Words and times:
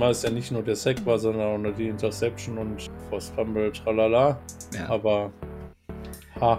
Mal 0.00 0.10
es 0.12 0.22
ja 0.22 0.30
nicht 0.30 0.50
nur 0.50 0.62
der 0.62 0.76
Sack 0.76 1.04
war, 1.04 1.18
sondern 1.18 1.46
auch 1.46 1.58
nur 1.58 1.72
die 1.72 1.88
Interception 1.88 2.56
und 2.56 2.90
Force 3.10 3.30
Fumble, 3.36 3.70
tralala. 3.70 4.40
Ja. 4.72 4.88
Aber 4.88 5.30
ha, 6.40 6.58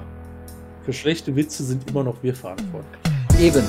für 0.84 0.94
schlechte 0.94 1.36
Witze 1.36 1.64
sind 1.64 1.90
immer 1.90 2.04
noch 2.04 2.22
wir 2.22 2.36
verantwortlich. 2.36 3.02
Eben. 3.40 3.64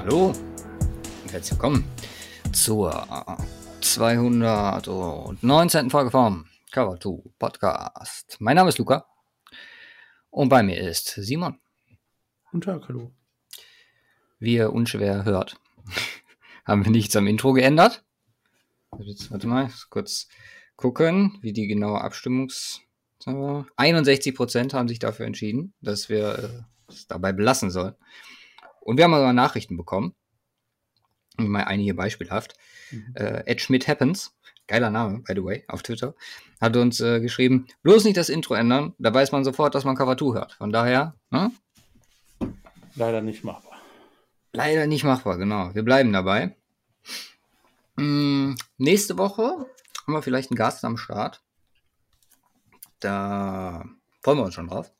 Hallo 0.00 0.32
und 1.22 1.32
herzlich 1.32 1.52
willkommen 1.52 1.84
zur 2.50 3.06
219. 3.80 5.88
Folge 5.88 6.10
vom 6.10 6.49
Cover 6.70 7.00
2 7.00 7.30
Podcast. 7.36 8.36
Mein 8.38 8.54
Name 8.54 8.68
ist 8.68 8.78
Luca 8.78 9.04
und 10.30 10.50
bei 10.50 10.62
mir 10.62 10.80
ist 10.80 11.08
Simon. 11.08 11.58
Guten 12.44 12.60
Tag, 12.60 12.86
hallo. 12.86 13.10
Wie 14.38 14.54
ihr 14.54 14.72
unschwer 14.72 15.24
hört, 15.24 15.60
haben 16.64 16.84
wir 16.84 16.92
nichts 16.92 17.16
am 17.16 17.26
Intro 17.26 17.54
geändert. 17.54 18.04
Jetzt, 19.00 19.32
warte 19.32 19.48
mal, 19.48 19.68
kurz 19.88 20.28
gucken, 20.76 21.38
wie 21.42 21.52
die 21.52 21.66
genaue 21.66 22.00
Abstimmungs... 22.00 22.82
61% 23.26 24.72
haben 24.72 24.88
sich 24.88 25.00
dafür 25.00 25.26
entschieden, 25.26 25.74
dass 25.80 26.08
wir 26.08 26.38
äh, 26.38 26.92
es 26.92 27.06
dabei 27.08 27.32
belassen 27.32 27.70
sollen. 27.70 27.94
Und 28.80 28.96
wir 28.96 29.04
haben 29.04 29.14
aber 29.14 29.32
Nachrichten 29.32 29.76
bekommen. 29.76 30.14
Mal 31.36 31.64
einige 31.64 31.94
beispielhaft. 31.94 32.54
Mhm. 32.92 33.14
Äh, 33.16 33.42
Ed 33.46 33.60
Schmidt 33.60 33.88
Happens 33.88 34.34
geiler 34.70 34.90
Name, 34.90 35.18
by 35.26 35.34
the 35.34 35.44
way, 35.44 35.64
auf 35.68 35.82
Twitter, 35.82 36.14
hat 36.60 36.76
uns 36.76 37.00
äh, 37.00 37.20
geschrieben, 37.20 37.66
bloß 37.82 38.04
nicht 38.04 38.16
das 38.16 38.28
Intro 38.28 38.54
ändern, 38.54 38.94
da 38.98 39.12
weiß 39.12 39.32
man 39.32 39.44
sofort, 39.44 39.74
dass 39.74 39.84
man 39.84 39.96
Cover 39.96 40.16
2 40.16 40.34
hört. 40.34 40.52
Von 40.52 40.72
daher, 40.72 41.14
ne? 41.30 41.50
Leider 42.94 43.20
nicht 43.20 43.44
machbar. 43.44 43.78
Leider 44.52 44.86
nicht 44.86 45.04
machbar, 45.04 45.38
genau. 45.38 45.74
Wir 45.74 45.82
bleiben 45.82 46.12
dabei. 46.12 46.56
Hm, 47.96 48.56
nächste 48.78 49.18
Woche 49.18 49.66
haben 50.06 50.12
wir 50.12 50.22
vielleicht 50.22 50.50
einen 50.50 50.56
Gast 50.56 50.84
am 50.84 50.96
Start. 50.96 51.42
Da 53.00 53.84
freuen 54.22 54.38
wir 54.38 54.44
uns 54.44 54.54
schon 54.54 54.68
drauf. 54.68 54.92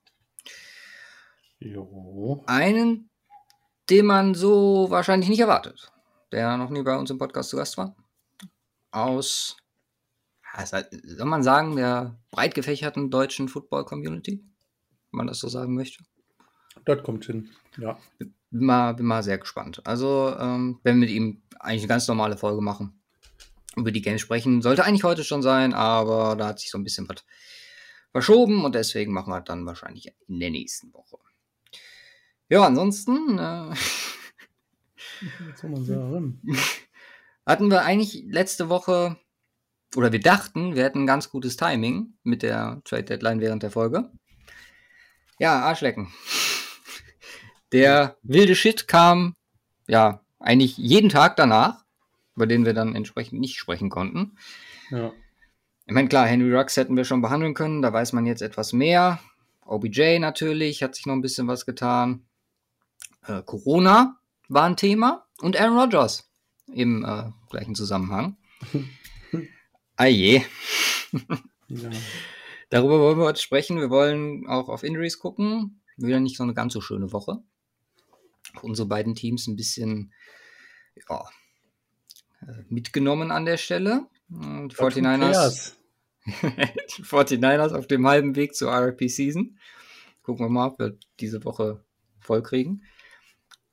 Jo. 1.61 2.43
Einen, 2.47 3.09
den 3.89 4.07
man 4.07 4.35
so 4.35 4.91
wahrscheinlich 4.91 5.29
nicht 5.29 5.41
erwartet, 5.41 5.93
der 6.33 6.57
noch 6.57 6.71
nie 6.71 6.83
bei 6.83 6.97
uns 6.97 7.11
im 7.11 7.19
Podcast 7.19 7.51
zu 7.51 7.57
Gast 7.57 7.77
war. 7.77 7.95
Aus 8.91 9.60
soll 10.57 11.27
man 11.27 11.43
sagen, 11.43 11.77
der 11.77 12.19
breit 12.31 12.55
gefächerten 12.55 13.11
deutschen 13.11 13.49
Football-Community, 13.49 14.45
wenn 15.11 15.17
man 15.17 15.27
das 15.27 15.39
so 15.39 15.49
sagen 15.49 15.75
möchte. 15.75 16.05
Das 16.85 17.03
kommt 17.03 17.25
hin, 17.27 17.51
ja. 17.79 17.99
Bin 18.19 18.35
mal, 18.51 18.95
bin 18.95 19.07
mal 19.07 19.23
sehr 19.23 19.39
gespannt. 19.39 19.81
Also, 19.85 20.35
ähm, 20.39 20.81
wenn 20.83 20.97
wir 20.97 21.01
mit 21.01 21.11
ihm 21.11 21.43
eigentlich 21.59 21.83
eine 21.83 21.89
ganz 21.89 22.09
normale 22.09 22.37
Folge 22.37 22.63
machen, 22.63 23.01
über 23.77 23.93
die 23.93 24.03
Games 24.03 24.21
sprechen, 24.21 24.63
sollte 24.63 24.85
eigentlich 24.85 25.05
heute 25.05 25.25
schon 25.25 25.43
sein, 25.43 25.75
aber 25.75 26.37
da 26.37 26.49
hat 26.49 26.59
sich 26.59 26.71
so 26.71 26.79
ein 26.79 26.85
bisschen 26.85 27.09
was 27.09 27.25
verschoben 28.13 28.65
und 28.65 28.75
deswegen 28.75 29.13
machen 29.13 29.33
wir 29.33 29.41
dann 29.41 29.67
wahrscheinlich 29.67 30.13
in 30.27 30.41
der 30.41 30.51
nächsten 30.51 30.93
Woche. 30.93 31.19
Ja, 32.49 32.65
ansonsten. 32.65 33.39
Äh, 33.39 33.75
soll 35.55 35.71
man 35.71 35.85
sagen? 35.85 36.43
hatten 37.47 37.71
wir 37.71 37.83
eigentlich 37.83 38.25
letzte 38.29 38.69
Woche 38.69 39.17
oder 39.97 40.13
wir 40.13 40.21
dachten, 40.21 40.75
wir 40.75 40.85
hätten 40.85 41.03
ein 41.03 41.07
ganz 41.07 41.31
gutes 41.31 41.57
Timing 41.57 42.15
mit 42.23 42.43
der 42.43 42.81
Trade 42.85 43.05
Deadline 43.05 43.41
während 43.41 43.63
der 43.63 43.71
Folge. 43.71 44.11
Ja, 45.39 45.61
Arschlecken. 45.61 46.13
Der 47.73 48.17
wilde 48.23 48.55
Shit 48.55 48.89
kam, 48.89 49.35
ja, 49.89 50.21
eigentlich 50.39 50.77
jeden 50.77 51.09
Tag 51.09 51.37
danach, 51.37 51.85
über 52.37 52.47
den 52.47 52.65
wir 52.65 52.75
dann 52.75 52.95
entsprechend 52.95 53.41
nicht 53.41 53.59
sprechen 53.59 53.91
konnten. 53.91 54.37
Ja. 54.91 55.13
Ich 55.87 55.95
meine, 55.95 56.09
klar, 56.09 56.27
Henry 56.27 56.55
Rux 56.55 56.77
hätten 56.77 56.97
wir 56.97 57.05
schon 57.05 57.23
behandeln 57.23 57.55
können, 57.55 57.83
da 57.83 57.93
weiß 57.93 58.13
man 58.13 58.27
jetzt 58.27 58.43
etwas 58.43 58.73
mehr. 58.73 59.21
OBJ 59.67 60.19
natürlich, 60.19 60.83
hat 60.83 60.95
sich 60.95 61.07
noch 61.07 61.15
ein 61.15 61.23
bisschen 61.23 61.49
was 61.49 61.67
getan. 61.67 62.27
Äh, 63.27 63.43
Corona 63.43 64.17
war 64.49 64.65
ein 64.65 64.77
Thema 64.77 65.27
und 65.41 65.61
Aaron 65.61 65.79
Rodgers 65.79 66.31
im 66.73 67.05
äh, 67.05 67.31
gleichen 67.51 67.75
Zusammenhang. 67.75 68.37
Ah 70.01 70.07
je. 70.07 70.41
ja. 71.69 71.91
Darüber 72.71 73.01
wollen 73.01 73.19
wir 73.19 73.27
heute 73.27 73.39
sprechen. 73.43 73.79
Wir 73.79 73.91
wollen 73.91 74.47
auch 74.49 74.71
auf 74.71 74.83
Injuries 74.83 75.19
gucken. 75.19 75.83
Wieder 75.99 76.21
nicht 76.21 76.39
so 76.39 76.43
eine 76.43 76.55
ganz 76.55 76.73
so 76.73 76.81
schöne 76.81 77.13
Woche. 77.13 77.43
Unsere 78.63 78.89
beiden 78.89 79.15
Teams 79.15 79.47
ein 79.47 79.57
bisschen 79.57 80.15
ja, 81.07 81.23
äh, 82.41 82.63
mitgenommen 82.71 83.31
an 83.31 83.45
der 83.45 83.59
Stelle. 83.59 84.07
Die 84.31 84.75
49ers, 84.75 85.75
die 86.25 87.03
49ers 87.03 87.75
auf 87.75 87.87
dem 87.87 88.07
halben 88.07 88.37
Weg 88.37 88.55
zur 88.55 88.73
RP 88.73 89.03
Season. 89.11 89.59
Gucken 90.23 90.47
wir 90.47 90.51
mal, 90.51 90.69
ob 90.69 90.79
wir 90.79 90.97
diese 91.21 91.45
Woche 91.45 91.85
voll 92.21 92.43
kriegen. 92.43 92.85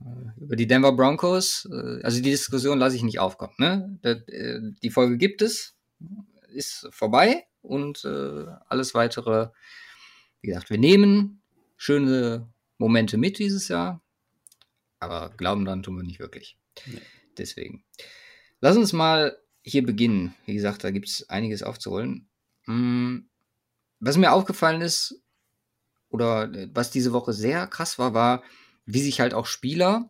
Äh, 0.02 0.42
über 0.42 0.58
die 0.58 0.68
Denver 0.68 0.92
Broncos, 0.92 1.70
äh, 1.72 2.04
also 2.04 2.18
die 2.18 2.32
Diskussion 2.32 2.80
lasse 2.80 2.98
ich 2.98 3.04
nicht 3.04 3.20
aufkommen. 3.20 3.54
Ne? 3.60 4.76
Die 4.84 4.90
Folge 4.90 5.18
gibt 5.18 5.42
es, 5.42 5.77
ist 6.50 6.88
vorbei 6.92 7.46
und 7.62 8.06
äh, 8.06 8.46
alles 8.68 8.94
weitere, 8.94 9.50
wie 10.42 10.48
gesagt, 10.48 10.70
wir 10.70 10.78
nehmen 10.78 11.42
schöne 11.76 12.50
Momente 12.78 13.18
mit 13.18 13.40
dieses 13.40 13.68
Jahr, 13.68 14.02
aber 15.00 15.32
glauben 15.38 15.66
dann 15.66 15.84
tun 15.84 15.98
wir 15.98 16.04
nicht 16.04 16.20
wirklich. 16.20 16.58
Nee. 16.86 17.02
Deswegen. 17.38 17.84
Lass 18.62 18.78
uns 18.78 18.94
mal 18.94 19.38
hier 19.62 19.86
beginnen. 19.86 20.34
Wie 20.46 20.56
gesagt, 20.56 20.84
da 20.84 20.92
gibt 20.92 21.08
es 21.08 21.30
einiges 21.30 21.62
aufzuholen. 21.62 22.28
Hm, 22.66 23.30
was 24.00 24.18
mir 24.18 24.32
aufgefallen 24.32 24.82
ist, 24.82 25.22
oder 26.10 26.52
äh, 26.54 26.70
was 26.74 26.92
diese 26.92 27.14
Woche 27.14 27.34
sehr 27.34 27.68
krass 27.68 28.00
war, 28.00 28.14
war, 28.14 28.44
wie 28.86 29.02
sich 29.02 29.20
halt 29.20 29.34
auch 29.34 29.46
Spieler 29.46 30.10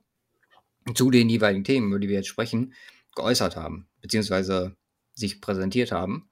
zu 0.94 1.12
den 1.12 1.30
jeweiligen 1.30 1.64
Themen, 1.64 1.88
über 1.88 2.00
die 2.00 2.08
wir 2.08 2.16
jetzt 2.16 2.28
sprechen, 2.28 2.74
geäußert 3.16 3.56
haben. 3.56 3.88
Beziehungsweise 4.02 4.76
sich 5.18 5.42
präsentiert 5.42 5.92
haben. 5.92 6.30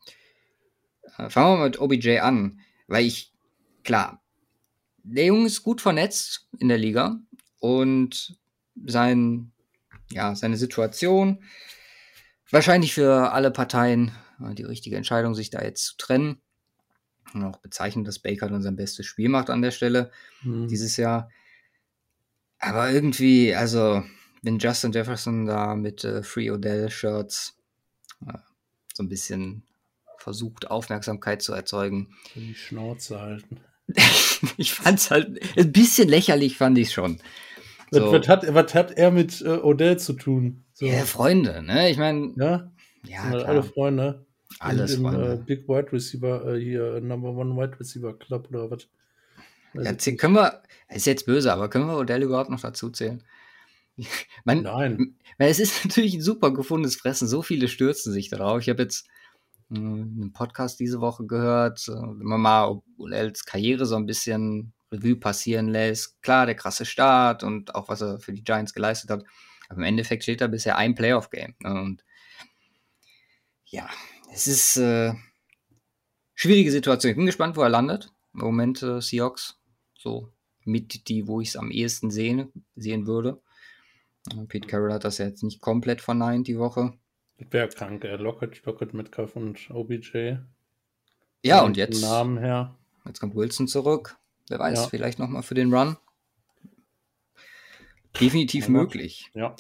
Äh, 1.18 1.30
fangen 1.30 1.60
wir 1.60 1.66
mit 1.66 1.80
OBJ 1.80 2.20
an, 2.20 2.60
weil 2.88 3.06
ich, 3.06 3.34
klar, 3.84 4.22
der 5.04 5.26
Junge 5.26 5.48
ist 5.48 5.64
gut 5.64 5.82
vernetzt 5.82 6.48
in 6.60 6.70
der 6.70 6.78
Liga 6.78 7.20
und 7.60 8.38
sein, 8.86 9.52
ja, 10.12 10.36
seine 10.36 10.58
Situation 10.58 11.44
wahrscheinlich 12.52 12.94
für 12.94 13.32
alle 13.32 13.52
Parteien 13.52 14.12
äh, 14.40 14.54
die 14.54 14.64
richtige 14.64 14.98
Entscheidung, 14.98 15.36
sich 15.36 15.50
da 15.50 15.62
jetzt 15.62 15.86
zu 15.86 15.98
trennen. 15.98 16.42
Und 17.34 17.44
auch 17.44 17.58
bezeichnet, 17.58 18.08
dass 18.08 18.20
Baker 18.20 18.48
dann 18.48 18.62
sein 18.62 18.76
bestes 18.76 19.06
Spiel 19.06 19.30
macht 19.30 19.50
an 19.50 19.62
der 19.62 19.72
Stelle 19.72 20.12
mhm. 20.44 20.68
dieses 20.68 20.96
Jahr. 20.96 21.30
Aber 22.60 22.90
irgendwie, 22.92 23.54
also, 23.54 24.04
wenn 24.42 24.60
Justin 24.60 24.94
Jefferson 24.94 25.46
da 25.46 25.76
mit 25.76 26.04
äh, 26.04 26.24
Free 26.24 26.50
Odell-Shirts 26.50 27.58
äh, 28.26 28.38
so 28.96 29.04
ein 29.04 29.10
bisschen 29.10 29.64
versucht, 30.18 30.72
Aufmerksamkeit 30.72 31.42
zu 31.42 31.54
erzeugen. 31.54 32.16
Die 32.34 32.56
Schnauze 32.56 33.22
halten. 33.22 33.60
ich 34.58 34.74
fand 34.74 35.00
es 35.00 35.12
halt 35.12 35.40
ein 35.58 35.72
bisschen 35.72 36.08
lächerlich, 36.10 36.58
fand 36.58 36.78
ich 36.78 36.92
schon. 36.92 37.20
So. 37.92 38.12
Was, 38.12 38.22
was, 38.22 38.28
hat, 38.28 38.54
was 38.54 38.74
hat 38.74 38.92
er 38.98 39.12
mit 39.12 39.42
äh, 39.42 39.50
Odell 39.50 40.00
zu 40.00 40.14
tun? 40.14 40.64
So. 40.74 40.86
Ja, 40.86 41.06
Freunde, 41.06 41.62
ne? 41.62 41.90
Ich 41.90 41.98
meine. 41.98 42.34
Ja, 42.38 42.72
ja 43.06 43.24
halt 43.24 43.44
alle 43.44 43.64
Freunde. 43.64 44.26
Alles 44.60 44.96
im, 44.96 45.04
Freunde. 45.04 45.34
Äh, 45.34 45.38
Big 45.38 45.68
Wide 45.68 45.92
Receiver, 45.92 46.56
äh, 46.56 46.60
hier, 46.60 47.02
Number 47.02 47.30
One 47.30 47.56
Wide 47.56 47.80
Receiver 47.80 48.18
Club 48.18 48.48
oder 48.50 48.72
was? 48.72 48.88
Ja, 49.74 49.94
können 50.16 50.36
wir, 50.36 50.62
ist 50.90 51.06
jetzt 51.06 51.26
böse, 51.26 51.52
aber 51.52 51.70
können 51.70 51.88
wir 51.88 51.98
Odell 51.98 52.24
überhaupt 52.24 52.50
noch 52.50 52.62
dazu 52.62 52.90
zählen? 52.90 53.22
Man, 54.44 54.64
Nein. 54.64 55.18
Es 55.38 55.60
ist 55.60 55.84
natürlich 55.86 56.16
ein 56.16 56.22
super 56.22 56.54
gefundenes 56.54 56.96
Fressen. 56.96 57.28
So 57.28 57.42
viele 57.42 57.68
stürzen 57.68 58.12
sich 58.12 58.30
darauf. 58.30 58.62
Ich 58.62 58.70
habe 58.70 58.84
jetzt 58.84 59.08
äh, 59.72 59.78
einen 59.78 60.34
Podcast 60.34 60.80
diese 60.80 61.02
Woche 61.02 61.26
gehört, 61.26 61.88
äh, 61.88 61.94
wenn 61.94 62.28
man 62.28 62.42
mal 62.42 62.82
Olels 62.98 63.46
Karriere 63.46 63.86
so 63.86 63.96
ein 63.96 64.06
bisschen 64.06 64.74
Revue 64.92 65.16
passieren 65.16 65.68
lässt. 65.68 66.22
Klar, 66.22 66.46
der 66.46 66.56
krasse 66.56 66.86
Start 66.86 67.44
und 67.44 67.76
auch 67.76 67.90
was 67.90 68.02
er 68.02 68.20
für 68.20 68.34
die 68.34 68.44
Giants 68.44 68.74
geleistet 68.74 69.10
hat. 69.10 69.24
Aber 69.70 69.80
im 69.80 69.84
Endeffekt 69.84 70.24
steht 70.24 70.42
da 70.42 70.48
bisher 70.48 70.78
ein 70.78 70.96
Playoff-Game. 70.96 71.56
Und 71.64 72.04
ja, 73.66 73.90
es 74.32 74.48
ist 74.48 74.78
äh, 74.78 75.14
schwierige 76.36 76.72
Situation. 76.72 77.12
Ich 77.12 77.18
bin 77.18 77.26
gespannt, 77.26 77.58
wo 77.58 77.62
er 77.62 77.70
landet. 77.70 78.12
Im 78.34 78.42
Moment 78.42 78.84
äh, 78.84 79.02
Seahawks 79.02 79.60
so 79.98 80.32
mit 80.64 81.08
die, 81.08 81.28
wo 81.28 81.42
ich 81.42 81.50
es 81.50 81.56
am 81.56 81.72
ehesten 81.72 82.12
sehen, 82.12 82.52
sehen 82.76 83.08
würde. 83.08 83.42
Pete 84.48 84.68
Carroll 84.68 84.94
hat 84.94 85.04
das 85.04 85.18
ja 85.18 85.26
jetzt 85.26 85.44
nicht 85.44 85.62
komplett 85.62 86.02
verneint 86.02 86.48
die 86.48 86.58
Woche. 86.58 86.94
Wer 87.38 87.68
krank, 87.68 88.04
er 88.04 88.18
Lockett, 88.18 88.66
Lockett, 88.66 88.94
Metcalf 88.94 89.36
und 89.36 89.70
OBJ. 89.70 90.38
Ja, 91.44 91.62
und 91.62 91.78
jetzt. 91.78 92.02
Namen 92.02 92.38
her. 92.38 92.76
Jetzt 93.06 93.20
kommt 93.20 93.36
Wilson 93.36 93.68
zurück. 93.68 94.18
Wer 94.50 94.60
weiß, 94.60 94.84
ja. 94.84 94.88
vielleicht 94.88 95.20
nochmal 95.20 95.44
für 95.44 95.54
den 95.54 95.74
Run. 95.74 95.98
Definitiv 98.20 98.66
ja. 98.66 98.72
möglich. 98.72 99.30
Ja. 99.34 99.56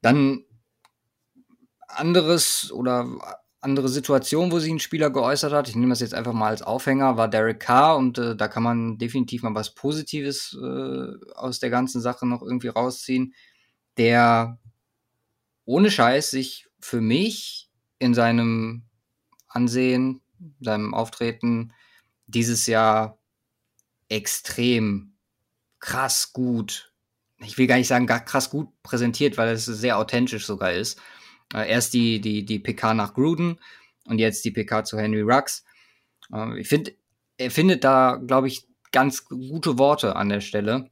Dann 0.00 0.44
anderes 1.88 2.70
oder 2.72 3.06
andere 3.60 3.88
Situation, 3.88 4.52
wo 4.52 4.58
sich 4.58 4.70
ein 4.70 4.78
Spieler 4.78 5.10
geäußert 5.10 5.52
hat, 5.52 5.68
ich 5.68 5.74
nehme 5.74 5.90
das 5.90 6.00
jetzt 6.00 6.14
einfach 6.14 6.32
mal 6.32 6.48
als 6.48 6.62
Aufhänger, 6.62 7.16
war 7.16 7.28
Derek 7.28 7.58
Carr 7.58 7.96
und 7.96 8.16
äh, 8.18 8.36
da 8.36 8.48
kann 8.48 8.62
man 8.62 8.96
definitiv 8.98 9.42
mal 9.42 9.54
was 9.54 9.74
Positives 9.74 10.56
äh, 10.62 11.34
aus 11.34 11.58
der 11.58 11.70
ganzen 11.70 12.00
Sache 12.00 12.26
noch 12.26 12.42
irgendwie 12.42 12.68
rausziehen, 12.68 13.34
der 13.98 14.58
ohne 15.64 15.90
Scheiß 15.90 16.30
sich 16.30 16.68
für 16.78 17.00
mich 17.00 17.68
in 17.98 18.14
seinem 18.14 18.84
Ansehen, 19.48 20.20
seinem 20.60 20.94
Auftreten 20.94 21.72
dieses 22.26 22.66
Jahr 22.66 23.18
extrem 24.08 25.16
krass 25.80 26.32
gut, 26.32 26.92
ich 27.38 27.58
will 27.58 27.66
gar 27.66 27.76
nicht 27.76 27.88
sagen 27.88 28.06
krass 28.06 28.50
gut 28.50 28.68
präsentiert, 28.82 29.36
weil 29.36 29.48
es 29.50 29.66
sehr 29.66 29.98
authentisch 29.98 30.46
sogar 30.46 30.72
ist. 30.72 31.00
Äh, 31.54 31.70
erst 31.70 31.94
die, 31.94 32.20
die, 32.20 32.44
die 32.44 32.58
PK 32.58 32.94
nach 32.94 33.14
Gruden 33.14 33.60
und 34.06 34.18
jetzt 34.18 34.44
die 34.44 34.50
PK 34.50 34.84
zu 34.84 34.98
Henry 34.98 35.20
Rux. 35.20 35.64
Äh, 36.32 36.60
ich 36.60 36.68
finde, 36.68 36.94
er 37.36 37.50
findet 37.50 37.84
da, 37.84 38.20
glaube 38.26 38.48
ich, 38.48 38.66
ganz 38.90 39.26
gute 39.26 39.78
Worte 39.78 40.16
an 40.16 40.28
der 40.28 40.40
Stelle. 40.40 40.90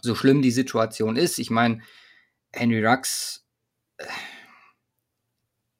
So 0.00 0.14
schlimm 0.14 0.42
die 0.42 0.50
Situation 0.50 1.16
ist. 1.16 1.38
Ich 1.38 1.50
meine, 1.50 1.82
Henry 2.56 2.84
Rux, 2.84 3.46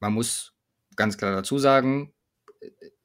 man 0.00 0.12
muss 0.12 0.54
ganz 0.94 1.16
klar 1.18 1.32
dazu 1.32 1.58
sagen, 1.58 2.12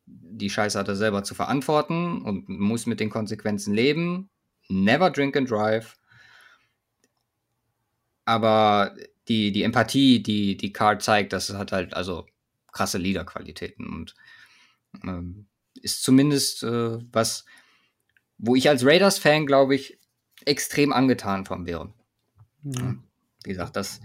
die 0.06 0.50
Scheiße 0.50 0.78
hat 0.78 0.88
er 0.88 0.96
selber 0.96 1.24
zu 1.24 1.36
verantworten 1.36 2.22
und 2.22 2.50
muss 2.50 2.86
mit 2.86 3.00
den 3.00 3.10
Konsequenzen 3.10 3.74
leben. 3.74 4.30
Never 4.70 5.10
drink 5.10 5.36
and 5.36 5.50
drive. 5.50 5.98
Aber 8.26 8.96
die, 9.28 9.52
die 9.52 9.64
Empathie, 9.64 10.24
die 10.24 10.58
die 10.58 10.74
Card 10.74 11.02
zeigt, 11.02 11.34
das 11.34 11.54
hat 11.54 11.72
halt 11.72 11.94
also 11.94 12.26
krasse 12.72 12.98
Liederqualitäten 12.98 13.88
und 13.88 14.16
ähm, 15.04 15.48
ist 15.82 16.04
zumindest 16.04 16.64
äh, 16.64 17.00
was, 17.12 17.46
wo 18.38 18.56
ich 18.56 18.70
als 18.70 18.86
Raiders-Fan, 18.86 19.46
glaube 19.46 19.76
ich, 19.76 20.00
extrem 20.46 20.94
angetan 20.94 21.46
von 21.46 21.66
wäre. 21.66 21.94
Mhm. 22.64 23.04
Wie 23.44 23.50
gesagt, 23.50 23.76
das, 23.76 24.02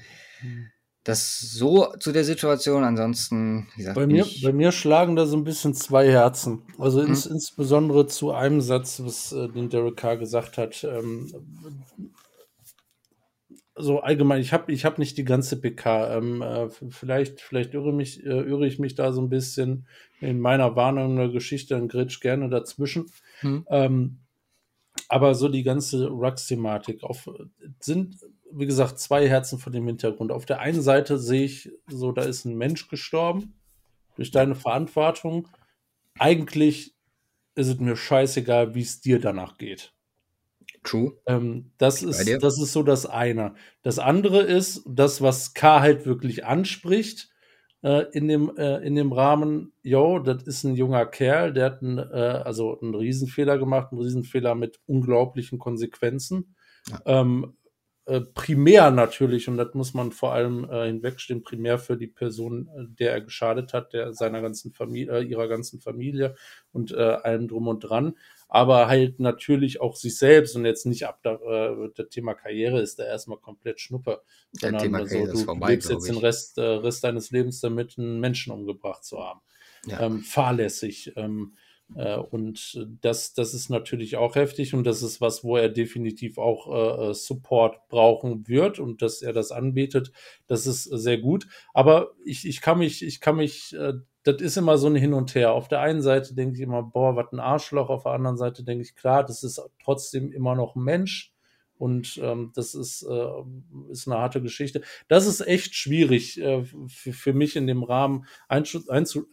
das 1.05 1.41
so 1.41 1.93
zu 2.01 2.13
der 2.13 2.25
Situation, 2.25 2.83
ansonsten, 2.85 3.69
wie 3.75 3.79
gesagt, 3.79 3.97
bei 3.97 4.07
mir, 4.07 4.27
bei 4.43 4.53
mir 4.53 4.73
schlagen 4.73 5.15
da 5.17 5.27
so 5.27 5.37
ein 5.37 5.45
bisschen 5.45 5.75
zwei 5.75 6.11
Herzen. 6.11 6.63
Also 6.79 7.01
ins, 7.01 7.27
hm. 7.27 7.33
insbesondere 7.33 8.07
zu 8.07 8.33
einem 8.33 8.61
Satz, 8.61 9.01
was 9.05 9.33
äh, 9.33 9.49
den 9.49 9.69
Derek 9.69 9.97
Carr 9.97 10.17
gesagt 10.17 10.59
hat. 10.59 10.85
Ähm, 10.85 11.33
so 13.79 14.01
allgemein, 14.01 14.41
ich 14.41 14.53
habe 14.53 14.73
ich 14.73 14.85
hab 14.85 14.99
nicht 14.99 15.19
die 15.19 15.25
ganze 15.25 15.61
PK. 15.61 16.17
Ähm, 16.17 16.43
äh, 16.43 16.69
vielleicht 16.91 17.41
vielleicht 17.41 17.75
irre, 17.75 17.93
mich, 17.93 18.25
äh, 18.25 18.41
irre 18.41 18.67
ich 18.67 18.79
mich 18.79 18.95
da 18.95 19.13
so 19.13 19.21
ein 19.21 19.29
bisschen 19.29 19.87
in 20.21 20.41
meiner 20.41 20.77
Warnung 20.77 21.17
der 21.17 21.29
Geschichte 21.29 21.77
und 21.77 21.89
gritsch 21.89 22.21
gerne 22.21 22.49
dazwischen. 22.49 23.07
Hm. 23.41 23.67
Ähm, 23.69 24.19
aber 25.09 25.35
so 25.35 25.49
die 25.49 25.63
ganze 25.63 26.09
Rux-Thematik 26.09 27.03
sind, 27.81 28.17
wie 28.51 28.67
gesagt, 28.67 28.99
zwei 28.99 29.29
Herzen 29.29 29.59
von 29.59 29.73
dem 29.73 29.87
Hintergrund. 29.87 30.33
Auf 30.33 30.47
der 30.47 30.61
einen 30.61 30.83
Seite 30.83 31.19
sehe 31.19 31.45
ich 31.45 31.71
so, 31.89 32.13
da 32.13 32.23
ist 32.23 32.45
ein 32.45 32.57
Mensch 32.57 32.89
gestorben 32.89 33.55
durch 34.17 34.31
deine 34.31 34.55
Verantwortung. 34.55 35.49
Eigentlich 36.19 36.95
ist 37.55 37.69
es 37.69 37.79
mir 37.79 37.97
scheißegal, 37.97 38.75
wie 38.75 38.83
es 38.83 39.01
dir 39.01 39.21
danach 39.21 39.59
geht. 39.59 39.93
True. 40.83 41.13
Ähm, 41.27 41.73
das, 41.79 42.03
ist, 42.03 42.27
das 42.43 42.61
ist 42.61 42.73
so 42.73 42.83
das 42.83 43.07
eine. 43.07 43.55
Das 43.83 43.99
andere 43.99 44.43
ist, 44.43 44.83
das, 44.87 45.21
was 45.21 45.55
K 45.55 45.81
halt 45.81 46.07
wirklich 46.07 46.45
anspricht, 46.45 47.31
in, 47.83 48.27
dem, 48.27 48.57
äh, 48.57 48.79
in 48.79 48.95
dem 48.97 49.13
Rahmen, 49.13 49.73
yo, 49.83 50.19
das 50.19 50.43
ist 50.45 50.65
ein 50.65 50.75
junger 50.75 51.07
Kerl, 51.07 51.53
der 51.53 51.67
hat 51.67 51.83
einen, 51.83 51.99
äh, 51.99 52.43
also 52.45 52.81
einen 52.81 52.95
Riesenfehler 52.95 53.59
gemacht, 53.59 53.93
einen 53.93 54.01
Riesenfehler 54.01 54.55
mit 54.55 54.81
unglaublichen 54.87 55.59
Konsequenzen. 55.59 56.57
Ja. 56.89 57.01
Ähm, 57.05 57.57
äh, 58.07 58.21
primär 58.21 58.93
natürlich, 58.93 59.49
und 59.49 59.57
das 59.57 59.75
muss 59.75 59.93
man 59.93 60.13
vor 60.13 60.33
allem 60.33 60.69
äh, 60.71 60.87
hinwegstehen, 60.87 61.43
primär 61.43 61.79
für 61.79 61.97
die 61.97 62.07
Person, 62.07 62.69
äh, 62.69 62.85
der 62.89 63.13
er 63.13 63.21
geschadet 63.21 63.73
hat, 63.73 63.93
der 63.93 64.15
seiner 64.15 64.41
ganzen 64.41 64.73
Familie, 64.73 65.19
äh, 65.19 65.23
ihrer 65.25 65.49
ganzen 65.49 65.81
Familie 65.81 66.37
und 66.73 66.93
äh, 66.93 66.97
allem 66.97 67.49
drum 67.49 67.67
und 67.67 67.81
dran 67.81 68.15
aber 68.49 68.87
halt 68.87 69.21
natürlich 69.21 69.81
auch 69.81 69.97
sich 69.97 70.17
selbst 70.19 70.57
und 70.57 70.65
jetzt 70.65 70.87
nicht 70.87 71.07
ab 71.07 71.21
da, 71.23 71.35
äh, 71.35 71.91
das 71.95 72.09
Thema 72.09 72.35
Karriere 72.35 72.81
ist 72.81 72.99
da 72.99 73.05
erstmal 73.05 73.39
komplett 73.39 73.81
Schnuppe. 73.81 74.23
Sondern 74.53 74.83
Thema 74.83 74.99
also, 74.99 75.27
du, 75.27 75.39
vorbei, 75.39 75.71
lebst 75.71 75.91
jetzt 75.91 76.09
den 76.09 76.19
Rest, 76.19 76.59
äh, 76.59 76.63
Rest 76.63 77.05
deines 77.05 77.31
Lebens 77.31 77.61
damit, 77.61 77.99
einen 77.99 78.21
Menschen 78.21 78.53
umgebracht 78.53 79.05
zu 79.05 79.19
haben. 79.19 79.41
Ja. 79.87 80.01
Ähm, 80.01 80.21
fahrlässig. 80.21 81.13
Ähm, 81.17 81.57
äh, 81.95 82.17
und 82.17 82.87
das, 83.01 83.35
das 83.35 83.55
ist 83.55 83.69
natürlich 83.69 84.17
auch 84.17 84.35
heftig 84.35 84.75
und 84.75 84.85
das 84.85 85.03
ist 85.03 85.21
was, 85.21 85.45
wo 85.45 85.57
er 85.57 85.69
definitiv 85.69 86.39
auch 86.39 86.67
äh, 86.73 87.11
äh, 87.11 87.15
Support 87.15 87.89
brauchen 87.89 88.49
wird 88.49 88.79
und 88.79 89.03
dass 89.03 89.23
er 89.23 89.33
das 89.33 89.53
anbietet, 89.53 90.11
das 90.47 90.67
ist 90.67 90.85
sehr 90.85 91.19
gut. 91.19 91.47
Aber 91.75 92.13
ich, 92.25 92.47
ich 92.47 92.61
kann 92.61 92.79
mich, 92.79 93.05
ich 93.05 93.21
kann 93.21 93.37
mich, 93.37 93.75
äh, 93.75 93.95
das 94.27 94.43
ist 94.43 94.57
immer 94.57 94.77
so 94.77 94.89
ein 94.89 94.97
Hin 94.97 95.15
und 95.15 95.35
Her. 95.37 95.53
Auf 95.53 95.69
der 95.69 95.81
einen 95.81 96.03
Seite 96.03 96.35
denke 96.35 96.57
ich 96.57 96.61
immer, 96.61 96.83
boah, 96.83 97.15
was 97.15 97.33
ein 97.33 97.39
Arschloch. 97.39 97.91
Auf 97.91 98.03
der 98.03 98.13
anderen 98.13 98.37
Seite 98.37 98.65
denke 98.65 98.83
ich, 98.83 98.97
klar, 98.97 99.25
das 99.25 99.45
ist 99.45 99.63
trotzdem 99.83 100.33
immer 100.33 100.57
noch 100.57 100.75
ein 100.75 100.83
Mensch 100.83 101.33
und 101.79 102.19
ähm, 102.23 102.51
das 102.55 102.75
ist, 102.75 103.03
äh, 103.03 103.91
ist 103.91 104.09
eine 104.09 104.19
harte 104.19 104.43
Geschichte. 104.43 104.81
Das 105.07 105.27
ist 105.27 105.47
echt 105.47 105.75
schwierig 105.75 106.41
äh, 106.41 106.65
für, 106.89 107.35
mich 107.35 107.55
in 107.55 107.69
dem 107.69 107.85
Rahmen 107.85 108.27
einzu, 108.49 108.83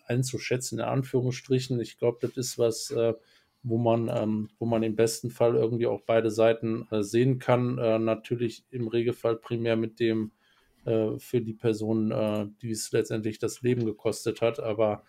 einzuschätzen, 0.06 0.78
in 0.80 0.86
Anführungsstrichen. 0.86 1.80
Ich 1.80 1.98
glaube, 1.98 2.20
das 2.22 2.38
ist 2.38 2.60
was, 2.60 2.92
äh, 2.92 3.14
wo 3.64 3.78
man, 3.80 4.12
ähm, 4.14 4.50
wo 4.60 4.66
man 4.66 4.84
im 4.84 4.96
besten 4.96 5.32
Fall 5.32 5.56
irgendwie 5.56 5.88
auch 5.88 6.02
beide 6.06 6.30
Seiten 6.30 6.88
äh, 6.92 7.02
sehen 7.02 7.40
kann. 7.40 7.80
Äh, 7.80 7.98
natürlich 7.98 8.66
im 8.70 8.88
Regelfall 8.88 9.38
primär 9.38 9.76
mit 9.76 10.00
dem 10.00 10.32
äh, 10.86 11.18
für 11.18 11.42
die 11.42 11.54
Person, 11.54 12.12
äh, 12.12 12.48
die 12.62 12.72
es 12.72 12.92
letztendlich 12.92 13.40
das 13.40 13.62
Leben 13.62 13.86
gekostet 13.86 14.42
hat. 14.42 14.60
Aber 14.60 15.04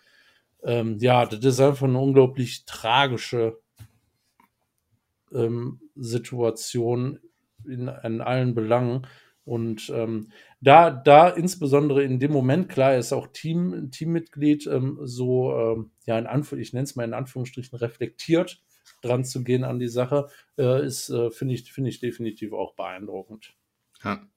ähm, 0.63 0.97
ja, 0.99 1.25
das 1.25 1.43
ist 1.43 1.59
einfach 1.59 1.87
eine 1.87 1.99
unglaublich 1.99 2.65
tragische 2.65 3.59
ähm, 5.33 5.79
Situation 5.95 7.19
in, 7.65 7.87
in 7.87 8.21
allen 8.21 8.55
Belangen. 8.55 9.07
Und 9.43 9.91
ähm, 9.93 10.31
da, 10.59 10.89
da 10.89 11.29
insbesondere 11.29 12.03
in 12.03 12.19
dem 12.19 12.31
Moment, 12.31 12.67
klar, 12.67 12.95
ist 12.95 13.13
auch 13.13 13.27
Team, 13.27 13.91
Teammitglied, 13.91 14.65
ähm, 14.65 14.97
so, 15.03 15.55
ähm, 15.55 15.91
ja, 16.07 16.17
in 16.17 16.25
Anführ 16.25 16.57
ich 16.57 16.73
nenne 16.73 16.85
es 16.85 16.95
mal 16.95 17.03
in 17.03 17.13
Anführungsstrichen, 17.13 17.77
reflektiert 17.77 18.63
dran 19.01 19.23
zu 19.23 19.43
gehen 19.43 19.63
an 19.63 19.77
die 19.77 19.87
Sache, 19.87 20.29
äh, 20.57 20.83
ist, 20.83 21.09
äh, 21.09 21.29
finde 21.29 21.53
ich, 21.53 21.71
finde 21.71 21.91
ich 21.91 21.99
definitiv 21.99 22.53
auch 22.53 22.73
beeindruckend. 22.73 23.55
Ja. 24.03 24.27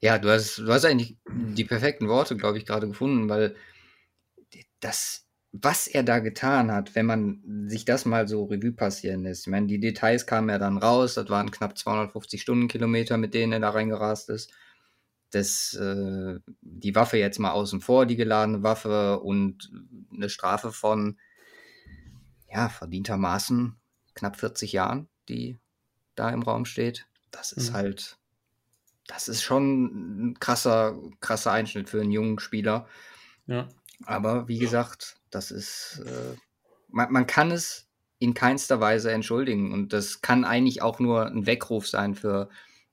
Ja, 0.00 0.18
du 0.18 0.30
hast, 0.30 0.58
du 0.58 0.72
hast 0.72 0.84
eigentlich 0.84 1.16
die 1.28 1.64
perfekten 1.64 2.08
Worte, 2.08 2.36
glaube 2.36 2.58
ich, 2.58 2.66
gerade 2.66 2.86
gefunden, 2.86 3.28
weil 3.28 3.56
das 4.80 5.26
was 5.62 5.86
er 5.86 6.02
da 6.02 6.18
getan 6.18 6.70
hat, 6.70 6.94
wenn 6.94 7.06
man 7.06 7.42
sich 7.68 7.84
das 7.84 8.04
mal 8.04 8.28
so 8.28 8.44
Revue 8.44 8.72
passieren 8.72 9.22
lässt. 9.22 9.46
Ich 9.46 9.50
meine, 9.50 9.66
die 9.66 9.80
Details 9.80 10.26
kamen 10.26 10.48
ja 10.48 10.58
dann 10.58 10.78
raus, 10.78 11.14
das 11.14 11.28
waren 11.28 11.50
knapp 11.50 11.78
250 11.78 12.42
Stundenkilometer, 12.42 13.16
mit 13.16 13.34
denen 13.34 13.52
er 13.52 13.60
da 13.60 13.70
reingerast 13.70 14.28
ist. 14.30 14.52
Das, 15.30 15.74
äh, 15.74 16.38
die 16.60 16.94
Waffe 16.94 17.18
jetzt 17.18 17.38
mal 17.38 17.52
außen 17.52 17.80
vor, 17.80 18.06
die 18.06 18.16
geladene 18.16 18.62
Waffe 18.62 19.20
und 19.20 19.70
eine 20.12 20.28
Strafe 20.28 20.72
von, 20.72 21.18
ja, 22.48 22.68
verdientermaßen 22.68 23.76
knapp 24.14 24.36
40 24.36 24.72
Jahren, 24.72 25.08
die 25.28 25.58
da 26.14 26.30
im 26.30 26.42
Raum 26.42 26.64
steht. 26.64 27.06
Das 27.30 27.52
ist 27.52 27.70
mhm. 27.70 27.74
halt, 27.74 28.18
das 29.06 29.28
ist 29.28 29.42
schon 29.42 30.30
ein 30.30 30.40
krasser, 30.40 30.98
krasser 31.20 31.52
Einschnitt 31.52 31.88
für 31.88 32.00
einen 32.00 32.10
jungen 32.10 32.38
Spieler. 32.38 32.88
Ja. 33.46 33.68
Aber 34.04 34.48
wie 34.48 34.58
gesagt, 34.58 35.16
das 35.30 35.50
ist, 35.50 36.02
äh, 36.04 36.36
man, 36.88 37.12
man 37.12 37.26
kann 37.26 37.50
es 37.50 37.88
in 38.18 38.34
keinster 38.34 38.80
Weise 38.80 39.12
entschuldigen. 39.12 39.72
Und 39.72 39.92
das 39.92 40.20
kann 40.20 40.44
eigentlich 40.44 40.82
auch 40.82 40.98
nur 40.98 41.26
ein 41.26 41.46
Weckruf 41.46 41.86
sein 41.86 42.14
für 42.14 42.48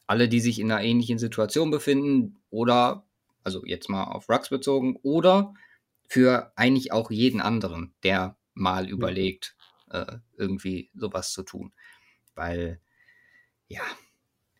alle, 0.07 0.27
die 0.27 0.39
sich 0.39 0.59
in 0.59 0.71
einer 0.71 0.83
ähnlichen 0.83 1.17
Situation 1.17 1.71
befinden 1.71 2.39
oder, 2.49 3.05
also 3.43 3.65
jetzt 3.65 3.89
mal 3.89 4.03
auf 4.03 4.29
Rux 4.29 4.49
bezogen, 4.49 4.97
oder 5.01 5.53
für 6.07 6.51
eigentlich 6.55 6.91
auch 6.91 7.09
jeden 7.09 7.41
anderen, 7.41 7.93
der 8.03 8.37
mal 8.53 8.89
überlegt, 8.89 9.55
äh, 9.89 10.17
irgendwie 10.37 10.91
sowas 10.93 11.31
zu 11.31 11.43
tun. 11.43 11.73
Weil, 12.35 12.79
ja, 13.67 13.81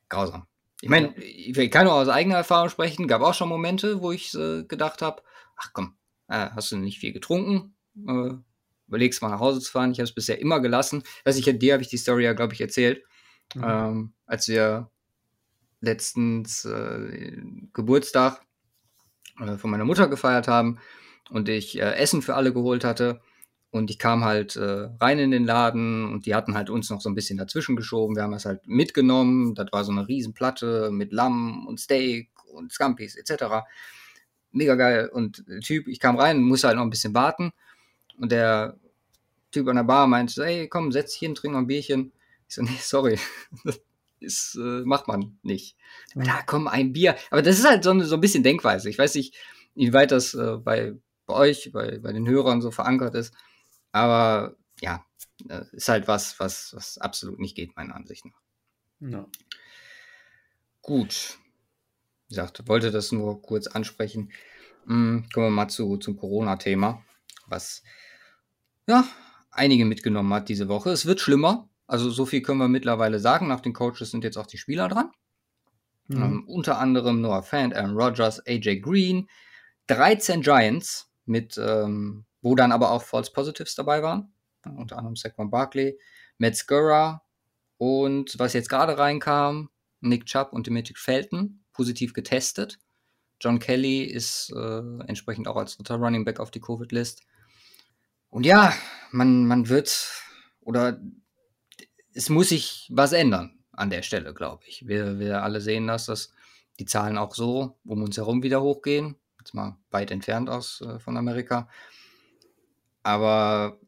grausam. 0.10 0.48
Ich 0.84 0.90
meine, 0.90 1.16
ich 1.16 1.72
kann 1.72 1.86
nur 1.86 1.94
aus 1.94 2.10
eigener 2.10 2.36
Erfahrung 2.36 2.68
sprechen, 2.68 3.08
gab 3.08 3.22
auch 3.22 3.34
schon 3.34 3.48
Momente, 3.48 4.02
wo 4.02 4.12
ich 4.12 4.36
äh, 4.36 4.64
gedacht 4.66 5.02
habe, 5.02 5.22
ach 5.56 5.72
komm, 5.72 5.96
äh, 6.28 6.50
hast 6.54 6.74
du 6.74 6.76
nicht 6.76 7.00
viel 7.00 7.14
getrunken, 7.14 7.74
äh, 8.06 8.34
überlegst 8.90 9.22
mal 9.22 9.30
nach 9.30 9.40
Hause 9.40 9.62
zu 9.62 9.72
fahren. 9.72 9.94
Ich 9.94 10.00
habe 10.00 10.10
es 10.10 10.14
bisher 10.14 10.42
immer 10.42 10.60
gelassen. 10.60 11.04
Weiß 11.24 11.38
ich, 11.38 11.46
dir 11.58 11.74
habe 11.74 11.84
ich 11.84 11.88
die 11.88 11.96
Story 11.96 12.26
ja, 12.26 12.34
glaube 12.34 12.54
ich, 12.54 12.60
erzählt. 12.60 13.02
Mhm. 13.56 13.64
Ähm, 13.66 14.14
als 14.26 14.50
wir 14.50 14.92
letztens 15.80 16.66
äh, 16.66 17.38
Geburtstag 17.72 18.42
äh, 19.40 19.56
von 19.56 19.72
meiner 19.72 19.86
Mutter 19.86 20.10
gefeiert 20.10 20.50
haben 20.50 20.80
und 21.30 21.48
ich 21.48 21.80
äh, 21.80 21.96
Essen 21.96 22.22
für 22.22 22.36
alle 22.36 22.52
geholt 22.52 22.84
hatte. 22.84 23.22
Und 23.74 23.90
ich 23.90 23.98
kam 23.98 24.24
halt 24.24 24.56
äh, 24.56 24.88
rein 25.02 25.18
in 25.18 25.32
den 25.32 25.46
Laden 25.46 26.14
und 26.14 26.28
die 26.28 26.36
hatten 26.36 26.54
halt 26.54 26.70
uns 26.70 26.92
noch 26.92 27.02
so 27.02 27.10
ein 27.10 27.16
bisschen 27.16 27.40
dazwischen 27.40 27.76
geschoben. 27.76 28.16
Wir 28.16 28.22
haben 28.22 28.32
das 28.32 28.46
halt 28.46 28.68
mitgenommen. 28.68 29.56
Das 29.56 29.66
war 29.72 29.84
so 29.84 29.92
eine 29.92 30.08
Riesenplatte 30.08 30.92
mit 30.92 31.12
Lamm 31.12 31.66
und 31.66 31.80
Steak 31.80 32.30
und 32.54 32.72
Scampis 32.72 33.16
etc. 33.16 33.66
Mega 34.52 34.76
geil. 34.76 35.10
Und 35.12 35.44
der 35.48 35.60
Typ, 35.62 35.88
ich 35.88 36.00
kam 36.00 36.18
rein, 36.18 36.44
musste 36.44 36.68
halt 36.68 36.78
noch 36.78 36.84
ein 36.84 36.92
bisschen 36.92 37.16
warten. 37.16 37.52
Und 38.20 38.32
der 38.32 38.78
Typ 39.52 39.68
an 39.68 39.78
der 39.78 39.86
Bar 39.86 40.06
meinte, 40.06 40.32
so, 40.32 40.44
hey, 40.44 40.68
komm, 40.68 40.92
setz 40.92 41.14
dich 41.14 41.22
hin, 41.22 41.34
trink 41.34 41.56
mal 41.56 41.62
ein 41.62 41.68
Bierchen. 41.68 42.12
Ich 42.48 42.54
so, 42.54 42.62
nee, 42.62 42.78
sorry. 42.80 43.18
Das 43.64 43.82
ist, 44.20 44.56
äh, 44.56 44.86
macht 44.86 45.08
man 45.08 45.40
nicht. 45.42 45.76
Da 46.14 46.44
komm, 46.46 46.68
ein 46.68 46.94
Bier. 46.94 47.16
Aber 47.32 47.42
das 47.42 47.58
ist 47.58 47.68
halt 47.68 47.84
so, 47.84 48.00
so 48.02 48.16
ein 48.16 48.22
bisschen 48.22 48.44
Denkweise. 48.44 48.88
Ich 48.88 49.00
weiß 49.00 49.16
nicht, 49.16 49.36
inwieweit 49.74 50.12
das 50.12 50.36
äh, 50.36 50.58
bei, 50.58 50.94
bei 51.26 51.34
euch, 51.34 51.72
bei, 51.74 51.98
bei 51.98 52.14
den 52.14 52.28
Hörern 52.28 52.62
so 52.62 52.70
verankert 52.70 53.16
ist. 53.16 53.34
Aber 53.94 54.58
ja, 54.82 55.06
äh, 55.48 55.64
ist 55.72 55.88
halt 55.88 56.08
was, 56.10 56.40
was, 56.40 56.74
was 56.76 56.98
absolut 56.98 57.40
nicht 57.40 57.56
geht, 57.56 57.76
meiner 57.78 57.96
Ansicht 57.96 58.26
nach. 58.26 58.42
Ja. 59.00 59.28
Gut. 60.82 61.38
Wie 62.28 62.36
gesagt, 62.36 62.68
wollte 62.68 62.92
das 62.92 63.12
nur 63.12 63.42
kurz 63.42 63.68
ansprechen. 63.68 64.32
Hm, 64.86 65.30
kommen 65.34 65.46
wir 65.46 65.52
mal 65.52 65.70
zu, 65.70 65.98
zum 65.98 66.18
Corona-Thema, 66.18 67.04
was 67.48 67.84
ja 68.88 69.08
einige 69.52 69.86
mitgenommen 69.86 70.34
hat 70.34 70.50
diese 70.50 70.68
Woche. 70.68 70.90
Es 70.90 71.06
wird 71.06 71.22
schlimmer. 71.22 71.70
Also 71.86 72.10
so 72.10 72.26
viel 72.26 72.42
können 72.42 72.60
wir 72.60 72.68
mittlerweile 72.68 73.20
sagen. 73.20 73.48
Nach 73.48 73.62
den 73.62 73.74
Coaches 73.74 74.12
sind 74.12 74.24
jetzt 74.24 74.38
auch 74.38 74.48
die 74.48 74.58
Spieler 74.58 74.90
dran. 74.90 75.12
Mhm. 76.08 76.24
Ähm, 76.24 76.48
unter 76.48 76.80
anderem 76.80 77.22
Noah 77.22 77.44
Fant, 77.44 77.76
Aaron 77.76 77.96
Rodgers, 77.96 78.46
AJ 78.46 78.80
Green, 78.80 79.30
13 79.88 80.42
Giants 80.42 81.12
mit 81.26 81.58
ähm, 81.58 82.26
wo 82.44 82.54
dann 82.54 82.72
aber 82.72 82.92
auch 82.92 83.02
False 83.02 83.32
Positives 83.32 83.74
dabei 83.74 84.04
waren. 84.04 84.34
Unter 84.66 84.98
anderem 84.98 85.16
Saquon 85.16 85.50
Barkley, 85.50 85.98
Matt 86.38 86.56
Scurra 86.56 87.24
und 87.78 88.38
was 88.38 88.54
jetzt 88.54 88.70
gerade 88.70 88.98
reinkam, 88.98 89.70
Nick 90.02 90.26
Chubb 90.26 90.54
und 90.54 90.68
Dimitri 90.68 90.94
Felton, 90.96 91.64
positiv 91.74 92.14
getestet. 92.14 92.78
John 93.42 93.60
Kelly 93.60 94.04
ist 94.04 94.54
äh, 94.56 94.82
entsprechend 95.08 95.48
auch 95.48 95.58
als 95.58 95.78
dritter 95.78 95.96
Running 95.96 96.24
Back 96.24 96.40
auf 96.40 96.52
die 96.52 96.62
Covid-List. 96.62 97.24
Und 98.30 98.46
ja, 98.46 98.74
man, 99.12 99.46
man 99.46 99.70
wird 99.70 100.12
oder 100.62 101.02
es 102.14 102.30
muss 102.30 102.50
sich 102.50 102.90
was 102.92 103.12
ändern 103.12 103.60
an 103.72 103.90
der 103.90 104.02
Stelle, 104.02 104.34
glaube 104.34 104.64
ich. 104.68 104.88
Wir, 104.88 105.20
wir 105.20 105.44
alle 105.44 105.62
sehen 105.62 105.88
das, 105.88 106.06
dass 106.06 106.34
die 106.80 106.86
Zahlen 106.86 107.18
auch 107.18 107.36
so 107.36 107.78
um 107.86 108.02
uns 108.02 108.18
herum 108.18 108.44
wieder 108.44 108.62
hochgehen. 108.62 109.16
Jetzt 109.40 109.54
mal 109.54 109.78
weit 109.92 110.12
entfernt 110.12 110.50
aus 110.50 110.82
äh, 110.82 111.00
von 111.00 111.18
Amerika. 111.18 111.68
Aber 113.04 113.80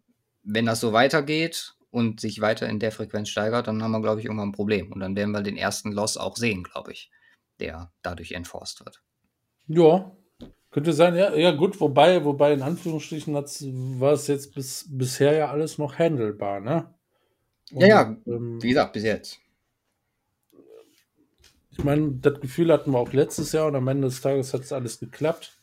wenn 0.43 0.65
das 0.65 0.79
so 0.79 0.93
weitergeht 0.93 1.75
und 1.89 2.19
sich 2.19 2.41
weiter 2.41 2.67
in 2.67 2.79
der 2.79 2.91
Frequenz 2.91 3.29
steigert, 3.29 3.67
dann 3.67 3.81
haben 3.81 3.91
wir, 3.91 4.01
glaube 4.01 4.19
ich, 4.19 4.25
irgendwann 4.25 4.50
ein 4.50 4.53
Problem. 4.53 4.91
Und 4.91 5.00
dann 5.00 5.15
werden 5.15 5.31
wir 5.31 5.41
den 5.41 5.57
ersten 5.57 5.91
Loss 5.91 6.17
auch 6.17 6.36
sehen, 6.36 6.63
glaube 6.63 6.91
ich, 6.91 7.10
der 7.60 7.91
dadurch 8.01 8.34
enforced 8.34 8.86
wird. 8.86 9.01
Ja, 9.67 10.15
könnte 10.75 10.91
sein, 10.91 11.15
ja, 11.15 11.34
ja 11.34 11.51
gut, 11.51 11.79
wobei, 11.79 12.25
wobei 12.25 12.51
in 12.51 12.62
Anführungsstrichen 12.62 13.34
war 13.34 14.12
es 14.12 14.27
jetzt 14.27 14.53
bis, 14.53 14.86
bisher 14.89 15.34
ja 15.34 15.50
alles 15.50 15.77
noch 15.77 15.98
handelbar, 15.98 16.60
ne? 16.60 16.93
Und, 17.72 17.81
ja, 17.81 17.88
ja, 17.88 18.17
ähm, 18.27 18.62
wie 18.62 18.67
gesagt, 18.67 18.91
bis 18.91 19.03
jetzt. 19.03 19.39
Ich 21.72 21.84
meine, 21.84 22.12
das 22.22 22.39
Gefühl 22.41 22.72
hatten 22.72 22.91
wir 22.91 23.00
auch 23.00 23.13
letztes 23.13 23.53
Jahr 23.53 23.67
und 23.67 23.75
am 23.75 23.88
Ende 23.88 24.07
des 24.07 24.22
Tages 24.22 24.53
hat 24.53 24.62
es 24.62 24.72
alles 24.72 25.00
geklappt. 25.00 25.57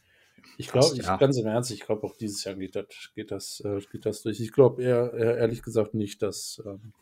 Ich 0.59 0.69
glaube, 0.69 0.97
ja. 0.97 1.17
ganz 1.17 1.39
im 1.39 1.47
Ernst, 1.47 1.71
ich 1.71 1.81
glaube 1.81 2.05
auch 2.05 2.17
dieses 2.17 2.45
Jahr 2.45 2.55
geht 2.55 2.77
das, 2.77 2.87
geht 3.15 3.31
das, 3.31 3.61
äh, 3.65 3.81
geht 3.91 4.07
das 4.07 4.23
durch. 4.23 4.41
Ich 4.41 4.53
glaube 4.53 4.83
eher, 4.83 5.13
eher, 5.15 5.39
ehrlich 5.39 5.63
gesagt 5.63 5.95
nicht, 5.95 6.23
dass 6.23 6.63
ähm, 6.67 6.93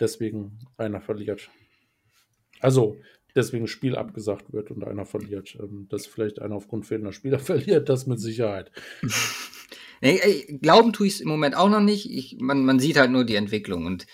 deswegen 0.00 0.58
einer 0.76 1.00
verliert. 1.00 1.50
Also, 2.60 2.96
deswegen 3.34 3.66
Spiel 3.66 3.96
abgesagt 3.96 4.52
wird 4.52 4.70
und 4.70 4.84
einer 4.84 5.04
verliert. 5.04 5.56
Ähm, 5.60 5.86
dass 5.88 6.06
vielleicht 6.06 6.40
einer 6.40 6.56
aufgrund 6.56 6.86
fehlender 6.86 7.12
Spieler 7.12 7.38
verliert, 7.38 7.88
das 7.88 8.06
mit 8.06 8.20
Sicherheit. 8.20 8.70
nee, 10.00 10.58
glauben 10.60 10.92
tue 10.92 11.06
ich 11.06 11.14
es 11.14 11.20
im 11.20 11.28
Moment 11.28 11.56
auch 11.56 11.68
noch 11.68 11.80
nicht. 11.80 12.10
Ich, 12.10 12.36
man, 12.38 12.64
man 12.64 12.80
sieht 12.80 12.96
halt 12.96 13.10
nur 13.10 13.24
die 13.24 13.36
Entwicklung. 13.36 13.86
Und 13.86 14.06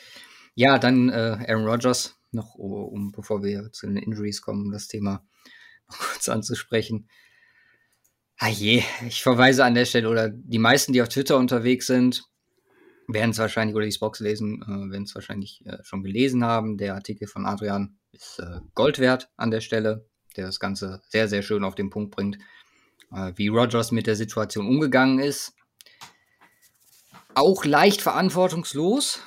ja, 0.54 0.78
dann 0.78 1.08
äh, 1.08 1.38
Aaron 1.48 1.66
Rodgers, 1.66 2.16
noch 2.30 2.54
um, 2.54 3.12
bevor 3.12 3.42
wir 3.42 3.72
zu 3.72 3.86
den 3.86 3.96
Injuries 3.96 4.42
kommen, 4.42 4.66
um 4.66 4.72
das 4.72 4.88
Thema 4.88 5.24
noch 5.88 5.98
kurz 5.98 6.28
anzusprechen. 6.28 7.08
Ah 8.38 8.48
je, 8.48 8.82
ich 9.06 9.22
verweise 9.22 9.64
an 9.64 9.74
der 9.74 9.84
Stelle, 9.84 10.08
oder 10.08 10.28
die 10.28 10.58
meisten, 10.58 10.92
die 10.92 11.02
auf 11.02 11.08
Twitter 11.08 11.36
unterwegs 11.36 11.86
sind, 11.86 12.24
werden 13.06 13.30
es 13.30 13.38
wahrscheinlich, 13.38 13.76
oder 13.76 13.86
die 13.86 13.96
Box 13.98 14.20
lesen, 14.20 14.62
äh, 14.62 14.90
werden 14.90 15.04
es 15.04 15.14
wahrscheinlich 15.14 15.64
äh, 15.66 15.78
schon 15.82 16.02
gelesen 16.02 16.44
haben. 16.44 16.76
Der 16.76 16.94
Artikel 16.94 17.28
von 17.28 17.46
Adrian 17.46 17.98
ist 18.12 18.38
äh, 18.38 18.60
Gold 18.74 18.98
wert 18.98 19.30
an 19.36 19.50
der 19.50 19.60
Stelle, 19.60 20.06
der 20.36 20.46
das 20.46 20.58
Ganze 20.58 21.02
sehr, 21.08 21.28
sehr 21.28 21.42
schön 21.42 21.64
auf 21.64 21.74
den 21.74 21.90
Punkt 21.90 22.14
bringt, 22.14 22.38
äh, 23.12 23.32
wie 23.36 23.48
Rogers 23.48 23.92
mit 23.92 24.06
der 24.06 24.16
Situation 24.16 24.66
umgegangen 24.66 25.18
ist. 25.18 25.54
Auch 27.34 27.64
leicht 27.64 28.00
verantwortungslos. 28.02 29.20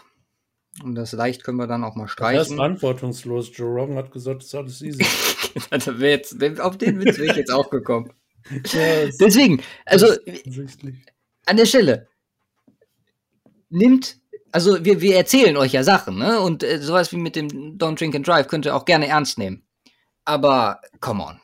Und 0.83 0.95
das 0.95 1.11
leicht 1.11 1.43
können 1.43 1.57
wir 1.57 1.67
dann 1.67 1.83
auch 1.83 1.95
mal 1.95 2.07
streichen. 2.07 2.37
Das 2.37 2.49
ist 2.49 2.55
verantwortungslos. 2.55 3.49
Joe 3.55 3.81
Rogan 3.81 3.97
hat 3.97 4.11
gesagt, 4.11 4.41
das 4.41 4.47
ist 4.47 4.55
alles 4.55 4.81
easy. 4.81 5.03
jetzt, 6.01 6.59
auf 6.59 6.77
den 6.77 6.99
Witz 6.99 7.17
wäre 7.17 7.31
ich 7.31 7.37
jetzt 7.37 7.51
auch 7.51 7.69
gekommen. 7.69 8.13
Ja, 8.49 9.09
Deswegen, 9.19 9.61
also 9.85 10.07
an 11.45 11.57
der 11.57 11.65
Stelle, 11.65 12.07
nimmt, 13.69 14.17
also 14.51 14.83
wir, 14.83 15.01
wir 15.01 15.15
erzählen 15.15 15.57
euch 15.57 15.73
ja 15.73 15.83
Sachen, 15.83 16.17
ne? 16.17 16.39
Und 16.39 16.63
äh, 16.63 16.79
sowas 16.79 17.11
wie 17.11 17.17
mit 17.17 17.35
dem 17.35 17.77
Don't 17.77 17.99
Drink 17.99 18.15
and 18.15 18.27
Drive 18.27 18.47
könnt 18.47 18.65
ihr 18.65 18.75
auch 18.75 18.85
gerne 18.85 19.07
ernst 19.07 19.37
nehmen. 19.37 19.63
Aber, 20.25 20.81
come 20.99 21.23
on. 21.23 21.39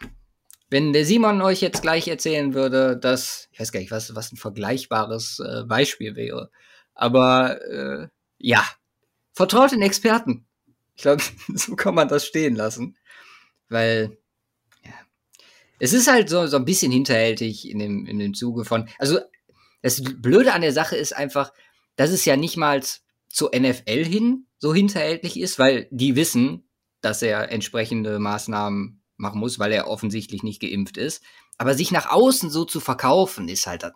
Wenn 0.69 0.91
der 0.91 1.05
Simon 1.05 1.41
euch 1.41 1.62
jetzt 1.62 1.81
gleich 1.83 2.07
erzählen 2.07 2.53
würde, 2.53 2.98
dass, 2.98 3.48
ich 3.51 3.60
weiß 3.60 3.72
gar 3.72 3.79
nicht, 3.79 3.91
was, 3.91 4.15
was 4.15 4.31
ein 4.31 4.38
vergleichbares 4.38 5.39
äh, 5.39 5.63
Beispiel 5.65 6.15
wäre, 6.15 6.50
aber 6.95 7.62
äh, 7.69 8.07
ja, 8.39 8.63
vertraut 9.33 9.72
den 9.72 9.81
Experten. 9.81 10.45
Ich 10.95 11.03
glaube, 11.03 11.24
so 11.53 11.75
kann 11.75 11.95
man 11.95 12.07
das 12.07 12.25
stehen 12.25 12.55
lassen. 12.55 12.98
Weil 13.69 14.17
es 15.79 15.93
ist 15.93 16.07
halt 16.07 16.29
so, 16.29 16.47
so 16.47 16.57
ein 16.57 16.65
bisschen 16.65 16.91
hinterhältig 16.91 17.69
in 17.69 17.79
dem, 17.79 18.05
in 18.05 18.19
dem 18.19 18.33
Zuge 18.33 18.65
von. 18.65 18.87
Also, 18.99 19.19
das 19.81 20.01
Blöde 20.01 20.53
an 20.53 20.61
der 20.61 20.73
Sache 20.73 20.95
ist 20.95 21.15
einfach, 21.15 21.51
dass 21.95 22.11
es 22.11 22.25
ja 22.25 22.37
nicht 22.37 22.57
mal 22.57 22.81
zur 23.29 23.51
NFL 23.53 24.05
hin 24.05 24.47
so 24.57 24.73
hinterhältig 24.73 25.39
ist, 25.39 25.59
weil 25.59 25.87
die 25.91 26.15
wissen, 26.15 26.69
dass 27.01 27.21
er 27.21 27.51
entsprechende 27.51 28.19
Maßnahmen 28.19 29.01
machen 29.17 29.39
muss, 29.39 29.59
weil 29.59 29.71
er 29.73 29.87
offensichtlich 29.87 30.43
nicht 30.43 30.61
geimpft 30.61 30.97
ist. 30.97 31.21
Aber 31.57 31.73
sich 31.73 31.91
nach 31.91 32.09
außen 32.09 32.49
so 32.49 32.65
zu 32.65 32.79
verkaufen, 32.79 33.49
ist 33.49 33.67
halt. 33.67 33.83
Ah. 33.83 33.91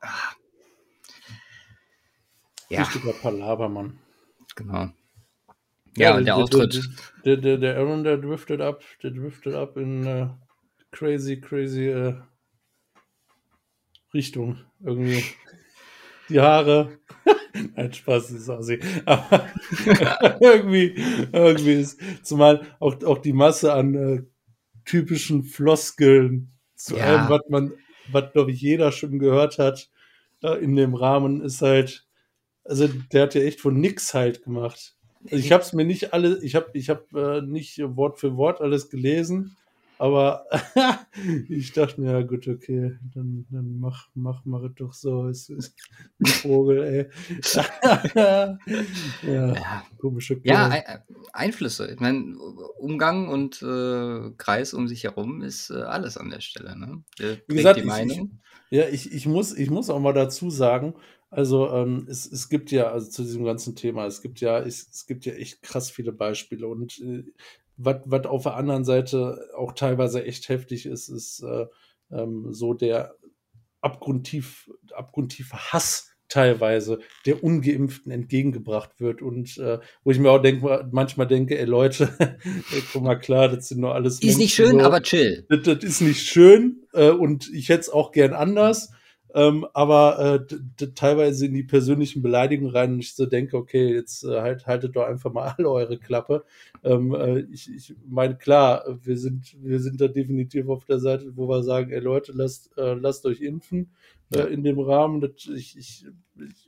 Ja. 2.69 2.81
Richtiger 2.81 3.13
Palaver, 3.13 3.69
Mann. 3.69 3.99
Genau. 4.55 4.73
Ja, 4.73 4.91
ja 5.95 6.13
der, 6.15 6.23
der, 6.23 6.35
Auftritt. 6.35 6.89
Der, 7.23 7.37
der, 7.37 7.57
der 7.57 7.77
Aaron, 7.77 8.03
der 8.03 8.17
driftet 8.17 8.59
ab, 8.61 8.83
der 9.01 9.11
driftet 9.11 9.55
ab 9.55 9.77
in. 9.77 10.05
Äh 10.05 10.27
crazy, 10.91 11.39
crazy 11.39 11.87
äh, 11.87 12.15
Richtung. 14.13 14.57
Irgendwie. 14.83 15.23
Die 16.29 16.39
Haare. 16.39 16.99
Ein 17.75 17.93
Spaß, 17.93 18.31
ist 18.31 18.49
aussehen. 18.49 18.81
Aber 19.05 19.47
irgendwie, 20.39 20.95
irgendwie 21.31 21.73
ist, 21.73 21.99
zumal 22.23 22.65
auch, 22.79 23.01
auch 23.03 23.17
die 23.19 23.33
Masse 23.33 23.73
an 23.73 23.95
äh, 23.95 24.23
typischen 24.85 25.43
Floskeln 25.43 26.51
zu 26.75 26.97
ja. 26.97 27.05
allem, 27.05 27.29
was 27.29 27.41
man, 27.49 27.73
was 28.11 28.31
glaube 28.33 28.51
ich 28.51 28.61
jeder 28.61 28.91
schon 28.91 29.19
gehört 29.19 29.57
hat, 29.57 29.89
äh, 30.43 30.61
in 30.63 30.75
dem 30.75 30.93
Rahmen 30.93 31.41
ist 31.41 31.61
halt, 31.61 32.05
also 32.63 32.87
der 33.11 33.23
hat 33.23 33.35
ja 33.35 33.41
echt 33.41 33.61
von 33.61 33.79
nix 33.79 34.13
halt 34.13 34.43
gemacht. 34.43 34.95
Also 35.25 35.37
ich 35.37 35.51
habe 35.51 35.63
es 35.63 35.73
mir 35.73 35.85
nicht 35.85 36.13
alle, 36.13 36.39
ich 36.43 36.55
habe 36.55 36.69
ich 36.73 36.89
hab, 36.89 37.13
äh, 37.13 37.41
nicht 37.41 37.79
Wort 37.79 38.19
für 38.19 38.37
Wort 38.37 38.61
alles 38.61 38.89
gelesen, 38.89 39.57
Aber 39.99 40.45
ich 41.49 41.73
dachte 41.73 41.99
mir, 41.99 42.11
ja 42.11 42.21
gut, 42.21 42.47
okay, 42.47 42.97
dann, 43.13 43.45
dann 43.49 43.79
mach, 43.79 44.09
mach, 44.13 44.41
mach 44.45 44.63
es 44.63 44.75
doch 44.75 44.93
so. 44.93 45.27
Es 45.27 45.49
ist 45.49 45.75
ein 46.19 46.25
Vogel, 46.25 46.83
ey. 46.83 47.09
ja, 48.15 48.57
ja, 49.23 49.83
komische 49.97 50.39
Ja, 50.43 50.71
Einflüsse. 51.33 51.91
Ich 51.91 51.99
meine, 51.99 52.37
Umgang 52.77 53.27
und 53.27 53.61
äh, 53.61 54.31
Kreis 54.37 54.73
um 54.73 54.87
sich 54.87 55.03
herum 55.03 55.41
ist 55.41 55.71
äh, 55.71 55.81
alles 55.81 56.17
an 56.17 56.29
der 56.29 56.41
Stelle. 56.41 56.77
Ne? 56.77 57.03
Wie 57.47 57.55
gesagt, 57.55 57.79
die 57.79 57.85
Meinung. 57.85 58.39
Ich, 58.69 58.77
ja, 58.77 58.87
ich, 58.89 59.11
ich, 59.11 59.25
muss, 59.25 59.57
ich 59.57 59.69
muss 59.69 59.89
auch 59.89 59.99
mal 59.99 60.13
dazu 60.13 60.49
sagen, 60.49 60.93
also 61.29 61.69
ähm, 61.71 62.07
es, 62.09 62.31
es 62.31 62.49
gibt 62.49 62.71
ja, 62.71 62.91
also 62.91 63.09
zu 63.09 63.23
diesem 63.23 63.43
ganzen 63.43 63.75
Thema, 63.75 64.05
es 64.05 64.21
gibt 64.21 64.39
ja, 64.39 64.59
es, 64.59 64.89
es 64.91 65.07
gibt 65.07 65.25
ja 65.25 65.33
echt 65.33 65.61
krass 65.61 65.89
viele 65.91 66.11
Beispiele 66.11 66.67
und 66.67 66.99
äh, 66.99 67.23
was 67.77 68.25
auf 68.25 68.43
der 68.43 68.55
anderen 68.55 68.85
Seite 68.85 69.49
auch 69.55 69.73
teilweise 69.73 70.23
echt 70.25 70.49
heftig 70.49 70.85
ist, 70.85 71.09
ist 71.09 71.43
äh, 71.43 71.65
ähm, 72.11 72.53
so 72.53 72.73
der 72.73 73.15
abgrundtief, 73.81 74.69
abgrundtiefe 74.93 75.55
Hass 75.71 76.11
teilweise 76.29 76.99
der 77.25 77.43
Ungeimpften 77.43 78.11
entgegengebracht 78.11 78.99
wird 78.99 79.21
und 79.21 79.57
äh, 79.57 79.79
wo 80.03 80.11
ich 80.11 80.19
mir 80.19 80.29
auch 80.29 80.41
denk, 80.41 80.61
manchmal 80.91 81.27
denke, 81.27 81.57
ey 81.57 81.65
Leute, 81.65 82.09
ey, 82.19 82.83
guck 82.91 83.03
mal 83.03 83.15
klar, 83.15 83.47
das 83.47 83.69
sind 83.69 83.79
nur 83.79 83.95
alles. 83.95 84.15
Ist 84.15 84.23
Menschen, 84.23 84.39
nicht 84.39 84.53
schön, 84.53 84.79
so. 84.79 84.85
aber 84.85 85.01
chill. 85.01 85.45
Das, 85.49 85.61
das, 85.63 85.83
ist 85.83 86.01
nicht 86.01 86.27
schön 86.27 86.85
äh, 86.93 87.11
und 87.11 87.49
ich 87.53 87.69
hätte 87.69 87.81
es 87.81 87.89
auch 87.89 88.11
gern 88.11 88.33
anders. 88.33 88.91
Ähm, 89.33 89.65
aber 89.73 90.39
äh, 90.49 90.87
teilweise 90.95 91.45
in 91.45 91.53
die 91.53 91.63
persönlichen 91.63 92.21
Beleidigungen 92.21 92.73
rein 92.73 92.93
und 92.93 92.99
ich 92.99 93.13
so 93.13 93.25
denke, 93.25 93.57
okay, 93.57 93.93
jetzt 93.93 94.23
äh, 94.23 94.41
halt, 94.41 94.65
haltet 94.65 94.95
doch 94.95 95.05
einfach 95.05 95.31
mal 95.31 95.53
alle 95.57 95.69
eure 95.69 95.97
Klappe. 95.97 96.45
Ähm, 96.83 97.13
äh, 97.13 97.39
ich, 97.51 97.69
ich 97.73 97.95
meine, 98.07 98.37
klar, 98.37 98.85
wir 99.03 99.17
sind, 99.17 99.55
wir 99.61 99.79
sind 99.79 99.99
da 99.99 100.07
definitiv 100.07 100.69
auf 100.69 100.85
der 100.85 100.99
Seite, 100.99 101.35
wo 101.35 101.47
wir 101.49 101.63
sagen, 101.63 101.91
ey 101.91 101.99
Leute, 101.99 102.31
lasst, 102.33 102.71
äh, 102.77 102.93
lasst 102.93 103.25
euch 103.25 103.41
impfen 103.41 103.91
äh, 104.33 104.43
in 104.43 104.63
dem 104.63 104.79
Rahmen. 104.79 105.21
Das, 105.21 105.31
ich, 105.53 105.77
ich, 105.77 106.05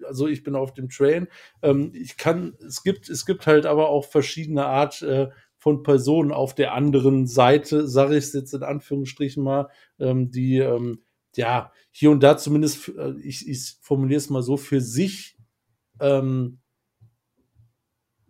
also 0.06 0.28
ich 0.28 0.44
bin 0.44 0.56
auf 0.56 0.74
dem 0.74 0.90
Train. 0.90 1.28
Ähm, 1.62 1.92
ich 1.94 2.18
kann, 2.18 2.56
es 2.66 2.84
gibt, 2.84 3.10
es 3.10 3.26
gibt 3.26 3.48
halt 3.48 3.66
aber 3.66 3.90
auch 3.90 4.06
verschiedene 4.06 4.66
Art 4.66 5.02
äh, 5.02 5.30
von 5.58 5.84
Personen 5.84 6.32
auf 6.32 6.56
der 6.56 6.74
anderen 6.74 7.28
Seite, 7.28 7.88
sage 7.88 8.18
ich 8.18 8.26
es 8.26 8.34
jetzt 8.34 8.54
in 8.54 8.64
Anführungsstrichen 8.64 9.44
mal, 9.44 9.70
ähm, 10.00 10.32
die 10.32 10.58
ähm, 10.58 11.00
ja, 11.36 11.72
hier 11.92 12.12
und 12.12 12.22
da 12.22 12.38
zumindest, 12.38 12.90
äh, 12.90 13.14
ich, 13.22 13.48
ich 13.48 13.78
formuliere 13.82 14.18
es 14.18 14.30
mal 14.30 14.44
so, 14.44 14.58
für 14.58 14.82
sich 14.82 15.38
ähm, 16.00 16.60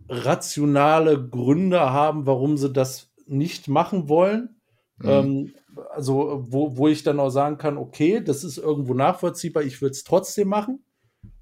rationale 0.07 1.29
Gründe 1.29 1.79
haben, 1.79 2.25
warum 2.25 2.57
sie 2.57 2.71
das 2.71 3.11
nicht 3.27 3.67
machen 3.67 4.09
wollen. 4.09 4.59
Mhm. 4.97 5.09
Ähm, 5.09 5.53
also, 5.91 6.45
wo, 6.49 6.77
wo 6.77 6.87
ich 6.87 7.03
dann 7.03 7.19
auch 7.19 7.29
sagen 7.29 7.57
kann, 7.57 7.77
okay, 7.77 8.21
das 8.21 8.43
ist 8.43 8.57
irgendwo 8.57 8.93
nachvollziehbar, 8.93 9.63
ich 9.63 9.81
würde 9.81 9.91
es 9.91 10.03
trotzdem 10.03 10.49
machen. 10.49 10.83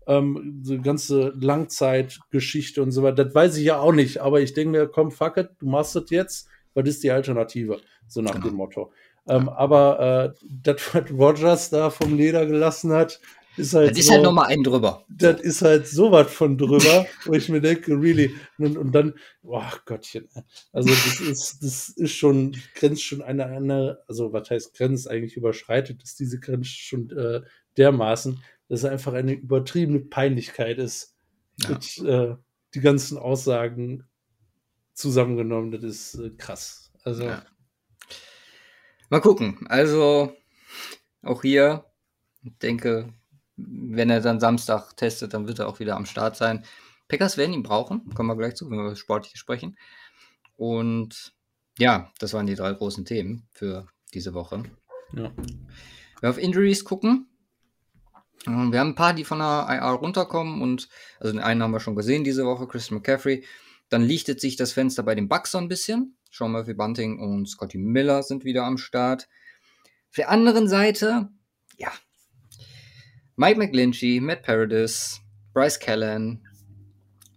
Ähm, 0.06 0.62
so 0.64 0.80
ganze 0.82 1.34
Langzeitgeschichte 1.40 2.82
und 2.82 2.92
so 2.92 3.04
weiter, 3.04 3.26
das 3.26 3.36
weiß 3.36 3.58
ich 3.58 3.66
ja 3.66 3.80
auch 3.80 3.92
nicht, 3.92 4.20
aber 4.20 4.40
ich 4.40 4.54
denke 4.54 4.72
mir, 4.72 4.88
komm, 4.88 5.12
fuck 5.12 5.38
it, 5.38 5.50
du 5.60 5.68
machst 5.68 5.96
das 5.96 6.10
jetzt, 6.12 6.48
was 6.74 6.88
ist 6.88 7.04
die 7.04 7.12
Alternative? 7.12 7.82
So 8.08 8.22
nach 8.22 8.34
genau. 8.34 8.48
dem 8.48 8.56
Motto. 8.56 8.92
Ähm, 9.28 9.50
aber 9.50 10.34
äh, 10.36 10.46
das, 10.50 10.94
was 10.94 11.12
Rogers 11.12 11.70
da 11.70 11.90
vom 11.90 12.16
Leder 12.16 12.46
gelassen 12.46 12.94
hat, 12.94 13.20
ist 13.58 13.74
halt. 13.74 13.92
Das 13.92 14.00
ist 14.00 14.12
halt 14.12 14.24
nochmal 14.24 14.48
einen 14.48 14.64
drüber. 14.64 15.04
Das 15.10 15.42
ist 15.42 15.62
halt 15.62 15.88
so 15.88 16.12
was 16.12 16.32
von 16.32 16.58
drüber, 16.58 17.06
wo 17.26 17.34
ich 17.34 17.50
mir 17.50 17.60
denke, 17.60 17.94
really. 17.94 18.34
Und, 18.58 18.78
und 18.78 18.92
dann, 18.94 19.14
oh 19.44 19.62
Gottchen. 19.86 20.30
Also, 20.72 20.90
das 20.90 21.20
ist, 21.30 21.64
das 21.64 21.90
ist 21.90 22.14
schon, 22.14 22.56
grenzt 22.76 23.04
schon 23.04 23.22
eine, 23.22 23.48
eine, 23.48 24.00
also, 24.08 24.32
was 24.32 24.50
heißt 24.50 24.76
grenzt 24.76 25.10
eigentlich 25.10 25.36
überschreitet, 25.36 26.04
ist 26.04 26.20
diese 26.20 26.40
Grenze 26.40 26.70
schon 26.70 27.10
äh, 27.10 27.42
dermaßen, 27.76 28.42
dass 28.70 28.80
es 28.80 28.86
einfach 28.86 29.14
eine 29.14 29.34
übertriebene 29.34 30.00
Peinlichkeit 30.00 30.78
ist. 30.78 31.16
Ja. 31.64 31.70
Mit, 31.70 31.98
äh, 32.06 32.36
die 32.76 32.82
ganzen 32.82 33.18
Aussagen 33.18 34.04
zusammengenommen, 34.94 35.72
das 35.72 35.84
ist 35.84 36.16
äh, 36.16 36.30
krass. 36.38 36.92
Also. 37.04 37.24
Ja. 37.24 37.44
Mal 39.10 39.22
gucken. 39.22 39.66
Also 39.70 40.36
auch 41.24 41.42
hier, 41.42 41.86
ich 42.44 42.58
denke, 42.58 43.14
wenn 43.56 44.10
er 44.10 44.22
dann 44.22 44.40
Samstag 44.40 44.96
testet, 44.98 45.34
dann 45.34 45.48
wird 45.48 45.60
er 45.60 45.68
auch 45.68 45.80
wieder 45.80 45.96
am 45.96 46.06
Start 46.06 46.36
sein. 46.36 46.66
Packers 47.08 47.38
werden 47.38 47.54
ihn 47.54 47.64
brauchen, 47.64 48.14
kommen 48.14 48.30
wir 48.30 48.36
gleich 48.36 48.56
zu, 48.56 48.70
wenn 48.70 48.78
wir 48.78 48.86
über 48.86 48.96
Sportliche 48.96 49.38
sprechen. 49.38 49.78
Und 50.58 51.34
ja, 51.78 52.12
das 52.20 52.34
waren 52.34 52.48
die 52.48 52.56
drei 52.56 52.74
großen 52.74 53.06
Themen 53.06 53.48
für 53.52 53.88
diese 54.14 54.34
Woche. 54.34 54.64
Ja. 55.14 55.32
Wenn 55.36 55.68
wir 56.22 56.30
auf 56.30 56.38
Injuries 56.38 56.84
gucken, 56.84 57.30
ähm, 58.46 58.72
wir 58.72 58.80
haben 58.80 58.90
ein 58.90 58.96
paar, 58.96 59.14
die 59.14 59.24
von 59.24 59.40
der 59.40 59.68
IR 59.70 59.92
runterkommen 59.92 60.62
und 60.62 60.90
also 61.20 61.32
den 61.32 61.42
einen 61.42 61.64
haben 61.64 61.72
wir 61.72 61.80
schon 61.80 61.96
gesehen 61.96 62.24
diese 62.24 62.46
Woche, 62.46 62.68
Christian 62.68 62.98
McCaffrey. 62.98 63.46
Dann 63.90 64.04
lichtet 64.04 64.42
sich 64.42 64.58
das 64.58 64.74
Fenster 64.74 65.04
bei 65.04 65.16
den 65.16 65.30
Bucks 65.30 65.52
so 65.52 65.58
ein 65.58 65.70
bisschen. 65.70 66.17
Sean 66.32 66.52
Murphy 66.52 66.74
Bunting 66.74 67.20
und 67.20 67.48
Scotty 67.48 67.78
Miller 67.78 68.24
sind 68.24 68.44
wieder 68.44 68.64
am 68.64 68.78
Start. 68.78 69.28
Auf 70.10 70.16
der 70.16 70.30
anderen 70.30 70.68
Seite, 70.68 71.30
ja, 71.78 71.92
Mike 73.36 73.60
McGlinchey, 73.60 74.20
Matt 74.20 74.44
Paradis, 74.44 75.22
Bryce 75.54 75.80
Callan, 75.80 76.44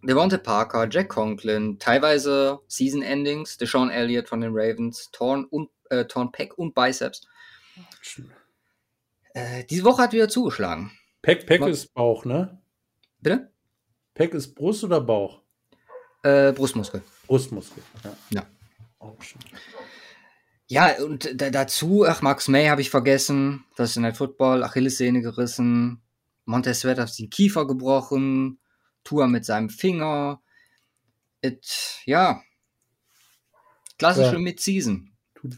Devonta 0.03 0.39
Parker, 0.39 0.89
Jack 0.91 1.11
Conklin, 1.11 1.79
teilweise 1.79 2.61
Season 2.69 3.03
Endings, 3.03 3.59
Deshaun 3.59 3.91
Elliott 3.91 4.29
von 4.29 4.41
den 4.41 4.53
Ravens, 4.55 5.11
Torn, 5.13 5.45
und, 5.45 5.69
äh, 5.91 6.07
Torn 6.07 6.33
Peck 6.33 6.57
und 6.57 6.75
Biceps. 6.75 7.27
Äh, 9.35 9.65
diese 9.65 9.85
Woche 9.85 10.03
hat 10.03 10.13
wieder 10.13 10.29
zugeschlagen. 10.29 10.91
Peck, 11.23 11.47
Peck 11.47 11.61
ist 11.67 11.93
Bauch, 11.93 12.25
ne? 12.25 12.63
Bitte? 13.21 13.53
Peck 14.15 14.33
ist 14.33 14.55
Brust 14.55 14.85
oder 14.85 15.01
Bauch? 15.01 15.43
Äh, 16.23 16.53
Brustmuskel. 16.53 17.03
Brustmuskel, 17.27 17.83
ja. 18.05 18.17
ja. 18.31 18.47
Ja, 20.67 21.03
und 21.03 21.29
dazu, 21.37 22.05
ach, 22.07 22.23
Max 22.23 22.47
May 22.47 22.69
habe 22.69 22.81
ich 22.81 22.91
vergessen. 22.91 23.65
Das 23.77 23.91
ist 23.91 23.97
in 23.97 24.05
der 24.05 24.15
Football, 24.15 24.63
Achillessehne 24.63 25.21
gerissen. 25.21 26.01
Montez 26.45 26.81
Sweat 26.81 26.99
hat 26.99 27.19
den 27.19 27.31
Kiefer 27.31 27.67
gebrochen. 27.67 28.61
Tour 29.03 29.27
mit 29.27 29.45
seinem 29.45 29.69
Finger. 29.69 30.41
It, 31.43 32.03
ja. 32.05 32.43
Klassische 33.99 34.35
ja. 34.35 34.39
Mid-Season. 34.39 35.11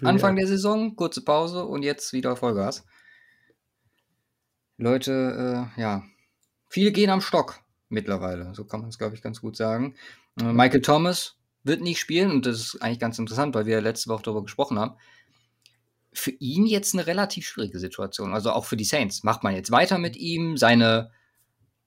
Anfang 0.02 0.37
der 0.37 0.46
Saison, 0.46 0.96
kurze 0.96 1.22
Pause 1.22 1.64
und 1.64 1.83
jetzt 1.83 2.12
wieder 2.12 2.37
Vollgas. 2.37 2.85
Leute, 4.78 5.68
äh, 5.76 5.81
ja. 5.81 6.05
Viele 6.68 6.92
gehen 6.92 7.11
am 7.11 7.20
Stock 7.20 7.61
mittlerweile. 7.88 8.55
So 8.55 8.64
kann 8.64 8.81
man 8.81 8.88
es, 8.88 8.98
glaube 8.98 9.14
ich, 9.14 9.22
ganz 9.22 9.40
gut 9.40 9.57
sagen. 9.57 9.94
Äh, 10.40 10.52
Michael 10.52 10.81
Thomas 10.81 11.37
wird 11.64 11.81
nicht 11.81 12.01
spielen 12.01 12.31
und 12.31 12.46
das 12.46 12.59
ist 12.59 12.83
eigentlich 12.83 12.98
ganz 12.98 13.18
interessant, 13.18 13.55
weil 13.55 13.66
wir 13.66 13.81
letzte 13.81 14.11
Woche 14.11 14.22
darüber 14.22 14.42
gesprochen 14.42 14.79
haben. 14.79 14.96
Für 16.12 16.31
ihn 16.31 16.66
jetzt 16.66 16.94
eine 16.94 17.07
relativ 17.07 17.46
schwierige 17.46 17.79
Situation, 17.79 18.35
also 18.35 18.51
auch 18.51 18.64
für 18.64 18.77
die 18.77 18.85
Saints. 18.85 19.22
Macht 19.22 19.42
man 19.42 19.55
jetzt 19.55 19.70
weiter 19.70 19.98
mit 19.98 20.16
ihm? 20.16 20.57
Seine, 20.57 21.11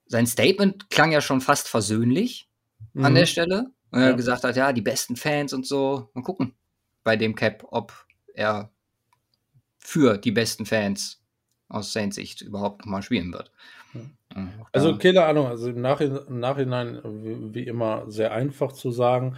sein 0.07 0.25
Statement 0.25 0.89
klang 0.89 1.11
ja 1.11 1.21
schon 1.21 1.41
fast 1.41 1.67
versöhnlich 1.67 2.49
mhm. 2.93 3.05
an 3.05 3.15
der 3.15 3.25
Stelle. 3.25 3.67
Und 3.91 4.01
er 4.01 4.09
ja. 4.09 4.15
gesagt 4.15 4.43
hat, 4.43 4.55
ja, 4.55 4.73
die 4.73 4.81
besten 4.81 5.15
Fans 5.15 5.53
und 5.53 5.65
so. 5.65 6.09
Mal 6.13 6.23
gucken 6.23 6.55
bei 7.03 7.15
dem 7.15 7.35
Cap, 7.35 7.65
ob 7.69 7.93
er 8.33 8.71
für 9.77 10.17
die 10.17 10.31
besten 10.31 10.65
Fans 10.65 11.21
aus 11.69 11.93
Saints 11.93 12.15
Sicht 12.15 12.41
überhaupt 12.41 12.81
nochmal 12.81 13.03
spielen 13.03 13.31
wird. 13.31 13.51
Also 14.73 14.97
keine 14.97 15.23
Ahnung, 15.23 15.47
also 15.47 15.69
im 15.69 15.79
Nachhinein, 15.79 16.19
im 16.27 16.39
Nachhinein, 16.39 16.99
wie 17.53 17.63
immer 17.63 18.03
sehr 18.11 18.33
einfach 18.33 18.73
zu 18.73 18.91
sagen, 18.91 19.38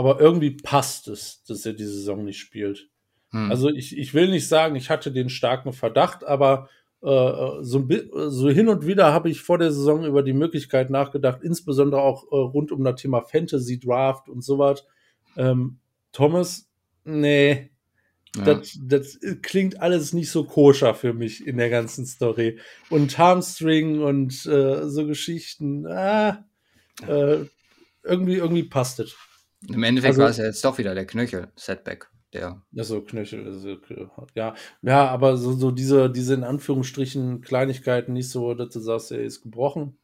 aber 0.00 0.18
irgendwie 0.18 0.52
passt 0.52 1.08
es, 1.08 1.42
dass 1.46 1.66
er 1.66 1.74
die 1.74 1.84
Saison 1.84 2.24
nicht 2.24 2.38
spielt. 2.38 2.88
Hm. 3.32 3.50
Also 3.50 3.68
ich, 3.68 3.98
ich 3.98 4.14
will 4.14 4.30
nicht 4.30 4.48
sagen, 4.48 4.74
ich 4.74 4.88
hatte 4.88 5.12
den 5.12 5.28
starken 5.28 5.74
Verdacht, 5.74 6.24
aber 6.24 6.70
äh, 7.02 7.06
so, 7.60 7.86
so, 8.30 8.48
hin 8.48 8.68
und 8.68 8.86
wieder 8.86 9.12
habe 9.12 9.28
ich 9.28 9.42
vor 9.42 9.58
der 9.58 9.72
Saison 9.72 10.06
über 10.06 10.22
die 10.22 10.32
Möglichkeit 10.32 10.88
nachgedacht, 10.88 11.42
insbesondere 11.42 12.00
auch 12.00 12.24
äh, 12.32 12.36
rund 12.36 12.72
um 12.72 12.82
das 12.82 12.98
Thema 12.98 13.20
Fantasy 13.20 13.78
Draft 13.78 14.30
und 14.30 14.42
sowas. 14.42 14.86
Ähm, 15.36 15.80
Thomas, 16.12 16.66
nee, 17.04 17.68
ja. 18.36 18.44
Das, 18.44 18.78
das 18.80 19.18
klingt 19.42 19.82
alles 19.82 20.14
nicht 20.14 20.30
so 20.30 20.44
koscher 20.44 20.94
für 20.94 21.12
mich 21.12 21.46
in 21.46 21.58
der 21.58 21.68
ganzen 21.68 22.06
Story. 22.06 22.58
Und 22.88 23.18
Hamstring 23.18 24.00
und 24.00 24.46
äh, 24.46 24.88
so 24.88 25.06
Geschichten, 25.06 25.86
ah, 25.86 26.42
äh, 27.06 27.40
irgendwie, 28.02 28.36
irgendwie 28.36 28.62
passt 28.62 29.00
es. 29.00 29.14
Im 29.68 29.82
Endeffekt 29.82 30.12
also, 30.12 30.22
war 30.22 30.30
es 30.30 30.36
ja 30.38 30.44
jetzt 30.44 30.64
doch 30.64 30.78
wieder 30.78 30.94
der 30.94 31.06
Knöchel-Setback. 31.06 32.08
Der. 32.32 32.62
Ja, 32.70 32.84
so 32.84 33.02
Knöchel, 33.02 33.44
also, 33.44 33.76
ja. 34.34 34.54
Ja, 34.82 35.08
aber 35.08 35.36
so, 35.36 35.52
so 35.52 35.72
diese, 35.72 36.08
diese 36.08 36.34
in 36.34 36.44
Anführungsstrichen 36.44 37.40
Kleinigkeiten 37.40 38.12
nicht 38.12 38.30
so, 38.30 38.54
dass 38.54 38.72
du 38.72 38.78
sagst, 38.78 39.10
er 39.10 39.20
ist 39.20 39.42
gebrochen, 39.42 39.98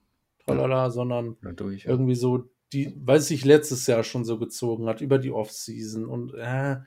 tralala, 0.45 0.85
ja. 0.85 0.90
sondern 0.90 1.37
durch, 1.55 1.85
ja. 1.85 1.90
irgendwie 1.90 2.16
so, 2.16 2.51
die, 2.73 2.92
weil 2.99 3.19
es 3.19 3.29
sich 3.29 3.45
letztes 3.45 3.87
Jahr 3.87 4.03
schon 4.03 4.25
so 4.25 4.40
gezogen 4.40 4.88
hat, 4.88 5.01
über 5.01 5.19
die 5.19 5.31
Offseason 5.31 6.05
und 6.05 6.35
äh, 6.35 6.79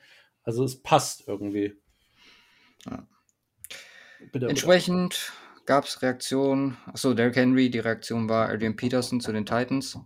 Also 0.43 0.63
es 0.63 0.81
passt 0.81 1.27
irgendwie. 1.27 1.75
Ja. 2.85 3.07
Entsprechend 4.33 5.31
gab 5.65 5.85
es 5.85 6.01
Reaktionen. 6.01 6.77
Achso, 6.87 7.13
Derrick 7.13 7.35
Henry, 7.35 7.69
die 7.69 7.79
Reaktion 7.79 8.27
war 8.27 8.49
Adrian 8.49 8.75
Peterson 8.75 9.21
zu 9.21 9.31
den 9.31 9.45
Titans. 9.45 9.97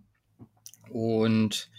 Und 0.91 1.71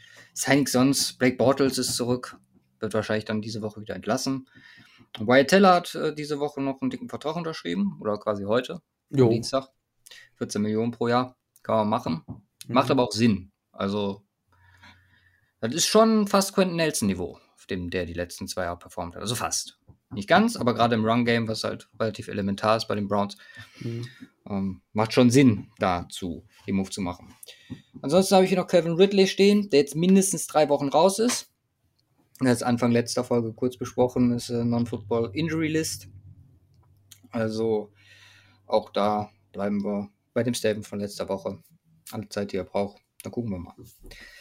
nichts 0.48 0.72
sonst. 0.72 1.18
Blake 1.18 1.36
Bortles 1.36 1.78
ist 1.78 1.96
zurück. 1.96 2.38
Wird 2.80 2.94
wahrscheinlich 2.94 3.24
dann 3.24 3.40
diese 3.40 3.62
Woche 3.62 3.80
wieder 3.80 3.94
entlassen. 3.94 4.48
Wyatt 5.18 5.48
Teller 5.48 5.74
hat 5.74 5.94
äh, 5.94 6.14
diese 6.14 6.40
Woche 6.40 6.60
noch 6.60 6.80
einen 6.80 6.90
dicken 6.90 7.08
Vertrag 7.08 7.36
unterschrieben. 7.36 7.98
Oder 8.00 8.18
quasi 8.18 8.44
heute. 8.44 8.82
Jo. 9.10 9.28
Dienstag. 9.28 9.68
14 10.36 10.60
Millionen 10.60 10.92
pro 10.92 11.08
Jahr. 11.08 11.36
Kann 11.62 11.76
man 11.76 11.88
machen. 11.88 12.22
Mhm. 12.26 12.74
Macht 12.74 12.90
aber 12.90 13.04
auch 13.04 13.12
Sinn. 13.12 13.52
Also, 13.72 14.24
das 15.60 15.74
ist 15.74 15.86
schon 15.86 16.26
fast 16.26 16.54
Quentin 16.54 16.76
Nelson-Niveau, 16.76 17.38
auf 17.54 17.66
dem 17.66 17.90
der 17.90 18.06
die 18.06 18.12
letzten 18.12 18.48
zwei 18.48 18.64
Jahre 18.64 18.78
performt 18.78 19.14
hat. 19.14 19.22
Also 19.22 19.34
fast. 19.34 19.78
Nicht 20.10 20.28
ganz, 20.28 20.56
aber 20.56 20.74
gerade 20.74 20.94
im 20.94 21.04
Run-Game, 21.04 21.48
was 21.48 21.64
halt 21.64 21.88
relativ 21.98 22.28
elementar 22.28 22.76
ist 22.76 22.86
bei 22.86 22.94
den 22.94 23.08
Browns, 23.08 23.36
mhm. 23.80 24.06
ähm, 24.46 24.82
macht 24.92 25.12
schon 25.12 25.30
Sinn, 25.30 25.72
dazu 25.78 26.46
den 26.66 26.76
Move 26.76 26.90
zu 26.90 27.00
machen. 27.00 27.34
Ansonsten 28.02 28.34
habe 28.34 28.44
ich 28.44 28.50
hier 28.50 28.58
noch 28.58 28.66
Kevin 28.66 28.92
Ridley 28.94 29.26
stehen, 29.26 29.70
der 29.70 29.80
jetzt 29.80 29.94
mindestens 29.94 30.46
drei 30.46 30.68
Wochen 30.68 30.88
raus 30.88 31.18
ist. 31.18 31.50
Das 32.40 32.62
Anfang 32.62 32.90
letzter 32.90 33.24
Folge 33.24 33.52
kurz 33.52 33.76
besprochen, 33.76 34.32
ist 34.32 34.50
Non-Football 34.50 35.30
Injury 35.34 35.68
List. 35.68 36.08
Also 37.30 37.92
auch 38.66 38.90
da 38.90 39.30
bleiben 39.52 39.82
wir 39.84 40.10
bei 40.32 40.42
dem 40.42 40.54
Statement 40.54 40.86
von 40.86 40.98
letzter 40.98 41.28
Woche. 41.28 41.62
Alle 42.10 42.28
Zeit, 42.28 42.52
die 42.52 42.56
er 42.56 42.64
braucht. 42.64 43.00
Dann 43.22 43.32
gucken 43.32 43.50
wir 43.52 43.58
mal. 43.58 43.74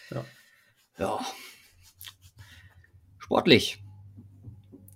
Ja. 0.09 0.25
Ja. 0.97 1.25
Sportlich. 3.17 3.81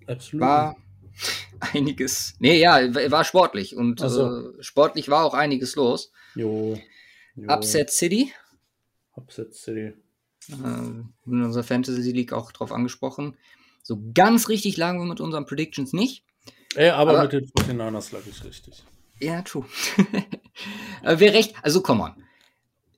Absolut. 0.06 0.42
War 0.42 0.76
einiges. 1.60 2.36
Nee, 2.40 2.60
ja, 2.60 2.94
war 3.12 3.24
sportlich. 3.24 3.76
Und 3.76 4.00
so. 4.00 4.50
äh, 4.60 4.64
sportlich 4.64 5.10
war 5.10 5.24
auch 5.26 5.34
einiges 5.34 5.76
los. 5.76 6.12
Jo. 6.36 6.78
Jo. 7.38 7.54
Upset 7.54 7.90
City. 7.90 8.34
Upset 9.16 9.54
City. 9.54 9.94
Äh, 10.50 10.54
in 10.54 11.44
unserer 11.44 11.64
Fantasy 11.64 12.12
League 12.12 12.34
auch 12.34 12.52
drauf 12.52 12.72
angesprochen. 12.72 13.38
So 13.84 14.02
ganz 14.14 14.50
richtig 14.50 14.78
lagen 14.78 15.00
wir 15.00 15.06
mit 15.06 15.22
unseren 15.22 15.46
Predictions 15.46 15.94
nicht. 15.94 16.24
Ey, 16.76 16.90
aber, 16.90 17.12
aber 17.12 17.24
mit 17.24 17.34
den 17.34 17.46
49ers 17.48 18.14
lag 18.14 18.22
ich 18.28 18.44
richtig. 18.44 18.84
Ja, 19.20 19.42
true. 19.42 19.66
wer 21.04 21.34
recht, 21.34 21.56
also 21.64 21.82
komm 21.82 22.02
on. 22.02 22.24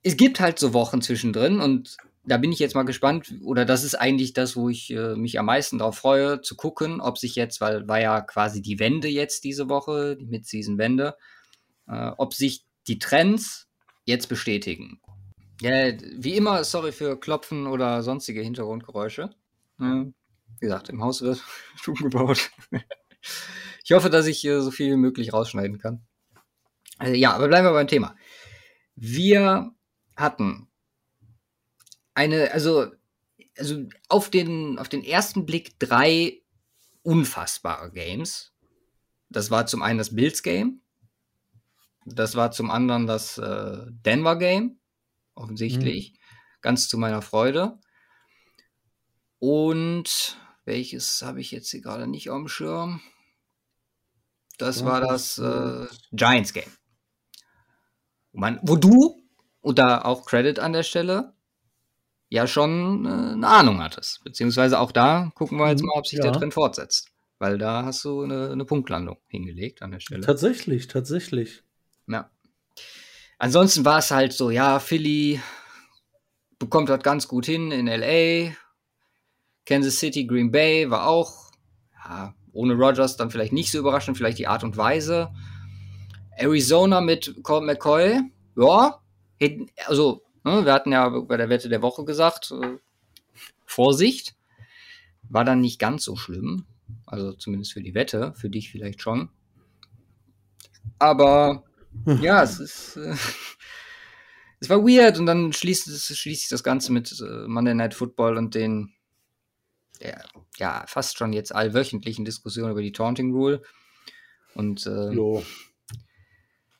Es 0.02 0.16
gibt 0.16 0.40
halt 0.40 0.58
so 0.58 0.72
Wochen 0.74 1.02
zwischendrin 1.02 1.60
und 1.60 1.96
da 2.24 2.36
bin 2.36 2.52
ich 2.52 2.58
jetzt 2.58 2.74
mal 2.74 2.84
gespannt, 2.84 3.34
oder 3.42 3.64
das 3.64 3.84
ist 3.84 3.94
eigentlich 3.94 4.32
das, 4.34 4.54
wo 4.56 4.68
ich 4.68 4.90
äh, 4.90 5.16
mich 5.16 5.38
am 5.38 5.46
meisten 5.46 5.78
darauf 5.78 5.96
freue, 5.96 6.42
zu 6.42 6.54
gucken, 6.54 7.00
ob 7.00 7.18
sich 7.18 7.34
jetzt, 7.34 7.60
weil 7.60 7.88
war 7.88 8.00
ja 8.00 8.20
quasi 8.20 8.60
die 8.60 8.78
Wende 8.78 9.08
jetzt 9.08 9.44
diese 9.44 9.68
Woche, 9.68 10.16
die 10.16 10.26
Mid-Season-Wende, 10.26 11.16
äh, 11.88 12.10
ob 12.18 12.34
sich 12.34 12.64
die 12.86 12.98
Trends 12.98 13.68
jetzt 14.04 14.28
bestätigen. 14.28 15.00
Ja, 15.60 15.92
wie 16.16 16.36
immer, 16.36 16.64
sorry 16.64 16.92
für 16.92 17.18
Klopfen 17.18 17.66
oder 17.66 18.02
sonstige 18.02 18.40
Hintergrundgeräusche. 18.40 19.30
Äh, 19.78 20.04
wie 20.04 20.12
gesagt, 20.60 20.88
im 20.88 21.02
Haus 21.02 21.22
wird 21.22 21.42
Stuben 21.76 22.10
gebaut. 22.10 22.50
ich 23.84 23.92
hoffe, 23.92 24.10
dass 24.10 24.26
ich 24.26 24.44
äh, 24.44 24.60
so 24.60 24.70
viel 24.70 24.92
wie 24.92 24.96
möglich 24.96 25.32
rausschneiden 25.32 25.78
kann. 25.78 26.06
Also, 26.98 27.14
ja, 27.14 27.32
aber 27.32 27.48
bleiben 27.48 27.66
wir 27.66 27.72
beim 27.72 27.88
Thema. 27.88 28.16
Wir 28.94 29.74
hatten 30.16 30.68
eine, 32.14 32.52
also, 32.52 32.90
also 33.56 33.84
auf 34.08 34.30
den, 34.30 34.78
auf 34.78 34.88
den 34.88 35.04
ersten 35.04 35.46
Blick 35.46 35.78
drei 35.78 36.42
unfassbare 37.02 37.90
Games. 37.92 38.52
Das 39.28 39.50
war 39.50 39.66
zum 39.66 39.82
einen 39.82 39.98
das 39.98 40.14
Bills 40.14 40.42
Game. 40.42 40.82
Das 42.04 42.34
war 42.34 42.50
zum 42.50 42.70
anderen 42.70 43.06
das 43.06 43.38
äh, 43.38 43.86
Denver 43.90 44.36
Game. 44.36 44.80
Offensichtlich. 45.34 46.12
Mhm. 46.12 46.16
Ganz 46.60 46.88
zu 46.88 46.98
meiner 46.98 47.22
Freude. 47.22 47.78
Und 49.38 50.38
welches 50.64 51.22
habe 51.22 51.40
ich 51.40 51.50
jetzt 51.50 51.70
hier 51.70 51.80
gerade 51.80 52.06
nicht 52.06 52.30
auf 52.30 52.38
dem 52.38 52.48
Schirm? 52.48 53.00
Das 54.58 54.80
ja, 54.80 54.86
war 54.86 55.00
das 55.00 55.38
äh, 55.38 55.86
Giants 56.12 56.52
Game. 56.52 56.70
Man, 58.32 58.60
wo 58.62 58.76
du, 58.76 59.16
und 59.60 59.78
da 59.78 60.02
auch 60.02 60.26
Credit 60.26 60.58
an 60.58 60.72
der 60.72 60.82
Stelle, 60.82 61.34
ja 62.28 62.46
schon 62.46 63.06
äh, 63.06 63.08
eine 63.08 63.48
Ahnung 63.48 63.82
hattest. 63.82 64.22
Beziehungsweise 64.22 64.78
auch 64.78 64.92
da 64.92 65.32
gucken 65.34 65.58
wir 65.58 65.68
jetzt 65.68 65.80
mhm, 65.80 65.88
mal, 65.88 65.98
ob 65.98 66.06
sich 66.06 66.18
ja. 66.18 66.24
der 66.24 66.32
Trend 66.32 66.54
fortsetzt. 66.54 67.10
Weil 67.38 67.56
da 67.56 67.84
hast 67.86 68.04
du 68.04 68.22
eine, 68.22 68.50
eine 68.50 68.66
Punktlandung 68.66 69.16
hingelegt 69.26 69.80
an 69.80 69.92
der 69.92 70.00
Stelle. 70.00 70.20
Tatsächlich, 70.20 70.88
tatsächlich. 70.88 71.64
Ja. 72.10 72.30
Ansonsten 73.38 73.84
war 73.84 73.98
es 73.98 74.10
halt 74.10 74.32
so, 74.32 74.50
ja, 74.50 74.78
Philly 74.80 75.40
bekommt 76.58 76.88
das 76.88 77.02
ganz 77.02 77.28
gut 77.28 77.46
hin 77.46 77.72
in 77.72 77.86
LA. 77.86 78.52
Kansas 79.64 79.98
City, 79.98 80.26
Green 80.26 80.50
Bay 80.50 80.90
war 80.90 81.06
auch, 81.06 81.52
ja, 82.04 82.34
ohne 82.52 82.74
Rogers 82.74 83.16
dann 83.16 83.30
vielleicht 83.30 83.52
nicht 83.52 83.70
so 83.70 83.78
überraschend, 83.78 84.16
vielleicht 84.16 84.38
die 84.38 84.48
Art 84.48 84.64
und 84.64 84.76
Weise. 84.76 85.32
Arizona 86.36 87.00
mit 87.00 87.42
Colt 87.42 87.64
McCoy, 87.64 88.20
ja, 88.56 89.00
also 89.86 90.22
Ne, 90.42 90.64
wir 90.64 90.72
hatten 90.72 90.92
ja 90.92 91.08
bei 91.08 91.36
der 91.36 91.50
Wette 91.50 91.68
der 91.68 91.82
Woche 91.82 92.04
gesagt, 92.04 92.50
äh, 92.50 92.78
Vorsicht. 93.66 94.36
War 95.28 95.44
dann 95.44 95.60
nicht 95.60 95.78
ganz 95.78 96.04
so 96.04 96.16
schlimm. 96.16 96.64
Also 97.06 97.32
zumindest 97.32 97.72
für 97.72 97.82
die 97.82 97.94
Wette, 97.94 98.32
für 98.34 98.50
dich 98.50 98.70
vielleicht 98.70 99.00
schon. 99.00 99.28
Aber 100.98 101.64
ja, 102.20 102.42
es 102.42 102.60
ist. 102.60 102.96
Äh, 102.96 103.14
es 104.62 104.68
war 104.68 104.82
weird 104.82 105.18
und 105.18 105.26
dann 105.26 105.52
schließt, 105.52 105.88
schließt 105.88 106.42
sich 106.42 106.48
das 106.48 106.62
Ganze 106.62 106.92
mit 106.92 107.18
äh, 107.20 107.46
Monday 107.48 107.74
Night 107.74 107.94
Football 107.94 108.36
und 108.36 108.54
den 108.54 108.92
ja, 110.00 110.18
ja, 110.58 110.84
fast 110.86 111.18
schon 111.18 111.32
jetzt 111.32 111.54
allwöchentlichen 111.54 112.24
Diskussionen 112.24 112.72
über 112.72 112.82
die 112.82 112.92
Taunting 112.92 113.32
Rule. 113.32 113.62
Und 114.54 114.86
äh, 114.86 115.10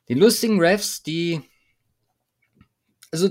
den 0.08 0.18
lustigen 0.18 0.60
Refs, 0.60 1.02
die 1.02 1.40
also 3.12 3.30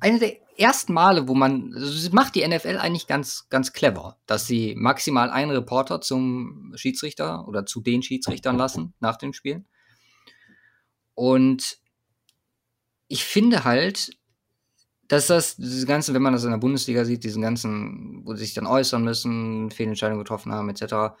eine 0.00 0.18
der 0.18 0.36
ersten 0.58 0.92
Male, 0.92 1.28
wo 1.28 1.34
man, 1.34 1.72
also 1.74 1.92
das 1.92 2.12
macht 2.12 2.34
die 2.34 2.46
NFL 2.46 2.78
eigentlich 2.78 3.06
ganz, 3.06 3.48
ganz 3.48 3.72
clever, 3.72 4.18
dass 4.26 4.46
sie 4.46 4.74
maximal 4.76 5.30
einen 5.30 5.52
Reporter 5.52 6.00
zum 6.00 6.72
Schiedsrichter 6.76 7.46
oder 7.46 7.66
zu 7.66 7.80
den 7.80 8.02
Schiedsrichtern 8.02 8.56
lassen 8.56 8.94
nach 9.00 9.16
dem 9.16 9.32
Spiel. 9.32 9.64
Und 11.18 11.78
ich 13.08 13.24
finde 13.24 13.64
halt, 13.64 14.12
dass 15.08 15.26
das, 15.26 15.56
diese 15.56 15.84
ganzen, 15.84 16.14
wenn 16.14 16.22
man 16.22 16.32
das 16.32 16.44
in 16.44 16.52
der 16.52 16.58
Bundesliga 16.58 17.04
sieht, 17.04 17.24
diesen 17.24 17.42
ganzen, 17.42 18.24
wo 18.24 18.36
sie 18.36 18.44
sich 18.44 18.54
dann 18.54 18.68
äußern 18.68 19.02
müssen, 19.02 19.72
Fehlentscheidungen 19.72 20.22
getroffen 20.22 20.52
haben, 20.52 20.68
etc., 20.68 21.18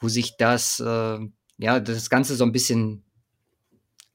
wo 0.00 0.08
sich 0.08 0.36
das, 0.38 0.80
äh, 0.80 1.18
ja, 1.58 1.78
das 1.78 2.10
Ganze 2.10 2.34
so 2.34 2.42
ein 2.42 2.50
bisschen 2.50 3.04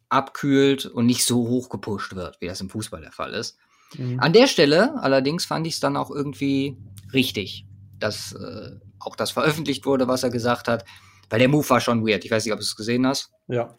abkühlt 0.10 0.86
und 0.86 1.06
nicht 1.06 1.24
so 1.24 1.48
hoch 1.48 1.70
gepusht 1.70 2.14
wird, 2.14 2.42
wie 2.42 2.48
das 2.48 2.60
im 2.60 2.70
Fußball 2.70 3.00
der 3.00 3.14
Fall 3.14 3.34
ist. 3.34 3.58
Mhm. 3.98 4.20
An 4.20 4.34
der 4.34 4.48
Stelle 4.48 5.02
allerdings 5.02 5.46
fand 5.46 5.66
ich 5.68 5.76
es 5.76 5.80
dann 5.80 5.96
auch 5.96 6.12
irgendwie 6.12 6.76
richtig, 7.14 7.66
dass 7.98 8.34
äh, 8.34 8.72
auch 9.00 9.16
das 9.16 9.32
veröffentlicht 9.32 9.86
wurde, 9.86 10.10
was 10.10 10.24
er 10.24 10.32
gesagt 10.32 10.68
hat, 10.68 10.84
weil 11.30 11.40
der 11.40 11.48
Move 11.48 11.70
war 11.70 11.80
schon 11.80 12.06
weird. 12.06 12.26
Ich 12.26 12.32
weiß 12.32 12.44
nicht, 12.44 12.52
ob 12.52 12.60
du 12.60 12.66
es 12.66 12.76
gesehen 12.76 13.08
hast. 13.08 13.32
Ja. 13.48 13.78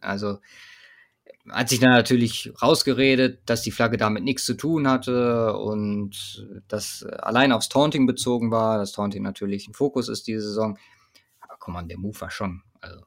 Also 0.00 0.38
hat 1.52 1.68
sich 1.68 1.80
dann 1.80 1.90
natürlich 1.90 2.52
rausgeredet, 2.62 3.40
dass 3.46 3.62
die 3.62 3.70
Flagge 3.70 3.96
damit 3.96 4.24
nichts 4.24 4.44
zu 4.44 4.54
tun 4.54 4.88
hatte 4.88 5.56
und 5.56 6.46
das 6.68 7.04
allein 7.04 7.52
aufs 7.52 7.68
Taunting 7.68 8.06
bezogen 8.06 8.50
war, 8.50 8.78
dass 8.78 8.92
Taunting 8.92 9.22
natürlich 9.22 9.68
ein 9.68 9.74
Fokus 9.74 10.08
ist 10.08 10.26
diese 10.26 10.42
Saison. 10.42 10.78
Aber 11.40 11.56
komm 11.58 11.74
mal, 11.74 11.82
der 11.86 11.98
Move 11.98 12.20
war 12.20 12.30
schon, 12.30 12.62
also 12.80 13.00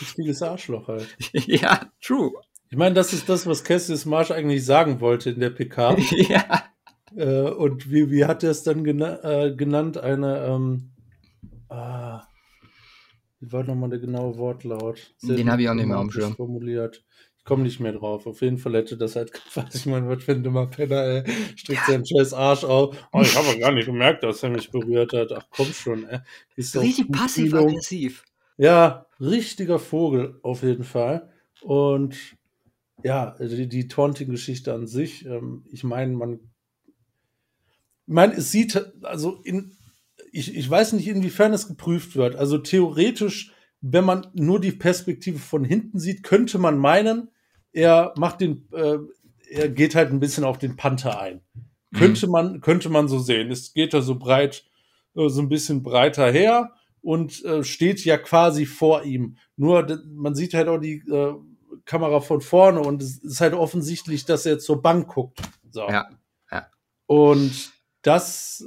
Richtiges 0.00 0.42
Arschloch 0.42 0.88
halt. 0.88 1.16
ja, 1.32 1.90
true. 2.00 2.32
Ich 2.70 2.76
meine, 2.76 2.94
das 2.94 3.12
ist 3.12 3.28
das, 3.28 3.46
was 3.46 3.64
Cassius 3.64 4.04
Marsh 4.04 4.30
eigentlich 4.30 4.64
sagen 4.64 5.00
wollte 5.00 5.30
in 5.30 5.40
der 5.40 5.50
PK. 5.50 5.96
ja. 6.10 6.64
Äh, 7.14 7.50
und 7.50 7.90
wie, 7.90 8.10
wie 8.10 8.24
hat 8.24 8.42
er 8.42 8.50
es 8.50 8.62
dann 8.62 8.84
gena 8.84 9.22
äh, 9.22 9.54
genannt? 9.54 9.98
Eine, 9.98 10.44
ähm, 10.44 10.92
ah, 11.68 12.22
wie 13.40 13.52
war 13.52 13.64
nochmal 13.64 13.90
der 13.90 13.98
genaue 13.98 14.38
Wortlaut? 14.38 15.14
Sehr 15.18 15.36
Den 15.36 15.50
habe 15.50 15.62
ich 15.62 15.68
auch 15.68 15.74
nicht 15.74 15.86
mehr 15.86 15.96
am 15.96 16.10
Schirm. 16.10 16.36
Formuliert. 16.36 17.04
Ich 17.40 17.44
komme 17.46 17.62
nicht 17.62 17.80
mehr 17.80 17.92
drauf. 17.92 18.26
Auf 18.26 18.42
jeden 18.42 18.58
Fall 18.58 18.74
hätte 18.74 18.98
das 18.98 19.16
halt 19.16 19.32
gefallen. 19.32 19.70
Ich 19.72 19.86
meine, 19.86 20.08
was 20.08 20.22
für 20.22 20.32
ein 20.32 20.42
dummer 20.42 20.66
Penner, 20.66 21.02
ey. 21.02 21.24
Streckt 21.56 21.80
ja. 21.80 21.94
seinen 21.94 22.06
scheiß 22.06 22.34
Arsch 22.34 22.64
auf. 22.64 22.96
Oh, 23.12 23.22
ich 23.22 23.34
habe 23.34 23.58
gar 23.58 23.72
nicht 23.72 23.86
gemerkt, 23.86 24.22
dass 24.22 24.42
er 24.42 24.50
mich 24.50 24.70
berührt 24.70 25.14
hat. 25.14 25.32
Ach 25.32 25.46
komm 25.50 25.72
schon, 25.72 26.06
ey. 26.06 26.18
Ist 26.54 26.76
Richtig 26.76 27.10
passiv-aggressiv. 27.10 28.24
Ja, 28.58 29.06
richtiger 29.18 29.78
Vogel 29.78 30.38
auf 30.42 30.62
jeden 30.62 30.84
Fall. 30.84 31.30
Und 31.62 32.16
ja, 33.02 33.36
die, 33.40 33.68
die 33.68 33.88
Taunting-Geschichte 33.88 34.74
an 34.74 34.86
sich, 34.86 35.24
ähm, 35.24 35.64
ich 35.72 35.82
meine, 35.82 36.12
man, 36.12 36.34
ich 36.34 38.14
meine, 38.14 38.34
es 38.34 38.52
sieht, 38.52 38.84
also 39.02 39.40
in, 39.44 39.78
ich, 40.30 40.54
ich 40.54 40.68
weiß 40.68 40.92
nicht, 40.92 41.08
inwiefern 41.08 41.54
es 41.54 41.68
geprüft 41.68 42.16
wird. 42.16 42.36
Also 42.36 42.58
theoretisch, 42.58 43.52
wenn 43.80 44.04
man 44.04 44.26
nur 44.34 44.60
die 44.60 44.72
Perspektive 44.72 45.38
von 45.38 45.64
hinten 45.64 45.98
sieht, 45.98 46.22
könnte 46.22 46.58
man 46.58 46.78
meinen, 46.78 47.30
er 47.72 48.12
macht 48.16 48.40
den, 48.40 48.68
äh, 48.72 48.98
er 49.50 49.68
geht 49.68 49.94
halt 49.94 50.10
ein 50.10 50.20
bisschen 50.20 50.44
auf 50.44 50.58
den 50.58 50.76
Panther 50.76 51.20
ein. 51.20 51.40
Mhm. 51.90 51.96
Könnte 51.98 52.26
man, 52.26 52.60
könnte 52.60 52.88
man 52.88 53.08
so 53.08 53.18
sehen. 53.18 53.50
Es 53.50 53.72
geht 53.72 53.94
da 53.94 54.02
so 54.02 54.16
breit, 54.16 54.64
äh, 55.16 55.28
so 55.28 55.40
ein 55.40 55.48
bisschen 55.48 55.82
breiter 55.82 56.30
her 56.30 56.72
und 57.00 57.44
äh, 57.44 57.64
steht 57.64 58.04
ja 58.04 58.18
quasi 58.18 58.66
vor 58.66 59.04
ihm. 59.04 59.36
Nur 59.56 59.86
man 60.14 60.34
sieht 60.34 60.54
halt 60.54 60.68
auch 60.68 60.78
die 60.78 61.02
äh, 61.10 61.34
Kamera 61.84 62.20
von 62.20 62.40
vorne 62.40 62.80
und 62.80 63.02
es 63.02 63.18
ist 63.18 63.40
halt 63.40 63.54
offensichtlich, 63.54 64.24
dass 64.24 64.46
er 64.46 64.58
zur 64.58 64.82
Bank 64.82 65.08
guckt. 65.08 65.40
So. 65.70 65.88
Ja, 65.88 66.08
ja. 66.50 66.66
Und 67.06 67.72
das 68.02 68.66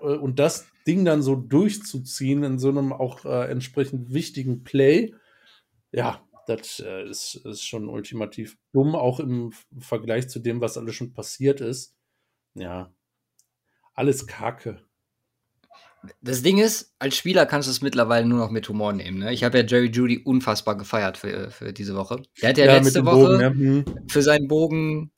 äh, 0.00 0.06
und 0.06 0.38
das 0.38 0.66
Ding 0.86 1.04
dann 1.04 1.22
so 1.22 1.36
durchzuziehen 1.36 2.42
in 2.42 2.58
so 2.58 2.68
einem 2.68 2.92
auch 2.92 3.24
äh, 3.24 3.50
entsprechend 3.50 4.12
wichtigen 4.12 4.64
Play, 4.64 5.14
ja, 5.92 6.26
das 6.46 6.80
äh, 6.80 7.04
ist, 7.08 7.36
ist 7.44 7.64
schon 7.64 7.88
ultimativ 7.88 8.56
dumm, 8.72 8.94
auch 8.94 9.20
im 9.20 9.52
Vergleich 9.78 10.28
zu 10.28 10.40
dem, 10.40 10.60
was 10.60 10.76
alles 10.76 10.94
schon 10.94 11.12
passiert 11.12 11.60
ist. 11.60 11.94
Ja, 12.54 12.92
alles 13.94 14.26
Kacke. 14.26 14.82
Das 16.20 16.42
Ding 16.42 16.58
ist, 16.58 16.94
als 16.98 17.16
Spieler 17.16 17.46
kannst 17.46 17.68
du 17.68 17.70
es 17.70 17.80
mittlerweile 17.80 18.26
nur 18.26 18.38
noch 18.38 18.50
mit 18.50 18.68
Humor 18.68 18.92
nehmen. 18.92 19.18
Ne? 19.18 19.32
Ich 19.32 19.44
habe 19.44 19.58
ja 19.58 19.64
Jerry 19.64 19.86
Judy 19.86 20.18
unfassbar 20.18 20.76
gefeiert 20.76 21.16
für, 21.16 21.50
für 21.50 21.72
diese 21.72 21.94
Woche. 21.94 22.22
Der 22.40 22.48
hat 22.48 22.58
ja, 22.58 22.64
ja 22.64 22.78
letzte 22.78 23.06
Woche 23.06 23.38
Bogen, 23.38 23.40
ja. 23.40 23.50
Hm. 23.50 23.84
für 24.08 24.22
seinen 24.22 24.48
Bogen, 24.48 25.12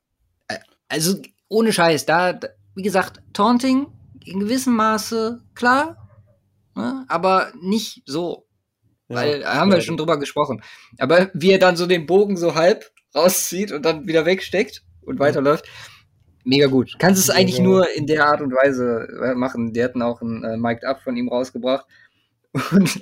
äh, 0.47 0.59
also 0.87 1.19
ohne 1.47 1.73
Scheiß, 1.73 2.05
da, 2.05 2.39
wie 2.75 2.83
gesagt, 2.83 3.23
Taunting 3.33 3.87
in 4.25 4.39
gewissem 4.39 4.75
Maße 4.75 5.41
klar, 5.53 6.09
ne? 6.75 7.05
aber 7.07 7.51
nicht 7.61 8.03
so. 8.05 8.47
Ja, 9.07 9.17
weil 9.17 9.39
da 9.41 9.55
haben 9.55 9.71
wir 9.71 9.81
schon 9.81 9.97
drüber 9.97 10.17
gesprochen. 10.17 10.63
Aber 10.97 11.29
wie 11.33 11.51
er 11.51 11.59
dann 11.59 11.77
so 11.77 11.85
den 11.85 12.05
Bogen 12.05 12.37
so 12.37 12.55
halb 12.55 12.91
rauszieht 13.13 13.71
und 13.71 13.85
dann 13.85 14.07
wieder 14.07 14.25
wegsteckt 14.25 14.83
und 15.01 15.19
weiterläuft, 15.19 15.65
mega 16.43 16.67
gut. 16.67 16.95
Kannst 16.99 17.21
es 17.21 17.29
eigentlich 17.29 17.59
nur 17.59 17.89
in 17.95 18.07
der 18.07 18.25
Art 18.25 18.41
und 18.41 18.51
Weise 18.51 19.07
äh, 19.23 19.35
machen. 19.35 19.73
Die 19.73 19.83
hatten 19.83 20.01
auch 20.01 20.21
ein 20.21 20.43
äh, 20.43 20.57
Mic'd 20.57 20.85
Up 20.85 21.01
von 21.01 21.15
ihm 21.15 21.29
rausgebracht. 21.29 21.85
Und 22.71 23.01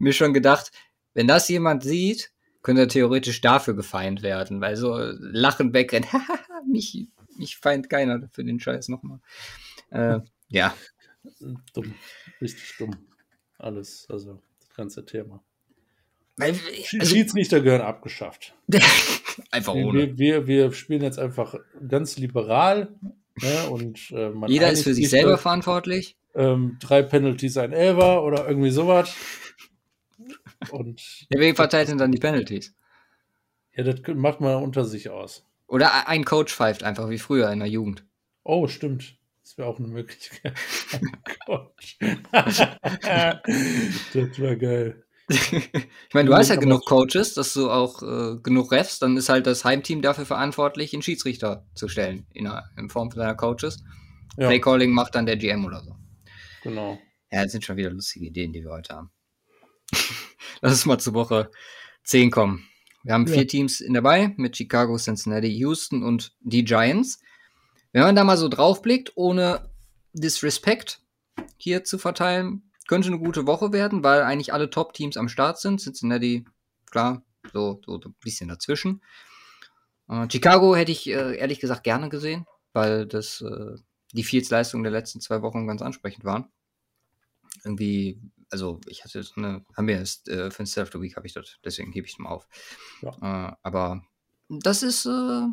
mir 0.00 0.12
schon 0.12 0.34
gedacht, 0.34 0.72
wenn 1.12 1.28
das 1.28 1.48
jemand 1.48 1.84
sieht, 1.84 2.32
könnte 2.62 2.82
er 2.82 2.88
theoretisch 2.88 3.40
dafür 3.40 3.74
gefeind 3.74 4.22
werden, 4.22 4.60
weil 4.60 4.74
so 4.76 4.96
lachend 4.98 5.74
wegrennt. 5.74 6.06
mich, 6.68 7.08
mich 7.36 7.58
feind 7.58 7.88
keiner 7.88 8.28
für 8.32 8.42
den 8.42 8.58
Scheiß 8.58 8.88
nochmal. 8.88 9.20
Äh, 9.90 10.20
ja. 10.54 10.74
Dumm. 11.72 11.94
Richtig 12.40 12.76
dumm. 12.78 12.96
Alles, 13.58 14.06
also 14.08 14.40
das 14.60 14.74
ganze 14.74 15.04
Thema. 15.04 15.42
Also, 16.38 16.60
Schiedsrichter 16.84 17.60
gehören 17.60 17.82
abgeschafft. 17.82 18.54
einfach 19.50 19.74
ohne. 19.74 20.18
Wir, 20.18 20.18
wir, 20.18 20.46
wir, 20.46 20.72
spielen 20.72 21.02
jetzt 21.02 21.18
einfach 21.18 21.54
ganz 21.88 22.16
liberal. 22.18 22.94
Ne, 23.40 23.68
und, 23.70 24.10
äh, 24.12 24.30
Jeder 24.46 24.70
ist 24.70 24.84
für 24.84 24.94
sich 24.94 25.10
selber 25.10 25.38
verantwortlich. 25.38 26.16
Ähm, 26.34 26.76
drei 26.80 27.02
Penalties, 27.02 27.56
ein 27.56 27.72
Elver 27.72 28.22
oder 28.22 28.46
irgendwie 28.48 28.70
sowas. 28.70 29.14
Und 30.70 31.00
ja, 31.30 31.40
wer 31.40 31.54
verteilt 31.54 31.88
denn 31.88 31.98
dann 31.98 32.12
die 32.12 32.18
Penalties? 32.18 32.74
Ja, 33.76 33.84
das 33.84 34.00
macht 34.14 34.40
man 34.40 34.62
unter 34.62 34.84
sich 34.84 35.10
aus. 35.10 35.44
Oder 35.66 36.08
ein 36.08 36.24
Coach 36.24 36.54
pfeift 36.54 36.84
einfach 36.84 37.08
wie 37.08 37.18
früher 37.18 37.50
in 37.50 37.60
der 37.60 37.68
Jugend. 37.68 38.04
Oh, 38.44 38.68
stimmt. 38.68 39.16
Das 39.44 39.58
wäre 39.58 39.68
auch 39.68 39.78
eine 39.78 39.88
Möglichkeit. 39.88 40.54
Coach. 41.46 41.98
das 42.32 43.40
war 44.40 44.56
geil 44.56 45.04
ich 45.28 46.14
meine, 46.14 46.28
du 46.28 46.34
hast 46.34 46.48
ja 46.48 46.56
genug 46.56 46.84
Coaches, 46.84 47.34
dass 47.34 47.54
du 47.54 47.70
auch 47.70 48.02
äh, 48.02 48.36
genug 48.42 48.72
Refs, 48.72 48.98
dann 48.98 49.16
ist 49.16 49.28
halt 49.28 49.46
das 49.46 49.64
Heimteam 49.64 50.02
dafür 50.02 50.26
verantwortlich, 50.26 50.92
einen 50.92 51.02
Schiedsrichter 51.02 51.66
zu 51.74 51.88
stellen, 51.88 52.26
in, 52.32 52.46
einer, 52.46 52.70
in 52.76 52.90
Form 52.90 53.10
von 53.10 53.20
deiner 53.20 53.34
Coaches. 53.34 53.82
Ja. 54.36 54.48
Playcalling 54.48 54.90
macht 54.90 55.14
dann 55.14 55.26
der 55.26 55.36
GM 55.36 55.64
oder 55.64 55.82
so. 55.82 55.96
Genau. 56.62 56.98
Ja, 57.30 57.42
das 57.42 57.52
sind 57.52 57.64
schon 57.64 57.76
wieder 57.76 57.90
lustige 57.90 58.26
Ideen, 58.26 58.52
die 58.52 58.62
wir 58.62 58.70
heute 58.70 58.94
haben. 58.94 59.10
Lass 60.60 60.72
uns 60.72 60.86
mal 60.86 60.98
zur 60.98 61.14
Woche 61.14 61.50
10 62.04 62.30
kommen. 62.30 62.66
Wir 63.02 63.14
haben 63.14 63.26
ja. 63.26 63.34
vier 63.34 63.48
Teams 63.48 63.80
in 63.80 63.94
dabei 63.94 64.34
mit 64.36 64.56
Chicago, 64.56 64.96
Cincinnati, 64.96 65.48
Houston 65.58 66.02
und 66.02 66.34
die 66.40 66.64
Giants. 66.64 67.20
Wenn 67.94 68.02
man 68.02 68.16
da 68.16 68.24
mal 68.24 68.36
so 68.36 68.48
draufblickt, 68.48 69.12
ohne 69.14 69.70
Disrespect 70.14 71.00
hier 71.56 71.84
zu 71.84 71.96
verteilen, 71.96 72.68
könnte 72.88 73.06
eine 73.06 73.20
gute 73.20 73.46
Woche 73.46 73.72
werden, 73.72 74.02
weil 74.02 74.22
eigentlich 74.22 74.52
alle 74.52 74.68
Top-Teams 74.68 75.16
am 75.16 75.28
Start 75.28 75.60
sind. 75.60 75.80
Cincinnati, 75.80 76.44
klar, 76.90 77.22
so, 77.52 77.80
so 77.86 78.00
ein 78.04 78.14
bisschen 78.20 78.48
dazwischen. 78.48 79.00
Äh, 80.08 80.26
Chicago 80.28 80.74
hätte 80.74 80.90
ich 80.90 81.08
äh, 81.08 81.36
ehrlich 81.36 81.60
gesagt 81.60 81.84
gerne 81.84 82.08
gesehen, 82.08 82.46
weil 82.72 83.06
das 83.06 83.40
äh, 83.42 83.76
die 84.12 84.24
Fields-Leistungen 84.24 84.82
der 84.82 84.92
letzten 84.92 85.20
zwei 85.20 85.40
Wochen 85.42 85.68
ganz 85.68 85.80
ansprechend 85.80 86.24
waren. 86.24 86.50
Irgendwie, 87.64 88.20
also 88.50 88.80
ich 88.88 89.04
hatte 89.04 89.24
eine, 89.36 89.64
haben 89.76 89.86
wir 89.86 89.98
erst 89.98 90.28
äh, 90.28 90.50
für 90.50 90.64
den 90.64 90.66
Self 90.66 90.90
the 90.92 91.00
Week 91.00 91.14
habe 91.14 91.28
ich 91.28 91.32
das, 91.32 91.58
deswegen 91.64 91.92
hebe 91.92 92.08
ich 92.08 92.14
es 92.14 92.18
mal 92.18 92.30
auf. 92.30 92.48
Ja. 93.02 93.50
Äh, 93.50 93.56
aber 93.62 94.02
das 94.48 94.82
ist, 94.82 95.06
äh, 95.06 95.46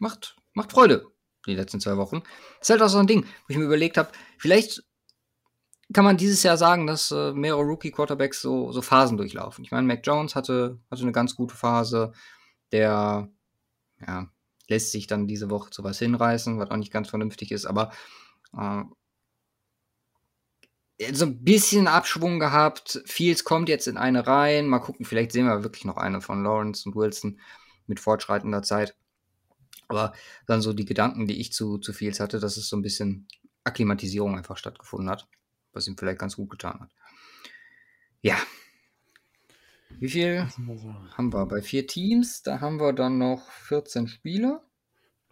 macht, 0.00 0.34
macht 0.54 0.72
Freude, 0.72 1.11
die 1.46 1.54
letzten 1.54 1.80
zwei 1.80 1.96
Wochen. 1.96 2.22
Das 2.58 2.68
ist 2.68 2.70
halt 2.70 2.82
auch 2.82 2.88
so 2.88 2.98
ein 2.98 3.06
Ding, 3.06 3.24
wo 3.24 3.48
ich 3.48 3.56
mir 3.56 3.64
überlegt 3.64 3.98
habe, 3.98 4.10
vielleicht 4.38 4.84
kann 5.92 6.04
man 6.04 6.16
dieses 6.16 6.42
Jahr 6.42 6.56
sagen, 6.56 6.86
dass 6.86 7.10
äh, 7.10 7.32
mehrere 7.32 7.62
Rookie-Quarterbacks 7.62 8.40
so, 8.40 8.72
so 8.72 8.82
Phasen 8.82 9.16
durchlaufen. 9.16 9.64
Ich 9.64 9.70
meine, 9.70 9.86
Mac 9.86 10.00
Jones 10.04 10.34
hatte, 10.34 10.78
hatte 10.90 11.02
eine 11.02 11.12
ganz 11.12 11.36
gute 11.36 11.54
Phase, 11.54 12.12
der 12.70 13.28
ja, 14.06 14.28
lässt 14.68 14.92
sich 14.92 15.06
dann 15.06 15.26
diese 15.26 15.50
Woche 15.50 15.70
zu 15.70 15.84
was 15.84 15.98
hinreißen, 15.98 16.58
was 16.58 16.70
auch 16.70 16.76
nicht 16.76 16.92
ganz 16.92 17.10
vernünftig 17.10 17.52
ist, 17.52 17.66
aber 17.66 17.92
äh, 18.56 18.84
so 21.12 21.26
ein 21.26 21.42
bisschen 21.42 21.88
Abschwung 21.88 22.38
gehabt. 22.38 23.02
Fields 23.06 23.44
kommt 23.44 23.68
jetzt 23.68 23.88
in 23.88 23.96
eine 23.96 24.26
rein. 24.26 24.68
Mal 24.68 24.78
gucken, 24.78 25.04
vielleicht 25.04 25.32
sehen 25.32 25.46
wir 25.46 25.64
wirklich 25.64 25.84
noch 25.84 25.96
eine 25.96 26.20
von 26.20 26.44
Lawrence 26.44 26.88
und 26.88 26.94
Wilson 26.94 27.40
mit 27.86 27.98
fortschreitender 27.98 28.62
Zeit. 28.62 28.94
Aber 29.88 30.12
dann 30.46 30.62
so 30.62 30.72
die 30.72 30.84
Gedanken, 30.84 31.26
die 31.26 31.40
ich 31.40 31.52
zu, 31.52 31.78
zu 31.78 31.92
Fields 31.92 32.20
hatte, 32.20 32.40
dass 32.40 32.56
es 32.56 32.68
so 32.68 32.76
ein 32.76 32.82
bisschen 32.82 33.26
Akklimatisierung 33.64 34.36
einfach 34.36 34.56
stattgefunden 34.56 35.10
hat 35.10 35.28
was 35.72 35.88
ihm 35.88 35.96
vielleicht 35.96 36.18
ganz 36.18 36.36
gut 36.36 36.50
getan 36.50 36.80
hat. 36.80 36.90
Ja. 38.20 38.36
Wie 39.98 40.08
viel 40.08 40.48
haben 41.16 41.32
wir? 41.32 41.46
Bei 41.46 41.62
vier 41.62 41.86
Teams, 41.86 42.42
da 42.42 42.60
haben 42.60 42.80
wir 42.80 42.92
dann 42.92 43.18
noch 43.18 43.50
14 43.50 44.08
Spiele. 44.08 44.62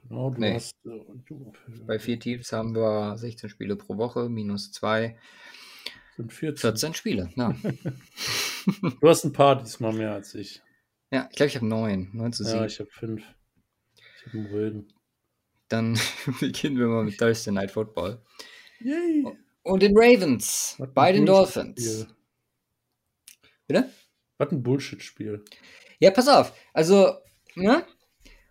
Genau, 0.03 0.31
du 0.31 0.41
nee. 0.41 0.55
hast. 0.55 0.75
Äh, 0.85 1.01
du, 1.27 1.53
Bei 1.87 1.99
vier 1.99 2.19
Teams 2.19 2.53
haben 2.53 2.75
wir 2.75 3.17
16 3.17 3.51
Spiele 3.51 3.77
pro 3.77 3.97
Woche, 3.97 4.29
minus 4.29 4.73
zwei. 4.73 5.19
Sind 6.17 6.33
14. 6.33 6.61
14 6.61 6.95
Spiele, 6.95 7.31
ja. 7.37 7.55
du 9.01 9.09
hast 9.09 9.25
ein 9.25 9.33
paar 9.33 9.63
diesmal 9.63 9.93
mehr 9.93 10.13
als 10.13 10.35
ich. 10.35 10.63
Ja, 11.11 11.29
ich 11.31 11.37
glaube, 11.37 11.49
ich 11.49 11.57
habe 11.57 11.67
neun. 11.67 12.11
Neun 12.13 12.33
zu 12.33 12.45
sieben. 12.45 12.59
Ja, 12.59 12.67
ich 12.67 12.79
habe 12.81 12.91
fünf. 12.91 13.23
Röden. 14.33 14.93
Dann 15.69 15.99
beginnen 16.41 16.79
wir 16.79 16.87
mal 16.87 17.05
mit 17.05 17.19
Thursday 17.19 17.53
Night 17.53 17.71
Football. 17.71 18.23
Yay! 18.81 19.25
und 19.63 19.83
den 19.83 19.97
Ravens 19.97 20.75
Was 20.79 20.93
bei 20.93 21.13
den 21.13 21.27
Dolphins. 21.27 22.07
Bitte? 23.67 23.91
Was 24.39 24.51
ein 24.51 24.63
Bullshit-Spiel. 24.63 25.45
Ja, 25.99 26.11
pass 26.11 26.29
auf. 26.29 26.53
Also, 26.73 27.19
ne? 27.55 27.85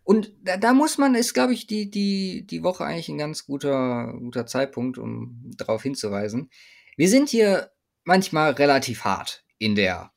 Und 0.04 0.32
da, 0.42 0.58
da 0.58 0.74
muss 0.74 0.98
man, 0.98 1.16
ist, 1.16 1.34
glaube 1.34 1.54
ich, 1.54 1.68
die, 1.68 1.90
die, 1.90 2.46
die 2.46 2.64
Woche 2.64 2.86
eigentlich 2.86 3.10
ein 3.10 3.18
ganz 3.18 3.46
guter, 3.46 4.14
guter 4.20 4.46
Zeitpunkt, 4.46 4.98
um 4.98 5.52
darauf 5.58 5.84
hinzuweisen. 5.84 6.50
Wir 6.96 7.10
sind 7.10 7.30
hier 7.30 7.72
manchmal 8.04 8.52
relativ 8.52 9.04
hart 9.04 9.44
in 9.58 9.76
der 9.76 10.12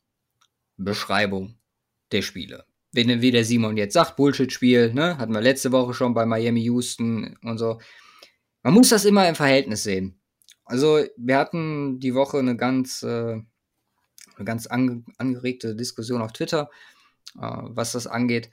Beschreibung 0.77 1.59
der 2.11 2.23
Spiele. 2.23 2.67
Wie 2.92 3.31
der 3.31 3.44
Simon 3.44 3.76
jetzt 3.76 3.94
sagt, 3.94 4.16
Bullshit-Spiel, 4.16 4.92
ne? 4.92 5.16
Hatten 5.16 5.33
wir 5.33 5.40
letzte 5.40 5.72
Woche 5.72 5.94
schon 5.94 6.12
bei 6.12 6.26
Miami 6.26 6.61
Houston 6.64 7.38
und 7.42 7.59
so. 7.59 7.81
Man 8.62 8.74
muss 8.74 8.90
das 8.90 9.05
immer 9.07 9.28
im 9.28 9.35
Verhältnis 9.35 9.83
sehen. 9.83 10.20
Also 10.64 11.05
wir 11.16 11.38
hatten 11.38 12.00
die 12.00 12.14
Woche 12.14 12.38
eine 12.38 12.57
ganz, 12.57 13.02
äh, 13.02 13.40
eine 14.37 14.44
ganz 14.44 14.66
ange 14.66 15.05
angeregte 15.18 15.74
Diskussion 15.74 16.22
auf 16.22 16.33
Twitter, 16.33 16.70
äh, 17.37 17.40
was 17.40 17.92
das 17.92 18.07
angeht. 18.07 18.50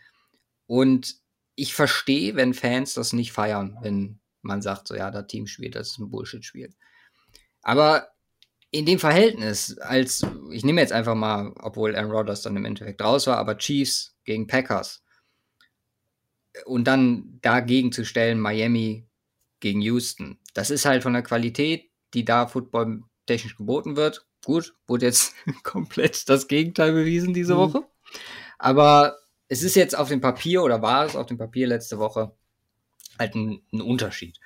Und 0.67 1.17
ich 1.55 1.73
verstehe, 1.73 2.35
wenn 2.35 2.53
Fans 2.53 2.93
das 2.93 3.11
nicht 3.11 3.33
feiern, 3.33 3.77
wenn 3.81 4.19
man 4.41 4.61
sagt, 4.61 4.87
so 4.87 4.95
ja, 4.95 5.11
das 5.11 5.27
Team 5.27 5.47
spielt, 5.47 5.75
das 5.75 5.91
ist 5.91 5.99
ein 5.99 6.09
Bullshit-Spiel. 6.09 6.73
Aber 7.61 8.07
in 8.71 8.85
dem 8.85 8.99
Verhältnis, 8.99 9.77
als 9.79 10.25
ich 10.51 10.63
nehme 10.63 10.81
jetzt 10.81 10.93
einfach 10.93 11.15
mal, 11.15 11.53
obwohl 11.59 11.95
Aaron 11.95 12.11
Rodgers 12.11 12.41
dann 12.43 12.55
im 12.55 12.65
Endeffekt 12.65 13.01
raus 13.01 13.27
war, 13.27 13.37
aber 13.37 13.57
Chiefs 13.57 14.15
gegen 14.29 14.47
Packers 14.47 15.03
und 16.65 16.85
dann 16.85 17.39
dagegen 17.41 17.91
zu 17.91 18.05
stellen 18.05 18.39
Miami 18.39 19.07
gegen 19.59 19.81
Houston, 19.81 20.39
das 20.53 20.69
ist 20.69 20.85
halt 20.85 21.03
von 21.03 21.13
der 21.13 21.23
Qualität 21.23 21.89
die 22.13 22.25
da 22.25 22.47
Football 22.47 23.03
technisch 23.25 23.57
geboten 23.57 23.95
wird. 23.95 24.25
Gut, 24.43 24.75
wurde 24.87 25.05
jetzt 25.05 25.35
komplett 25.63 26.27
das 26.29 26.47
Gegenteil 26.47 26.93
bewiesen 26.93 27.33
diese 27.33 27.53
mhm. 27.53 27.59
Woche. 27.59 27.83
Aber 28.57 29.17
es 29.47 29.63
ist 29.63 29.75
jetzt 29.75 29.97
auf 29.97 30.09
dem 30.09 30.21
Papier 30.21 30.63
oder 30.63 30.81
war 30.81 31.05
es 31.05 31.15
auf 31.15 31.27
dem 31.27 31.37
Papier 31.37 31.67
letzte 31.67 31.99
Woche 31.99 32.33
halt 33.17 33.35
ein, 33.35 33.61
ein 33.73 33.81
Unterschied. 33.81 34.39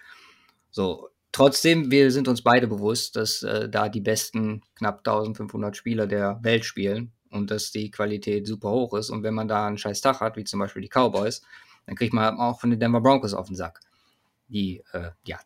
So, 0.71 1.09
trotzdem, 1.31 1.91
wir 1.91 2.11
sind 2.11 2.27
uns 2.27 2.41
beide 2.41 2.67
bewusst, 2.67 3.15
dass 3.15 3.43
äh, 3.43 3.69
da 3.69 3.89
die 3.89 4.01
besten 4.01 4.61
knapp 4.75 4.99
1500 4.99 5.77
Spieler 5.77 6.07
der 6.07 6.39
Welt 6.41 6.65
spielen 6.65 7.12
und 7.33 7.51
dass 7.51 7.71
die 7.71 7.91
Qualität 7.91 8.47
super 8.47 8.71
hoch 8.71 8.93
ist. 8.93 9.09
Und 9.09 9.23
wenn 9.23 9.33
man 9.33 9.47
da 9.47 9.67
einen 9.67 9.77
scheiß 9.77 10.01
Tag 10.01 10.19
hat, 10.19 10.37
wie 10.37 10.43
zum 10.43 10.59
Beispiel 10.59 10.81
die 10.81 10.89
Cowboys, 10.89 11.41
dann 11.85 11.95
kriegt 11.95 12.13
man 12.13 12.37
auch 12.39 12.59
von 12.59 12.69
den 12.69 12.79
Denver 12.79 13.01
Broncos 13.01 13.33
auf 13.33 13.47
den 13.47 13.55
Sack, 13.55 13.79
die 14.47 14.83
äh, 14.93 15.11
ja 15.25 15.39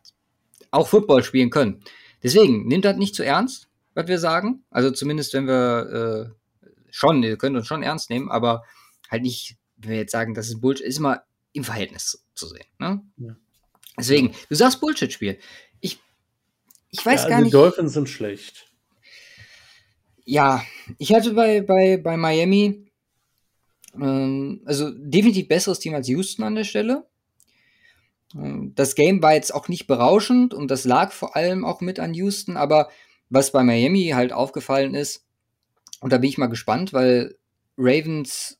auch 0.70 0.86
Football 0.86 1.24
spielen 1.24 1.50
können. 1.50 1.82
Deswegen, 2.22 2.66
nimmt 2.66 2.84
das 2.84 2.96
nicht 2.96 3.14
zu 3.14 3.24
ernst, 3.24 3.68
was 3.94 4.06
wir 4.06 4.18
sagen. 4.18 4.64
Also 4.70 4.90
zumindest, 4.90 5.32
wenn 5.34 5.46
wir 5.46 6.28
äh, 6.28 6.74
schon, 6.90 7.22
wir 7.22 7.36
können 7.38 7.56
uns 7.56 7.66
schon 7.66 7.82
ernst 7.82 8.10
nehmen, 8.10 8.30
aber 8.30 8.64
halt 9.10 9.22
nicht, 9.22 9.56
wenn 9.76 9.90
wir 9.90 9.98
jetzt 9.98 10.12
sagen, 10.12 10.34
das 10.34 10.48
ist 10.48 10.60
Bullshit, 10.60 10.86
ist 10.86 10.98
immer 10.98 11.22
im 11.52 11.64
Verhältnis 11.64 12.24
zu 12.34 12.46
sehen. 12.46 12.66
Ne? 12.78 13.02
Ja. 13.16 13.36
Deswegen, 13.98 14.34
du 14.48 14.54
sagst 14.54 14.80
Bullshit-Spiel. 14.80 15.38
Ich, 15.80 15.98
ich 16.90 17.04
weiß 17.04 17.24
ja, 17.24 17.28
gar 17.30 17.38
nicht. 17.40 17.48
Die 17.48 17.52
Dolphins 17.52 17.94
sind 17.94 18.08
schlecht. 18.08 18.67
Ja, 20.30 20.62
ich 20.98 21.14
hatte 21.14 21.32
bei, 21.32 21.62
bei, 21.62 21.96
bei 21.96 22.18
Miami, 22.18 22.84
ähm, 23.94 24.60
also 24.66 24.90
definitiv 24.90 25.48
besseres 25.48 25.78
Team 25.78 25.94
als 25.94 26.06
Houston 26.06 26.42
an 26.42 26.54
der 26.54 26.64
Stelle. 26.64 27.06
Ähm, 28.34 28.74
das 28.74 28.94
Game 28.94 29.22
war 29.22 29.32
jetzt 29.32 29.54
auch 29.54 29.68
nicht 29.68 29.86
berauschend 29.86 30.52
und 30.52 30.70
das 30.70 30.84
lag 30.84 31.12
vor 31.12 31.34
allem 31.34 31.64
auch 31.64 31.80
mit 31.80 31.98
an 31.98 32.12
Houston, 32.12 32.58
aber 32.58 32.90
was 33.30 33.52
bei 33.52 33.64
Miami 33.64 34.10
halt 34.12 34.34
aufgefallen 34.34 34.94
ist, 34.94 35.24
und 36.00 36.12
da 36.12 36.18
bin 36.18 36.28
ich 36.28 36.36
mal 36.36 36.48
gespannt, 36.48 36.92
weil 36.92 37.38
Ravens, 37.78 38.58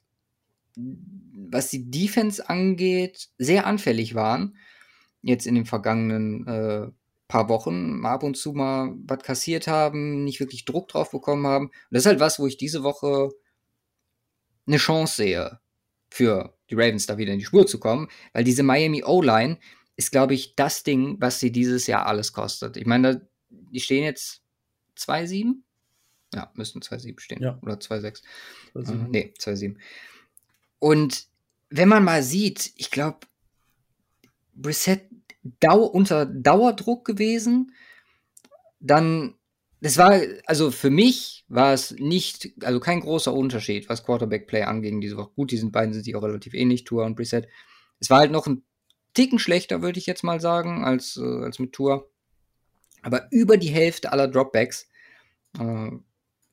was 0.75 1.69
die 1.69 1.91
Defense 1.91 2.49
angeht, 2.49 3.29
sehr 3.37 3.67
anfällig 3.67 4.15
waren, 4.15 4.57
jetzt 5.21 5.47
in 5.47 5.55
den 5.55 5.67
vergangenen 5.67 6.47
äh, 6.47 6.91
paar 7.29 7.49
Wochen, 7.49 8.05
ab 8.05 8.23
und 8.23 8.37
zu 8.37 8.53
mal 8.53 8.95
was 9.07 9.23
kassiert 9.23 9.69
haben, 9.69 10.25
nicht 10.25 10.41
wirklich 10.41 10.65
Druck 10.65 10.89
drauf 10.89 11.11
bekommen 11.11 11.47
haben. 11.47 11.67
Und 11.67 11.73
das 11.91 12.03
ist 12.03 12.07
halt 12.07 12.21
was, 12.21 12.39
wo 12.39 12.47
ich 12.47 12.57
diese 12.57 12.83
Woche 12.83 13.29
eine 14.67 14.79
Chance 14.79 15.17
sehe 15.17 15.61
für 16.11 16.57
die 16.71 16.75
Ravens 16.75 17.07
da 17.07 17.19
wieder 17.19 17.33
in 17.33 17.39
die 17.39 17.45
Spur 17.45 17.67
zu 17.67 17.79
kommen, 17.79 18.09
weil 18.33 18.45
diese 18.45 18.63
Miami 18.63 19.05
O-Line 19.05 19.59
ist, 19.97 20.11
glaube 20.11 20.35
ich, 20.35 20.55
das 20.55 20.83
Ding, 20.83 21.17
was 21.21 21.41
sie 21.41 21.53
dieses 21.53 21.87
Jahr 21.87 22.07
alles 22.07 22.33
kostet. 22.33 22.77
Ich 22.77 22.87
meine, 22.87 23.29
die 23.51 23.81
stehen 23.81 24.05
jetzt 24.05 24.43
2-7? 24.97 25.55
Ja, 26.35 26.51
müssten 26.55 26.81
2-7 26.81 27.21
stehen. 27.21 27.43
Ja. 27.43 27.59
Oder 27.63 27.75
2-6. 27.75 28.23
Äh, 28.75 28.93
nee, 29.09 29.35
2-7. 29.39 29.77
Und 30.79 31.27
wenn 31.71 31.89
man 31.89 32.05
mal 32.05 32.23
sieht, 32.23 32.73
ich 32.77 32.91
glaube, 32.91 33.21
Brissett 34.55 35.09
Dau 35.61 35.85
unter 35.85 36.27
Dauerdruck 36.27 37.05
gewesen, 37.05 37.73
dann 38.81 39.35
das 39.81 39.97
war, 39.97 40.21
also 40.47 40.71
für 40.71 40.91
mich 40.91 41.45
war 41.49 41.73
es 41.73 41.93
nicht, 41.93 42.51
also 42.65 42.81
kein 42.81 43.01
großer 43.01 43.33
Unterschied, 43.33 43.89
was 43.89 44.05
Quarterback-Play 44.05 44.63
anging 44.63 45.01
diese 45.01 45.17
Woche. 45.17 45.31
Gut, 45.37 45.53
die 45.53 45.57
sind 45.57 45.71
beiden 45.71 45.93
sind 45.93 46.03
sich 46.05 46.17
auch 46.17 46.23
relativ 46.23 46.55
ähnlich, 46.55 46.85
Tour 46.85 47.05
und 47.05 47.15
Preset. 47.15 47.47
Es 48.01 48.11
war 48.11 48.19
halt 48.19 48.33
noch 48.33 48.47
ein 48.47 48.65
Ticken 49.15 49.39
schlechter, 49.39 49.81
würde 49.81 49.99
ich 49.99 50.07
jetzt 50.07 50.25
mal 50.25 50.41
sagen, 50.41 50.85
als, 50.85 51.17
äh, 51.17 51.45
als 51.45 51.59
mit 51.61 51.73
Tour. 51.73 52.11
Aber 53.03 53.29
über 53.31 53.57
die 53.57 53.71
Hälfte 53.71 54.11
aller 54.11 54.27
Dropbacks 54.27 54.89
äh, 55.59 55.91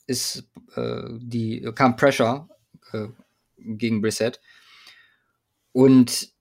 ist 0.06 0.48
äh, 0.76 1.02
die, 1.18 1.68
kam 1.74 1.96
Pressure 1.96 2.48
äh, 2.92 3.08
gegen 3.58 4.02
Brissett. 4.02 4.40
Und 5.72 6.35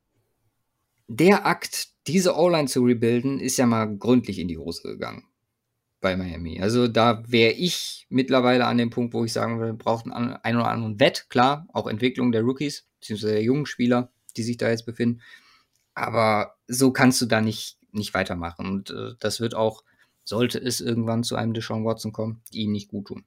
der 1.08 1.46
Akt, 1.46 1.88
diese 2.06 2.36
O-Line 2.36 2.68
zu 2.68 2.82
rebuilden, 2.82 3.40
ist 3.40 3.56
ja 3.56 3.66
mal 3.66 3.96
gründlich 3.96 4.38
in 4.38 4.48
die 4.48 4.58
Hose 4.58 4.82
gegangen 4.82 5.24
bei 6.00 6.16
Miami. 6.16 6.60
Also 6.60 6.86
da 6.86 7.22
wäre 7.26 7.52
ich 7.52 8.06
mittlerweile 8.10 8.66
an 8.66 8.76
dem 8.76 8.90
Punkt, 8.90 9.14
wo 9.14 9.24
ich 9.24 9.32
sagen 9.32 9.58
würde, 9.58 9.72
braucht 9.72 10.04
einen, 10.06 10.34
einen 10.34 10.58
oder 10.58 10.68
anderen 10.68 11.00
Wett, 11.00 11.26
klar, 11.30 11.66
auch 11.72 11.86
Entwicklung 11.86 12.30
der 12.30 12.42
Rookies, 12.42 12.86
beziehungsweise 13.00 13.34
der 13.34 13.42
jungen 13.42 13.64
Spieler, 13.64 14.12
die 14.36 14.42
sich 14.42 14.58
da 14.58 14.68
jetzt 14.68 14.84
befinden. 14.84 15.22
Aber 15.94 16.56
so 16.68 16.92
kannst 16.92 17.22
du 17.22 17.26
da 17.26 17.40
nicht, 17.40 17.78
nicht 17.90 18.12
weitermachen. 18.12 18.66
Und 18.66 18.90
äh, 18.90 19.12
das 19.18 19.40
wird 19.40 19.54
auch, 19.54 19.82
sollte 20.24 20.58
es 20.58 20.80
irgendwann 20.80 21.22
zu 21.22 21.36
einem 21.36 21.54
Deshaun 21.54 21.84
Watson 21.84 22.12
kommen, 22.12 22.42
die 22.52 22.62
ihm 22.62 22.72
nicht 22.72 22.88
gut 22.88 23.06
tun. 23.06 23.24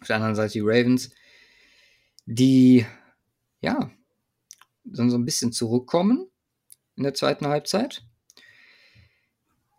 Auf 0.00 0.08
der 0.08 0.16
anderen 0.16 0.34
Seite 0.34 0.54
die 0.54 0.60
Ravens, 0.60 1.10
die, 2.24 2.84
ja, 3.60 3.90
so 4.90 5.02
ein 5.02 5.24
bisschen 5.24 5.52
zurückkommen 5.52 6.26
in 6.96 7.02
der 7.02 7.14
zweiten 7.14 7.46
Halbzeit. 7.46 8.02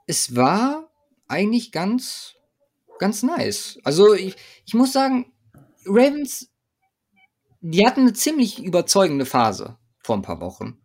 Es 0.05 0.35
war 0.35 0.89
eigentlich 1.27 1.71
ganz, 1.71 2.35
ganz 2.99 3.23
nice. 3.23 3.79
Also 3.83 4.13
ich, 4.13 4.35
ich 4.65 4.73
muss 4.73 4.93
sagen, 4.93 5.33
Ravens, 5.85 6.49
die 7.61 7.85
hatten 7.85 8.01
eine 8.01 8.13
ziemlich 8.13 8.63
überzeugende 8.63 9.25
Phase 9.25 9.77
vor 10.03 10.15
ein 10.15 10.21
paar 10.21 10.39
Wochen. 10.41 10.79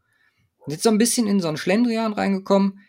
Jetzt 0.67 0.83
so 0.83 0.91
ein 0.91 0.99
bisschen 0.99 1.27
in 1.27 1.41
so 1.41 1.49
einen 1.49 1.57
Schlendrian 1.57 2.13
reingekommen. 2.13 2.81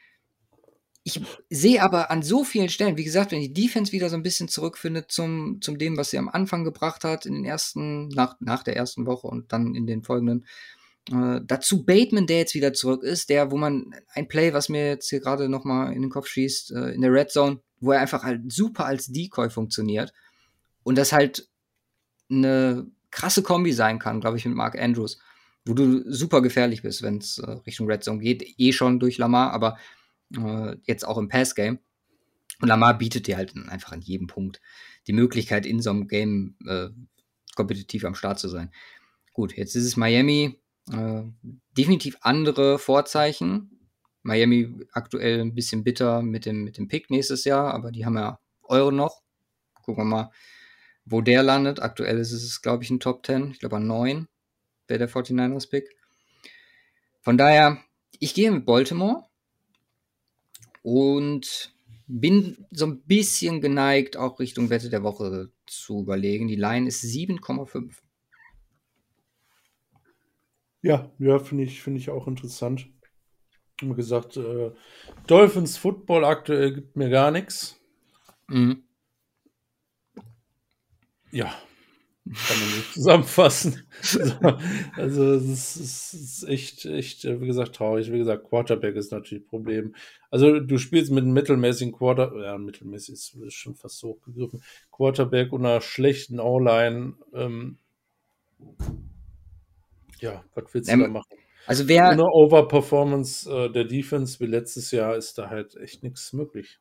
Ich 1.03 1.21
sehe 1.49 1.83
aber 1.83 2.11
an 2.11 2.23
so 2.23 2.45
vielen 2.45 2.69
Stellen, 2.69 2.95
wie 2.95 3.03
gesagt, 3.03 3.31
wenn 3.31 3.41
die 3.41 3.53
Defense 3.53 3.91
wieder 3.91 4.09
so 4.09 4.15
ein 4.15 4.23
bisschen 4.23 4.47
zurückfindet 4.47 5.11
zum, 5.11 5.59
zum 5.61 5.77
dem, 5.77 5.97
was 5.97 6.11
sie 6.11 6.17
am 6.17 6.29
Anfang 6.29 6.63
gebracht 6.63 7.03
hat, 7.03 7.25
in 7.25 7.33
den 7.33 7.45
ersten, 7.45 8.07
nach, 8.09 8.37
nach 8.39 8.63
der 8.63 8.77
ersten 8.77 9.05
Woche 9.05 9.27
und 9.27 9.51
dann 9.51 9.75
in 9.75 9.85
den 9.85 10.03
folgenden, 10.03 10.45
äh, 11.11 11.41
dazu 11.43 11.85
Bateman, 11.85 12.27
der 12.27 12.39
jetzt 12.39 12.55
wieder 12.55 12.73
zurück 12.73 13.03
ist, 13.03 13.29
der, 13.29 13.51
wo 13.51 13.57
man 13.57 13.93
ein 14.13 14.27
Play, 14.27 14.53
was 14.53 14.69
mir 14.69 14.87
jetzt 14.87 15.09
hier 15.09 15.19
gerade 15.19 15.49
nochmal 15.49 15.93
in 15.93 16.01
den 16.01 16.09
Kopf 16.09 16.27
schießt, 16.27 16.71
äh, 16.71 16.89
in 16.93 17.01
der 17.01 17.11
Red 17.11 17.31
Zone, 17.31 17.59
wo 17.79 17.91
er 17.91 17.99
einfach 17.99 18.23
halt 18.23 18.51
super 18.51 18.85
als 18.85 19.07
Decoy 19.07 19.49
funktioniert 19.49 20.13
und 20.83 20.97
das 20.97 21.11
halt 21.11 21.49
eine 22.29 22.87
krasse 23.11 23.43
Kombi 23.43 23.73
sein 23.73 23.99
kann, 23.99 24.21
glaube 24.21 24.37
ich, 24.37 24.45
mit 24.45 24.55
Mark 24.55 24.79
Andrews, 24.79 25.19
wo 25.65 25.73
du 25.73 26.03
super 26.11 26.41
gefährlich 26.41 26.81
bist, 26.81 27.01
wenn 27.01 27.17
es 27.17 27.37
äh, 27.37 27.51
Richtung 27.67 27.87
Red 27.87 28.03
Zone 28.03 28.19
geht, 28.19 28.43
eh 28.57 28.71
schon 28.71 28.99
durch 28.99 29.17
Lamar, 29.17 29.51
aber 29.51 29.77
äh, 30.35 30.77
jetzt 30.83 31.05
auch 31.05 31.17
im 31.17 31.27
Pass-Game. 31.27 31.79
Und 32.61 32.67
Lamar 32.67 32.97
bietet 32.97 33.27
dir 33.27 33.35
halt 33.35 33.53
einfach 33.67 33.91
an 33.91 34.01
jedem 34.01 34.27
Punkt 34.27 34.61
die 35.07 35.13
Möglichkeit, 35.13 35.65
in 35.65 35.81
so 35.81 35.89
einem 35.89 36.07
Game 36.07 36.55
äh, 36.65 36.89
kompetitiv 37.55 38.05
am 38.05 38.15
Start 38.15 38.39
zu 38.39 38.47
sein. 38.47 38.71
Gut, 39.33 39.57
jetzt 39.57 39.75
ist 39.75 39.85
es 39.85 39.97
Miami, 39.97 40.62
äh, 40.91 41.23
definitiv 41.77 42.17
andere 42.21 42.79
Vorzeichen. 42.79 43.89
Miami 44.21 44.85
aktuell 44.91 45.41
ein 45.41 45.53
bisschen 45.53 45.83
bitter 45.83 46.21
mit 46.21 46.45
dem, 46.45 46.63
mit 46.63 46.77
dem 46.77 46.87
Pick 46.87 47.09
nächstes 47.09 47.43
Jahr, 47.43 47.73
aber 47.73 47.91
die 47.91 48.05
haben 48.05 48.17
ja 48.17 48.39
Euro 48.63 48.91
noch. 48.91 49.21
Gucken 49.83 50.05
wir 50.05 50.09
mal, 50.09 50.31
wo 51.05 51.21
der 51.21 51.43
landet. 51.43 51.81
Aktuell 51.81 52.17
ist 52.17 52.31
es, 52.31 52.61
glaube 52.61 52.83
ich, 52.83 52.89
ein 52.89 52.99
Top 52.99 53.25
10. 53.25 53.51
Ich 53.51 53.59
glaube, 53.59 53.77
an 53.77 53.87
9 53.87 54.27
wäre 54.87 54.99
der 54.99 55.09
49ers 55.09 55.69
Pick. 55.69 55.89
Von 57.21 57.37
daher, 57.37 57.79
ich 58.19 58.33
gehe 58.33 58.51
mit 58.51 58.65
Baltimore 58.65 59.25
und 60.81 61.73
bin 62.07 62.65
so 62.71 62.85
ein 62.85 63.01
bisschen 63.03 63.61
geneigt, 63.61 64.17
auch 64.17 64.39
Richtung 64.39 64.69
Wette 64.69 64.89
der 64.89 65.03
Woche 65.03 65.51
zu 65.65 66.01
überlegen. 66.01 66.47
Die 66.47 66.55
Line 66.55 66.87
ist 66.87 67.03
7,5. 67.03 67.93
Ja, 70.83 71.09
ja, 71.17 71.39
finde 71.39 71.63
ich, 71.63 71.81
finde 71.81 71.99
ich 71.99 72.09
auch 72.09 72.27
interessant. 72.27 72.87
Wie 73.81 73.93
gesagt, 73.93 74.37
äh, 74.37 74.71
Dolphins 75.27 75.77
Football 75.77 76.25
aktuell 76.25 76.73
gibt 76.73 76.97
mir 76.97 77.09
gar 77.09 77.31
nichts. 77.31 77.79
Mhm. 78.49 78.83
Ja, 81.31 81.55
kann 82.25 82.59
man 82.59 82.77
nicht 82.77 82.93
zusammenfassen. 82.93 83.87
also 84.97 85.33
es 85.35 85.77
ist, 85.77 86.13
ist, 86.13 86.43
echt, 86.49 86.85
echt, 86.85 87.23
wie 87.23 87.47
gesagt, 87.47 87.75
traurig. 87.75 88.11
Wie 88.11 88.17
gesagt, 88.17 88.43
Quarterback 88.43 88.95
ist 88.95 89.13
natürlich 89.13 89.45
ein 89.45 89.47
Problem. 89.47 89.95
Also 90.31 90.59
du 90.59 90.77
spielst 90.77 91.11
mit 91.13 91.23
einem 91.23 91.33
mittelmäßigen 91.33 91.93
Quarter, 91.93 92.33
ja, 92.43 92.57
mittelmäßig 92.57 93.13
ist, 93.13 93.35
ist 93.35 93.53
schon 93.53 93.75
fast 93.75 94.03
hochgegriffen, 94.03 94.61
Quarterback 94.91 95.53
und 95.53 95.65
einer 95.65 95.79
schlechten 95.79 96.41
O-Line. 96.41 97.13
Ähm, 97.33 97.77
ja, 100.19 100.43
was 100.55 100.73
willst 100.73 100.89
du 100.89 100.93
ähm, 100.93 100.99
da 101.01 101.07
machen? 101.07 101.37
Also 101.65 101.87
wer. 101.87 102.11
Ohne 102.11 102.25
Overperformance 102.25 103.49
äh, 103.49 103.71
der 103.71 103.85
Defense 103.85 104.39
wie 104.39 104.45
letztes 104.45 104.91
Jahr 104.91 105.15
ist 105.15 105.37
da 105.37 105.49
halt 105.49 105.75
echt 105.75 106.03
nichts 106.03 106.33
möglich. 106.33 106.79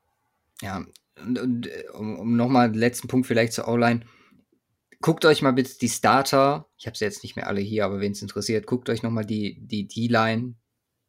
Ja, 0.61 0.85
und, 1.21 1.39
und 1.39 1.67
äh, 1.67 1.85
um, 1.93 2.19
um 2.19 2.37
nochmal 2.37 2.71
den 2.71 2.81
letzten 2.81 3.09
Punkt 3.09 3.27
vielleicht 3.27 3.53
zur 3.53 3.69
O-Line. 3.69 4.01
Guckt 5.01 5.25
euch 5.25 5.43
mal 5.43 5.53
bitte 5.53 5.79
die 5.79 5.89
Starter, 5.89 6.69
ich 6.79 6.87
habe 6.87 6.97
sie 6.97 7.05
jetzt 7.05 7.25
nicht 7.25 7.35
mehr 7.35 7.49
alle 7.49 7.61
hier, 7.61 7.85
aber 7.85 8.01
wen 8.01 8.13
es 8.13 8.23
interessiert, 8.23 8.67
guckt 8.67 8.89
euch 8.89 9.03
nochmal 9.03 9.25
die, 9.25 9.59
die 9.61 9.89
D-Line, 9.89 10.55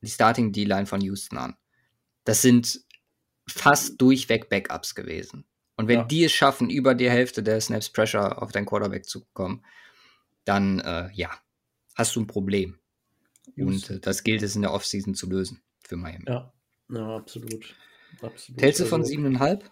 die 0.02 0.10
Starting 0.10 0.52
D-Line 0.52 0.88
von 0.88 1.00
Houston 1.02 1.38
an. 1.38 1.56
Das 2.24 2.42
sind 2.42 2.82
fast 3.48 4.02
durchweg 4.02 4.50
Backups 4.50 4.96
gewesen. 4.96 5.46
Und 5.76 5.88
wenn 5.88 6.00
ja. 6.00 6.06
die 6.06 6.24
es 6.24 6.32
schaffen, 6.32 6.70
über 6.70 6.96
die 6.96 7.10
Hälfte 7.10 7.44
der 7.44 7.62
Snaps 7.62 7.90
Pressure 7.90 8.42
auf 8.42 8.52
deinen 8.52 8.66
Quarterback 8.66 9.06
zu 9.06 9.26
bekommen, 9.26 9.64
dann 10.46 10.80
äh, 10.80 11.10
ja, 11.14 11.30
hast 11.96 12.16
du 12.16 12.22
ein 12.22 12.28
Problem. 12.28 12.78
Just. 13.56 13.90
Und 13.90 13.98
äh, 13.98 14.00
das 14.00 14.24
gilt 14.24 14.42
es 14.42 14.56
in 14.56 14.62
der 14.62 14.74
Offseason 14.74 15.16
zu 15.16 15.30
lösen 15.30 15.62
für 15.82 15.98
Miami. 15.98 16.26
Ja, 16.28 16.54
ja 16.90 17.16
absolut. 17.16 17.76
absolut. 18.22 18.62
Hältst 18.62 18.82
du 18.82 18.86
von 18.86 19.02
also, 19.02 19.10
siebeneinhalb? 19.10 19.70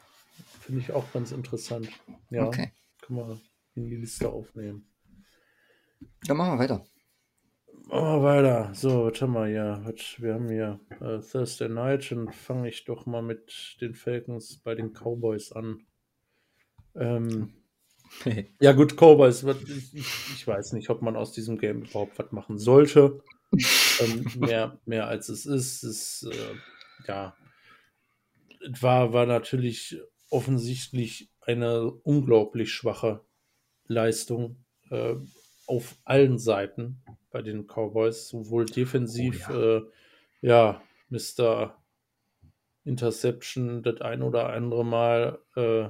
Finde 0.59 0.82
ich 0.82 0.91
auch 0.91 1.11
ganz 1.11 1.32
interessant. 1.32 1.89
Ja, 2.30 2.45
okay. 2.45 2.72
können 3.01 3.19
wir 3.19 3.41
in 3.76 3.89
die 3.89 3.95
Liste 3.95 4.30
aufnehmen. 4.30 4.88
Dann 6.26 6.38
machen 6.38 6.53
wir 6.53 6.59
weiter. 6.59 6.86
Oh, 7.89 8.24
weiter. 8.24 8.74
So, 8.74 9.05
was 9.05 9.22
haben 9.22 9.34
wir 9.34 9.47
hier? 9.47 9.93
Wir 10.17 10.34
haben 10.34 10.49
hier 10.49 10.80
äh, 11.01 11.19
Thursday 11.19 11.67
Night 11.67 12.11
und 12.11 12.34
fange 12.34 12.69
ich 12.69 12.86
doch 12.86 13.05
mal 13.05 13.22
mit 13.22 13.78
den 13.82 13.95
Falcons 13.95 14.59
bei 14.59 14.76
den 14.76 14.93
Cowboys 14.93 15.51
an. 15.51 15.86
Ähm, 16.95 17.53
ja, 18.59 18.72
gut, 18.74 18.95
Cowboys, 18.97 19.43
ich, 19.43 19.93
ich, 19.93 20.47
weiß 20.47 20.74
nicht, 20.74 20.89
ob 20.89 21.01
man 21.01 21.16
aus 21.16 21.32
diesem 21.32 21.57
Game 21.57 21.84
überhaupt 21.84 22.20
was 22.20 22.32
machen 22.32 22.57
sollte. 22.57 23.24
ähm, 23.99 24.26
mehr, 24.39 24.80
mehr 24.86 25.07
als 25.07 25.30
es 25.30 25.45
ist. 25.45 25.84
Es 25.84 26.28
äh, 26.32 27.07
ja, 27.07 27.36
war, 28.80 29.14
war 29.14 29.26
natürlich 29.26 29.99
offensichtlich 30.30 31.30
eine 31.41 31.91
unglaublich 31.91 32.72
schwache 32.72 33.22
Leistung 33.88 34.64
äh, 34.89 35.16
auf 35.68 35.95
allen 36.05 36.38
Seiten 36.38 37.01
bei 37.32 37.41
den 37.41 37.68
Cowboys, 37.68 38.28
sowohl 38.28 38.66
defensiv, 38.66 39.47
oh, 39.49 39.53
ja. 39.53 39.78
Äh, 39.78 39.82
ja, 40.41 40.82
Mr. 41.09 41.76
Interception 42.84 43.84
das 43.84 44.01
ein 44.01 44.22
oder 44.22 44.49
andere 44.49 44.86
Mal 44.86 45.39
äh, 45.55 45.89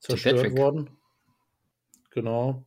zerstört 0.00 0.56
worden. 0.56 0.90
Genau. 2.10 2.64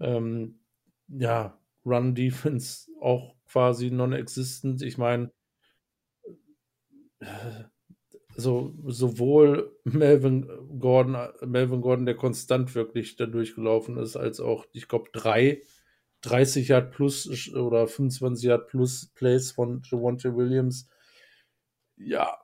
Ähm, 0.00 0.60
ja, 1.08 1.58
Run 1.84 2.14
Defense 2.14 2.90
auch 3.00 3.34
quasi 3.46 3.90
non-existent. 3.90 4.82
Ich 4.82 4.98
meine, 4.98 5.30
so 8.36 8.74
sowohl 8.86 9.76
Melvin 9.84 10.48
Gordon, 10.78 11.16
Melvin 11.42 11.80
Gordon, 11.80 12.06
der 12.06 12.16
konstant 12.16 12.74
wirklich 12.74 13.16
da 13.16 13.26
durchgelaufen 13.26 13.98
ist, 13.98 14.16
als 14.16 14.40
auch, 14.40 14.66
ich 14.72 14.88
glaube, 14.88 15.10
drei 15.12 15.62
30 16.22 16.68
Yard 16.68 16.92
plus 16.92 17.52
oder 17.54 17.86
25 17.86 18.44
Yard 18.44 18.68
plus 18.68 19.10
Plays 19.14 19.52
von 19.52 19.82
Javonte 19.84 20.36
Williams. 20.36 20.88
Ja, 21.96 22.38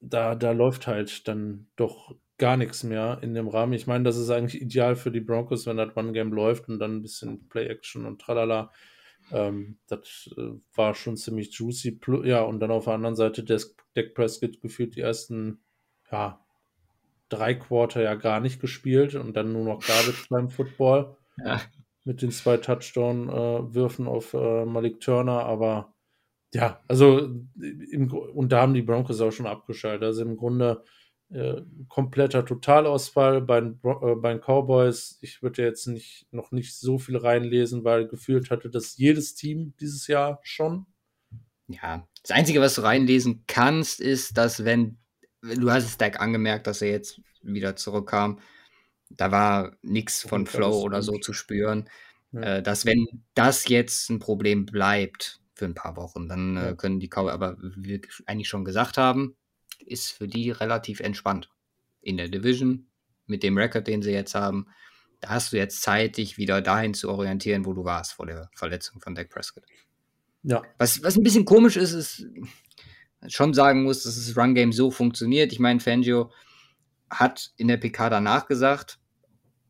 da, 0.00 0.34
da 0.34 0.52
läuft 0.52 0.86
halt 0.86 1.26
dann 1.26 1.68
doch 1.76 2.14
gar 2.38 2.56
nichts 2.56 2.84
mehr 2.84 3.18
in 3.22 3.34
dem 3.34 3.48
Rahmen. 3.48 3.72
Ich 3.72 3.86
meine, 3.86 4.04
das 4.04 4.16
ist 4.16 4.30
eigentlich 4.30 4.62
ideal 4.62 4.96
für 4.96 5.10
die 5.10 5.20
Broncos, 5.20 5.66
wenn 5.66 5.76
das 5.76 5.96
One-Game 5.96 6.32
läuft 6.32 6.68
und 6.68 6.78
dann 6.78 6.96
ein 6.96 7.02
bisschen 7.02 7.48
Play-Action 7.48 8.06
und 8.06 8.20
tralala. 8.20 8.72
Ähm, 9.32 9.78
das 9.88 10.30
äh, 10.36 10.52
war 10.74 10.94
schon 10.94 11.16
ziemlich 11.16 11.52
juicy. 11.52 12.00
Ja, 12.24 12.42
und 12.42 12.60
dann 12.60 12.70
auf 12.70 12.84
der 12.84 12.94
anderen 12.94 13.16
Seite 13.16 13.42
der 13.42 13.60
Deck 13.96 14.14
Prescott 14.14 14.60
gefühlt 14.60 14.96
die 14.96 15.00
ersten, 15.00 15.60
ja, 16.10 16.40
drei 17.28 17.54
Quarter 17.54 18.02
ja 18.02 18.14
gar 18.14 18.40
nicht 18.40 18.60
gespielt 18.60 19.14
und 19.14 19.36
dann 19.36 19.52
nur 19.52 19.64
noch 19.64 19.86
Garbage 19.86 20.26
beim 20.30 20.48
Football. 20.48 21.16
Ja. 21.44 21.60
Mit 22.04 22.22
den 22.22 22.30
zwei 22.30 22.56
Touchdown-Würfen 22.56 24.06
äh, 24.06 24.08
auf 24.08 24.32
äh, 24.32 24.64
Malik 24.64 25.00
Turner, 25.00 25.44
aber 25.44 25.92
ja, 26.54 26.80
also 26.88 27.18
im, 27.58 28.10
und 28.10 28.52
da 28.52 28.62
haben 28.62 28.72
die 28.72 28.82
Broncos 28.82 29.20
auch 29.20 29.32
schon 29.32 29.46
abgeschaltet. 29.46 30.04
Also 30.04 30.22
im 30.22 30.36
Grunde 30.36 30.84
äh, 31.30 31.62
kompletter 31.88 32.44
Totalausfall 32.44 33.42
bei, 33.42 33.58
äh, 33.58 34.14
bei 34.16 34.32
den 34.32 34.40
Cowboys. 34.40 35.18
Ich 35.20 35.42
würde 35.42 35.62
jetzt 35.62 35.86
nicht, 35.86 36.26
noch 36.30 36.52
nicht 36.52 36.74
so 36.76 36.98
viel 36.98 37.16
reinlesen, 37.16 37.84
weil 37.84 38.08
gefühlt 38.08 38.50
hatte 38.50 38.70
das 38.70 38.96
jedes 38.96 39.34
Team 39.34 39.74
dieses 39.78 40.06
Jahr 40.06 40.40
schon. 40.42 40.86
Ja, 41.66 42.08
das 42.22 42.30
Einzige, 42.30 42.60
was 42.60 42.74
du 42.76 42.80
reinlesen 42.80 43.44
kannst, 43.46 44.00
ist, 44.00 44.38
dass 44.38 44.64
wenn, 44.64 44.98
du 45.42 45.70
hast 45.70 45.84
es 45.84 45.94
Stack 45.94 46.18
angemerkt, 46.20 46.66
dass 46.66 46.80
er 46.80 46.90
jetzt 46.90 47.20
wieder 47.42 47.76
zurückkam, 47.76 48.38
da 49.10 49.30
war 49.30 49.76
nichts 49.82 50.22
von 50.22 50.46
Flow 50.46 50.80
oder 50.80 51.02
so 51.02 51.18
zu 51.18 51.32
spüren. 51.32 51.88
Ja. 52.32 52.56
Äh, 52.56 52.62
dass 52.62 52.86
wenn 52.86 53.06
das 53.34 53.68
jetzt 53.68 54.10
ein 54.10 54.18
Problem 54.18 54.66
bleibt 54.66 55.40
für 55.54 55.64
ein 55.64 55.74
paar 55.74 55.96
Wochen, 55.96 56.28
dann 56.28 56.56
äh, 56.56 56.66
ja. 56.66 56.74
können 56.74 57.00
die 57.00 57.08
Cowboys, 57.08 57.32
aber 57.32 57.56
wie 57.58 57.84
wir 57.84 58.00
eigentlich 58.26 58.48
schon 58.48 58.64
gesagt 58.64 58.96
haben, 58.96 59.36
ist 59.84 60.12
für 60.12 60.28
die 60.28 60.50
relativ 60.50 61.00
entspannt. 61.00 61.50
In 62.00 62.16
der 62.16 62.28
Division, 62.28 62.86
mit 63.26 63.42
dem 63.42 63.58
Rekord, 63.58 63.86
den 63.86 64.02
sie 64.02 64.12
jetzt 64.12 64.34
haben, 64.34 64.66
da 65.20 65.30
hast 65.30 65.52
du 65.52 65.56
jetzt 65.56 65.82
Zeit, 65.82 66.16
dich 66.16 66.38
wieder 66.38 66.62
dahin 66.62 66.94
zu 66.94 67.10
orientieren, 67.10 67.64
wo 67.64 67.72
du 67.72 67.84
warst 67.84 68.12
vor 68.12 68.26
der 68.26 68.50
Verletzung 68.54 69.00
von 69.00 69.14
Dak 69.14 69.30
Prescott. 69.30 69.64
Ja. 70.44 70.62
Was, 70.78 71.02
was 71.02 71.16
ein 71.16 71.24
bisschen 71.24 71.44
komisch 71.44 71.76
ist, 71.76 71.92
ist 71.92 72.26
schon 73.26 73.52
sagen 73.52 73.82
muss, 73.82 74.04
dass 74.04 74.14
das 74.14 74.36
Run-Game 74.36 74.72
so 74.72 74.90
funktioniert. 74.90 75.52
Ich 75.52 75.58
meine, 75.58 75.80
Fangio 75.80 76.30
hat 77.10 77.50
in 77.56 77.68
der 77.68 77.78
PK 77.78 78.10
danach 78.10 78.46
gesagt, 78.46 78.98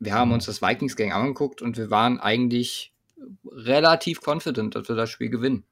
wir 0.00 0.12
haben 0.12 0.32
uns 0.32 0.46
das 0.46 0.62
Vikings-Gang 0.62 1.12
angeguckt 1.12 1.62
und 1.62 1.76
wir 1.76 1.90
waren 1.90 2.20
eigentlich 2.20 2.92
relativ 3.50 4.20
confident, 4.24 4.74
dass 4.74 4.88
wir 4.88 4.96
das 4.96 5.10
Spiel 5.10 5.30
gewinnen. 5.30 5.64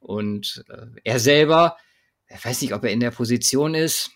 Und 0.00 0.64
äh, 0.68 0.86
er 1.04 1.18
selber 1.18 1.76
ich 2.28 2.44
weiß 2.44 2.62
nicht, 2.62 2.74
ob 2.74 2.84
er 2.84 2.90
in 2.90 3.00
der 3.00 3.10
Position 3.10 3.74
ist, 3.74 4.10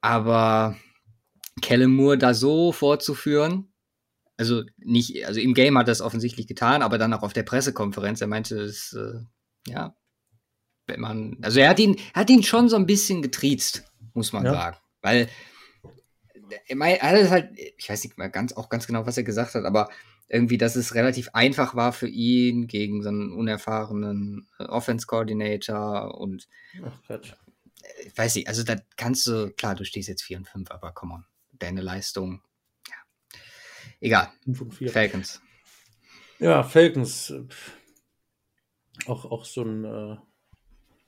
aber 0.00 0.76
Kellen 1.60 1.94
Moore 1.94 2.18
da 2.18 2.34
so 2.34 2.72
vorzuführen, 2.72 3.72
also 4.36 4.62
nicht, 4.78 5.26
also 5.26 5.40
im 5.40 5.54
Game 5.54 5.76
hat 5.76 5.88
er 5.88 5.92
es 5.92 6.00
offensichtlich 6.00 6.46
getan, 6.46 6.82
aber 6.82 6.96
dann 6.96 7.12
auch 7.12 7.22
auf 7.22 7.32
der 7.32 7.42
Pressekonferenz, 7.42 8.20
er 8.20 8.28
meinte, 8.28 8.60
es, 8.60 8.92
äh, 8.92 9.20
ja, 9.70 9.96
wenn 10.86 11.00
man, 11.00 11.36
also 11.42 11.60
er 11.60 11.70
hat 11.70 11.80
ihn, 11.80 11.96
hat 12.14 12.30
ihn 12.30 12.42
schon 12.42 12.68
so 12.68 12.76
ein 12.76 12.86
bisschen 12.86 13.20
getriezt, 13.20 13.84
muss 14.14 14.32
man 14.32 14.44
ja. 14.44 14.52
sagen, 14.52 14.76
weil 15.02 15.28
er 16.68 17.02
hat 17.02 17.30
halt, 17.30 17.58
ich 17.76 17.90
weiß 17.90 18.04
nicht 18.04 18.16
mehr 18.16 18.30
ganz, 18.30 18.52
auch 18.52 18.68
ganz 18.68 18.86
genau, 18.86 19.04
was 19.06 19.16
er 19.16 19.24
gesagt 19.24 19.54
hat, 19.54 19.64
aber 19.64 19.90
irgendwie, 20.28 20.58
dass 20.58 20.76
es 20.76 20.94
relativ 20.94 21.30
einfach 21.32 21.74
war 21.74 21.92
für 21.92 22.08
ihn 22.08 22.66
gegen 22.66 23.02
so 23.02 23.08
einen 23.08 23.32
unerfahrenen 23.32 24.48
äh, 24.58 24.64
Offense-Coordinator 24.64 26.18
und 26.18 26.48
Ach, 26.84 27.02
Quatsch. 27.06 27.32
ich 28.04 28.16
weiß 28.16 28.34
nicht, 28.36 28.48
also 28.48 28.62
da 28.62 28.76
kannst 28.96 29.26
du, 29.26 29.50
klar, 29.50 29.74
du 29.74 29.84
stehst 29.84 30.08
jetzt 30.08 30.22
4 30.22 30.38
und 30.38 30.48
5, 30.48 30.70
aber 30.70 30.92
komm 30.92 31.12
on, 31.12 31.24
deine 31.58 31.80
Leistung, 31.80 32.42
ja. 32.88 33.38
Egal. 34.00 34.28
Falcons. 34.90 35.40
Ja, 36.38 36.62
Falcons. 36.62 37.34
Auch, 39.06 39.24
auch 39.24 39.44
so 39.44 39.62
ein, 39.62 39.84
äh, 39.84 40.16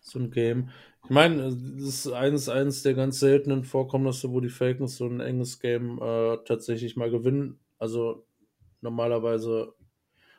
so 0.01 0.19
ein 0.19 0.31
Game. 0.31 0.71
Ich 1.05 1.11
meine, 1.11 1.51
das 1.51 1.55
ist 1.55 2.07
eines, 2.09 2.49
eines 2.49 2.83
der 2.83 2.95
ganz 2.95 3.21
seltenen 3.21 3.65
Vorkommnisse, 3.65 4.31
wo 4.31 4.41
die 4.41 4.49
Falcons 4.49 4.97
so 4.97 5.07
ein 5.07 5.21
enges 5.21 5.61
Game 5.61 6.01
äh, 6.01 6.39
tatsächlich 6.45 6.97
mal 6.97 7.11
gewinnen. 7.11 7.59
Also 7.79 8.27
normalerweise. 8.81 9.75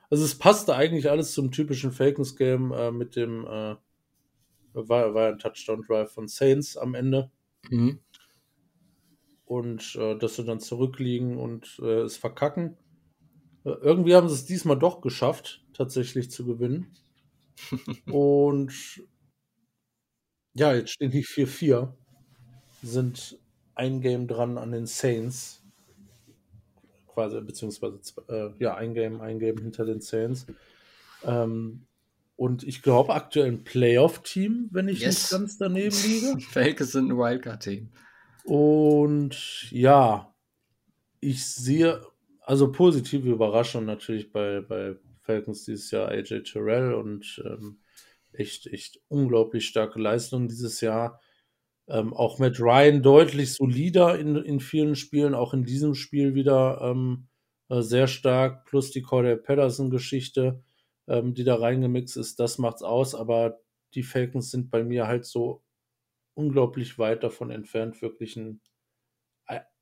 Also 0.09 0.25
es 0.25 0.37
passte 0.37 0.75
eigentlich 0.75 1.09
alles 1.09 1.33
zum 1.33 1.51
typischen 1.51 1.91
Falcons-Game 1.91 2.73
äh, 2.73 2.91
mit 2.91 3.15
dem 3.15 3.45
äh, 3.45 3.75
war, 4.73 5.13
war 5.13 5.29
ein 5.29 5.39
Touchdown-Drive 5.39 6.11
von 6.11 6.27
Saints 6.27 6.77
am 6.77 6.95
Ende. 6.95 7.31
Mhm. 7.69 7.99
Und 9.45 9.95
äh, 9.95 10.17
dass 10.17 10.35
sie 10.35 10.45
dann 10.45 10.59
zurückliegen 10.59 11.37
und 11.37 11.79
äh, 11.81 12.01
es 12.01 12.17
verkacken. 12.17 12.77
Äh, 13.65 13.71
irgendwie 13.81 14.15
haben 14.15 14.29
sie 14.29 14.35
es 14.35 14.45
diesmal 14.45 14.79
doch 14.79 15.01
geschafft, 15.01 15.63
tatsächlich 15.73 16.31
zu 16.31 16.45
gewinnen. 16.45 16.95
und 18.11 18.73
ja, 20.53 20.73
jetzt 20.73 20.91
stehen 20.91 21.11
die 21.11 21.25
4-4, 21.25 21.93
sind 22.81 23.39
ein 23.75 24.01
Game 24.01 24.27
dran 24.27 24.57
an 24.57 24.71
den 24.71 24.85
Saints 24.85 25.60
quasi, 27.13 27.39
beziehungsweise 27.41 27.99
äh, 28.27 28.49
ja, 28.59 28.75
ein 28.75 28.93
Game, 28.93 29.21
ein 29.21 29.39
Game 29.39 29.57
hinter 29.57 29.85
den 29.85 30.01
Saints. 30.01 30.45
Ähm, 31.23 31.85
und 32.35 32.63
ich 32.63 32.81
glaube 32.81 33.13
aktuell 33.13 33.47
ein 33.51 33.63
Playoff-Team, 33.63 34.69
wenn 34.71 34.87
ich 34.87 35.01
yes. 35.01 35.31
nicht 35.31 35.31
ganz 35.31 35.57
daneben 35.57 35.95
liege. 36.03 36.39
Falcons 36.51 36.91
sind 36.91 37.11
ein 37.11 37.17
Wildcard-Team. 37.17 37.89
Und 38.43 39.71
ja, 39.71 40.33
ich 41.19 41.45
sehe, 41.45 42.01
also 42.41 42.71
positive 42.71 43.29
Überraschung 43.29 43.85
natürlich 43.85 44.31
bei, 44.31 44.61
bei 44.61 44.95
Falcons 45.21 45.65
dieses 45.65 45.91
Jahr 45.91 46.09
AJ 46.09 46.41
Terrell 46.43 46.93
und 46.93 47.41
ähm, 47.45 47.77
echt, 48.33 48.67
echt 48.67 48.99
unglaublich 49.07 49.67
starke 49.67 49.99
Leistung 49.99 50.47
dieses 50.47 50.81
Jahr. 50.81 51.21
Ähm, 51.91 52.13
auch 52.13 52.39
mit 52.39 52.59
Ryan 52.59 53.03
deutlich 53.03 53.53
solider 53.53 54.17
in, 54.17 54.35
in 54.37 54.59
vielen 54.59 54.95
Spielen, 54.95 55.35
auch 55.35 55.53
in 55.53 55.65
diesem 55.65 55.93
Spiel 55.93 56.35
wieder 56.35 56.79
ähm, 56.81 57.27
äh, 57.69 57.81
sehr 57.81 58.07
stark, 58.07 58.65
plus 58.65 58.91
die 58.91 59.01
Cordell 59.01 59.37
Patterson-Geschichte, 59.37 60.63
ähm, 61.07 61.33
die 61.33 61.43
da 61.43 61.55
reingemixt 61.55 62.17
ist, 62.17 62.39
das 62.39 62.57
macht's 62.57 62.83
aus, 62.83 63.15
aber 63.15 63.59
die 63.93 64.03
Falcons 64.03 64.51
sind 64.51 64.71
bei 64.71 64.83
mir 64.83 65.07
halt 65.07 65.25
so 65.25 65.63
unglaublich 66.33 66.97
weit 66.97 67.23
davon 67.23 67.51
entfernt, 67.51 68.01
wirklich 68.01 68.37
ein 68.37 68.61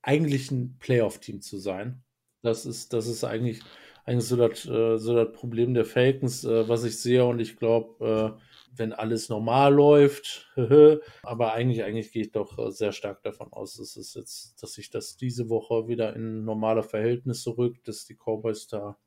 eigentlich 0.02 0.52
ein 0.52 0.78
Playoff-Team 0.80 1.42
zu 1.42 1.58
sein. 1.58 2.04
Das 2.42 2.66
ist, 2.66 2.94
das 2.94 3.08
ist 3.08 3.24
eigentlich, 3.24 3.62
eigentlich 4.06 4.26
so 4.26 4.38
das, 4.38 4.66
äh, 4.66 4.98
so 4.98 5.14
das 5.16 5.34
Problem 5.34 5.74
der 5.74 5.86
Falcons, 5.86 6.44
äh, 6.46 6.68
was 6.68 6.84
ich 6.84 7.00
sehe. 7.00 7.26
Und 7.26 7.40
ich 7.40 7.58
glaube, 7.58 8.38
äh, 8.38 8.42
wenn 8.76 8.94
alles 8.94 9.30
normal 9.30 9.74
läuft, 9.74 10.52
aber 11.24 11.54
eigentlich, 11.54 11.84
eigentlich 11.84 12.12
gehe 12.12 12.24
ich 12.24 12.32
doch 12.32 12.58
äh, 12.58 12.72
sehr 12.72 12.92
stark 12.92 13.24
davon 13.24 13.52
aus, 13.52 13.76
dass 13.76 13.96
es 13.96 14.14
jetzt, 14.14 14.62
dass 14.62 14.74
sich 14.74 14.90
das 14.90 15.18
diese 15.18 15.50
Woche 15.50 15.88
wieder 15.88 16.16
in 16.16 16.44
normale 16.46 16.84
Verhältnisse 16.84 17.58
rückt, 17.58 17.88
dass 17.88 18.06
die 18.06 18.16
Cowboys 18.16 18.68
da 18.68 18.98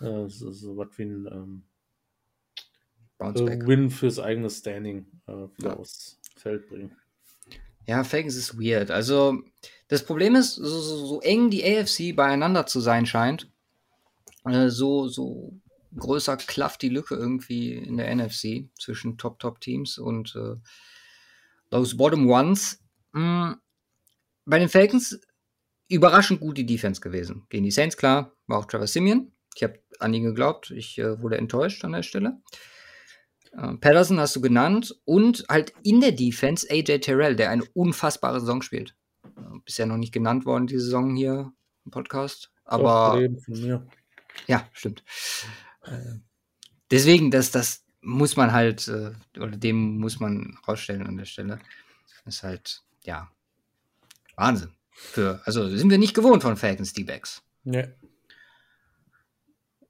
äh, 0.00 0.28
so, 0.28 0.50
so 0.50 0.76
was 0.76 0.88
wie 0.96 1.04
ein 1.04 1.26
ähm, 1.30 1.64
äh, 3.18 3.66
Win 3.66 3.90
fürs 3.90 4.18
eigene 4.18 4.50
Standing 4.50 5.06
äh, 5.26 5.46
ja. 5.62 5.76
aufs 5.76 6.20
Feld 6.36 6.68
bringen. 6.68 6.96
Ja, 7.86 8.04
Falcons 8.04 8.36
ist 8.36 8.58
weird. 8.58 8.90
Also, 8.90 9.40
das 9.88 10.04
Problem 10.04 10.36
ist, 10.36 10.54
so, 10.54 10.80
so, 10.80 11.06
so 11.06 11.20
eng 11.20 11.50
die 11.50 11.64
AFC 11.64 12.14
beieinander 12.14 12.66
zu 12.66 12.80
sein 12.80 13.06
scheint, 13.06 13.50
äh, 14.44 14.68
so, 14.68 15.08
so 15.08 15.60
größer 15.96 16.36
klafft 16.36 16.82
die 16.82 16.88
Lücke 16.88 17.14
irgendwie 17.14 17.74
in 17.74 17.96
der 17.96 18.14
NFC 18.14 18.70
zwischen 18.78 19.18
Top-Top-Teams 19.18 19.98
und 19.98 20.34
äh, 20.36 20.56
those 21.70 21.96
Bottom 21.96 22.28
Ones. 22.28 22.80
Mhm. 23.12 23.56
Bei 24.44 24.58
den 24.58 24.68
Falcons 24.68 25.20
überraschend 25.88 26.40
gut 26.40 26.58
die 26.58 26.66
Defense 26.66 27.00
gewesen. 27.00 27.46
Gegen 27.48 27.64
die 27.64 27.70
Saints, 27.70 27.96
klar, 27.96 28.34
war 28.46 28.58
auch 28.58 28.64
Trevor 28.64 28.86
Simeon. 28.86 29.32
Ich 29.54 29.62
habe 29.62 29.78
an 29.98 30.14
ihn 30.14 30.24
geglaubt, 30.24 30.70
ich 30.70 30.98
äh, 30.98 31.20
wurde 31.20 31.36
enttäuscht 31.36 31.84
an 31.84 31.92
der 31.92 32.02
Stelle. 32.02 32.40
Äh, 33.52 33.74
Patterson 33.74 34.18
hast 34.18 34.34
du 34.34 34.40
genannt 34.40 34.96
und 35.04 35.44
halt 35.48 35.74
in 35.82 36.00
der 36.00 36.12
Defense 36.12 36.66
AJ 36.70 37.00
Terrell, 37.00 37.36
der 37.36 37.50
eine 37.50 37.64
unfassbare 37.74 38.40
Saison 38.40 38.62
spielt. 38.62 38.96
Äh, 39.24 39.58
bisher 39.64 39.86
noch 39.86 39.98
nicht 39.98 40.12
genannt 40.12 40.46
worden, 40.46 40.66
diese 40.66 40.84
Saison 40.84 41.14
hier 41.14 41.52
im 41.84 41.90
Podcast. 41.90 42.50
Aber. 42.64 43.20
Ja, 44.46 44.66
stimmt. 44.72 45.04
Äh, 45.82 46.18
deswegen, 46.90 47.30
das, 47.30 47.50
das 47.50 47.84
muss 48.00 48.36
man 48.36 48.52
halt, 48.52 48.88
äh, 48.88 49.12
oder 49.38 49.56
dem 49.56 49.98
muss 49.98 50.20
man 50.20 50.58
rausstellen 50.66 51.06
an 51.06 51.16
der 51.16 51.24
Stelle. 51.24 51.58
Das 52.24 52.36
ist 52.36 52.42
halt, 52.42 52.82
ja, 53.04 53.30
Wahnsinn. 54.36 54.72
Für, 54.90 55.40
also 55.44 55.68
sind 55.68 55.90
wir 55.90 55.98
nicht 55.98 56.14
gewohnt 56.14 56.42
von 56.42 56.56
Falcons 56.56 56.92
D-Backs. 56.92 57.42
Nee. 57.64 57.88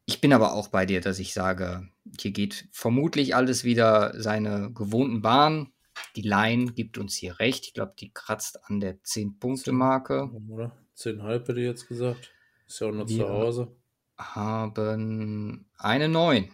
Ich 0.04 0.20
bin 0.20 0.32
aber 0.32 0.52
auch 0.52 0.68
bei 0.68 0.86
dir, 0.86 1.00
dass 1.00 1.18
ich 1.18 1.32
sage, 1.32 1.88
hier 2.20 2.32
geht 2.32 2.68
vermutlich 2.70 3.34
alles 3.34 3.64
wieder 3.64 4.20
seine 4.20 4.72
gewohnten 4.72 5.22
Bahn. 5.22 5.72
Die 6.16 6.22
Line 6.22 6.72
gibt 6.72 6.98
uns 6.98 7.14
hier 7.14 7.38
recht. 7.38 7.66
Ich 7.66 7.74
glaube, 7.74 7.94
die 7.98 8.12
kratzt 8.12 8.64
an 8.64 8.80
der 8.80 9.00
10-Punkte-Marke. 9.02 10.30
Oder? 10.48 10.76
10,5 10.96 11.32
hätte 11.32 11.60
ich 11.60 11.66
jetzt 11.66 11.88
gesagt. 11.88 12.32
Ist 12.66 12.80
ja 12.80 12.88
auch 12.88 12.92
noch 12.92 13.06
zu 13.06 13.28
Hause. 13.28 13.76
Haben 14.22 15.66
eine 15.78 16.08
9. 16.08 16.50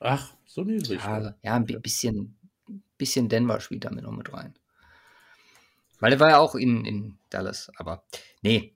Ach, 0.00 0.32
so 0.46 0.64
niedrig. 0.64 1.00
Ja, 1.02 1.34
ja 1.42 1.54
ein 1.54 1.66
bisschen, 1.66 2.36
bisschen 2.96 3.28
Denver 3.28 3.60
spielt 3.60 3.84
damit 3.84 4.04
noch 4.04 4.12
mit 4.12 4.32
rein. 4.32 4.54
Weil 5.98 6.12
er 6.14 6.20
war 6.20 6.30
ja 6.30 6.38
auch 6.38 6.54
in, 6.54 6.84
in 6.84 7.18
Dallas, 7.28 7.70
aber 7.76 8.04
nee, 8.42 8.74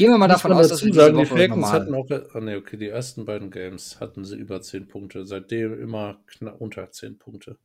Gehen 0.00 0.12
wir 0.12 0.16
mal 0.16 0.28
davon 0.28 0.54
aus, 0.54 0.68
dass 0.68 0.82
wir 0.82 0.94
sagen, 0.94 1.18
die 1.18 1.26
Falcons 1.26 1.72
hatten 1.72 1.94
auch, 1.94 2.08
oh 2.08 2.40
nee, 2.40 2.56
okay, 2.56 2.78
die 2.78 2.88
ersten 2.88 3.26
beiden 3.26 3.50
Games 3.50 4.00
hatten 4.00 4.24
sie 4.24 4.36
über 4.36 4.62
10 4.62 4.88
Punkte, 4.88 5.26
seitdem 5.26 5.78
immer 5.78 6.24
unter 6.58 6.90
10 6.90 7.18
Punkte. 7.18 7.58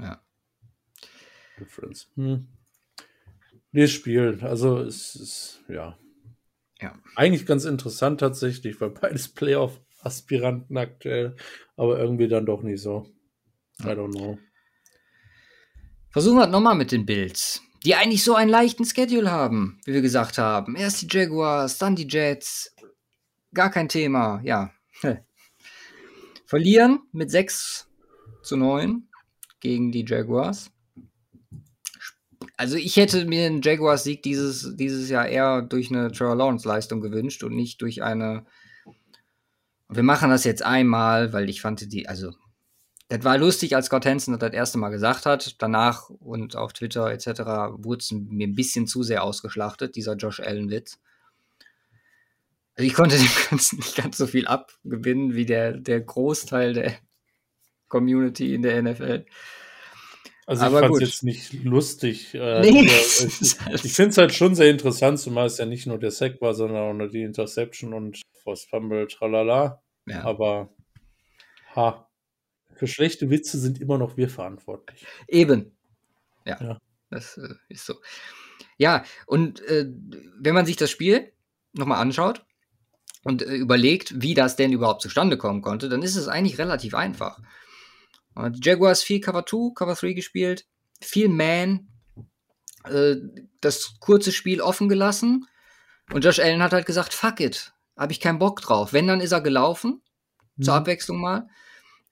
Ja. 0.00 0.22
Difference. 1.60 2.08
Hm. 2.14 2.48
Nee, 3.72 3.88
Spiel, 3.88 4.38
also 4.40 4.78
es 4.78 5.14
ist, 5.16 5.60
ja. 5.68 5.98
Ja. 6.82 6.94
Eigentlich 7.16 7.46
ganz 7.46 7.64
interessant 7.64 8.20
tatsächlich, 8.20 8.80
weil 8.80 8.90
beides 8.90 9.28
Playoff-Aspiranten 9.34 10.76
aktuell, 10.76 11.36
aber 11.76 11.98
irgendwie 11.98 12.28
dann 12.28 12.46
doch 12.46 12.62
nicht 12.62 12.82
so. 12.82 13.06
I 13.80 13.88
don't 13.88 14.12
know. 14.12 14.38
Versuchen 16.10 16.36
wir 16.36 16.44
es 16.44 16.50
nochmal 16.50 16.74
mit 16.74 16.92
den 16.92 17.06
Bills 17.06 17.62
die 17.84 17.94
eigentlich 17.94 18.22
so 18.22 18.34
einen 18.34 18.50
leichten 18.50 18.84
Schedule 18.84 19.30
haben, 19.30 19.80
wie 19.84 19.92
wir 19.92 20.02
gesagt 20.02 20.38
haben. 20.38 20.76
Erst 20.76 21.02
die 21.02 21.08
Jaguars, 21.10 21.78
dann 21.78 21.96
die 21.96 22.06
Jets. 22.06 22.74
Gar 23.54 23.70
kein 23.70 23.88
Thema, 23.88 24.40
ja. 24.44 24.72
Verlieren 26.46 27.00
mit 27.12 27.30
6 27.30 27.88
zu 28.42 28.56
9 28.56 29.08
gegen 29.60 29.90
die 29.90 30.04
Jaguars. 30.06 30.70
Also 32.62 32.76
ich 32.76 32.94
hätte 32.94 33.24
mir 33.24 33.48
den 33.48 33.60
Jaguars-Sieg 33.60 34.22
dieses, 34.22 34.76
dieses 34.76 35.08
Jahr 35.08 35.26
eher 35.26 35.62
durch 35.62 35.90
eine 35.90 36.12
Trevor 36.12 36.36
Lawrence-Leistung 36.36 37.00
gewünscht 37.00 37.42
und 37.42 37.56
nicht 37.56 37.82
durch 37.82 38.04
eine. 38.04 38.46
Wir 39.88 40.04
machen 40.04 40.30
das 40.30 40.44
jetzt 40.44 40.64
einmal, 40.64 41.32
weil 41.32 41.50
ich 41.50 41.60
fand 41.60 41.92
die, 41.92 42.08
also 42.08 42.30
das 43.08 43.24
war 43.24 43.36
lustig, 43.36 43.74
als 43.74 43.86
Scott 43.86 44.06
Hansen 44.06 44.30
das, 44.30 44.38
das 44.38 44.52
erste 44.52 44.78
Mal 44.78 44.90
gesagt 44.90 45.26
hat. 45.26 45.60
Danach 45.60 46.08
und 46.08 46.54
auf 46.54 46.72
Twitter 46.72 47.10
etc. 47.10 47.40
wurde 47.78 47.98
es 47.98 48.12
mir 48.12 48.46
ein 48.46 48.54
bisschen 48.54 48.86
zu 48.86 49.02
sehr 49.02 49.24
ausgeschlachtet, 49.24 49.96
dieser 49.96 50.14
Josh 50.14 50.38
Allen-Witz. 50.38 51.00
Also 52.76 52.86
ich 52.86 52.94
konnte 52.94 53.16
dem 53.18 53.28
Ganzen 53.50 53.78
nicht 53.78 53.96
ganz 53.96 54.16
so 54.16 54.28
viel 54.28 54.46
abgewinnen 54.46 55.34
wie 55.34 55.46
der, 55.46 55.72
der 55.72 56.00
Großteil 56.00 56.74
der 56.74 56.94
Community 57.88 58.54
in 58.54 58.62
der 58.62 58.80
NFL. 58.80 59.26
Also 60.46 60.66
ich 60.66 60.72
fand 60.72 60.94
es 60.94 61.00
jetzt 61.00 61.22
nicht 61.22 61.52
lustig. 61.64 62.34
Äh, 62.34 62.60
nee. 62.62 62.86
ich, 62.86 63.56
ich 63.84 63.92
finde 63.92 64.10
es 64.10 64.18
halt 64.18 64.34
schon 64.34 64.54
sehr 64.54 64.70
interessant, 64.70 65.20
zumal 65.20 65.46
es 65.46 65.58
ja 65.58 65.66
nicht 65.66 65.86
nur 65.86 65.98
der 65.98 66.10
Sack 66.10 66.40
war, 66.40 66.54
sondern 66.54 66.82
auch 66.82 66.94
nur 66.94 67.08
die 67.08 67.22
Interception 67.22 67.94
und 67.94 68.20
Force 68.42 68.64
Fumble, 68.64 69.06
tralala. 69.06 69.82
Ja. 70.06 70.24
Aber 70.24 70.74
ha, 71.76 72.08
für 72.74 72.88
schlechte 72.88 73.30
Witze 73.30 73.58
sind 73.58 73.80
immer 73.80 73.98
noch 73.98 74.16
wir 74.16 74.28
verantwortlich. 74.28 75.06
Eben. 75.28 75.76
Ja, 76.44 76.60
ja. 76.60 76.78
das 77.10 77.38
äh, 77.38 77.54
ist 77.68 77.86
so. 77.86 77.94
Ja, 78.78 79.04
und 79.26 79.60
äh, 79.68 79.86
wenn 80.40 80.54
man 80.54 80.66
sich 80.66 80.76
das 80.76 80.90
Spiel 80.90 81.32
nochmal 81.72 82.00
anschaut 82.00 82.44
und 83.22 83.42
äh, 83.42 83.54
überlegt, 83.54 84.20
wie 84.20 84.34
das 84.34 84.56
denn 84.56 84.72
überhaupt 84.72 85.02
zustande 85.02 85.36
kommen 85.36 85.62
konnte, 85.62 85.88
dann 85.88 86.02
ist 86.02 86.16
es 86.16 86.26
eigentlich 86.26 86.58
relativ 86.58 86.94
einfach. 86.94 87.40
Die 88.36 88.60
Jaguars 88.62 89.02
viel 89.02 89.20
Cover 89.20 89.44
2, 89.44 89.74
Cover 89.74 89.94
3 89.94 90.12
gespielt, 90.12 90.66
viel 91.00 91.28
Man, 91.28 91.88
äh, 92.84 93.16
das 93.60 93.94
kurze 94.00 94.32
Spiel 94.32 94.60
offen 94.60 94.88
gelassen 94.88 95.46
und 96.12 96.24
Josh 96.24 96.40
Allen 96.40 96.62
hat 96.62 96.72
halt 96.72 96.86
gesagt, 96.86 97.14
fuck 97.14 97.40
it, 97.40 97.72
habe 97.96 98.12
ich 98.12 98.20
keinen 98.20 98.38
Bock 98.38 98.60
drauf. 98.60 98.92
Wenn, 98.92 99.06
dann 99.06 99.20
ist 99.20 99.32
er 99.32 99.40
gelaufen, 99.40 100.02
mhm. 100.56 100.62
zur 100.62 100.74
Abwechslung 100.74 101.20
mal. 101.20 101.48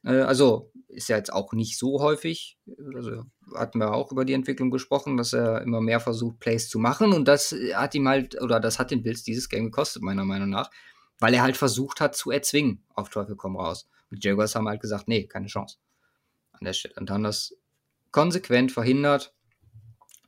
Äh, 0.04 0.20
also 0.20 0.70
ist 0.88 1.08
ja 1.08 1.16
jetzt 1.16 1.32
auch 1.32 1.52
nicht 1.52 1.78
so 1.78 2.00
häufig. 2.00 2.58
Also 2.94 3.24
hatten 3.54 3.78
wir 3.78 3.92
auch 3.92 4.12
über 4.12 4.24
die 4.24 4.32
Entwicklung 4.32 4.70
gesprochen, 4.70 5.16
dass 5.16 5.32
er 5.32 5.62
immer 5.62 5.80
mehr 5.80 6.00
versucht, 6.00 6.40
Plays 6.40 6.68
zu 6.68 6.78
machen. 6.78 7.12
Und 7.12 7.26
das 7.26 7.54
hat 7.74 7.94
ihm 7.94 8.08
halt, 8.08 8.40
oder 8.40 8.60
das 8.60 8.78
hat 8.78 8.90
den 8.90 9.02
Bills 9.02 9.22
dieses 9.22 9.48
Game 9.48 9.66
gekostet, 9.66 10.02
meiner 10.02 10.24
Meinung 10.24 10.50
nach, 10.50 10.70
weil 11.18 11.34
er 11.34 11.42
halt 11.42 11.56
versucht 11.56 12.00
hat 12.00 12.16
zu 12.16 12.30
erzwingen, 12.30 12.84
auf 12.94 13.08
Teufel 13.08 13.36
komm 13.36 13.56
raus. 13.56 13.88
Und 14.10 14.22
die 14.22 14.28
Jaguars 14.28 14.54
haben 14.54 14.68
halt 14.68 14.80
gesagt, 14.80 15.06
nee, 15.06 15.26
keine 15.26 15.46
Chance. 15.46 15.76
An 16.60 16.66
der 16.66 16.72
Stelle. 16.72 16.94
Und 16.98 17.10
haben 17.10 17.24
das 17.24 17.54
konsequent 18.10 18.72
verhindert. 18.72 19.34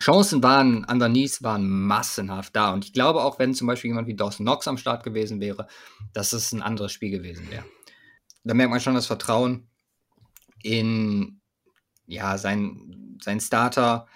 Chancen 0.01 0.43
waren, 0.43 0.85
underneath 0.85 1.43
waren 1.43 1.69
massenhaft 1.69 2.57
da. 2.57 2.73
Und 2.73 2.85
ich 2.85 2.93
glaube 2.93 3.23
auch, 3.23 3.39
wenn 3.39 3.55
zum 3.55 3.69
Beispiel 3.69 3.91
jemand 3.91 4.09
wie 4.09 4.17
Dawson 4.17 4.45
Knox 4.45 4.67
am 4.67 4.77
Start 4.77 5.05
gewesen 5.05 5.41
wäre, 5.41 5.69
dass 6.13 6.33
es 6.33 6.53
ein 6.53 6.63
anderes 6.63 6.93
Spiel 6.93 7.11
gewesen 7.11 7.49
wäre 7.51 7.65
da 8.45 8.55
merkt 8.55 8.71
man 8.71 8.81
schon 8.81 8.95
das 8.95 9.07
Vertrauen 9.07 9.69
in 10.63 11.41
ja, 12.07 12.37
sein, 12.39 13.19
sein 13.23 13.41
Starter 13.41 14.07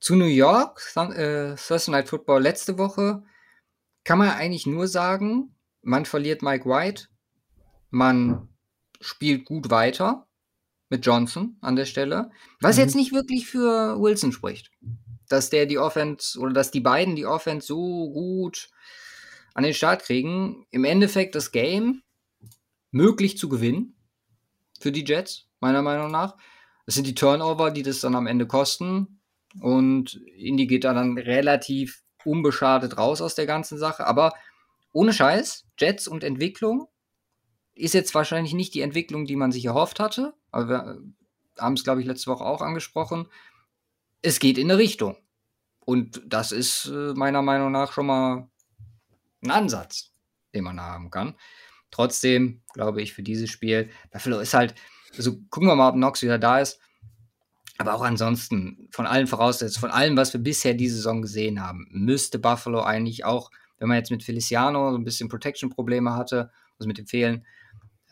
zu 0.00 0.16
New 0.16 0.26
York, 0.26 0.82
äh, 0.96 1.56
Thursday 1.56 1.90
Night 1.90 2.08
Football 2.08 2.42
letzte 2.42 2.78
Woche, 2.78 3.22
kann 4.04 4.18
man 4.18 4.30
eigentlich 4.30 4.66
nur 4.66 4.86
sagen, 4.86 5.56
man 5.82 6.04
verliert 6.04 6.42
Mike 6.42 6.68
White, 6.68 7.08
man 7.90 8.48
spielt 9.00 9.46
gut 9.46 9.70
weiter 9.70 10.26
mit 10.88 11.04
Johnson 11.04 11.56
an 11.60 11.76
der 11.76 11.86
Stelle, 11.86 12.30
was 12.60 12.76
mhm. 12.76 12.82
jetzt 12.82 12.94
nicht 12.94 13.12
wirklich 13.12 13.46
für 13.46 14.00
Wilson 14.00 14.32
spricht. 14.32 14.70
Dass 15.28 15.50
der 15.50 15.66
die 15.66 15.78
Offense 15.78 16.38
oder 16.38 16.52
dass 16.52 16.70
die 16.70 16.80
beiden 16.80 17.16
die 17.16 17.26
Offense 17.26 17.66
so 17.66 18.10
gut 18.10 18.68
an 19.54 19.64
den 19.64 19.74
Start 19.74 20.02
kriegen. 20.02 20.66
Im 20.70 20.84
Endeffekt 20.84 21.34
das 21.34 21.52
Game 21.52 22.02
möglich 22.90 23.38
zu 23.38 23.48
gewinnen 23.48 23.96
für 24.80 24.92
die 24.92 25.04
Jets, 25.04 25.48
meiner 25.60 25.82
Meinung 25.82 26.10
nach. 26.10 26.36
Das 26.86 26.96
sind 26.96 27.06
die 27.06 27.14
Turnover, 27.14 27.70
die 27.70 27.82
das 27.82 28.00
dann 28.00 28.14
am 28.14 28.26
Ende 28.26 28.46
kosten. 28.46 29.20
Und 29.60 30.14
Indy 30.36 30.66
geht 30.66 30.84
da 30.84 30.92
dann 30.92 31.16
relativ 31.16 32.02
unbeschadet 32.24 32.98
raus 32.98 33.20
aus 33.20 33.34
der 33.34 33.46
ganzen 33.46 33.78
Sache. 33.78 34.06
Aber 34.06 34.34
ohne 34.92 35.12
Scheiß, 35.12 35.66
Jets 35.78 36.08
und 36.08 36.24
Entwicklung 36.24 36.88
ist 37.74 37.94
jetzt 37.94 38.14
wahrscheinlich 38.14 38.54
nicht 38.54 38.74
die 38.74 38.80
Entwicklung, 38.80 39.26
die 39.26 39.36
man 39.36 39.52
sich 39.52 39.64
erhofft 39.64 40.00
hatte. 40.00 40.34
Aber 40.54 40.68
wir 40.68 40.98
haben 41.58 41.74
es, 41.74 41.84
glaube 41.84 42.00
ich, 42.00 42.06
letzte 42.06 42.30
Woche 42.30 42.44
auch 42.44 42.62
angesprochen. 42.62 43.26
es 44.22 44.38
geht 44.38 44.56
in 44.56 44.70
eine 44.70 44.78
Richtung. 44.78 45.16
Und 45.80 46.22
das 46.26 46.50
ist 46.52 46.86
äh, 46.86 47.12
meiner 47.14 47.42
Meinung 47.42 47.72
nach 47.72 47.92
schon 47.92 48.06
mal 48.06 48.48
ein 49.42 49.50
Ansatz, 49.50 50.12
den 50.54 50.64
man 50.64 50.80
haben 50.80 51.10
kann. 51.10 51.34
Trotzdem 51.90 52.62
glaube 52.72 53.02
ich 53.02 53.12
für 53.12 53.22
dieses 53.22 53.50
Spiel, 53.50 53.90
Buffalo 54.10 54.38
ist 54.38 54.54
halt, 54.54 54.74
also 55.16 55.36
gucken 55.50 55.68
wir 55.68 55.76
mal, 55.76 55.90
ob 55.90 55.96
Knox 55.96 56.22
wieder 56.22 56.38
da 56.38 56.60
ist. 56.60 56.80
Aber 57.76 57.94
auch 57.94 58.02
ansonsten, 58.02 58.88
von 58.92 59.06
allen 59.06 59.26
Voraussetzungen, 59.26 59.80
von 59.80 59.90
allem, 59.90 60.16
was 60.16 60.32
wir 60.32 60.40
bisher 60.40 60.74
diese 60.74 60.96
Saison 60.96 61.20
gesehen 61.20 61.60
haben, 61.60 61.86
müsste 61.90 62.38
Buffalo 62.38 62.80
eigentlich 62.82 63.24
auch, 63.24 63.50
wenn 63.78 63.88
man 63.88 63.98
jetzt 63.98 64.12
mit 64.12 64.22
Feliciano 64.22 64.92
so 64.92 64.96
ein 64.96 65.04
bisschen 65.04 65.28
Protection-Probleme 65.28 66.14
hatte, 66.14 66.50
also 66.78 66.86
mit 66.86 66.98
dem 66.98 67.06
Fehlen, 67.06 67.44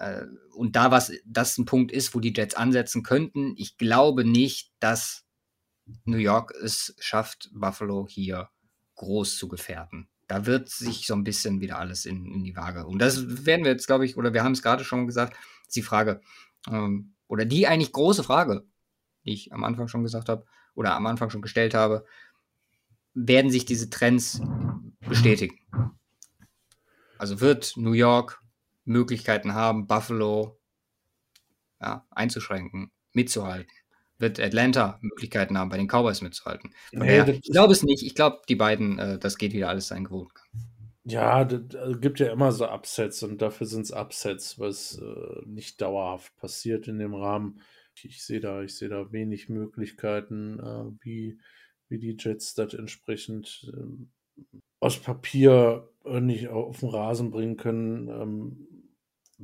äh, 0.03 0.27
und 0.55 0.75
da 0.75 0.91
was 0.91 1.13
das 1.25 1.57
ein 1.59 1.65
Punkt 1.65 1.93
ist, 1.93 2.15
wo 2.15 2.21
die 2.21 2.35
Jets 2.35 2.55
ansetzen 2.55 3.03
könnten, 3.03 3.55
ich 3.57 3.77
glaube 3.79 4.25
nicht, 4.25 4.73
dass 4.81 5.25
New 6.05 6.19
York 6.19 6.53
es 6.63 6.95
schafft, 6.99 7.51
Buffalo 7.53 8.07
hier 8.09 8.51
groß 8.97 9.37
zu 9.37 9.49
gefährden. 9.49 10.09
Da 10.27 10.47
wird 10.47 10.69
sich 10.69 11.07
so 11.07 11.15
ein 11.15 11.25
bisschen 11.25 11.61
wieder 11.61 11.79
alles 11.79 12.05
in, 12.05 12.27
in 12.27 12.43
die 12.43 12.57
Waage. 12.57 12.87
Und 12.87 12.99
das 12.99 13.47
werden 13.47 13.65
wir 13.65 13.73
jetzt, 13.73 13.87
glaube 13.87 14.05
ich, 14.05 14.17
oder 14.17 14.33
wir 14.33 14.43
haben 14.43 14.53
es 14.53 14.63
gerade 14.63 14.85
schon 14.85 15.07
gesagt, 15.07 15.37
ist 15.67 15.77
die 15.77 15.83
Frage, 15.83 16.21
ähm, 16.69 17.15
oder 17.29 17.45
die 17.45 17.67
eigentlich 17.67 17.93
große 17.93 18.25
Frage, 18.25 18.65
die 19.25 19.33
ich 19.33 19.53
am 19.53 19.65
Anfang 19.65 19.89
schon 19.89 20.03
gesagt 20.03 20.29
habe, 20.29 20.45
oder 20.75 20.97
am 20.97 21.07
Anfang 21.07 21.31
schon 21.31 21.43
gestellt 21.43 21.75
habe, 21.75 22.05
werden 23.15 23.51
sich 23.51 23.67
diese 23.67 23.91
Trends 23.91 24.41
bestätigen? 25.01 25.59
Also 27.19 27.41
wird 27.41 27.77
New 27.77 27.93
York 27.93 28.42
Möglichkeiten 28.85 29.55
haben, 29.55 29.87
Buffalo 29.87 30.61
ja, 31.81 32.07
einzuschränken, 32.11 32.91
mitzuhalten? 33.13 33.73
wird 34.23 34.41
Atlanta 34.41 34.99
Möglichkeiten 35.03 35.59
haben, 35.59 35.69
bei 35.69 35.77
den 35.77 35.89
Cowboys 35.89 36.23
mitzuhalten. 36.23 36.73
Nee, 36.93 37.19
ja, 37.19 37.29
ich 37.29 37.43
glaube 37.43 37.75
es 37.75 37.83
nicht. 37.83 38.03
Ich 38.07 38.15
glaube, 38.15 38.41
die 38.49 38.55
beiden, 38.55 38.99
äh, 38.99 39.19
das 39.19 39.37
geht 39.37 39.53
wieder 39.53 39.69
alles 39.69 39.89
sein 39.89 40.05
gewohnt. 40.05 40.33
Ja, 41.05 41.43
es 41.43 41.75
also 41.75 41.99
gibt 41.99 42.21
ja 42.21 42.33
immer 42.33 42.53
so 42.53 42.67
Upsets 42.67 43.23
und 43.25 43.43
dafür 43.43 43.67
sind 43.67 43.83
es 43.83 43.91
Upsets, 43.91 44.59
was 44.59 44.99
äh, 44.99 45.43
nicht 45.47 45.83
dauerhaft 45.83 46.35
passiert 46.37 46.89
in 46.89 46.99
dem 46.99 47.15
Rahmen. 47.15 47.61
Ich, 48.01 48.25
sehe 48.25 48.41
da, 48.41 48.63
ich 48.63 48.79
da 48.79 49.13
wenig 49.13 49.49
Möglichkeiten, 49.49 50.61
äh, 50.61 51.05
wie, 51.05 51.39
wie 51.89 51.99
die 51.99 52.17
Jets 52.19 52.55
das 52.55 52.73
entsprechend 52.73 53.71
ähm, 53.77 54.11
aus 54.81 54.99
Papier 54.99 55.89
nicht 56.05 56.49
auf 56.49 56.81
den 56.81 56.89
Rasen 56.89 57.31
bringen 57.31 57.57
können, 57.57 58.09
ähm, 58.09 58.69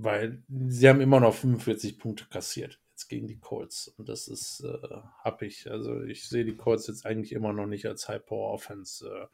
weil 0.01 0.43
sie 0.69 0.89
haben 0.89 1.01
immer 1.01 1.21
noch 1.21 1.35
45 1.35 1.99
Punkte 1.99 2.27
kassiert 2.31 2.81
jetzt 2.99 3.09
gegen 3.09 3.29
die 3.29 3.39
Colts. 3.39 3.89
Und 3.97 4.09
das 4.09 4.27
ist 4.27 4.61
äh, 4.65 4.97
happig. 5.23 5.71
Also 5.71 6.03
ich 6.03 6.29
sehe 6.29 6.45
die 6.45 6.57
Colts 6.57 6.89
jetzt 6.89 7.07
eigentlich 7.07 7.33
immer 7.33 7.53
noch 7.53 7.67
nicht 7.67 7.87
als 7.87 8.09
High-Power-Offense, 8.09 9.09
äh, 9.09 9.27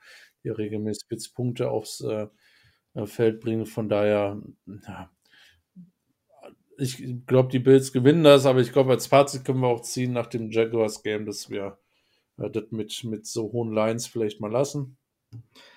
die 0.43 0.51
regelmäßig 0.51 1.35
Punkte 1.35 1.71
aufs 1.71 2.01
äh, 2.03 2.29
äh, 2.95 3.07
Feld 3.07 3.41
bringen. 3.41 3.65
Von 3.67 3.89
daher, 3.89 4.41
ja, 4.67 5.11
ich 6.77 7.27
glaube, 7.27 7.51
die 7.51 7.59
Bills 7.59 7.93
gewinnen 7.93 8.25
das, 8.25 8.47
aber 8.47 8.61
ich 8.61 8.73
glaube, 8.73 8.91
als 8.91 9.07
Fazit 9.07 9.45
können 9.45 9.61
wir 9.61 9.69
auch 9.69 9.83
ziehen 9.83 10.13
nach 10.13 10.27
dem 10.27 10.51
Jaguars-Game, 10.51 11.25
dass 11.25 11.49
wir 11.49 11.79
äh, 12.39 12.51
das 12.51 12.65
mit, 12.71 13.05
mit 13.05 13.27
so 13.27 13.51
hohen 13.53 13.73
Lines 13.73 14.07
vielleicht 14.07 14.41
mal 14.41 14.51
lassen. 14.51 14.99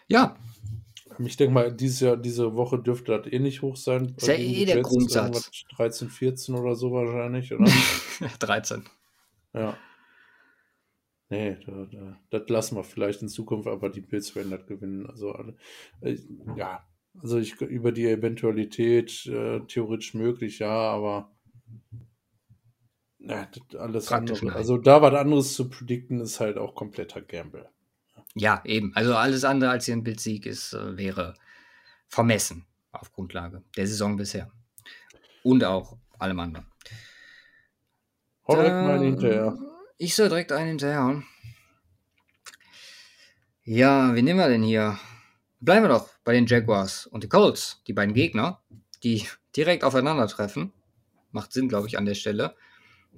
Ja, 0.07 0.37
ich 1.19 1.37
denke 1.37 1.53
mal, 1.53 1.73
dieses 1.73 1.99
Jahr, 1.99 2.17
diese 2.17 2.55
Woche 2.55 2.79
dürfte 2.79 3.17
das 3.17 3.31
eh 3.31 3.39
nicht 3.39 3.61
hoch 3.61 3.75
sein. 3.75 4.13
Ist 4.17 4.27
ja 4.27 4.35
eh 4.35 4.65
der 4.65 4.81
Grundsatz. 4.81 5.51
13, 5.75 6.09
14 6.09 6.55
oder 6.55 6.75
so 6.75 6.91
wahrscheinlich, 6.91 7.53
oder? 7.53 7.65
13. 8.39 8.83
Ja. 9.53 9.77
Nee, 11.29 11.57
da, 11.65 11.87
da, 11.91 12.19
das 12.29 12.49
lassen 12.49 12.77
wir 12.77 12.83
vielleicht 12.83 13.21
in 13.21 13.27
Zukunft, 13.27 13.67
aber 13.67 13.89
die 13.89 14.01
Bills 14.01 14.35
werden 14.35 14.51
das 14.51 14.65
gewinnen. 14.65 15.05
Also, 15.07 15.33
äh, 16.01 16.17
ja, 16.55 16.87
also 17.21 17.37
ich 17.39 17.59
über 17.61 17.91
die 17.91 18.07
Eventualität 18.07 19.25
äh, 19.25 19.59
theoretisch 19.67 20.13
möglich, 20.13 20.59
ja, 20.59 20.69
aber 20.69 21.35
ja, 23.19 23.49
alles 23.77 24.11
andere. 24.11 24.53
Also 24.53 24.77
da 24.77 25.01
was 25.01 25.13
anderes 25.15 25.53
zu 25.53 25.69
predikten, 25.69 26.21
ist 26.21 26.39
halt 26.39 26.57
auch 26.57 26.75
kompletter 26.75 27.21
Gamble. 27.21 27.69
Ja, 28.39 28.61
eben. 28.65 28.95
Also 28.95 29.15
alles 29.15 29.43
andere 29.43 29.71
als 29.71 29.89
ein 29.89 30.03
Bildsieg 30.03 30.45
ist, 30.45 30.73
äh, 30.73 30.95
wäre 30.95 31.33
vermessen 32.07 32.65
auf 32.91 33.11
Grundlage 33.11 33.63
der 33.75 33.87
Saison 33.87 34.15
bisher. 34.15 34.51
Und 35.43 35.63
auch 35.63 35.97
allem 36.19 36.39
anderen. 36.39 36.67
Hau 38.47 38.55
direkt 38.55 38.75
mal 38.75 38.95
einen 38.95 39.03
hinterher. 39.03 39.57
Ich 39.97 40.15
soll 40.15 40.29
direkt 40.29 40.51
einen 40.51 40.69
hinterher. 40.69 41.23
Ja, 43.63 44.15
wie 44.15 44.21
nehmen 44.21 44.39
wir 44.39 44.47
denn 44.47 44.63
hier? 44.63 44.99
Bleiben 45.59 45.85
wir 45.85 45.89
doch 45.89 46.07
bei 46.23 46.33
den 46.33 46.45
Jaguars 46.45 47.07
und 47.07 47.23
die 47.23 47.29
Colts, 47.29 47.81
die 47.87 47.93
beiden 47.93 48.13
Gegner, 48.13 48.61
die 49.03 49.27
direkt 49.55 49.83
aufeinandertreffen. 49.83 50.71
Macht 51.31 51.53
Sinn, 51.53 51.67
glaube 51.67 51.87
ich, 51.87 51.97
an 51.97 52.05
der 52.05 52.13
Stelle. 52.13 52.55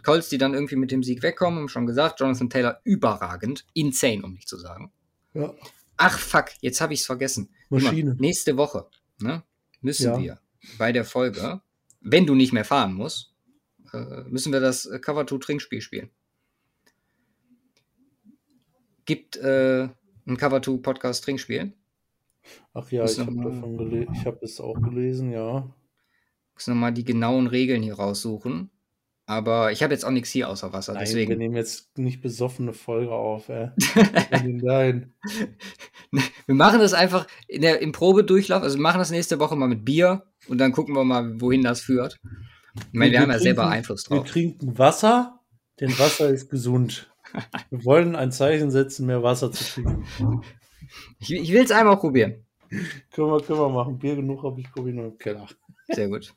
Colts, 0.02 0.30
die 0.30 0.38
dann 0.38 0.54
irgendwie 0.54 0.78
mit 0.78 0.92
dem 0.92 1.04
Sieg 1.04 1.22
wegkommen, 1.24 1.60
haben 1.60 1.70
schon 1.70 1.86
gesagt, 1.86 2.22
Jonathan 2.22 2.50
Taylor 2.50 2.80
überragend, 2.86 3.66
insane, 3.74 4.24
um 4.24 4.34
nicht 4.34 4.48
zu 4.48 4.58
sagen. 4.58 4.94
Ja. 5.34 5.54
Ach 5.98 6.18
fuck, 6.18 6.52
jetzt 6.62 6.82
habe 6.82 6.94
ich 6.94 7.02
es 7.02 7.06
vergessen. 7.06 7.50
Maschine. 7.70 8.12
Mal, 8.12 8.22
nächste 8.22 8.58
Woche 8.58 8.88
ne, 9.20 9.44
müssen 9.82 10.12
ja. 10.12 10.20
wir 10.20 10.40
bei 10.78 10.92
der 10.92 11.06
Folge, 11.06 11.62
wenn 12.02 12.26
du 12.26 12.36
nicht 12.36 12.54
mehr 12.54 12.66
fahren 12.66 12.94
musst, 12.94 13.34
äh, 13.94 14.24
müssen 14.24 14.54
wir 14.54 14.60
das 14.60 14.90
Cover 15.02 15.28
2 15.28 15.38
Trinkspiel 15.38 15.82
spielen. 15.82 16.10
Gibt 19.06 19.38
äh, 19.38 19.90
ein 20.26 20.38
Cover 20.38 20.62
2 20.62 20.78
Podcast 20.78 21.24
Trinkspiel? 21.24 21.74
Ach 22.74 22.90
ja, 22.92 23.06
ich 23.06 23.20
habe 23.20 23.36
davon 23.36 23.78
gelesen, 23.78 24.14
ich 24.14 24.26
habe 24.26 24.40
es 24.42 24.60
auch 24.60 24.80
gelesen, 24.82 25.32
ja. 25.32 25.70
Muss 26.54 26.68
nochmal 26.68 26.94
die 26.94 27.04
genauen 27.04 27.48
Regeln 27.48 27.84
hier 27.84 27.96
raussuchen. 27.96 28.70
Aber 29.30 29.72
ich 29.72 29.84
habe 29.84 29.94
jetzt 29.94 30.06
auch 30.06 30.10
nichts 30.10 30.32
hier 30.32 30.50
außer 30.50 30.74
Wasser. 30.74 30.94
Nein, 30.94 31.04
deswegen. 31.06 31.30
wir 31.30 31.38
nehmen 31.38 31.56
jetzt 31.56 32.00
nicht 32.00 32.20
besoffene 32.20 32.74
Folge 32.74 33.12
auf, 33.12 33.48
ey. 33.50 33.70
Nein. 34.44 35.14
wir 36.12 36.56
machen 36.56 36.80
das 36.80 36.96
einfach 36.96 37.28
in 37.48 37.62
der, 37.62 37.80
im 37.80 37.92
Probedurchlauf. 37.92 38.64
Also 38.64 38.80
wir 38.80 38.82
machen 38.82 38.98
das 38.98 39.12
nächste 39.12 39.40
Woche 39.40 39.56
mal 39.56 39.68
mit 39.68 39.86
Bier 39.86 40.24
und 40.48 40.58
dann 40.58 40.72
gucken 40.72 40.96
wir 40.96 41.04
mal, 41.04 41.40
wohin 41.40 41.62
das 41.62 41.80
führt. 41.80 42.18
Ich 42.74 42.86
meine, 42.92 43.12
wir, 43.12 43.20
wir 43.20 43.22
haben 43.22 43.32
ja 43.32 43.38
selber 43.38 43.70
Einfluss 43.70 44.06
drauf. 44.06 44.26
Wir 44.26 44.32
trinken 44.32 44.80
Wasser, 44.80 45.40
denn 45.80 45.92
Wasser 46.00 46.30
ist 46.30 46.50
gesund. 46.50 47.14
Wir 47.70 47.86
wollen 47.86 48.16
ein 48.16 48.32
Zeichen 48.32 48.72
setzen, 48.72 49.06
mehr 49.06 49.22
Wasser 49.22 49.52
zu 49.52 49.64
trinken. 49.64 50.04
Ich, 51.20 51.32
ich 51.32 51.54
will 51.54 51.64
es 51.64 51.70
einmal 51.70 51.98
probieren. 51.98 52.48
können, 53.12 53.30
wir, 53.30 53.42
können 53.42 53.60
wir 53.60 53.70
machen. 53.70 54.00
Bier 54.00 54.16
genug 54.16 54.42
habe 54.42 54.60
ich 54.60 54.72
probiert 54.72 54.98
im 54.98 55.16
Keller. 55.20 55.46
Sehr 55.90 56.10
gut. 56.10 56.34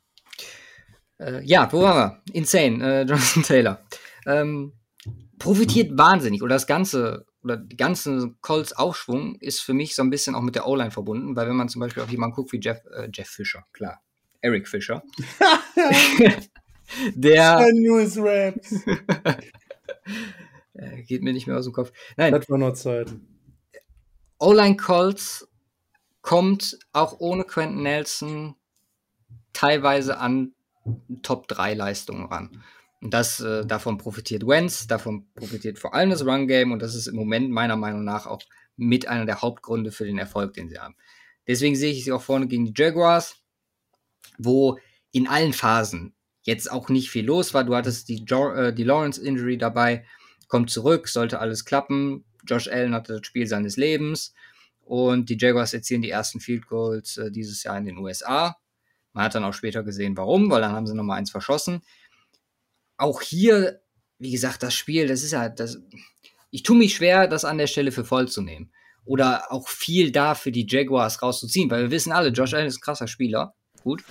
Äh, 1.22 1.42
ja, 1.44 1.70
wo 1.72 1.82
waren 1.82 1.96
wir? 1.96 2.34
Insane, 2.34 2.84
äh, 2.84 3.02
Jonathan 3.08 3.42
Taylor. 3.42 3.80
Ähm, 4.26 4.72
profitiert 5.38 5.96
wahnsinnig 5.96 6.42
oder 6.42 6.54
das 6.54 6.66
ganze 6.66 7.26
oder 7.42 7.56
die 7.56 7.76
ganze 7.76 8.34
Colts 8.40 8.72
Aufschwung 8.72 9.34
ist 9.40 9.60
für 9.60 9.74
mich 9.74 9.96
so 9.96 10.02
ein 10.02 10.10
bisschen 10.10 10.36
auch 10.36 10.42
mit 10.42 10.54
der 10.54 10.66
O-Line 10.66 10.92
verbunden, 10.92 11.34
weil 11.34 11.48
wenn 11.48 11.56
man 11.56 11.68
zum 11.68 11.80
Beispiel 11.80 12.02
auf 12.02 12.10
jemanden 12.10 12.36
guckt 12.36 12.52
wie 12.52 12.60
Jeff, 12.60 12.84
äh, 12.94 13.08
Jeff 13.12 13.28
Fischer, 13.28 13.64
klar, 13.72 14.00
Eric 14.40 14.68
Fischer, 14.68 15.02
der 17.14 17.68
News 17.72 18.16
Raps. 18.18 18.74
Äh, 20.74 21.02
geht 21.02 21.22
mir 21.22 21.34
nicht 21.34 21.46
mehr 21.46 21.58
aus 21.58 21.66
dem 21.66 21.74
Kopf. 21.74 21.92
Nein. 22.16 22.32
Das 22.32 22.48
war 22.48 22.56
noch 22.56 22.72
Zeiten. 22.72 23.28
O-Line 24.38 24.76
Colts 24.76 25.46
kommt 26.22 26.78
auch 26.94 27.20
ohne 27.20 27.44
Quentin 27.44 27.82
Nelson 27.82 28.56
teilweise 29.52 30.16
an 30.18 30.54
Top 31.22 31.48
3 31.48 31.74
Leistungen 31.74 32.26
ran. 32.26 32.62
Und 33.00 33.12
das, 33.12 33.40
äh, 33.40 33.66
davon 33.66 33.98
profitiert 33.98 34.46
Wentz, 34.46 34.86
davon 34.86 35.26
profitiert 35.34 35.78
vor 35.78 35.94
allem 35.94 36.10
das 36.10 36.24
Run-Game 36.24 36.70
und 36.70 36.80
das 36.80 36.94
ist 36.94 37.08
im 37.08 37.16
Moment 37.16 37.50
meiner 37.50 37.76
Meinung 37.76 38.04
nach 38.04 38.26
auch 38.26 38.42
mit 38.76 39.08
einer 39.08 39.26
der 39.26 39.42
Hauptgründe 39.42 39.90
für 39.90 40.04
den 40.04 40.18
Erfolg, 40.18 40.54
den 40.54 40.68
sie 40.68 40.78
haben. 40.78 40.94
Deswegen 41.46 41.74
sehe 41.74 41.92
ich 41.92 42.04
sie 42.04 42.12
auch 42.12 42.22
vorne 42.22 42.46
gegen 42.46 42.64
die 42.64 42.74
Jaguars, 42.76 43.42
wo 44.38 44.78
in 45.10 45.26
allen 45.26 45.52
Phasen 45.52 46.14
jetzt 46.42 46.70
auch 46.70 46.88
nicht 46.88 47.10
viel 47.10 47.24
los 47.24 47.54
war. 47.54 47.64
Du 47.64 47.74
hattest 47.74 48.08
die, 48.08 48.24
jo 48.24 48.50
äh, 48.52 48.72
die 48.72 48.84
Lawrence-Injury 48.84 49.58
dabei, 49.58 50.04
kommt 50.48 50.70
zurück, 50.70 51.08
sollte 51.08 51.40
alles 51.40 51.64
klappen. 51.64 52.24
Josh 52.46 52.68
Allen 52.68 52.94
hatte 52.94 53.14
das 53.14 53.26
Spiel 53.26 53.46
seines 53.46 53.76
Lebens 53.76 54.34
und 54.84 55.28
die 55.28 55.38
Jaguars 55.38 55.74
erzielen 55.74 56.02
die 56.02 56.10
ersten 56.10 56.40
Field 56.40 56.66
Goals 56.66 57.16
äh, 57.16 57.30
dieses 57.30 57.62
Jahr 57.62 57.78
in 57.78 57.84
den 57.84 57.98
USA. 57.98 58.56
Man 59.12 59.24
hat 59.24 59.34
dann 59.34 59.44
auch 59.44 59.54
später 59.54 59.82
gesehen, 59.82 60.16
warum, 60.16 60.50
weil 60.50 60.60
dann 60.60 60.72
haben 60.72 60.86
sie 60.86 60.94
nochmal 60.94 61.18
eins 61.18 61.30
verschossen. 61.30 61.82
Auch 62.96 63.20
hier, 63.20 63.82
wie 64.18 64.30
gesagt, 64.30 64.62
das 64.62 64.74
Spiel, 64.74 65.06
das 65.06 65.22
ist 65.22 65.32
ja, 65.32 65.48
das, 65.48 65.78
ich 66.50 66.62
tue 66.62 66.76
mich 66.76 66.94
schwer, 66.94 67.28
das 67.28 67.44
an 67.44 67.58
der 67.58 67.66
Stelle 67.66 67.92
für 67.92 68.04
voll 68.04 68.28
zu 68.28 68.42
nehmen. 68.42 68.72
Oder 69.04 69.50
auch 69.50 69.68
viel 69.68 70.12
da 70.12 70.34
für 70.34 70.52
die 70.52 70.66
Jaguars 70.68 71.22
rauszuziehen, 71.22 71.70
weil 71.70 71.82
wir 71.82 71.90
wissen 71.90 72.12
alle, 72.12 72.28
Josh 72.28 72.54
Allen 72.54 72.68
ist 72.68 72.78
ein 72.78 72.82
krasser 72.82 73.08
Spieler. 73.08 73.54
Gut. 73.82 74.04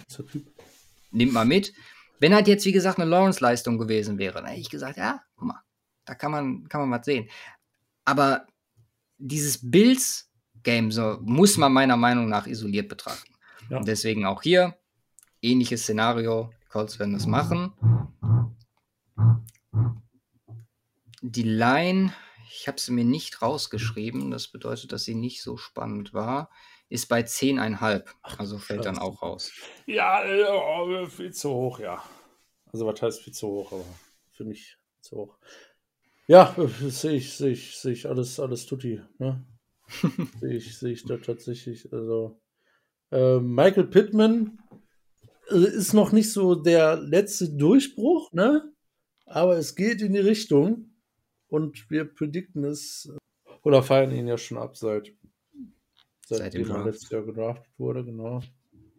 Nimmt 1.12 1.34
mal 1.34 1.45
mit. 1.45 1.74
Wenn 2.20 2.36
halt 2.36 2.47
jetzt, 2.47 2.66
wie 2.66 2.72
gesagt, 2.72 2.99
eine 2.99 3.10
Lawrence-Leistung 3.10 3.78
gewesen 3.78 4.18
wäre, 4.18 4.39
dann 4.39 4.47
hätte 4.47 4.60
ich 4.60 4.70
gesagt, 4.70 4.97
ja, 4.97 5.24
guck 5.36 5.47
mal, 5.47 5.62
da 6.06 6.14
kann 6.14 6.32
man, 6.32 6.68
kann 6.68 6.82
man 6.82 6.99
was 6.99 7.06
sehen. 7.06 7.30
Aber 8.06 8.45
dieses 9.18 9.72
Bills-Game 9.72 10.91
so, 10.91 11.18
muss 11.22 11.58
man 11.58 11.72
meiner 11.72 11.97
Meinung 11.97 12.28
nach 12.28 12.47
isoliert 12.47 12.89
betrachten. 12.89 13.34
Ja. 13.70 13.78
Und 13.78 13.88
deswegen 13.88 14.26
auch 14.26 14.41
hier 14.43 14.76
ähnliches 15.42 15.84
Szenario. 15.84 16.52
Die 16.64 16.68
Colts 16.70 17.00
werden 17.00 17.14
das 17.14 17.28
machen. 17.28 17.74
Die 21.22 21.44
Line, 21.44 22.14
ich 22.50 22.68
habe 22.68 22.80
sie 22.80 22.92
mir 22.92 23.06
nicht 23.06 23.42
rausgeschrieben, 23.42 24.32
das 24.32 24.48
bedeutet, 24.48 24.92
dass 24.92 25.04
sie 25.04 25.16
nicht 25.16 25.42
so 25.42 25.58
spannend 25.58 26.14
war, 26.14 26.50
ist 26.89 27.08
bei 27.08 27.22
10,5. 27.22 28.06
Also 28.22 28.58
fällt 28.58 28.86
dann 28.86 28.98
auch 28.98 29.22
raus. 29.22 29.52
Ja, 29.86 30.24
äh, 30.24 31.08
viel 31.08 31.32
zu 31.32 31.50
hoch, 31.50 31.80
ja. 31.80 32.04
Also 32.74 32.86
was 32.86 33.02
heißt 33.02 33.22
viel 33.22 33.34
zu 33.34 33.48
hoch, 33.48 33.72
aber 33.72 33.86
für 34.32 34.46
mich 34.46 34.78
zu 35.02 35.18
hoch. 35.18 35.38
Ja, 36.28 36.56
sehe 36.82 37.14
ich, 37.14 37.34
sehe 37.34 37.52
ich, 37.52 37.78
sehe 37.78 37.94
ich 37.94 38.08
alles, 38.08 38.39
alles 38.39 38.66
tutti. 38.66 39.02
Ne? 39.20 39.46
sehe 40.39 40.56
ich, 40.56 40.78
sehe 40.78 40.94
ich 40.94 41.04
da 41.04 41.18
tatsächlich. 41.18 41.92
Also 41.92 42.39
äh, 43.12 43.39
Michael 43.39 43.88
Pittman 43.88 44.60
ist 45.52 45.93
noch 45.93 46.12
nicht 46.12 46.32
so 46.32 46.56
der 46.56 46.97
letzte 46.97 47.49
Durchbruch, 47.49 48.32
ne? 48.34 48.74
Aber 49.26 49.58
es 49.58 49.76
geht 49.76 50.02
in 50.02 50.14
die 50.14 50.20
Richtung 50.20 50.95
und 51.47 51.89
wir 51.89 52.06
predikten 52.06 52.64
es 52.64 53.12
äh, 53.14 53.18
oder 53.64 53.84
feiern 53.84 54.12
ihn 54.12 54.28
ja 54.28 54.38
schon 54.38 54.58
ab 54.58 54.76
seit 54.76 55.14
seitdem 56.26 56.66
seit 56.66 56.78
er 56.78 56.86
letztes 56.86 57.10
Jahr 57.10 57.24
gedraftet 57.24 57.72
wurde, 57.78 58.04
genau. 58.04 58.41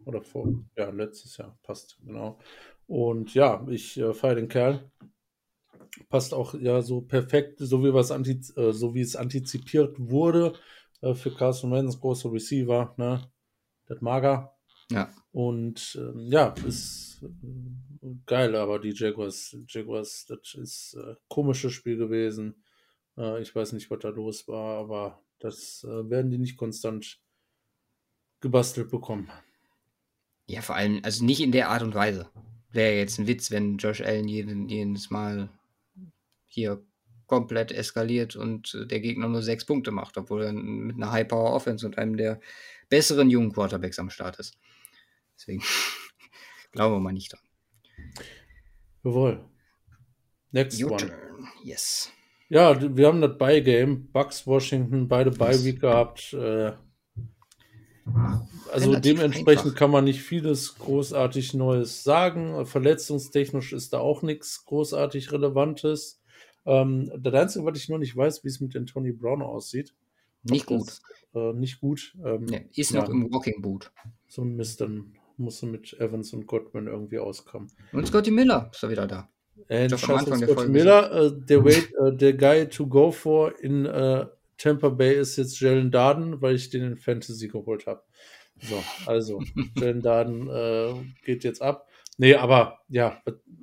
Oder 0.05 0.21
vor, 0.21 0.47
ja, 0.77 0.89
letztes 0.89 1.37
Jahr, 1.37 1.57
passt, 1.63 1.97
genau. 2.05 2.39
Und 2.87 3.33
ja, 3.33 3.65
ich 3.69 3.97
äh, 3.97 4.13
feiere 4.13 4.35
den 4.35 4.49
Kerl. 4.49 4.91
Passt 6.09 6.33
auch 6.33 6.53
ja 6.55 6.81
so 6.81 7.01
perfekt, 7.01 7.59
so 7.59 7.83
wie, 7.83 7.93
was 7.93 8.11
antiz 8.11 8.55
äh, 8.57 8.73
so 8.73 8.93
wie 8.95 9.01
es 9.01 9.15
antizipiert 9.15 9.95
wurde 9.99 10.53
äh, 11.01 11.13
für 11.13 11.33
Carson 11.33 11.71
Wentz, 11.71 11.99
großer 11.99 12.31
Receiver, 12.31 12.93
ne? 12.97 13.31
Das 13.85 14.01
Mager. 14.01 14.55
Ja. 14.91 15.13
Und 15.33 15.99
ähm, 15.99 16.31
ja, 16.31 16.53
ist 16.65 17.23
äh, 17.23 18.07
geil, 18.27 18.55
aber 18.55 18.77
die 18.77 18.93
Jaguars, 18.93 19.57
Jaguars, 19.67 20.27
das 20.27 20.53
ist 20.53 20.93
äh, 20.93 21.15
komisches 21.27 21.73
Spiel 21.73 21.97
gewesen. 21.97 22.63
Äh, 23.17 23.41
ich 23.41 23.53
weiß 23.53 23.73
nicht, 23.73 23.89
was 23.89 23.99
da 23.99 24.09
los 24.09 24.47
war, 24.47 24.77
aber 24.77 25.23
das 25.39 25.83
äh, 25.89 26.09
werden 26.09 26.29
die 26.29 26.37
nicht 26.37 26.55
konstant 26.55 27.19
gebastelt 28.41 28.91
bekommen. 28.91 29.31
Ja, 30.45 30.61
vor 30.61 30.75
allem, 30.75 30.99
also 31.01 31.25
nicht 31.25 31.41
in 31.41 31.51
der 31.51 31.69
Art 31.69 31.81
und 31.81 31.95
Weise. 31.95 32.29
Wäre 32.71 32.97
jetzt 32.97 33.17
ein 33.17 33.25
Witz, 33.25 33.49
wenn 33.49 33.77
Josh 33.77 34.01
Allen 34.01 34.27
jeden, 34.27 34.69
jedes 34.69 35.09
Mal 35.09 35.49
hier 36.45 36.85
komplett 37.25 37.71
eskaliert 37.71 38.35
und 38.35 38.77
der 38.91 38.99
Gegner 38.99 39.27
nur 39.27 39.41
sechs 39.41 39.65
Punkte 39.65 39.89
macht, 39.89 40.15
obwohl 40.17 40.43
er 40.43 40.53
mit 40.53 40.97
einer 40.97 41.11
High-Power-Offense 41.11 41.87
und 41.87 41.97
einem 41.97 42.17
der 42.17 42.39
besseren 42.89 43.31
jungen 43.31 43.51
Quarterbacks 43.51 43.97
am 43.97 44.11
Start 44.11 44.37
ist. 44.37 44.57
Deswegen 45.35 45.63
glauben 46.71 46.95
wir 46.95 46.99
mal 46.99 47.13
nicht 47.13 47.33
dran. 47.33 47.41
Jawohl. 49.03 49.43
Next 50.51 50.81
Your 50.81 50.91
one. 50.91 51.11
Yes. 51.63 52.11
Ja, 52.49 52.79
wir 52.95 53.07
haben 53.07 53.21
das 53.21 53.37
Bye-Game. 53.37 54.11
Bucks, 54.11 54.45
Washington, 54.45 55.07
beide 55.07 55.31
Bye-Week 55.31 55.79
gehabt. 55.79 56.33
Äh, 56.33 56.73
also 58.71 58.89
Relativ 58.89 59.01
dementsprechend 59.01 59.65
einfach. 59.65 59.79
kann 59.79 59.91
man 59.91 60.03
nicht 60.03 60.21
vieles 60.21 60.75
großartig 60.75 61.53
Neues 61.53 62.03
sagen. 62.03 62.65
Verletzungstechnisch 62.65 63.73
ist 63.73 63.93
da 63.93 63.99
auch 63.99 64.21
nichts 64.21 64.65
großartig 64.65 65.31
Relevantes. 65.31 66.21
Ähm, 66.65 67.11
das 67.17 67.33
Einzige, 67.33 67.65
was 67.65 67.77
ich 67.77 67.89
noch 67.89 67.97
nicht 67.97 68.15
weiß, 68.15 68.43
wie 68.43 68.49
es 68.49 68.59
mit 68.59 68.75
Anthony 68.75 69.13
Brown 69.13 69.41
aussieht. 69.41 69.95
Nicht 70.43 70.65
gut. 70.65 70.87
Ist, 70.87 71.01
äh, 71.33 71.53
nicht 71.53 71.79
gut. 71.79 72.15
Ähm, 72.23 72.45
nee, 72.45 72.69
ist 72.75 72.91
ja, 72.91 73.01
noch 73.01 73.09
im 73.09 73.33
Walking 73.33 73.61
Boot. 73.61 73.91
So 74.27 74.43
ein 74.43 74.55
Mist, 74.55 74.81
dann 74.81 75.13
muss 75.43 75.61
er 75.61 75.69
mit 75.69 75.93
Evans 75.99 76.33
und 76.33 76.47
Godwin 76.47 76.87
irgendwie 76.87 77.19
auskommen. 77.19 77.71
Und 77.91 78.07
Scotty 78.07 78.31
Miller 78.31 78.69
ist 78.73 78.83
er 78.83 78.89
wieder 78.89 79.07
da. 79.07 79.29
Äh, 79.67 79.89
Scotty 79.89 80.67
Miller, 80.67 81.11
äh, 81.11 81.31
der, 81.45 81.63
way, 81.65 81.75
äh, 81.75 82.15
der 82.15 82.33
Guy 82.33 82.67
to 82.67 82.87
go 82.87 83.11
for 83.11 83.59
in 83.59 83.85
äh, 83.85 84.25
Tampa 84.57 84.89
Bay 84.89 85.15
ist 85.15 85.37
jetzt 85.37 85.59
Jalen 85.59 85.91
Darden, 85.91 86.41
weil 86.41 86.55
ich 86.55 86.69
den 86.69 86.83
in 86.83 86.97
Fantasy 86.97 87.47
geholt 87.47 87.85
habe. 87.85 88.03
So, 88.61 88.81
also, 89.05 89.41
Jalen 89.75 90.01
Darden 90.01 90.49
äh, 90.49 90.93
geht 91.25 91.43
jetzt 91.43 91.61
ab. 91.61 91.87
Nee, 92.17 92.35
aber 92.35 92.79
ja, 92.87 93.21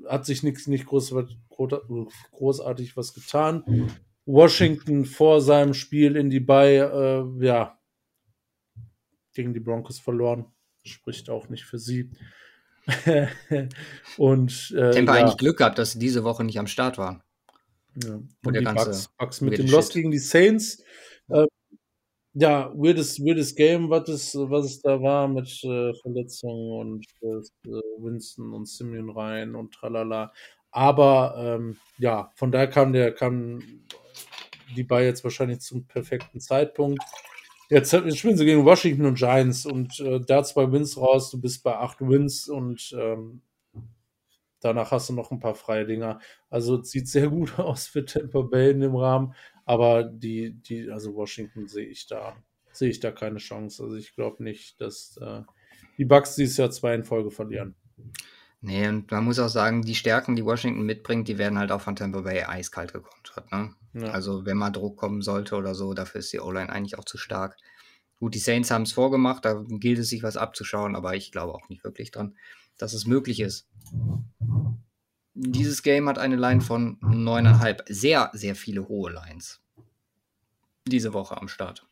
hat 0.09 0.27
sich 0.27 0.43
nichts 0.43 0.67
nicht 0.67 0.87
groß, 0.87 1.15
großartig 2.33 2.97
was 2.97 3.15
getan. 3.15 3.93
Washington 4.27 5.05
vor 5.05 5.41
seinem 5.41 5.75
Spiel 5.75 6.17
in 6.17 6.31
die 6.31 6.41
Bay, 6.41 6.79
äh, 6.79 7.25
ja, 7.45 7.79
gegen 9.35 9.55
die 9.55 9.61
Broncos 9.61 9.99
verloren. 9.99 10.47
Spricht 10.85 11.31
auch 11.31 11.49
nicht 11.49 11.65
für 11.65 11.79
sie. 11.79 12.11
und 14.17 14.75
äh, 14.77 14.91
Tampa 14.91 15.17
ja. 15.17 15.21
eigentlich 15.21 15.37
Glück 15.37 15.59
gehabt, 15.59 15.79
dass 15.79 15.93
sie 15.93 15.99
diese 15.99 16.25
Woche 16.25 16.45
nicht 16.45 16.59
am 16.59 16.67
Start 16.67 16.99
waren. 16.99 17.23
Ja. 18.03 18.15
Und, 18.15 18.29
und 18.45 18.57
die 18.57 18.65
Bucks, 18.65 19.09
Bucks 19.19 19.41
mit 19.41 19.59
dem 19.59 19.69
Loss 19.69 19.91
gegen 19.91 20.11
die 20.11 20.19
Saints. 20.19 20.83
Äh, 21.29 21.47
ja, 22.33 22.73
weirdes, 22.75 23.21
weirdes 23.21 23.55
Game, 23.55 23.91
was 23.91 24.09
es, 24.09 24.35
was 24.35 24.67
es 24.67 24.81
da 24.81 25.03
war 25.03 25.27
mit 25.27 25.49
äh, 25.65 25.93
Verletzungen 26.01 26.81
und 26.81 27.07
äh, 27.23 27.71
Winston 27.99 28.55
und 28.55 28.69
Simeon 28.69 29.11
rein 29.11 29.55
und 29.55 29.75
tralala. 29.75 30.33
Aber 30.71 31.35
ähm, 31.37 31.77
ja, 31.99 32.31
von 32.37 32.53
daher 32.53 32.69
kam 32.69 32.93
der, 32.93 33.13
kam 33.13 33.61
die 34.77 34.85
bei 34.85 35.05
jetzt 35.05 35.25
wahrscheinlich 35.25 35.61
zum 35.61 35.87
perfekten 35.87 36.41
Zeitpunkt. 36.41 37.03
Jetzt, 37.71 37.93
jetzt 37.93 38.19
spielen 38.19 38.37
sie 38.37 38.45
gegen 38.45 38.65
Washington 38.65 39.07
und 39.07 39.19
Giants 39.19 39.65
und 39.65 39.99
äh, 40.01 40.21
da 40.21 40.43
zwei 40.43 40.71
Wins 40.71 40.97
raus, 40.99 41.31
du 41.31 41.41
bist 41.41 41.63
bei 41.63 41.77
acht 41.77 42.01
Wins 42.01 42.49
und 42.49 42.95
ähm, 42.99 43.43
Danach 44.61 44.91
hast 44.91 45.09
du 45.09 45.15
noch 45.15 45.31
ein 45.31 45.41
paar 45.41 45.55
freie 45.55 45.87
Dinger. 45.87 46.21
Also 46.51 46.83
sieht 46.83 47.09
sehr 47.09 47.29
gut 47.29 47.59
aus 47.59 47.87
für 47.87 48.05
Tampa 48.05 48.43
Bay 48.43 48.71
in 48.71 48.81
dem 48.81 48.95
Rahmen. 48.95 49.35
Aber 49.65 50.05
die, 50.05 50.53
die, 50.53 50.91
also 50.91 51.15
Washington 51.15 51.67
sehe 51.67 51.87
ich 51.87 52.07
da, 52.07 52.37
sehe 52.73 52.91
ich 52.91 53.01
da 53.01 53.11
keine 53.11 53.39
Chance. 53.39 53.83
Also 53.83 53.97
ich 53.97 54.15
glaube 54.15 54.43
nicht, 54.43 54.81
dass 54.81 55.17
äh, 55.21 55.43
die 55.97 56.05
Bucks 56.05 56.35
dieses 56.35 56.57
Jahr 56.59 56.71
zwei 56.71 56.95
in 56.95 57.05
Folge 57.05 57.31
verlieren. 57.31 57.75
Nee, 58.63 58.89
und 58.89 59.11
man 59.11 59.25
muss 59.25 59.39
auch 59.39 59.49
sagen, 59.49 59.83
die 59.83 59.95
Stärken, 59.95 60.37
die 60.37 60.45
Washington 60.45 60.83
mitbringt, 60.83 61.29
die 61.29 61.39
werden 61.39 61.59
halt 61.59 61.73
auch 61.73 61.81
von 61.81 61.97
Tampa 61.97 62.21
Bay 62.21 62.43
eiskalt 62.43 62.93
gekontert. 62.93 63.51
Ne? 63.51 63.75
Ja. 63.95 64.11
Also 64.11 64.45
wenn 64.45 64.59
mal 64.59 64.71
Druck 64.71 64.99
kommen 64.99 65.23
sollte 65.23 65.57
oder 65.57 65.75
so, 65.75 65.95
dafür 65.95 66.19
ist 66.19 66.33
die 66.33 66.41
O-Line 66.41 66.71
eigentlich 66.71 66.99
auch 66.99 67.07
zu 67.07 67.17
stark. 67.17 67.57
Gut, 68.19 68.35
die 68.35 68.39
Saints 68.39 68.71
haben 68.71 68.83
es 68.83 68.93
vorgemacht, 68.93 69.47
da 69.47 69.65
gilt 69.67 69.99
es 69.99 70.11
sich 70.11 70.23
was 70.23 70.37
abzuschauen, 70.37 70.95
aber 70.95 71.17
ich 71.17 71.33
glaube 71.33 71.55
auch 71.55 71.71
nicht 71.71 71.85
wirklich 71.85 72.11
dran, 72.11 72.37
dass 72.77 72.93
es 72.93 73.07
möglich 73.07 73.41
ist. 73.41 73.67
Dieses 75.33 75.83
Game 75.83 76.07
hat 76.07 76.19
eine 76.19 76.37
Line 76.37 76.61
von 76.61 77.01
9,5. 77.01 77.85
Sehr, 77.89 78.31
sehr 78.35 78.55
viele 78.55 78.89
hohe 78.89 79.11
Lines. 79.11 79.63
Diese 80.87 81.15
Woche 81.15 81.39
am 81.39 81.49
Start. 81.49 81.87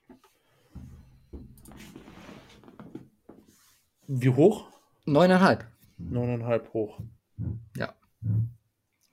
Wie 4.07 4.29
hoch? 4.29 4.69
9,5. 5.07 5.65
9,5 6.01 6.73
hoch. 6.73 7.01
Ja. 7.77 7.95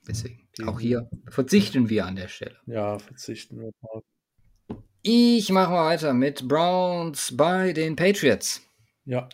Deswegen. 0.08 0.46
Auch 0.64 0.80
hier 0.80 1.08
verzichten 1.28 1.88
wir 1.88 2.06
an 2.06 2.16
der 2.16 2.28
Stelle. 2.28 2.56
Ja, 2.66 2.98
verzichten 2.98 3.60
wir 3.60 3.70
mal. 3.82 4.02
Ich 5.02 5.50
mache 5.50 5.70
mal 5.70 5.86
weiter 5.86 6.14
mit 6.14 6.48
Browns 6.48 7.36
bei 7.36 7.72
den 7.72 7.94
Patriots. 7.94 8.62
Ja, 9.04 9.28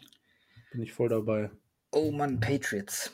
bin 0.72 0.82
ich 0.82 0.92
voll 0.92 1.09
dabei. 1.09 1.50
Oh 1.92 2.11
Mann, 2.11 2.40
Patriots. 2.40 3.12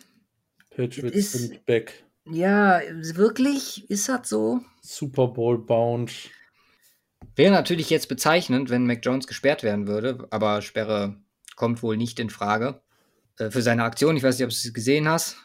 Patriots 0.70 1.16
ist, 1.16 1.32
sind 1.32 1.66
back. 1.66 2.04
Ja, 2.24 2.80
wirklich? 3.02 3.88
Ist 3.90 4.08
das 4.08 4.28
so? 4.28 4.60
Super 4.80 5.28
Bowl 5.28 5.58
bound. 5.58 6.30
Wäre 7.36 7.52
natürlich 7.52 7.90
jetzt 7.90 8.08
bezeichnend, 8.08 8.70
wenn 8.70 8.86
Mac 8.86 9.04
Jones 9.04 9.26
gesperrt 9.26 9.62
werden 9.62 9.86
würde, 9.86 10.26
aber 10.30 10.62
Sperre 10.62 11.16
kommt 11.56 11.82
wohl 11.82 11.96
nicht 11.96 12.18
in 12.20 12.30
Frage. 12.30 12.80
Äh, 13.38 13.50
für 13.50 13.62
seine 13.62 13.84
Aktion, 13.84 14.16
ich 14.16 14.22
weiß 14.22 14.38
nicht, 14.38 14.44
ob 14.44 14.50
du 14.50 14.56
es 14.56 14.72
gesehen 14.72 15.08
hast. 15.08 15.36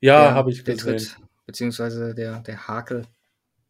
Ja, 0.00 0.34
habe 0.34 0.50
ich 0.50 0.64
gesehen. 0.64 0.78
Tritt, 0.78 1.16
beziehungsweise 1.46 2.14
der, 2.14 2.40
der 2.40 2.68
Hakel. 2.68 3.06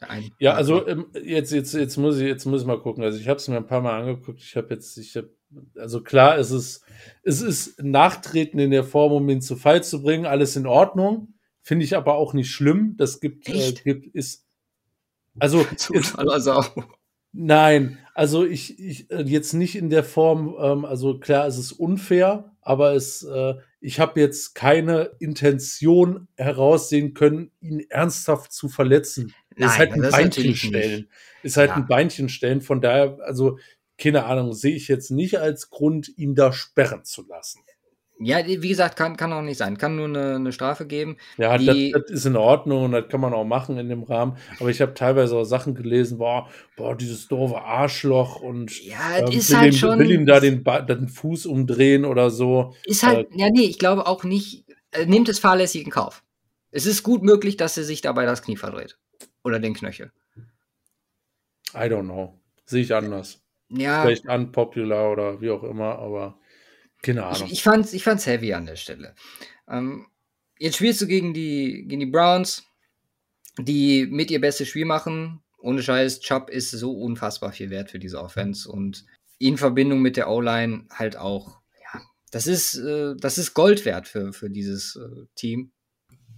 Der 0.01 0.09
ja, 0.38 0.55
also 0.55 0.86
ähm, 0.86 1.07
jetzt, 1.22 1.53
jetzt, 1.53 1.72
jetzt, 1.72 1.97
muss 1.97 2.18
ich, 2.18 2.26
jetzt 2.26 2.44
muss 2.44 2.62
ich 2.62 2.66
mal 2.66 2.80
gucken. 2.80 3.03
Also 3.03 3.18
ich 3.18 3.28
habe 3.28 3.38
es 3.38 3.49
mir 3.49 3.57
ein 3.57 3.66
paar 3.66 3.80
Mal 3.80 4.01
angeguckt. 4.01 4.40
Ich 4.40 4.57
habe 4.57 4.74
jetzt, 4.74 4.99
ich 4.99 5.16
habe 5.16 5.30
also 5.78 6.03
klar, 6.03 6.38
es 6.38 6.51
ist, 6.51 6.84
es 7.22 7.40
ist 7.40 7.82
Nachtreten 7.82 8.59
in 8.59 8.70
der 8.70 8.84
Form, 8.84 9.12
um 9.12 9.28
ihn 9.28 9.40
zu 9.40 9.57
Fall 9.57 9.82
zu 9.82 10.03
bringen, 10.03 10.26
alles 10.26 10.57
in 10.57 10.66
Ordnung. 10.66 11.34
Finde 11.62 11.84
ich 11.84 11.97
aber 11.97 12.14
auch 12.14 12.34
nicht 12.34 12.51
schlimm. 12.51 12.94
Das 12.97 13.20
gibt, 13.20 13.49
äh, 13.49 13.72
gibt 13.72 14.14
ist, 14.14 14.44
also, 15.38 15.61
ist, 15.90 16.18
also 16.18 16.64
nein, 17.32 17.99
also 18.16 18.46
ich, 18.46 18.80
ich 18.80 19.10
äh, 19.10 19.24
jetzt 19.24 19.52
nicht 19.52 19.76
in 19.76 19.90
der 19.90 20.02
Form, 20.02 20.56
ähm, 20.58 20.86
also 20.86 21.18
klar, 21.18 21.46
es 21.46 21.58
ist 21.58 21.72
unfair, 21.72 22.56
aber 22.62 22.94
es, 22.94 23.22
äh, 23.22 23.54
ich 23.78 24.00
habe 24.00 24.18
jetzt 24.20 24.54
keine 24.54 25.10
Intention 25.18 26.26
heraussehen 26.36 27.12
können, 27.12 27.50
ihn 27.60 27.84
ernsthaft 27.90 28.52
zu 28.52 28.70
verletzen. 28.70 29.34
Nein, 29.54 29.68
ist 29.68 29.78
halt 29.78 29.92
ein 29.92 30.10
Beinchen 30.10 30.54
stellen. 30.54 31.10
Ist 31.42 31.58
halt 31.58 31.70
ja. 31.70 31.76
ein 31.76 31.86
Beinchen 31.86 32.30
stellen. 32.30 32.62
Von 32.62 32.80
daher, 32.80 33.18
also, 33.20 33.58
keine 33.98 34.24
Ahnung, 34.24 34.54
sehe 34.54 34.74
ich 34.74 34.88
jetzt 34.88 35.10
nicht 35.10 35.38
als 35.38 35.68
Grund, 35.68 36.10
ihn 36.16 36.34
da 36.34 36.54
sperren 36.54 37.04
zu 37.04 37.26
lassen. 37.26 37.60
Ja, 38.18 38.38
wie 38.46 38.68
gesagt, 38.68 38.96
kann, 38.96 39.16
kann 39.18 39.32
auch 39.34 39.42
nicht 39.42 39.58
sein. 39.58 39.76
Kann 39.76 39.96
nur 39.96 40.06
eine, 40.06 40.36
eine 40.36 40.52
Strafe 40.52 40.86
geben. 40.86 41.18
Ja, 41.36 41.58
das, 41.58 41.76
das, 41.92 42.10
ist 42.10 42.24
in 42.24 42.36
Ordnung 42.36 42.84
und 42.84 42.92
das 42.92 43.08
kann 43.08 43.20
man 43.20 43.34
auch 43.34 43.44
machen 43.44 43.76
in 43.76 43.90
dem 43.90 44.04
Rahmen. 44.04 44.38
Aber 44.58 44.70
ich 44.70 44.80
habe 44.80 44.94
teilweise 44.94 45.36
auch 45.36 45.44
Sachen 45.44 45.74
gelesen, 45.74 46.16
boah, 46.16 46.48
boah, 46.76 46.96
dieses 46.96 47.28
doofe 47.28 47.60
Arschloch 47.60 48.40
und 48.40 48.82
ja, 48.82 49.18
ähm, 49.18 49.32
ist 49.32 49.50
will, 49.50 49.58
halt 49.58 49.74
ihm, 49.74 49.78
schon, 49.78 49.98
will 49.98 50.10
ihm 50.10 50.24
da 50.24 50.40
den, 50.40 50.64
den, 50.64 51.08
Fuß 51.08 51.44
umdrehen 51.44 52.06
oder 52.06 52.30
so. 52.30 52.74
Ist 52.84 53.02
halt, 53.02 53.30
äh, 53.32 53.38
ja, 53.38 53.50
nee, 53.50 53.66
ich 53.66 53.78
glaube 53.78 54.06
auch 54.06 54.24
nicht, 54.24 54.64
äh, 54.92 55.04
nimmt 55.04 55.28
es 55.28 55.38
fahrlässig 55.38 55.84
in 55.84 55.90
Kauf. 55.90 56.22
Es 56.70 56.86
ist 56.86 57.02
gut 57.02 57.22
möglich, 57.22 57.58
dass 57.58 57.76
er 57.76 57.84
sich 57.84 58.00
dabei 58.00 58.24
das 58.24 58.42
Knie 58.42 58.56
verdreht. 58.56 58.98
Oder 59.44 59.60
den 59.60 59.74
Knöchel. 59.74 60.10
I 61.74 61.88
don't 61.88 62.04
know. 62.04 62.40
Sehe 62.64 62.82
ich 62.82 62.94
anders. 62.94 63.42
Ja. 63.68 64.02
Vielleicht 64.02 64.26
unpopular 64.26 65.12
oder 65.12 65.40
wie 65.40 65.50
auch 65.50 65.62
immer, 65.64 65.98
aber 65.98 66.38
keine 67.07 67.24
Ahnung. 67.24 67.46
Ich, 67.46 67.54
ich, 67.54 67.62
fand's, 67.62 67.92
ich 67.92 68.02
fand's 68.02 68.26
heavy 68.26 68.52
an 68.52 68.66
der 68.66 68.76
Stelle. 68.76 69.14
Ähm, 69.68 70.07
jetzt 70.59 70.76
spielst 70.76 71.00
du 71.00 71.07
gegen 71.07 71.32
die, 71.32 71.84
gegen 71.86 72.00
die 72.00 72.07
Browns, 72.07 72.64
die 73.59 74.07
mit 74.07 74.30
ihr 74.30 74.40
bestes 74.40 74.68
Spiel 74.68 74.84
machen. 74.84 75.40
Ohne 75.59 75.82
Scheiß, 75.82 76.20
Chubb 76.20 76.50
ist 76.50 76.70
so 76.72 76.92
unfassbar 76.92 77.52
viel 77.52 77.70
wert 77.70 77.90
für 77.90 77.98
diese 77.98 78.20
Offense 78.20 78.70
und 78.70 79.04
in 79.38 79.57
Verbindung 79.57 80.00
mit 80.00 80.16
der 80.16 80.28
O-Line 80.30 80.86
halt 80.90 81.16
auch. 81.16 81.61
Ja, 81.82 82.02
das 82.30 82.46
ist, 82.46 82.76
äh, 82.76 83.14
das 83.16 83.38
ist 83.38 83.54
Gold 83.54 83.84
wert 83.84 84.09
für, 84.09 84.32
für 84.32 84.50
dieses 84.50 84.96
äh, 84.96 85.26
Team. 85.34 85.70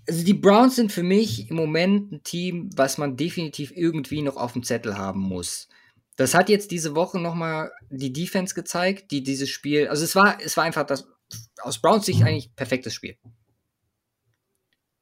Also 0.06 0.24
die 0.24 0.34
Browns 0.34 0.76
sind 0.76 0.90
für 0.90 1.02
mich 1.02 1.50
im 1.50 1.56
Moment 1.56 2.12
ein 2.12 2.22
Team, 2.22 2.70
was 2.74 2.96
man 2.96 3.16
definitiv 3.16 3.72
irgendwie 3.74 4.22
noch 4.22 4.36
auf 4.36 4.54
dem 4.54 4.62
Zettel 4.62 4.96
haben 4.96 5.20
muss. 5.20 5.68
Das 6.18 6.34
hat 6.34 6.48
jetzt 6.48 6.72
diese 6.72 6.96
Woche 6.96 7.20
nochmal 7.20 7.70
die 7.90 8.12
Defense 8.12 8.52
gezeigt, 8.52 9.12
die 9.12 9.22
dieses 9.22 9.48
Spiel, 9.48 9.86
also 9.86 10.02
es 10.02 10.16
war, 10.16 10.42
es 10.42 10.56
war 10.56 10.64
einfach 10.64 10.84
das, 10.84 11.06
aus 11.60 11.80
Browns 11.80 12.06
Sicht 12.06 12.24
eigentlich 12.24 12.54
perfektes 12.56 12.92
Spiel. 12.92 13.16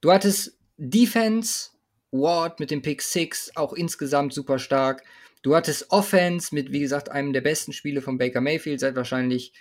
Du 0.02 0.12
hattest 0.12 0.58
Defense, 0.76 1.70
Ward 2.10 2.60
mit 2.60 2.70
dem 2.70 2.82
Pick 2.82 3.00
6, 3.00 3.56
auch 3.56 3.72
insgesamt 3.72 4.34
super 4.34 4.58
stark. 4.58 5.04
Du 5.40 5.56
hattest 5.56 5.90
Offense 5.90 6.54
mit, 6.54 6.70
wie 6.70 6.80
gesagt, 6.80 7.10
einem 7.10 7.32
der 7.32 7.40
besten 7.40 7.72
Spiele 7.72 8.02
von 8.02 8.18
Baker 8.18 8.42
Mayfield 8.42 8.80
seit 8.80 8.94
wahrscheinlich 8.94 9.54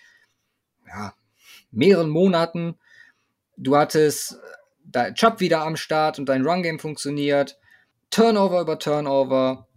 ja, 0.86 1.14
mehreren 1.72 2.10
Monaten. 2.10 2.78
Du 3.56 3.78
hattest 3.78 4.38
da 4.84 5.10
Chubb 5.14 5.40
wieder 5.40 5.62
am 5.62 5.78
Start 5.78 6.20
und 6.20 6.28
dein 6.28 6.46
Run-Game 6.46 6.80
funktioniert. 6.80 7.58
Turnover 8.10 8.60
über 8.60 8.78
Turnover 8.78 9.70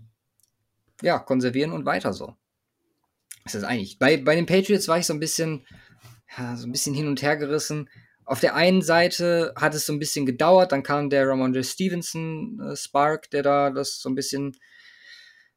ja, 1.03 1.19
konservieren 1.19 1.73
und 1.73 1.85
weiter 1.85 2.13
so. 2.13 2.37
Das 3.45 3.55
ist 3.55 3.65
eigentlich. 3.65 3.99
Bei, 3.99 4.17
bei 4.17 4.35
den 4.35 4.47
Patriots 4.47 4.89
war 4.89 4.99
ich 4.99 5.07
so 5.07 5.15
ein 5.15 5.21
bisschen, 5.21 5.67
ja, 6.37 6.57
so 6.57 6.67
ein 6.67 6.73
bisschen 6.73 6.95
hin 6.95 7.09
und 7.09 7.23
her 7.23 7.37
gerissen. 7.37 7.89
Auf 8.25 8.41
der 8.41 8.55
einen 8.55 8.83
Seite 8.83 9.55
hat 9.57 9.75
es 9.75 9.87
so 9.87 9.93
ein 9.93 9.99
bisschen 9.99 10.27
gedauert, 10.27 10.73
dann 10.73 10.83
kam 10.83 11.09
der 11.09 11.27
Ramondre 11.27 11.65
Stevenson 11.65 12.61
äh, 12.61 12.77
Spark, 12.77 13.31
der 13.31 13.43
da 13.43 13.71
das 13.71 14.01
so 14.01 14.11
ein 14.11 14.15
bisschen, 14.15 14.57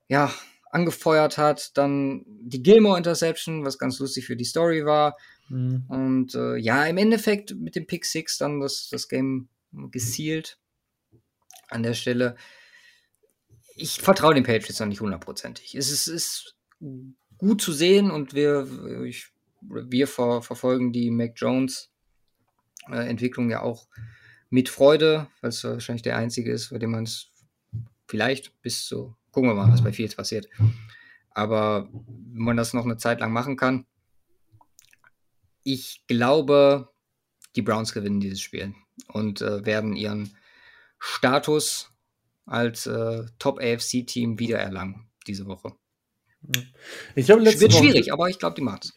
ja, 0.08 0.34
angefeuert 0.72 1.38
hat. 1.38 1.78
Dann 1.78 2.24
die 2.26 2.64
Gilmore 2.64 2.98
Interception, 2.98 3.66
was 3.66 3.78
ganz 3.78 4.00
lustig 4.00 4.26
für 4.26 4.38
die 4.38 4.46
Story 4.46 4.86
war. 4.86 5.18
Mhm. 5.50 5.84
Und 5.90 6.36
äh, 6.36 6.56
ja, 6.56 6.86
im 6.86 6.98
Endeffekt 6.98 7.56
mit 7.56 7.76
dem 7.76 7.88
Pick 7.88 8.06
6 8.06 8.38
dann 8.38 8.62
das, 8.62 8.88
das 8.90 9.10
Game 9.10 9.50
gesealt 9.92 10.58
an 11.68 11.84
der 11.84 11.94
Stelle 11.94 12.36
ich 13.76 14.02
vertraue 14.02 14.34
den 14.34 14.44
Patriots 14.44 14.80
noch 14.80 14.88
nicht 14.88 15.02
hundertprozentig. 15.02 15.76
Es 15.76 15.92
ist, 15.92 16.08
ist, 16.08 16.56
gut 17.38 17.62
zu 17.62 17.74
sehen 17.74 18.12
und 18.12 18.34
wir, 18.34 18.68
ich, 19.04 19.28
wir 19.62 20.08
ver, 20.08 20.42
verfolgen 20.42 20.94
die 20.94 21.10
Mac 21.10 21.34
Jones 21.36 21.92
äh, 22.88 23.08
Entwicklung 23.08 23.50
ja 23.50 23.62
auch 23.62 23.88
mit 24.50 24.70
Freude, 24.70 25.28
weil 25.42 25.50
es 25.50 25.64
wahrscheinlich 25.64 26.04
der 26.04 26.18
einzige 26.18 26.52
ist, 26.52 26.70
bei 26.70 26.78
dem 26.78 26.92
man 26.92 27.04
es 27.04 27.32
vielleicht 28.08 28.62
bis 28.62 28.86
zu, 28.86 29.16
gucken 29.32 29.50
wir 29.50 29.56
mal, 29.56 29.72
was 29.72 29.84
bei 29.84 29.92
Fields 29.92 30.16
passiert. 30.16 30.48
Aber 31.32 31.90
wenn 31.92 32.44
man 32.44 32.58
das 32.58 32.74
noch 32.74 32.86
eine 32.86 32.98
Zeit 32.98 33.22
lang 33.22 33.32
machen 33.32 33.56
kann, 33.56 33.86
ich 35.64 36.04
glaube, 36.08 36.90
die 37.56 37.62
Browns 37.62 37.94
gewinnen 37.94 38.20
dieses 38.20 38.42
Spiel 38.42 38.76
und 39.08 39.42
äh, 39.42 39.66
werden 39.66 39.96
ihren 39.96 40.36
Status 41.00 41.91
als 42.46 42.88
äh, 42.88 43.24
Top-AFC-Team 43.40 44.40
wiedererlangen 44.40 45.08
diese 45.28 45.46
Woche. 45.46 45.74
Ich 47.16 47.28
Wird 47.28 47.74
Woche, 47.74 47.84
schwierig, 47.84 48.12
aber 48.12 48.30
ich 48.30 48.40
glaube, 48.40 48.56
die 48.56 48.64
macht's. 48.64 48.94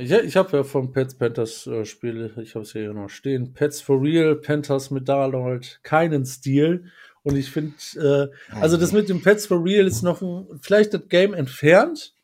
Ich, 0.00 0.10
ich 0.10 0.36
habe 0.36 0.56
ja 0.56 0.64
vom 0.64 0.92
Pets 0.92 1.14
Panthers 1.14 1.66
äh, 1.68 1.84
Spiel, 1.84 2.32
ich 2.42 2.54
habe 2.54 2.64
es 2.64 2.72
hier 2.72 2.92
noch 2.92 3.08
stehen, 3.08 3.52
Pets 3.52 3.80
for 3.80 4.02
Real, 4.02 4.34
Panthers 4.34 4.90
mit 4.90 5.08
Darnold, 5.08 5.78
keinen 5.84 6.26
Stil. 6.26 6.90
Und 7.22 7.36
ich 7.36 7.50
finde, 7.50 7.74
äh, 7.96 8.54
also 8.54 8.76
das 8.76 8.92
mit 8.92 9.08
dem 9.08 9.22
Pets 9.22 9.46
for 9.46 9.64
Real 9.64 9.86
ist 9.86 10.02
noch 10.02 10.22
ein, 10.22 10.46
vielleicht 10.60 10.92
das 10.92 11.08
Game 11.08 11.34
entfernt. 11.34 12.14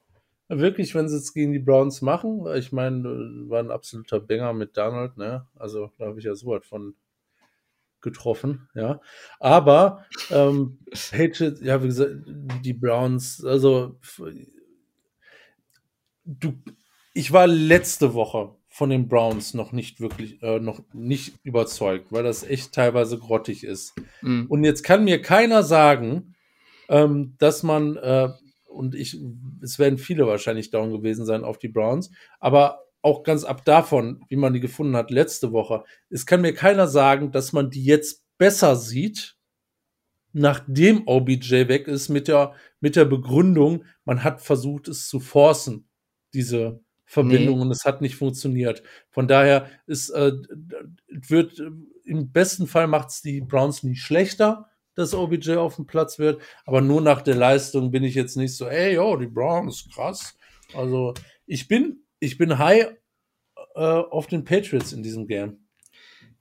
Wirklich, 0.49 0.95
wenn 0.95 1.09
sie 1.09 1.17
es 1.17 1.33
gegen 1.33 1.53
die 1.53 1.61
Browns 1.61 2.03
machen. 2.03 2.45
Ich 2.57 2.73
meine, 2.73 3.09
äh, 3.09 3.51
war 3.51 3.61
ein 3.61 3.71
absoluter 3.71 4.21
Banger 4.21 4.53
mit 4.53 4.77
Donald, 4.77 5.17
ne? 5.17 5.47
Also 5.55 5.91
da 5.99 6.07
habe 6.07 6.19
ich 6.19 6.25
ja 6.25 6.35
so 6.35 6.49
was 6.49 6.67
von 6.67 6.95
getroffen, 8.03 8.69
ja. 8.75 9.01
Aber 9.41 10.05
ähm, 10.31 10.79
Patriots, 11.11 11.61
ja, 11.61 11.83
wie 11.83 11.87
gesagt, 11.87 12.13
die 12.65 12.75
Browns, 12.75 13.45
also 13.45 13.99
du, 16.25 16.55
ich 17.15 17.33
war 17.33 17.47
letzte 17.47 18.15
Woche 18.15 18.55
von 18.69 18.89
den 18.89 19.07
Browns 19.07 19.53
noch 19.55 19.73
nicht 19.73 20.01
wirklich, 20.01 20.43
äh, 20.43 20.59
noch 20.59 20.81
nicht 20.95 21.35
überzeugt, 21.43 22.11
weil 22.11 22.23
das 22.23 22.43
echt 22.43 22.73
teilweise 22.73 23.19
grottig 23.19 23.65
ist. 23.65 23.95
Mhm. 24.23 24.47
Und 24.49 24.65
jetzt 24.65 24.83
kann 24.83 25.05
mir 25.05 25.21
keiner 25.21 25.63
sagen, 25.63 26.35
ähm, 26.89 27.35
dass 27.39 27.63
man, 27.63 27.97
äh, 27.97 28.31
und 28.67 28.95
ich, 28.95 29.19
es 29.61 29.79
werden 29.79 29.99
viele 29.99 30.27
wahrscheinlich 30.27 30.71
down 30.71 30.91
gewesen 30.91 31.27
sein 31.27 31.45
auf 31.45 31.59
die 31.59 31.69
Browns, 31.69 32.11
aber 32.41 32.82
auch 33.03 33.25
ganz 33.25 33.45
ab 33.45 33.65
davon, 33.65 34.25
wie 34.29 34.37
man 34.37 34.53
die 34.53 34.61
gefunden 34.61 34.97
hat 34.97 35.11
letzte 35.11 35.53
Woche, 35.53 35.85
es 36.09 36.25
kann 36.25 36.41
mir 36.41 36.55
keiner 36.55 36.87
sagen, 36.87 37.33
dass 37.33 37.53
man 37.53 37.71
die 37.71 37.85
jetzt 37.85 38.25
besser 38.39 38.77
sieht, 38.77 39.37
nachdem 40.33 41.07
OBJ 41.07 41.69
weg 41.69 41.89
ist, 41.89 42.09
mit 42.09 42.29
der, 42.29 42.55
mit 42.81 42.97
der 42.97 43.05
Begründung, 43.05 43.85
man 44.05 44.25
hat 44.25 44.41
versucht, 44.41 44.89
es 44.89 45.09
zu 45.09 45.21
forcen, 45.21 45.89
diese 46.33 46.81
Verbindung, 47.05 47.57
nee. 47.57 47.63
und 47.63 47.71
es 47.71 47.85
hat 47.85 48.01
nicht 48.01 48.17
funktioniert. 48.17 48.83
Von 49.11 49.29
daher 49.29 49.69
ist, 49.87 50.11
äh, 50.11 50.33
wird, 51.09 51.61
im 52.05 52.33
besten 52.33 52.67
Fall 52.67 52.87
macht 52.87 53.11
es 53.11 53.21
die 53.21 53.43
Browns 53.43 53.83
nicht 53.83 54.01
schlechter, 54.01 54.71
dass 54.95 55.15
OBJ 55.15 55.57
auf 55.57 55.77
dem 55.77 55.87
Platz 55.87 56.19
wird, 56.19 56.41
aber 56.65 56.81
nur 56.81 57.01
nach 57.01 57.23
der 57.23 57.35
Leistung 57.35 57.91
bin 57.91 58.05
ich 58.05 58.15
jetzt 58.15 58.37
nicht 58.37 58.57
so, 58.57 58.67
ey, 58.67 58.95
yo, 58.95 59.17
die 59.17 59.27
Browns, 59.27 59.89
krass. 59.95 60.37
Also, 60.75 61.15
ich 61.47 61.69
bin 61.69 62.02
ich 62.23 62.39
bin 62.39 62.59
high 62.59 62.87
äh, 63.75 63.81
auf 63.81 64.29
den 64.29 64.45
Patriots 64.45 64.93
in 64.93 65.03
diesem 65.03 65.27
Game. 65.27 65.59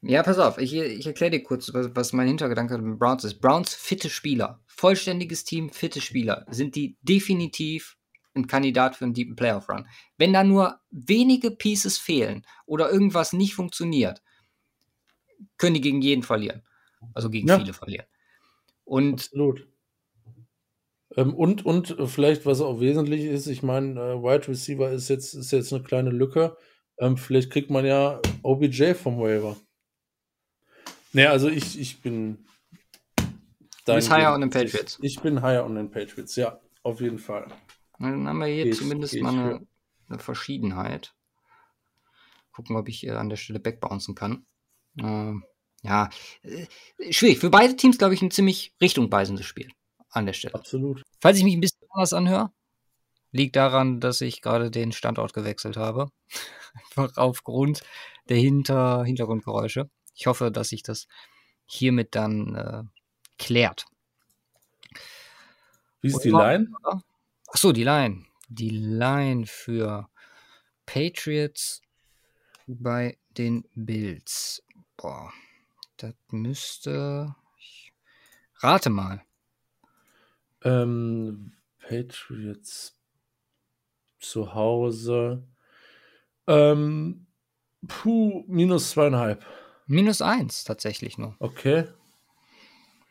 Ja, 0.03 0.23
pass 0.23 0.37
auf, 0.39 0.57
ich, 0.57 0.75
ich 0.75 1.05
erkläre 1.05 1.31
dir 1.31 1.43
kurz, 1.43 1.73
was, 1.73 1.95
was 1.95 2.13
mein 2.13 2.27
Hintergedanke 2.27 2.77
mit 2.77 2.99
Browns 2.99 3.23
ist. 3.23 3.39
Browns 3.39 3.73
fitte 3.73 4.09
Spieler, 4.09 4.61
vollständiges 4.67 5.43
Team, 5.43 5.71
fitte 5.71 6.01
Spieler, 6.01 6.45
sind 6.49 6.75
die 6.75 6.97
definitiv 7.01 7.97
ein 8.33 8.47
Kandidat 8.47 8.95
für 8.95 9.05
einen 9.05 9.13
deepen 9.13 9.35
Playoff 9.35 9.69
Run. 9.69 9.87
Wenn 10.17 10.33
da 10.33 10.43
nur 10.43 10.79
wenige 10.89 11.51
Pieces 11.51 11.97
fehlen 11.97 12.45
oder 12.65 12.91
irgendwas 12.91 13.33
nicht 13.33 13.53
funktioniert, 13.55 14.21
können 15.57 15.75
die 15.75 15.81
gegen 15.81 16.01
jeden 16.01 16.23
verlieren. 16.23 16.63
Also 17.13 17.29
gegen 17.29 17.47
ja. 17.47 17.59
viele 17.59 17.73
verlieren. 17.73 18.05
Und 18.85 19.13
Absolut. 19.13 19.67
Ähm, 21.15 21.33
und, 21.33 21.65
und 21.65 21.95
vielleicht, 22.05 22.45
was 22.45 22.61
auch 22.61 22.79
wesentlich 22.79 23.25
ist, 23.25 23.47
ich 23.47 23.63
meine, 23.63 23.99
äh, 23.99 24.23
Wide 24.23 24.47
Receiver 24.47 24.89
ist 24.91 25.09
jetzt, 25.09 25.33
ist 25.33 25.51
jetzt 25.51 25.73
eine 25.73 25.83
kleine 25.83 26.09
Lücke. 26.09 26.55
Ähm, 26.97 27.17
vielleicht 27.17 27.51
kriegt 27.51 27.69
man 27.69 27.85
ja 27.85 28.21
OBJ 28.43 28.93
vom 28.93 29.19
Waiver. 29.19 29.57
Ne, 31.13 31.29
also 31.29 31.49
ich, 31.49 31.79
ich 31.79 32.01
bin. 32.01 32.45
Du 33.85 33.95
bist 33.95 34.09
higher 34.09 34.33
on 34.33 34.41
den 34.41 34.49
Patriots. 34.49 34.99
Ich, 35.01 35.17
ich, 35.17 35.21
bin 35.21 35.41
higher 35.41 35.65
on 35.65 35.75
den 35.75 35.91
Patriots, 35.91 36.35
ja, 36.35 36.61
auf 36.83 37.01
jeden 37.01 37.19
Fall. 37.19 37.47
Dann 37.99 38.27
haben 38.27 38.39
wir 38.39 38.45
hier 38.45 38.65
Geh's, 38.65 38.77
zumindest 38.77 39.19
mal 39.19 39.33
eine, 39.33 39.67
eine, 40.07 40.19
Verschiedenheit. 40.19 41.13
Gucken, 42.53 42.75
ob 42.75 42.87
ich 42.87 43.05
äh, 43.05 43.11
an 43.11 43.29
der 43.29 43.37
Stelle 43.37 43.59
backbouncen 43.59 44.15
kann. 44.15 44.45
Ähm, 44.97 45.43
ja, 45.81 46.09
äh, 46.43 46.67
schwierig. 47.11 47.39
Für 47.39 47.49
beide 47.49 47.75
Teams, 47.75 47.97
glaube 47.97 48.13
ich, 48.13 48.21
ein 48.21 48.31
ziemlich 48.31 48.73
richtungweisendes 48.79 49.45
Spiel 49.45 49.71
an 50.11 50.25
der 50.25 50.33
Stelle. 50.33 50.55
Absolut. 50.55 51.03
Falls 51.19 51.37
ich 51.37 51.43
mich 51.43 51.55
ein 51.55 51.61
bisschen 51.61 51.87
anders 51.89 52.13
anhöre, 52.13 52.51
liegt 53.31 53.55
daran, 53.55 53.99
dass 53.99 54.21
ich 54.21 54.41
gerade 54.41 54.71
den 54.71 54.91
Standort 54.91 55.33
gewechselt 55.33 55.77
habe. 55.77 56.11
Einfach 56.73 57.17
aufgrund 57.17 57.81
der 58.29 58.37
Hinter 58.37 59.03
Hintergrundgeräusche. 59.03 59.89
Ich 60.15 60.27
hoffe, 60.27 60.51
dass 60.51 60.69
sich 60.69 60.83
das 60.83 61.07
hiermit 61.65 62.15
dann 62.15 62.55
äh, 62.55 62.83
klärt. 63.37 63.85
Wie 66.01 66.09
ist 66.09 66.19
die 66.19 66.29
Line? 66.29 66.71
Ach 66.83 67.57
so, 67.57 67.71
die 67.71 67.83
Line. 67.83 68.25
Die 68.49 68.69
Line 68.69 69.45
für 69.45 70.09
Patriots 70.85 71.81
bei 72.67 73.17
den 73.37 73.65
Bills. 73.75 74.63
Boah, 74.97 75.31
das 75.97 76.13
müsste. 76.31 77.35
Ich 77.57 77.93
rate 78.57 78.89
mal. 78.89 79.23
Ähm, 80.63 81.53
Patriots 81.79 82.97
zu 84.19 84.53
Hause. 84.53 85.43
Ähm, 86.47 87.27
puh, 87.87 88.43
minus 88.47 88.91
zweieinhalb. 88.91 89.45
Minus 89.87 90.21
eins 90.21 90.63
tatsächlich 90.63 91.17
nur. 91.17 91.35
Okay. 91.39 91.85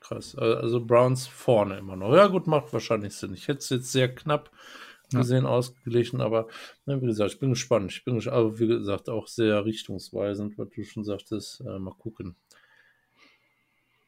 Krass. 0.01 0.35
Also 0.37 0.85
Browns 0.85 1.27
vorne 1.27 1.79
immer 1.79 1.97
noch. 1.97 2.15
Ja, 2.15 2.27
gut, 2.29 2.47
macht 2.47 2.73
wahrscheinlich 2.73 3.15
Sinn. 3.15 3.35
Ich 3.35 3.49
hätte 3.49 3.59
es 3.59 3.69
jetzt 3.69 3.93
sehr 3.93 4.15
knapp 4.15 4.51
gesehen, 5.11 5.45
ja. 5.45 5.51
ausgeglichen, 5.51 6.21
aber 6.21 6.47
ne, 6.87 7.01
wie 7.03 7.07
gesagt, 7.07 7.33
ich 7.33 7.41
bin 7.41 7.51
gespannt. 7.51 7.93
Ich 7.93 8.05
bin 8.05 8.15
gespannt, 8.15 8.37
aber 8.37 8.59
wie 8.59 8.69
gesagt, 8.69 9.09
auch 9.09 9.27
sehr 9.27 9.65
richtungsweisend, 9.65 10.57
was 10.57 10.69
du 10.71 10.85
schon 10.85 11.05
sagtest. 11.05 11.61
Äh, 11.61 11.79
mal 11.79 11.95
gucken, 11.95 12.37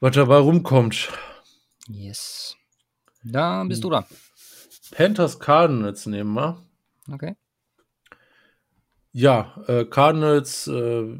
was 0.01 0.14
dabei 0.14 0.38
rumkommt. 0.38 1.09
Yes. 1.88 2.57
Da 3.24 3.64
bist 3.64 3.84
du 3.84 3.90
da. 3.90 4.06
Panthers 4.92 5.38
Cardinals 5.38 6.06
nehmen 6.06 6.34
wir. 6.34 6.62
Okay. 7.10 7.36
Ja, 9.14 9.62
äh, 9.66 9.84
Cardinals, 9.84 10.66
äh, 10.68 11.18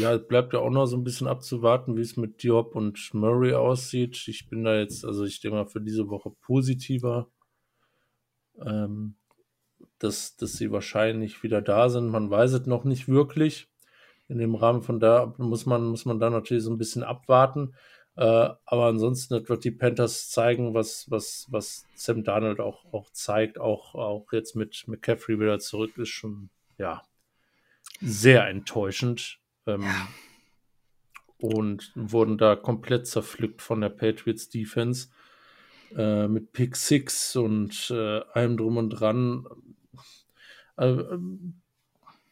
ja, 0.00 0.16
bleibt 0.18 0.52
ja 0.54 0.58
auch 0.58 0.70
noch 0.70 0.86
so 0.86 0.96
ein 0.96 1.04
bisschen 1.04 1.28
abzuwarten, 1.28 1.96
wie 1.96 2.00
es 2.00 2.16
mit 2.16 2.42
Diop 2.42 2.74
und 2.74 3.14
Murray 3.14 3.54
aussieht. 3.54 4.26
Ich 4.26 4.48
bin 4.48 4.64
da 4.64 4.76
jetzt, 4.76 5.04
also 5.04 5.24
ich 5.24 5.40
denke 5.40 5.58
mal 5.58 5.66
für 5.66 5.80
diese 5.80 6.08
Woche 6.08 6.32
positiver, 6.40 7.28
ähm, 8.60 9.14
dass, 10.00 10.36
dass 10.36 10.54
sie 10.54 10.72
wahrscheinlich 10.72 11.44
wieder 11.44 11.62
da 11.62 11.88
sind. 11.90 12.08
Man 12.08 12.28
weiß 12.28 12.52
es 12.54 12.66
noch 12.66 12.82
nicht 12.82 13.06
wirklich. 13.06 13.68
In 14.26 14.38
dem 14.38 14.56
Rahmen 14.56 14.82
von 14.82 14.98
da 14.98 15.32
muss 15.38 15.64
man, 15.64 15.86
muss 15.86 16.04
man 16.04 16.18
da 16.18 16.30
natürlich 16.30 16.64
so 16.64 16.72
ein 16.72 16.78
bisschen 16.78 17.04
abwarten. 17.04 17.74
Äh, 18.18 18.50
aber 18.64 18.86
ansonsten 18.86 19.48
wird 19.48 19.62
die 19.62 19.70
Panthers 19.70 20.28
zeigen, 20.30 20.74
was, 20.74 21.08
was, 21.08 21.46
was 21.50 21.86
Sam 21.94 22.24
Darnold 22.24 22.58
auch, 22.58 22.92
auch 22.92 23.10
zeigt, 23.10 23.60
auch, 23.60 23.94
auch 23.94 24.32
jetzt 24.32 24.56
mit 24.56 24.88
McCaffrey 24.88 25.38
wieder 25.38 25.60
zurück 25.60 25.96
ist 25.98 26.08
schon, 26.08 26.50
ja, 26.78 27.02
sehr 28.00 28.48
enttäuschend. 28.48 29.38
Ähm, 29.66 29.82
ja. 29.82 30.08
Und 31.38 31.92
wurden 31.94 32.38
da 32.38 32.56
komplett 32.56 33.06
zerpflückt 33.06 33.62
von 33.62 33.80
der 33.80 33.90
Patriots 33.90 34.48
Defense. 34.48 35.10
Äh, 35.96 36.26
mit 36.26 36.52
Pick 36.52 36.74
Six 36.74 37.36
und 37.36 37.88
äh, 37.90 38.20
allem 38.32 38.56
drum 38.56 38.78
und 38.78 38.90
dran. 38.90 39.46
Äh, 40.76 40.96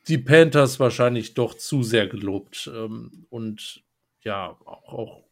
die 0.08 0.18
Panthers 0.18 0.80
wahrscheinlich 0.80 1.34
doch 1.34 1.54
zu 1.54 1.84
sehr 1.84 2.08
gelobt. 2.08 2.68
Ähm, 2.74 3.26
und 3.30 3.84
ja, 4.22 4.58
auch, 4.64 4.92
auch 4.92 5.24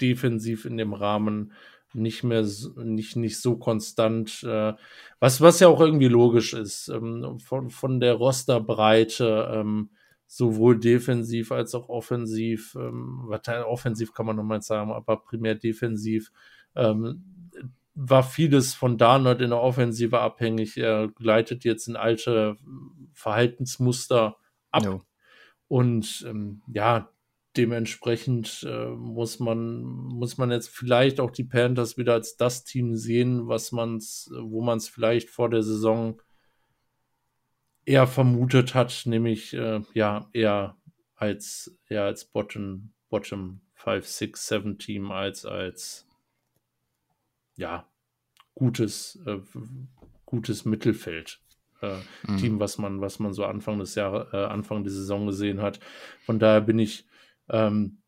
defensiv 0.00 0.64
in 0.64 0.76
dem 0.76 0.92
Rahmen 0.92 1.52
nicht 1.94 2.22
mehr 2.22 2.46
nicht, 2.76 3.16
nicht 3.16 3.40
so 3.40 3.56
konstant, 3.56 4.42
äh, 4.42 4.74
was, 5.20 5.40
was 5.40 5.60
ja 5.60 5.68
auch 5.68 5.80
irgendwie 5.80 6.08
logisch 6.08 6.52
ist, 6.52 6.88
ähm, 6.88 7.38
von, 7.38 7.70
von 7.70 8.00
der 8.00 8.14
Rosterbreite, 8.14 9.50
ähm, 9.52 9.90
sowohl 10.26 10.78
defensiv 10.78 11.50
als 11.52 11.74
auch 11.74 11.88
offensiv, 11.88 12.76
ähm, 12.78 13.30
offensiv 13.64 14.12
kann 14.12 14.26
man 14.26 14.36
nochmal 14.36 14.60
sagen, 14.60 14.92
aber 14.92 15.16
primär 15.16 15.54
defensiv, 15.54 16.30
ähm, 16.76 17.24
war 18.00 18.22
vieles 18.22 18.74
von 18.74 18.96
Darnold 18.96 19.40
in 19.40 19.50
der 19.50 19.60
Offensive 19.60 20.20
abhängig. 20.20 20.76
Er 20.76 21.08
gleitet 21.08 21.64
jetzt 21.64 21.88
in 21.88 21.96
alte 21.96 22.56
Verhaltensmuster 23.12 24.36
ab. 24.70 24.84
No. 24.84 25.02
Und 25.66 26.24
ähm, 26.28 26.62
ja, 26.72 27.10
dementsprechend 27.58 28.64
äh, 28.66 28.86
muss 28.86 29.40
man 29.40 29.82
muss 29.82 30.38
man 30.38 30.50
jetzt 30.50 30.70
vielleicht 30.70 31.20
auch 31.20 31.30
die 31.30 31.44
Panthers 31.44 31.98
wieder 31.98 32.14
als 32.14 32.36
das 32.36 32.64
Team 32.64 32.96
sehen, 32.96 33.48
was 33.48 33.72
man's, 33.72 34.30
wo 34.40 34.62
man 34.62 34.78
es 34.78 34.88
vielleicht 34.88 35.28
vor 35.28 35.50
der 35.50 35.62
Saison 35.62 36.22
eher 37.84 38.06
vermutet 38.06 38.74
hat, 38.74 39.02
nämlich 39.06 39.52
äh, 39.54 39.82
ja 39.92 40.30
eher 40.32 40.76
als 41.16 41.76
eher 41.88 42.04
als 42.04 42.24
Bottom 42.24 42.92
Bottom 43.10 43.60
5 43.74 44.06
6 44.06 44.46
7 44.46 44.78
Team 44.78 45.10
als 45.10 45.44
als 45.44 46.06
ja 47.56 47.88
gutes 48.54 49.20
äh, 49.26 49.40
gutes 50.24 50.64
Mittelfeld. 50.64 51.40
Äh, 51.80 51.98
mhm. 52.26 52.36
Team, 52.38 52.60
was 52.60 52.78
man, 52.78 53.00
was 53.00 53.20
man 53.20 53.32
so 53.32 53.44
Anfang 53.44 53.78
des 53.78 53.94
Jahres, 53.94 54.32
äh, 54.32 54.36
Anfang 54.36 54.82
der 54.82 54.92
Saison 54.92 55.26
gesehen 55.26 55.62
hat. 55.62 55.78
Von 56.24 56.40
daher 56.40 56.60
bin 56.60 56.78
ich, 56.78 57.06
ähm, 57.50 57.98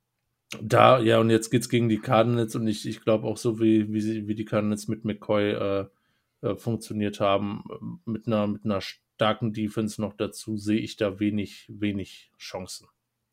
da, 0.60 0.98
ja, 0.98 1.20
und 1.20 1.30
jetzt 1.30 1.50
geht's 1.50 1.68
gegen 1.68 1.88
die 1.88 2.00
Cardinals 2.00 2.56
und 2.56 2.66
ich, 2.66 2.86
ich 2.86 3.02
glaube 3.02 3.26
auch 3.26 3.36
so, 3.36 3.60
wie, 3.60 3.92
wie, 3.92 4.00
sie, 4.00 4.26
wie 4.26 4.34
die 4.34 4.44
Cardinals 4.44 4.88
mit 4.88 5.04
McCoy 5.04 5.52
äh, 5.52 5.86
äh, 6.42 6.56
funktioniert 6.56 7.20
haben, 7.20 7.64
mit 8.04 8.26
einer, 8.26 8.46
mit 8.46 8.64
einer 8.64 8.80
starken 8.80 9.52
Defense 9.52 10.00
noch 10.00 10.14
dazu, 10.14 10.56
sehe 10.56 10.80
ich 10.80 10.96
da 10.96 11.20
wenig, 11.20 11.66
wenig 11.68 12.32
Chancen. 12.38 12.88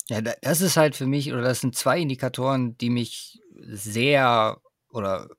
Ja, 0.10 0.22
das 0.22 0.62
ist 0.62 0.78
halt 0.78 0.96
für 0.96 1.08
mich, 1.08 1.34
oder 1.34 1.42
das 1.42 1.62
sind 1.62 1.76
zwei 1.76 2.00
Indikatoren, 2.00 2.78
die 2.78 2.90
mich 2.90 3.42
sehr, 3.56 4.62
oder 4.90 5.30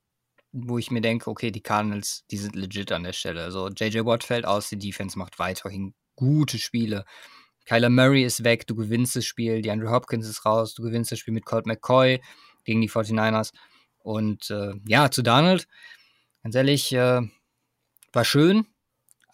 wo 0.52 0.78
ich 0.78 0.90
mir 0.90 1.00
denke, 1.00 1.30
okay, 1.30 1.50
die 1.50 1.62
Cardinals, 1.62 2.24
die 2.30 2.38
sind 2.38 2.56
legit 2.56 2.90
an 2.92 3.04
der 3.04 3.12
Stelle. 3.12 3.44
Also 3.44 3.68
JJ 3.68 4.04
Watt 4.04 4.24
fällt 4.24 4.46
aus, 4.46 4.68
die 4.68 4.78
Defense 4.78 5.18
macht 5.18 5.38
weiterhin 5.38 5.94
gute 6.16 6.58
Spiele. 6.58 7.04
Kyler 7.68 7.90
Murray 7.90 8.24
ist 8.24 8.44
weg, 8.44 8.66
du 8.66 8.74
gewinnst 8.74 9.14
das 9.14 9.26
Spiel, 9.26 9.60
die 9.60 9.70
Andrew 9.70 9.90
Hopkins 9.90 10.26
ist 10.26 10.46
raus, 10.46 10.72
du 10.72 10.82
gewinnst 10.82 11.12
das 11.12 11.18
Spiel 11.18 11.34
mit 11.34 11.44
Colt 11.44 11.66
McCoy 11.66 12.18
gegen 12.64 12.80
die 12.80 12.88
49ers. 12.88 13.52
Und 13.98 14.48
äh, 14.48 14.72
ja, 14.86 15.10
zu 15.10 15.22
Donald, 15.22 15.68
ganz 16.42 16.54
ehrlich, 16.54 16.94
äh, 16.94 17.20
war 18.12 18.24
schön, 18.24 18.66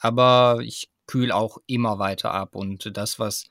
aber 0.01 0.59
ich 0.64 0.91
kühl 1.07 1.30
auch 1.30 1.59
immer 1.68 2.01
weiter 2.01 2.32
ab. 2.32 2.57
Und 2.57 2.97
das, 2.97 3.20
was, 3.20 3.45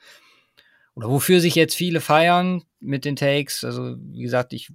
oder 0.95 1.07
wofür 1.07 1.39
sich 1.39 1.55
jetzt 1.55 1.75
viele 1.75 2.01
feiern 2.01 2.63
mit 2.81 3.05
den 3.05 3.15
Takes, 3.15 3.63
also 3.63 3.95
wie 3.97 4.23
gesagt, 4.23 4.51
ich 4.51 4.73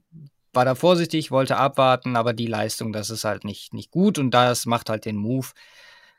war 0.54 0.64
da 0.64 0.74
vorsichtig, 0.74 1.30
wollte 1.30 1.58
abwarten, 1.58 2.16
aber 2.16 2.32
die 2.32 2.46
Leistung, 2.46 2.94
das 2.94 3.10
ist 3.10 3.24
halt 3.24 3.44
nicht, 3.44 3.74
nicht 3.74 3.90
gut 3.90 4.18
und 4.18 4.30
das 4.30 4.64
macht 4.64 4.88
halt 4.88 5.04
den 5.04 5.16
Move 5.16 5.48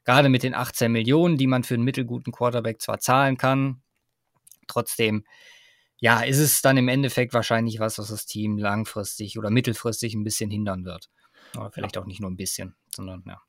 gerade 0.06 0.30
mit 0.30 0.44
den 0.44 0.54
18 0.54 0.92
Millionen, 0.92 1.38
die 1.38 1.48
man 1.48 1.64
für 1.64 1.76
einen 1.76 1.84
mittelguten 1.84 2.34
Quarterback 2.34 2.82
zwar 2.82 3.00
zahlen 3.00 3.38
kann, 3.38 3.82
trotzdem, 4.68 5.26
ja, 5.98 6.22
ist 6.22 6.40
es 6.40 6.62
dann 6.62 6.78
im 6.78 6.88
Endeffekt 6.88 7.34
wahrscheinlich 7.34 7.80
was, 7.80 7.98
was 8.00 8.08
das 8.08 8.26
Team 8.26 8.58
langfristig 8.58 9.38
oder 9.38 9.50
mittelfristig 9.50 10.14
ein 10.14 10.24
bisschen 10.24 10.50
hindern 10.50 10.86
wird. 10.86 11.10
Aber 11.56 11.72
vielleicht 11.72 11.98
auch 11.98 12.06
nicht 12.06 12.22
nur 12.22 12.30
ein 12.30 12.38
bisschen, 12.38 12.76
sondern 12.96 13.24
ja. 13.28 13.42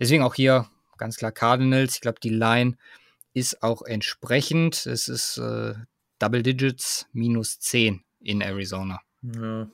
Deswegen 0.00 0.22
auch 0.22 0.34
hier 0.34 0.68
ganz 0.96 1.16
klar 1.16 1.32
Cardinals. 1.32 1.94
Ich 1.94 2.00
glaube, 2.00 2.18
die 2.20 2.30
Line 2.30 2.76
ist 3.32 3.62
auch 3.62 3.82
entsprechend. 3.82 4.86
Es 4.86 5.08
ist 5.08 5.38
äh, 5.38 5.74
Double 6.18 6.42
Digits 6.42 7.06
minus 7.12 7.58
10 7.60 8.04
in 8.20 8.40
Arizona. 8.40 9.00
Ja. 9.22 9.68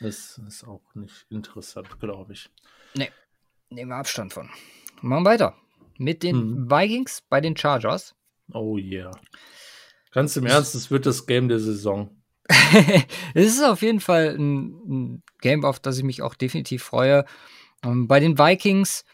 Das 0.00 0.38
ist 0.38 0.64
auch 0.64 0.94
nicht 0.94 1.26
interessant, 1.30 2.00
glaube 2.00 2.32
ich. 2.32 2.50
Nee, 2.94 3.10
nehmen 3.70 3.90
wir 3.90 3.96
Abstand 3.96 4.32
von. 4.32 4.50
Machen 5.02 5.24
weiter. 5.24 5.54
Mit 5.98 6.22
den 6.22 6.36
hm. 6.36 6.70
Vikings 6.70 7.22
bei 7.28 7.40
den 7.40 7.56
Chargers. 7.56 8.14
Oh 8.52 8.76
yeah. 8.78 9.10
Ganz 10.12 10.36
im 10.36 10.46
Ernst, 10.46 10.74
es 10.74 10.90
wird 10.90 11.06
das 11.06 11.26
Game 11.26 11.48
der 11.48 11.58
Saison. 11.58 12.10
es 13.34 13.46
ist 13.46 13.64
auf 13.64 13.82
jeden 13.82 14.00
Fall 14.00 14.36
ein, 14.38 14.64
ein, 14.88 15.22
Game, 15.40 15.64
auf 15.64 15.80
das 15.80 15.98
ich 15.98 16.04
mich 16.04 16.22
auch 16.22 16.34
definitiv 16.34 16.82
freue. 16.82 17.24
Ähm, 17.84 18.06
bei 18.08 18.20
den 18.20 18.38
Vikings, 18.38 19.04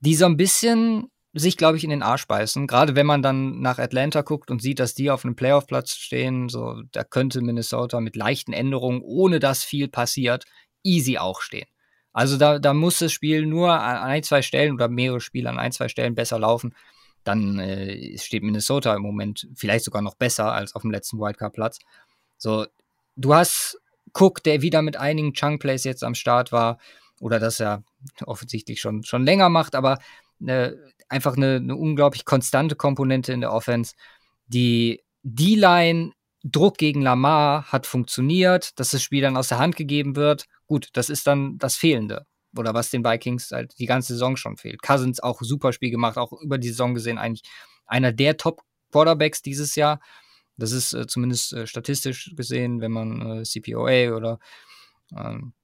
die 0.00 0.14
so 0.14 0.26
ein 0.26 0.36
bisschen 0.36 1.08
sich, 1.32 1.56
glaube 1.56 1.78
ich, 1.78 1.84
in 1.84 1.90
den 1.90 2.02
Arsch 2.02 2.26
beißen. 2.26 2.66
Gerade 2.66 2.94
wenn 2.94 3.06
man 3.06 3.22
dann 3.22 3.60
nach 3.60 3.78
Atlanta 3.78 4.20
guckt 4.22 4.50
und 4.50 4.60
sieht, 4.60 4.80
dass 4.80 4.94
die 4.94 5.10
auf 5.10 5.24
einem 5.24 5.36
Playoff-Platz 5.36 5.94
stehen, 5.94 6.48
so, 6.48 6.82
da 6.92 7.04
könnte 7.04 7.40
Minnesota 7.40 8.00
mit 8.00 8.16
leichten 8.16 8.52
Änderungen, 8.52 9.00
ohne 9.02 9.38
dass 9.38 9.64
viel 9.64 9.88
passiert, 9.88 10.44
easy 10.82 11.16
auch 11.18 11.40
stehen. 11.40 11.68
Also 12.12 12.36
da, 12.36 12.58
da 12.58 12.74
muss 12.74 12.98
das 12.98 13.12
Spiel 13.12 13.46
nur 13.46 13.72
an 13.72 13.96
ein, 13.98 14.22
zwei 14.22 14.42
Stellen 14.42 14.74
oder 14.74 14.88
mehrere 14.88 15.20
Spiele 15.20 15.48
an 15.48 15.58
ein, 15.58 15.72
zwei 15.72 15.88
Stellen 15.88 16.14
besser 16.14 16.38
laufen. 16.38 16.74
Dann 17.24 17.58
äh, 17.58 18.18
steht 18.18 18.42
Minnesota 18.42 18.94
im 18.94 19.02
Moment 19.02 19.48
vielleicht 19.54 19.84
sogar 19.84 20.02
noch 20.02 20.16
besser 20.16 20.52
als 20.52 20.74
auf 20.74 20.82
dem 20.82 20.90
letzten 20.90 21.18
Wildcard-Platz. 21.18 21.78
So, 22.36 22.66
du 23.16 23.34
hast 23.34 23.78
Cook, 24.14 24.42
der 24.42 24.62
wieder 24.62 24.82
mit 24.82 24.96
einigen 24.96 25.32
Chunk-Plays 25.32 25.84
jetzt 25.84 26.04
am 26.04 26.14
Start 26.14 26.52
war, 26.52 26.78
oder 27.20 27.38
das 27.38 27.60
er 27.60 27.84
offensichtlich 28.26 28.80
schon, 28.80 29.04
schon 29.04 29.24
länger 29.24 29.48
macht, 29.48 29.74
aber 29.74 29.98
äh, 30.44 30.72
einfach 31.08 31.36
eine, 31.36 31.56
eine 31.56 31.76
unglaublich 31.76 32.24
konstante 32.24 32.74
Komponente 32.74 33.32
in 33.32 33.40
der 33.40 33.52
Offense. 33.52 33.94
Die 34.48 35.02
D-Line 35.22 36.12
Druck 36.44 36.78
gegen 36.78 37.02
Lamar 37.02 37.64
hat 37.70 37.86
funktioniert, 37.86 38.78
dass 38.78 38.90
das 38.90 39.02
Spiel 39.02 39.22
dann 39.22 39.36
aus 39.36 39.48
der 39.48 39.58
Hand 39.58 39.76
gegeben 39.76 40.16
wird. 40.16 40.46
Gut, 40.66 40.88
das 40.94 41.08
ist 41.08 41.26
dann 41.26 41.58
das 41.58 41.76
Fehlende. 41.76 42.26
oder 42.56 42.74
was 42.74 42.90
den 42.90 43.04
Vikings 43.04 43.50
halt 43.50 43.78
die 43.78 43.86
ganze 43.86 44.12
Saison 44.14 44.36
schon 44.36 44.56
fehlt. 44.56 44.82
Cousins 44.82 45.20
auch 45.20 45.40
super 45.40 45.72
Spiel 45.72 45.90
gemacht, 45.90 46.18
auch 46.18 46.32
über 46.32 46.58
die 46.58 46.68
Saison 46.68 46.94
gesehen 46.94 47.18
eigentlich 47.18 47.48
einer 47.86 48.12
der 48.12 48.36
Top 48.36 48.62
Quarterbacks 48.90 49.42
dieses 49.42 49.74
Jahr. 49.74 50.00
Das 50.56 50.72
ist 50.72 50.92
äh, 50.92 51.06
zumindest 51.06 51.52
äh, 51.54 51.66
statistisch 51.66 52.32
gesehen, 52.36 52.80
wenn 52.80 52.92
man 52.92 53.40
äh, 53.40 53.42
CPOA 53.42 54.14
oder 54.14 54.38
ähm, 55.16 55.54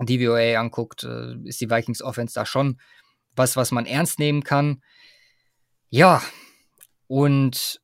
DVOA 0.00 0.58
anguckt, 0.58 1.04
äh, 1.04 1.36
ist 1.44 1.60
die 1.60 1.70
Vikings 1.70 2.02
Offense 2.02 2.34
da 2.34 2.46
schon 2.46 2.80
was, 3.36 3.56
was 3.56 3.70
man 3.70 3.86
ernst 3.86 4.18
nehmen 4.18 4.42
kann. 4.42 4.82
Ja, 5.88 6.22
und 7.06 7.80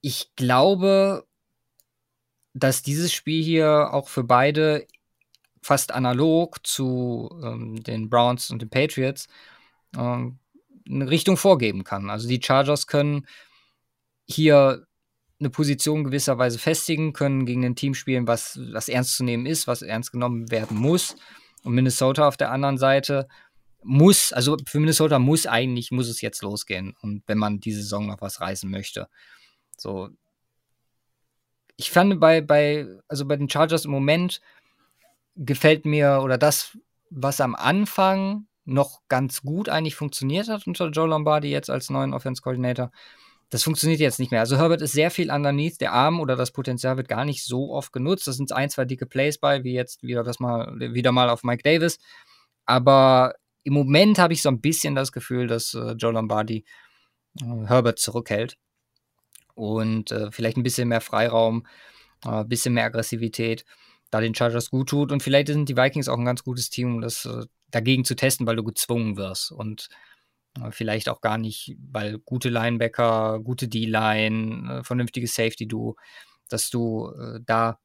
ich 0.00 0.30
glaube, 0.36 1.26
dass 2.54 2.82
dieses 2.82 3.12
Spiel 3.12 3.42
hier 3.42 3.92
auch 3.92 4.08
für 4.08 4.24
beide 4.24 4.86
fast 5.62 5.92
analog 5.92 6.66
zu 6.66 7.28
ähm, 7.42 7.82
den 7.82 8.08
Browns 8.08 8.50
und 8.50 8.62
den 8.62 8.70
Patriots 8.70 9.28
ähm, 9.96 10.38
eine 10.88 11.10
Richtung 11.10 11.36
vorgeben 11.36 11.84
kann. 11.84 12.10
Also 12.10 12.28
die 12.28 12.40
Chargers 12.42 12.86
können 12.86 13.26
hier 14.26 14.86
eine 15.40 15.50
Position 15.50 16.04
gewisserweise 16.04 16.58
festigen, 16.58 17.12
können 17.12 17.46
gegen 17.46 17.64
ein 17.64 17.76
Team 17.76 17.94
spielen, 17.94 18.26
was, 18.26 18.58
was 18.72 18.88
ernst 18.88 19.16
zu 19.16 19.24
nehmen 19.24 19.46
ist, 19.46 19.66
was 19.66 19.82
ernst 19.82 20.12
genommen 20.12 20.50
werden 20.50 20.76
muss. 20.76 21.16
Und 21.62 21.74
Minnesota 21.74 22.26
auf 22.26 22.36
der 22.36 22.50
anderen 22.50 22.78
Seite 22.78 23.28
muss, 23.82 24.32
also 24.32 24.56
für 24.66 24.80
Minnesota 24.80 25.18
muss 25.18 25.46
eigentlich, 25.46 25.90
muss 25.90 26.08
es 26.08 26.20
jetzt 26.20 26.42
losgehen. 26.42 26.96
Und 27.02 27.22
wenn 27.26 27.38
man 27.38 27.60
diese 27.60 27.82
Saison 27.82 28.06
noch 28.06 28.20
was 28.20 28.40
reißen 28.40 28.70
möchte. 28.70 29.08
So. 29.80 30.10
Ich 31.76 31.90
fand 31.90 32.18
bei, 32.20 32.40
bei, 32.40 32.86
also 33.08 33.24
bei 33.26 33.36
den 33.36 33.48
Chargers 33.48 33.84
im 33.84 33.90
Moment 33.90 34.40
gefällt 35.36 35.86
mir 35.86 36.20
oder 36.22 36.38
das, 36.38 36.76
was 37.10 37.40
am 37.40 37.54
Anfang 37.54 38.46
noch 38.64 39.00
ganz 39.08 39.42
gut 39.42 39.68
eigentlich 39.68 39.94
funktioniert 39.94 40.48
hat 40.48 40.66
unter 40.66 40.88
Joe 40.88 41.08
Lombardi 41.08 41.48
jetzt 41.48 41.70
als 41.70 41.88
neuen 41.88 42.12
Offense 42.12 42.42
Coordinator, 42.42 42.90
das 43.50 43.62
funktioniert 43.62 44.00
jetzt 44.00 44.18
nicht 44.18 44.30
mehr. 44.30 44.40
Also 44.40 44.58
Herbert 44.58 44.82
ist 44.82 44.92
sehr 44.92 45.10
viel 45.10 45.30
underneath. 45.30 45.80
Der 45.80 45.92
Arm 45.92 46.20
oder 46.20 46.36
das 46.36 46.50
Potenzial 46.50 46.98
wird 46.98 47.08
gar 47.08 47.24
nicht 47.24 47.44
so 47.44 47.72
oft 47.72 47.92
genutzt. 47.92 48.26
Das 48.26 48.36
sind 48.36 48.52
ein, 48.52 48.68
zwei 48.68 48.84
dicke 48.84 49.06
Plays 49.06 49.38
bei, 49.38 49.64
wie 49.64 49.72
jetzt 49.72 50.02
wieder 50.02 50.22
das 50.22 50.38
mal, 50.38 50.78
wieder 50.78 51.12
mal 51.12 51.30
auf 51.30 51.44
Mike 51.44 51.62
Davis. 51.62 51.98
Aber 52.66 53.34
im 53.64 53.72
Moment 53.72 54.18
habe 54.18 54.34
ich 54.34 54.42
so 54.42 54.50
ein 54.50 54.60
bisschen 54.60 54.94
das 54.94 55.12
Gefühl, 55.12 55.46
dass 55.46 55.72
äh, 55.72 55.92
Joe 55.92 56.12
Lombardi 56.12 56.64
äh, 57.40 57.66
Herbert 57.66 57.98
zurückhält. 57.98 58.58
Und 59.58 60.12
äh, 60.12 60.30
vielleicht 60.30 60.56
ein 60.56 60.62
bisschen 60.62 60.88
mehr 60.88 61.00
Freiraum, 61.00 61.66
ein 62.24 62.42
äh, 62.42 62.44
bisschen 62.44 62.74
mehr 62.74 62.84
Aggressivität, 62.84 63.64
da 64.10 64.20
den 64.20 64.34
Chargers 64.34 64.70
gut 64.70 64.88
tut. 64.88 65.12
Und 65.12 65.22
vielleicht 65.22 65.48
sind 65.48 65.68
die 65.68 65.76
Vikings 65.76 66.08
auch 66.08 66.18
ein 66.18 66.24
ganz 66.24 66.44
gutes 66.44 66.70
Team, 66.70 66.96
um 66.96 67.00
das 67.00 67.24
äh, 67.24 67.44
dagegen 67.70 68.04
zu 68.04 68.16
testen, 68.16 68.46
weil 68.46 68.56
du 68.56 68.64
gezwungen 68.64 69.16
wirst. 69.16 69.52
Und 69.52 69.88
Vielleicht 70.70 71.08
auch 71.08 71.20
gar 71.20 71.38
nicht, 71.38 71.76
weil 71.78 72.18
gute 72.18 72.48
Linebacker, 72.48 73.40
gute 73.40 73.68
D-Line, 73.68 74.80
äh, 74.80 74.84
vernünftiges 74.84 75.34
Safety-Du, 75.34 75.94
dass 76.48 76.70
du 76.70 77.10
äh, 77.10 77.40
da 77.44 77.78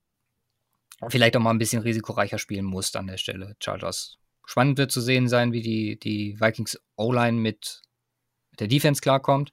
vielleicht 1.10 1.36
auch 1.36 1.42
mal 1.42 1.52
ein 1.52 1.60
bisschen 1.60 1.82
risikoreicher 1.82 2.40
spielen 2.40 2.66
musst 2.66 2.96
an 2.96 3.08
der 3.08 3.18
Stelle, 3.18 3.56
Chargers. 3.60 4.18
Spannend 4.46 4.78
wird 4.78 4.92
zu 4.92 5.02
sehen 5.02 5.28
sein, 5.28 5.52
wie 5.52 5.62
die, 5.62 6.00
die 6.00 6.40
Vikings 6.40 6.80
O-Line 6.96 7.40
mit 7.40 7.82
der 8.60 8.68
Defense 8.68 9.02
klarkommt. 9.02 9.52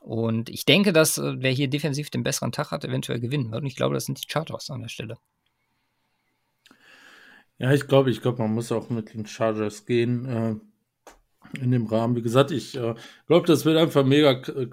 Und 0.00 0.48
ich 0.48 0.64
denke, 0.64 0.92
dass 0.92 1.18
äh, 1.18 1.34
wer 1.38 1.52
hier 1.52 1.68
defensiv 1.68 2.10
den 2.10 2.22
besseren 2.22 2.52
Tag 2.52 2.70
hat, 2.70 2.84
eventuell 2.84 3.20
gewinnen 3.20 3.52
wird. 3.52 3.62
Und 3.62 3.68
ich 3.68 3.76
glaube, 3.76 3.94
das 3.94 4.06
sind 4.06 4.22
die 4.22 4.28
Chargers 4.28 4.70
an 4.70 4.80
der 4.80 4.88
Stelle. 4.88 5.18
Ja, 7.58 7.72
ich 7.72 7.86
glaube, 7.86 8.10
ich 8.10 8.22
glaube, 8.22 8.42
man 8.42 8.54
muss 8.54 8.72
auch 8.72 8.88
mit 8.88 9.12
den 9.12 9.26
Chargers 9.26 9.84
gehen. 9.84 10.24
Äh, 10.24 10.54
in 11.58 11.70
dem 11.70 11.86
Rahmen. 11.86 12.16
Wie 12.16 12.22
gesagt, 12.22 12.50
ich 12.50 12.76
äh, 12.76 12.94
glaube, 13.26 13.46
das 13.46 13.64
wird 13.64 13.76
einfach 13.76 14.04
mega 14.04 14.32
äh, 14.32 14.68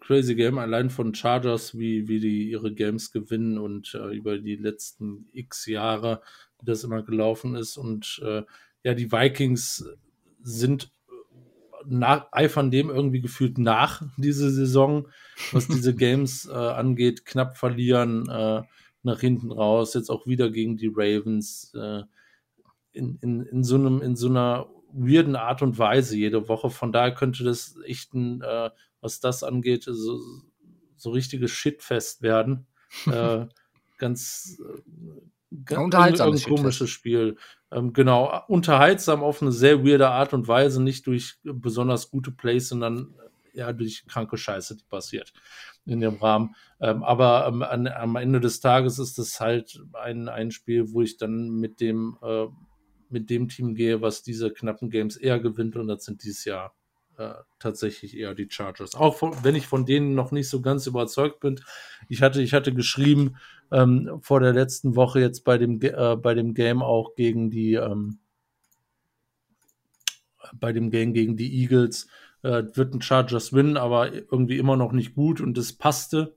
crazy 0.00 0.34
Game, 0.34 0.58
allein 0.58 0.90
von 0.90 1.14
Chargers, 1.14 1.78
wie, 1.78 2.08
wie 2.08 2.20
die 2.20 2.50
ihre 2.50 2.72
Games 2.72 3.12
gewinnen 3.12 3.58
und 3.58 3.94
äh, 3.94 4.14
über 4.16 4.38
die 4.38 4.56
letzten 4.56 5.28
x 5.32 5.66
Jahre, 5.66 6.22
wie 6.58 6.66
das 6.66 6.84
immer 6.84 7.02
gelaufen 7.02 7.54
ist. 7.54 7.76
Und 7.76 8.20
äh, 8.24 8.42
ja, 8.82 8.94
die 8.94 9.12
Vikings 9.12 9.88
sind 10.42 10.90
nach, 11.86 12.26
eifern 12.32 12.70
dem 12.70 12.90
irgendwie 12.90 13.20
gefühlt 13.20 13.58
nach 13.58 14.02
diese 14.16 14.50
Saison, 14.50 15.08
was 15.52 15.68
diese 15.68 15.94
Games 15.96 16.46
äh, 16.46 16.54
angeht, 16.54 17.24
knapp 17.24 17.56
verlieren 17.56 18.28
äh, 18.28 18.62
nach 19.02 19.20
hinten 19.20 19.50
raus, 19.50 19.94
jetzt 19.94 20.10
auch 20.10 20.26
wieder 20.26 20.50
gegen 20.50 20.76
die 20.76 20.92
Ravens 20.94 21.72
in, 22.92 23.18
in, 23.20 23.42
in 23.42 23.64
so 23.64 23.76
einem, 23.76 24.02
in 24.02 24.16
so 24.16 24.28
einer 24.28 24.68
weirden 24.92 25.36
Art 25.36 25.62
und 25.62 25.78
Weise 25.78 26.16
jede 26.16 26.48
Woche. 26.48 26.70
Von 26.70 26.92
daher 26.92 27.14
könnte 27.14 27.44
das 27.44 27.76
echt 27.84 28.14
ein, 28.14 28.42
äh, 28.42 28.70
was 29.00 29.20
das 29.20 29.42
angeht, 29.42 29.84
so, 29.84 30.20
so 30.96 31.10
richtiges 31.10 31.50
Shitfest 31.50 32.22
werden. 32.22 32.66
äh, 33.06 33.46
ganz, 33.98 34.60
äh, 35.50 35.56
ganz 35.64 35.84
unterhaltsames 35.84 36.44
komisches 36.44 36.90
Spiel. 36.90 37.36
Ähm, 37.72 37.92
genau, 37.92 38.42
unterhaltsam 38.48 39.22
auf 39.22 39.42
eine 39.42 39.52
sehr 39.52 39.84
weirde 39.84 40.08
Art 40.08 40.32
und 40.32 40.48
Weise, 40.48 40.82
nicht 40.82 41.06
durch 41.06 41.38
besonders 41.42 42.10
gute 42.10 42.30
Plays, 42.30 42.68
sondern 42.68 43.14
ja 43.52 43.72
durch 43.72 44.06
kranke 44.06 44.36
Scheiße, 44.36 44.76
die 44.76 44.84
passiert 44.84 45.32
in 45.86 46.00
dem 46.00 46.16
Rahmen. 46.16 46.54
Ähm, 46.80 47.02
aber 47.02 47.46
ähm, 47.48 47.62
an, 47.62 47.86
am 47.88 48.16
Ende 48.16 48.40
des 48.40 48.60
Tages 48.60 48.98
ist 48.98 49.18
es 49.18 49.40
halt 49.40 49.82
ein, 49.92 50.28
ein 50.28 50.50
Spiel, 50.50 50.92
wo 50.92 51.02
ich 51.02 51.16
dann 51.16 51.50
mit 51.50 51.80
dem 51.80 52.16
äh, 52.22 52.46
mit 53.08 53.28
dem 53.28 53.48
Team 53.48 53.74
gehe, 53.74 54.00
was 54.00 54.22
diese 54.22 54.52
knappen 54.52 54.88
Games 54.88 55.16
eher 55.16 55.40
gewinnt 55.40 55.76
und 55.76 55.88
das 55.88 56.04
sind 56.04 56.22
dieses 56.22 56.44
Jahr 56.44 56.74
äh, 57.20 57.34
tatsächlich 57.58 58.16
eher 58.16 58.34
die 58.34 58.48
Chargers. 58.48 58.94
Auch 58.94 59.16
von, 59.16 59.34
wenn 59.42 59.54
ich 59.54 59.66
von 59.66 59.84
denen 59.84 60.14
noch 60.14 60.32
nicht 60.32 60.48
so 60.48 60.62
ganz 60.62 60.86
überzeugt 60.86 61.40
bin. 61.40 61.60
Ich 62.08 62.22
hatte, 62.22 62.40
ich 62.40 62.54
hatte 62.54 62.72
geschrieben 62.72 63.36
ähm, 63.70 64.20
vor 64.22 64.40
der 64.40 64.54
letzten 64.54 64.96
Woche 64.96 65.20
jetzt 65.20 65.44
bei 65.44 65.58
dem, 65.58 65.82
äh, 65.82 66.16
bei 66.16 66.32
dem 66.32 66.54
Game 66.54 66.82
auch 66.82 67.14
gegen 67.14 67.50
die, 67.50 67.74
ähm, 67.74 68.20
bei 70.54 70.72
dem 70.72 70.90
Game 70.90 71.12
gegen 71.12 71.36
die 71.36 71.60
Eagles, 71.60 72.08
äh, 72.42 72.62
wird 72.72 72.94
ein 72.94 73.02
Chargers 73.02 73.52
win, 73.52 73.76
aber 73.76 74.14
irgendwie 74.14 74.56
immer 74.56 74.76
noch 74.76 74.92
nicht 74.92 75.14
gut 75.14 75.42
und 75.42 75.58
das 75.58 75.74
passte, 75.74 76.34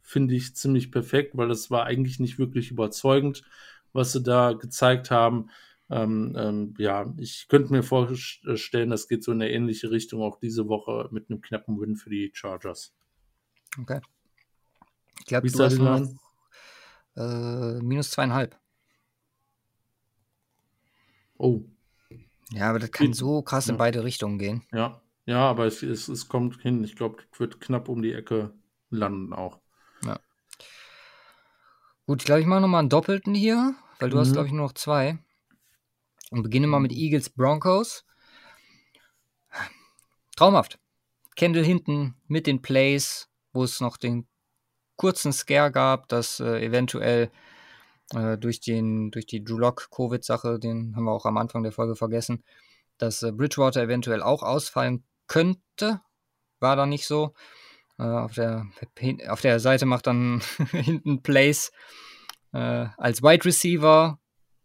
finde 0.00 0.36
ich 0.36 0.54
ziemlich 0.54 0.92
perfekt, 0.92 1.36
weil 1.36 1.48
das 1.48 1.72
war 1.72 1.86
eigentlich 1.86 2.20
nicht 2.20 2.38
wirklich 2.38 2.70
überzeugend, 2.70 3.42
was 3.92 4.12
sie 4.12 4.22
da 4.22 4.52
gezeigt 4.52 5.10
haben. 5.10 5.50
Ähm, 5.90 6.36
ähm, 6.38 6.74
ja, 6.78 7.12
ich 7.18 7.46
könnte 7.48 7.72
mir 7.72 7.82
vorstellen, 7.82 8.90
das 8.90 9.08
geht 9.08 9.24
so 9.24 9.32
in 9.32 9.42
eine 9.42 9.50
ähnliche 9.50 9.90
Richtung 9.90 10.22
auch 10.22 10.38
diese 10.38 10.68
Woche 10.68 11.08
mit 11.10 11.28
einem 11.28 11.40
knappen 11.40 11.80
Win 11.80 11.96
für 11.96 12.10
die 12.10 12.30
Chargers. 12.32 12.94
Okay. 13.80 14.00
Ich 15.18 15.26
glaube, 15.26 15.50
du 15.50 15.62
hast 15.62 15.78
noch 15.78 16.08
äh, 17.16 17.82
minus 17.82 18.10
zweieinhalb. 18.10 18.56
Oh. 21.36 21.62
Ja, 22.52 22.70
aber 22.70 22.78
das 22.78 22.90
kann 22.90 23.12
so 23.12 23.42
krass 23.42 23.66
ja. 23.66 23.72
in 23.72 23.78
beide 23.78 24.04
Richtungen 24.04 24.38
gehen. 24.38 24.62
Ja, 24.72 25.00
ja, 25.26 25.48
aber 25.48 25.66
es, 25.66 25.82
es, 25.82 26.08
es 26.08 26.28
kommt 26.28 26.60
hin. 26.60 26.84
Ich 26.84 26.96
glaube, 26.96 27.22
es 27.32 27.40
wird 27.40 27.60
knapp 27.60 27.88
um 27.88 28.02
die 28.02 28.12
Ecke 28.12 28.52
landen 28.90 29.32
auch. 29.32 29.60
Ja. 30.04 30.20
Gut, 32.06 32.22
ich 32.22 32.26
glaube, 32.26 32.40
ich 32.40 32.46
mache 32.46 32.60
nochmal 32.60 32.80
einen 32.80 32.88
Doppelten 32.88 33.34
hier, 33.34 33.74
weil 33.98 34.10
du 34.10 34.16
mhm. 34.16 34.20
hast, 34.20 34.32
glaube 34.32 34.46
ich, 34.46 34.52
nur 34.52 34.66
noch 34.66 34.74
zwei. 34.74 35.18
Und 36.30 36.42
beginne 36.42 36.66
mal 36.66 36.80
mit 36.80 36.92
Eagles 36.92 37.30
Broncos. 37.30 38.04
Traumhaft. 40.36 40.78
Kendall 41.36 41.64
hinten 41.64 42.14
mit 42.28 42.46
den 42.46 42.62
Plays, 42.62 43.28
wo 43.52 43.64
es 43.64 43.80
noch 43.80 43.96
den 43.96 44.26
kurzen 44.96 45.32
Scare 45.32 45.72
gab, 45.72 46.08
dass 46.08 46.40
äh, 46.40 46.64
eventuell 46.64 47.30
äh, 48.14 48.36
durch, 48.38 48.60
den, 48.60 49.10
durch 49.10 49.26
die 49.26 49.42
Drew 49.42 49.58
Lock 49.58 49.88
Covid-Sache, 49.90 50.58
den 50.58 50.94
haben 50.94 51.04
wir 51.04 51.12
auch 51.12 51.26
am 51.26 51.36
Anfang 51.36 51.62
der 51.62 51.72
Folge 51.72 51.96
vergessen, 51.96 52.44
dass 52.98 53.22
äh, 53.22 53.32
Bridgewater 53.32 53.82
eventuell 53.82 54.22
auch 54.22 54.42
ausfallen 54.42 55.04
könnte. 55.26 56.00
War 56.58 56.76
da 56.76 56.86
nicht 56.86 57.06
so. 57.06 57.34
Äh, 57.98 58.02
auf, 58.02 58.34
der, 58.34 58.66
auf 59.28 59.40
der 59.40 59.60
Seite 59.60 59.86
macht 59.86 60.06
dann 60.06 60.42
hinten 60.70 61.22
Plays 61.22 61.72
äh, 62.52 62.86
als 62.96 63.22
Wide 63.22 63.44
Receiver 63.44 64.18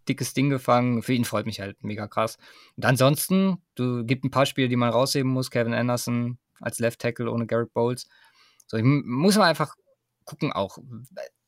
dickes 0.07 0.34
Ding 0.34 0.49
gefangen. 0.49 1.02
Für 1.02 1.14
ihn 1.14 1.26
freut 1.26 1.45
mich 1.45 1.60
halt 1.60 1.84
mega 1.84 2.07
krass. 2.07 2.38
Und 2.76 2.86
ansonsten, 2.86 3.57
du 3.76 4.06
gibt 4.06 4.23
ein 4.23 4.32
paar 4.32 4.45
Spiele, 4.45 4.69
die 4.69 4.76
man 4.76 4.90
rausheben 4.90 5.32
muss. 5.32 5.52
Kevin 5.52 5.73
Anderson 5.73 6.38
als 6.61 6.80
Left 6.80 6.99
Tackle 6.99 7.32
ohne 7.32 7.45
Garrett 7.45 7.73
Bowles. 7.73 8.07
So, 8.68 8.77
ich 8.77 8.84
muss 8.84 9.38
man 9.38 9.48
einfach 9.48 9.76
gucken 10.26 10.52
auch. 10.52 10.77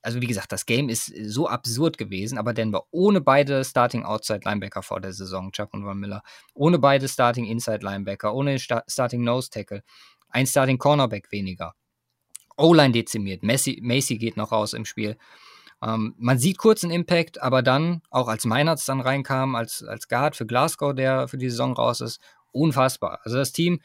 Also 0.02 0.22
wie 0.22 0.28
gesagt, 0.28 0.52
das 0.52 0.66
Game 0.66 0.88
ist 0.88 1.12
so 1.26 1.50
absurd 1.50 1.98
gewesen, 1.98 2.38
aber 2.38 2.54
Denver 2.54 2.86
ohne 2.92 3.20
beide 3.20 3.66
Starting 3.66 4.04
Outside 4.04 4.42
Linebacker 4.46 4.82
vor 4.84 5.02
der 5.02 5.12
Saison, 5.12 5.52
Chuck 5.52 5.74
und 5.74 5.84
Von 5.84 6.00
Miller, 6.00 6.22
ohne 6.54 6.80
beide 6.80 7.10
Starting 7.10 7.46
Inside 7.46 7.80
Linebacker, 7.82 8.34
ohne 8.34 8.58
Starting 8.60 9.24
Nose 9.24 9.50
Tackle, 9.50 9.84
ein 10.30 10.48
Starting 10.48 10.78
Cornerback 10.78 11.32
weniger. 11.32 11.74
O-Line 12.56 12.92
dezimiert, 12.94 13.44
Messi, 13.44 13.80
Macy 13.84 14.18
geht 14.18 14.38
noch 14.38 14.52
raus 14.52 14.74
im 14.74 14.86
Spiel. 14.86 15.18
Ähm, 15.84 16.16
man 16.18 16.40
sieht 16.40 16.58
kurz 16.58 16.84
einen 16.84 16.94
Impact, 16.94 17.42
aber 17.42 17.62
dann, 17.62 18.02
auch 18.10 18.28
als 18.28 18.46
Meinertz 18.46 18.86
dann 18.86 19.02
reinkam, 19.02 19.56
als, 19.56 19.84
als 19.84 20.08
Guard 20.08 20.36
für 20.36 20.46
Glasgow, 20.46 20.94
der 20.94 21.28
für 21.28 21.38
die 21.38 21.50
Saison 21.50 21.74
raus 21.74 22.02
ist, 22.02 22.20
unfassbar. 22.52 23.20
Also 23.24 23.38
das 23.38 23.52
Team, 23.52 23.82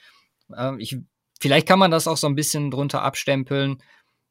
äh, 0.55 0.74
ich, 0.78 0.98
vielleicht 1.40 1.69
kann 1.69 1.78
man 1.78 1.90
das 1.90 2.09
auch 2.09 2.16
so 2.16 2.27
ein 2.27 2.35
bisschen 2.35 2.70
drunter 2.70 3.02
abstempeln, 3.02 3.82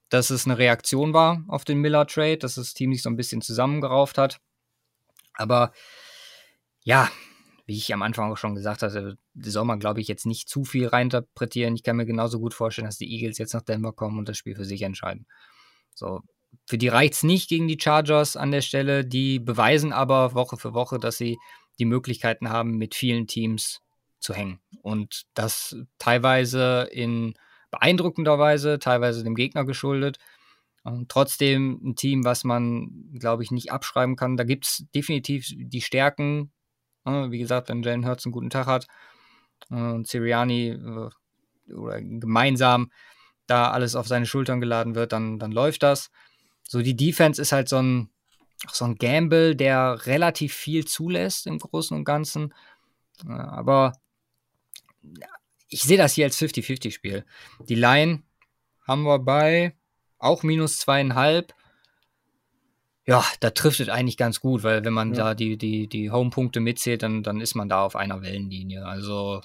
dass 0.10 0.30
es 0.30 0.46
eine 0.46 0.58
Reaktion 0.58 1.14
war 1.14 1.44
auf 1.48 1.64
den 1.64 1.80
Miller-Trade, 1.80 2.38
dass 2.38 2.56
das 2.56 2.74
Team 2.74 2.92
sich 2.92 3.02
so 3.02 3.10
ein 3.10 3.16
bisschen 3.16 3.42
zusammengerauft 3.42 4.18
hat. 4.18 4.40
Aber 5.34 5.72
ja, 6.84 7.10
wie 7.66 7.78
ich 7.78 7.94
am 7.94 8.02
Anfang 8.02 8.32
auch 8.32 8.38
schon 8.38 8.56
gesagt 8.56 8.82
hatte, 8.82 9.18
soll 9.36 9.66
man, 9.66 9.80
glaube 9.80 10.02
ich, 10.02 10.08
jetzt 10.08 10.26
nicht 10.26 10.50
zu 10.50 10.66
viel 10.66 10.88
reinterpretieren. 10.88 11.76
Ich 11.76 11.84
kann 11.84 11.96
mir 11.96 12.06
genauso 12.06 12.40
gut 12.40 12.54
vorstellen, 12.54 12.88
dass 12.88 12.98
die 12.98 13.10
Eagles 13.10 13.38
jetzt 13.38 13.54
nach 13.54 13.62
Denver 13.62 13.94
kommen 13.94 14.20
und 14.20 14.28
das 14.28 14.38
Spiel 14.38 14.56
für 14.56 14.66
sich 14.66 14.82
entscheiden. 14.82 15.26
So, 15.94 16.22
für 16.68 16.78
die 16.78 16.88
reicht 16.88 17.14
es 17.14 17.23
nicht 17.23 17.49
gegen 17.49 17.68
die 17.68 17.80
Chargers 17.80 18.38
an 18.38 18.52
der 18.52 18.61
Stelle. 18.61 19.06
Die 19.06 19.40
beweisen 19.40 19.94
aber 19.94 20.34
Woche 20.34 20.57
für 20.57 20.73
Woche, 20.73 20.99
dass 20.99 21.18
sie 21.18 21.38
die 21.80 21.86
Möglichkeiten 21.86 22.49
haben, 22.49 22.78
mit 22.78 22.95
vielen 22.95 23.28
Teams 23.28 23.82
zu 24.19 24.34
hängen. 24.34 24.60
Und 24.82 25.23
das 25.34 25.76
teilweise 25.98 26.88
in 26.91 27.34
beeindruckender 27.72 28.38
Weise, 28.38 28.80
teilweise 28.80 29.23
dem 29.23 29.36
Gegner 29.36 29.65
geschuldet. 29.65 30.18
Und 30.84 31.10
trotzdem 31.10 31.80
ein 31.84 31.95
Team, 31.95 32.26
was 32.26 32.44
man, 32.44 33.11
glaube 33.18 33.44
ich, 33.44 33.52
nicht 33.52 33.72
abschreiben 33.72 34.15
kann. 34.15 34.38
Da 34.38 34.44
gibt 34.44 34.65
es 34.65 34.86
definitiv 34.95 35.48
die 35.56 35.82
Stärken. 35.82 36.52
Wie 37.06 37.40
gesagt, 37.40 37.69
wenn 37.69 37.84
Jalen 37.84 38.06
Hurts 38.06 38.26
einen 38.26 38.32
guten 38.32 38.49
Tag 38.49 38.68
hat 38.68 38.88
und 39.69 40.07
Siriani 40.07 40.69
äh, 40.69 41.73
oder 41.73 42.02
gemeinsam 42.02 42.91
da 43.48 43.72
alles 43.72 43.95
auf 43.95 44.07
seine 44.07 44.26
Schultern 44.26 44.60
geladen 44.60 44.95
wird, 44.95 45.11
dann, 45.11 45.40
dann 45.40 45.52
läuft 45.52 45.84
das. 45.84 46.11
So, 46.72 46.81
die 46.81 46.95
Defense 46.95 47.41
ist 47.41 47.52
halt 47.52 47.68
so 47.68 47.81
ein, 47.81 48.10
so 48.72 48.85
ein 48.85 48.95
Gamble, 48.95 49.57
der 49.57 50.06
relativ 50.06 50.53
viel 50.53 50.85
zulässt 50.85 51.45
im 51.45 51.60
Großen 51.60 51.98
und 51.98 52.06
Ganzen. 52.06 52.53
Aber 53.27 53.91
ich 55.68 55.84
sehe 55.84 55.98
das 55.98 56.14
hier 56.14 56.23
als 56.23 56.38
50-50-Spiel. 56.41 57.26
Die 57.68 57.76
Line 57.76 58.23
haben 58.88 59.03
wir 59.03 59.19
bei 59.19 59.76
auch 60.18 60.43
minus 60.43 60.77
zweieinhalb. 60.77 61.53
Ja, 63.06 63.26
da 63.41 63.49
trifft 63.49 63.81
es 63.81 63.89
eigentlich 63.89 64.15
ganz 64.15 64.39
gut, 64.39 64.64
weil 64.64 64.85
wenn 64.85 64.93
man 64.93 65.10
ja. 65.14 65.26
da 65.26 65.35
die, 65.35 65.57
die, 65.57 65.88
die 65.88 66.10
Home-Punkte 66.10 66.61
mitzählt, 66.61 67.03
dann, 67.03 67.22
dann 67.22 67.41
ist 67.41 67.53
man 67.53 67.68
da 67.68 67.84
auf 67.84 67.98
einer 67.98 68.22
Wellenlinie. 68.22 68.85
Also 68.85 69.41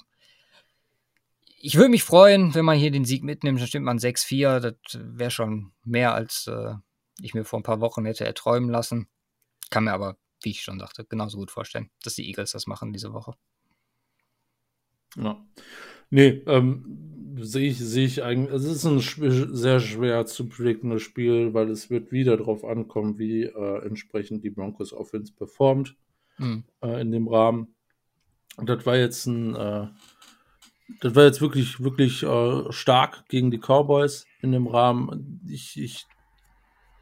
ich 1.59 1.75
würde 1.75 1.89
mich 1.89 2.03
freuen, 2.03 2.55
wenn 2.55 2.63
man 2.63 2.77
hier 2.77 2.91
den 2.91 3.03
Sieg 3.03 3.25
mitnimmt, 3.25 3.59
dann 3.59 3.67
stimmt 3.67 3.85
man 3.85 3.97
6-4. 3.97 4.61
Das 4.61 4.75
wäre 4.93 5.31
schon 5.31 5.73
mehr, 5.83 6.13
als 6.13 6.47
äh, 6.47 6.75
ich 7.21 7.33
mir 7.33 7.45
vor 7.45 7.59
ein 7.59 7.63
paar 7.63 7.81
Wochen 7.81 8.05
hätte 8.05 8.25
erträumen 8.25 8.69
lassen. 8.69 9.07
Kann 9.69 9.85
mir 9.85 9.93
aber, 9.93 10.17
wie 10.41 10.51
ich 10.51 10.61
schon 10.61 10.79
sagte, 10.79 11.05
genauso 11.05 11.37
gut 11.37 11.51
vorstellen, 11.51 11.89
dass 12.03 12.15
die 12.15 12.27
Eagles 12.27 12.51
das 12.51 12.67
machen 12.67 12.93
diese 12.93 13.13
Woche. 13.13 13.33
Ja. 15.15 15.43
Nee, 16.09 16.41
ähm, 16.45 17.37
sehe 17.39 17.69
ich, 17.69 17.79
sehe 17.79 18.05
ich 18.05 18.23
eigentlich, 18.23 18.53
es 18.53 18.63
ist 18.65 18.85
ein 18.85 18.99
sehr 19.53 19.79
schwer 19.79 20.25
zu 20.25 20.47
prediktendes 20.47 21.01
Spiel, 21.01 21.53
weil 21.53 21.69
es 21.69 21.89
wird 21.89 22.11
wieder 22.11 22.37
darauf 22.37 22.63
ankommen, 22.63 23.17
wie 23.17 23.43
äh, 23.43 23.85
entsprechend 23.85 24.43
die 24.43 24.49
Broncos 24.49 24.93
Offense 24.93 25.33
performt 25.33 25.95
mhm. 26.37 26.63
äh, 26.81 27.01
in 27.01 27.11
dem 27.11 27.27
Rahmen. 27.27 27.75
Und 28.57 28.69
das 28.69 28.85
war 28.85 28.97
jetzt 28.97 29.25
ein, 29.27 29.55
äh, 29.55 29.87
das 31.01 31.15
war 31.15 31.25
jetzt 31.25 31.41
wirklich, 31.41 31.81
wirklich 31.81 32.23
äh, 32.23 32.71
stark 32.71 33.27
gegen 33.27 33.51
die 33.51 33.59
Cowboys 33.59 34.25
in 34.41 34.51
dem 34.51 34.67
Rahmen. 34.67 35.41
Ich, 35.47 35.79
ich 35.79 36.05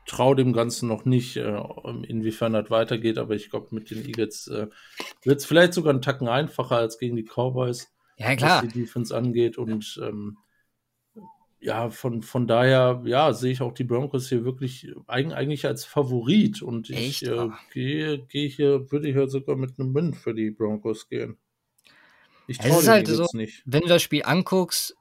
traue 0.05 0.35
dem 0.35 0.53
Ganzen 0.53 0.87
noch 0.87 1.05
nicht, 1.05 1.37
äh, 1.37 1.61
inwiefern 2.07 2.53
das 2.53 2.69
weitergeht, 2.69 3.17
aber 3.17 3.35
ich 3.35 3.49
glaube, 3.49 3.73
mit 3.73 3.89
den 3.89 4.05
Eagles 4.05 4.47
äh, 4.47 4.67
wird 5.23 5.39
es 5.39 5.45
vielleicht 5.45 5.73
sogar 5.73 5.91
einen 5.91 6.01
Tacken 6.01 6.27
einfacher 6.27 6.77
als 6.77 6.99
gegen 6.99 7.15
die 7.15 7.25
Cowboys. 7.25 7.91
Ja, 8.17 8.35
klar. 8.35 8.63
Was 8.63 8.71
die 8.71 8.79
Defense 8.79 9.15
angeht. 9.15 9.57
Und 9.57 9.99
ähm, 10.01 10.37
ja, 11.59 11.89
von, 11.89 12.21
von 12.21 12.47
daher, 12.47 13.01
ja, 13.05 13.33
sehe 13.33 13.51
ich 13.51 13.61
auch 13.61 13.73
die 13.73 13.83
Broncos 13.83 14.29
hier 14.29 14.45
wirklich 14.45 14.87
eigentlich 15.07 15.65
als 15.65 15.83
Favorit. 15.85 16.61
Und 16.61 16.89
ich 16.89 17.25
äh, 17.25 17.49
gehe, 17.73 18.19
gehe 18.19 18.47
hier, 18.47 18.91
würde 18.91 19.07
hier 19.07 19.27
sogar 19.27 19.55
mit 19.55 19.79
einem 19.79 19.93
Win 19.95 20.13
für 20.13 20.33
die 20.33 20.51
Broncos 20.51 21.09
gehen. 21.09 21.37
Ich 22.47 22.59
traue 22.59 22.79
es 22.79 22.87
halt 22.87 23.07
so, 23.07 23.25
nicht. 23.33 23.63
Wenn 23.65 23.81
du 23.81 23.87
das 23.87 24.03
Spiel 24.03 24.21
anguckst, 24.23 24.95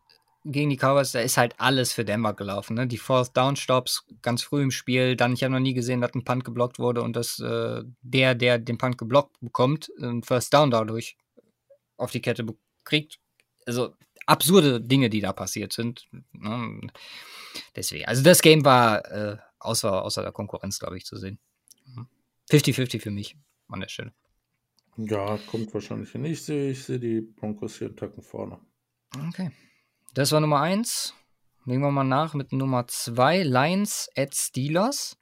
gegen 0.45 0.71
die 0.71 0.77
Cowboys, 0.77 1.13
da 1.13 1.21
ist 1.21 1.37
halt 1.37 1.59
alles 1.59 1.93
für 1.93 2.05
Denver 2.05 2.35
gelaufen. 2.35 2.75
Ne? 2.75 2.87
Die 2.87 2.99
Fourth 2.99 3.37
Down 3.37 3.57
Stops 3.57 4.05
ganz 4.23 4.43
früh 4.43 4.63
im 4.63 4.71
Spiel. 4.71 5.17
Dann, 5.17 5.33
ich 5.33 5.43
habe 5.43 5.53
noch 5.53 5.61
nie 5.61 5.75
gesehen, 5.75 6.01
dass 6.01 6.15
ein 6.15 6.25
Punt 6.25 6.45
geblockt 6.45 6.79
wurde 6.79 7.03
und 7.03 7.17
dass 7.17 7.39
äh, 7.41 7.83
der, 8.03 8.35
der 8.35 8.59
den 8.59 8.79
Punt 8.79 8.99
geblockt 8.99 9.41
bekommt, 9.41 9.91
einen 10.01 10.23
First 10.23 10.53
Down 10.53 10.71
dadurch 10.71 11.17
auf 11.97 12.11
die 12.11 12.21
Kette 12.21 12.47
kriegt. 12.85 13.19
Also 13.67 13.95
absurde 14.27 14.81
Dinge, 14.81 15.09
die 15.09 15.21
da 15.21 15.33
passiert 15.33 15.73
sind. 15.73 16.07
Ne? 16.33 16.89
Deswegen, 17.75 18.05
also 18.05 18.23
das 18.23 18.43
Game 18.43 18.65
war 18.65 19.05
äh, 19.11 19.39
außer, 19.59 20.03
außer 20.03 20.23
der 20.23 20.33
Konkurrenz, 20.33 20.79
glaube 20.79 20.99
ich, 20.99 21.07
zu 21.07 21.17
sehen. 21.17 21.39
50-50 22.51 23.01
für 23.01 23.11
mich 23.11 23.37
an 23.69 23.81
der 23.81 23.89
Stelle. 23.89 24.13
Ja, 24.97 25.39
kommt 25.51 25.73
wahrscheinlich 25.73 26.11
hin. 26.11 26.25
Ich 26.25 26.43
sehe, 26.43 26.71
ich 26.71 26.85
sehe 26.85 27.01
die 27.01 27.21
Broncos 27.21 27.79
hier 27.79 27.89
einen 27.89 27.97
Tacken 27.97 28.23
vorne. 28.23 28.61
Okay. 29.29 29.51
Das 30.15 30.31
war 30.31 30.39
Nummer 30.39 30.61
1. 30.61 31.13
Nehmen 31.65 31.83
wir 31.83 31.91
mal 31.91 32.05
nach 32.05 32.35
mit 32.35 32.53
Nummer 32.53 32.87
2, 32.87 33.43
Lions 33.43 34.09
at 34.15 34.33
Steelers. 34.33 35.17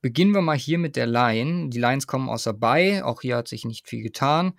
Beginnen 0.00 0.34
wir 0.34 0.42
mal 0.42 0.56
hier 0.56 0.78
mit 0.78 0.96
der 0.96 1.06
Line. 1.06 1.70
Die 1.70 1.78
Lines 1.78 2.08
kommen 2.08 2.28
außer 2.28 2.52
bei. 2.52 3.04
Auch 3.04 3.20
hier 3.20 3.36
hat 3.36 3.46
sich 3.46 3.64
nicht 3.66 3.86
viel 3.86 4.02
getan. 4.02 4.58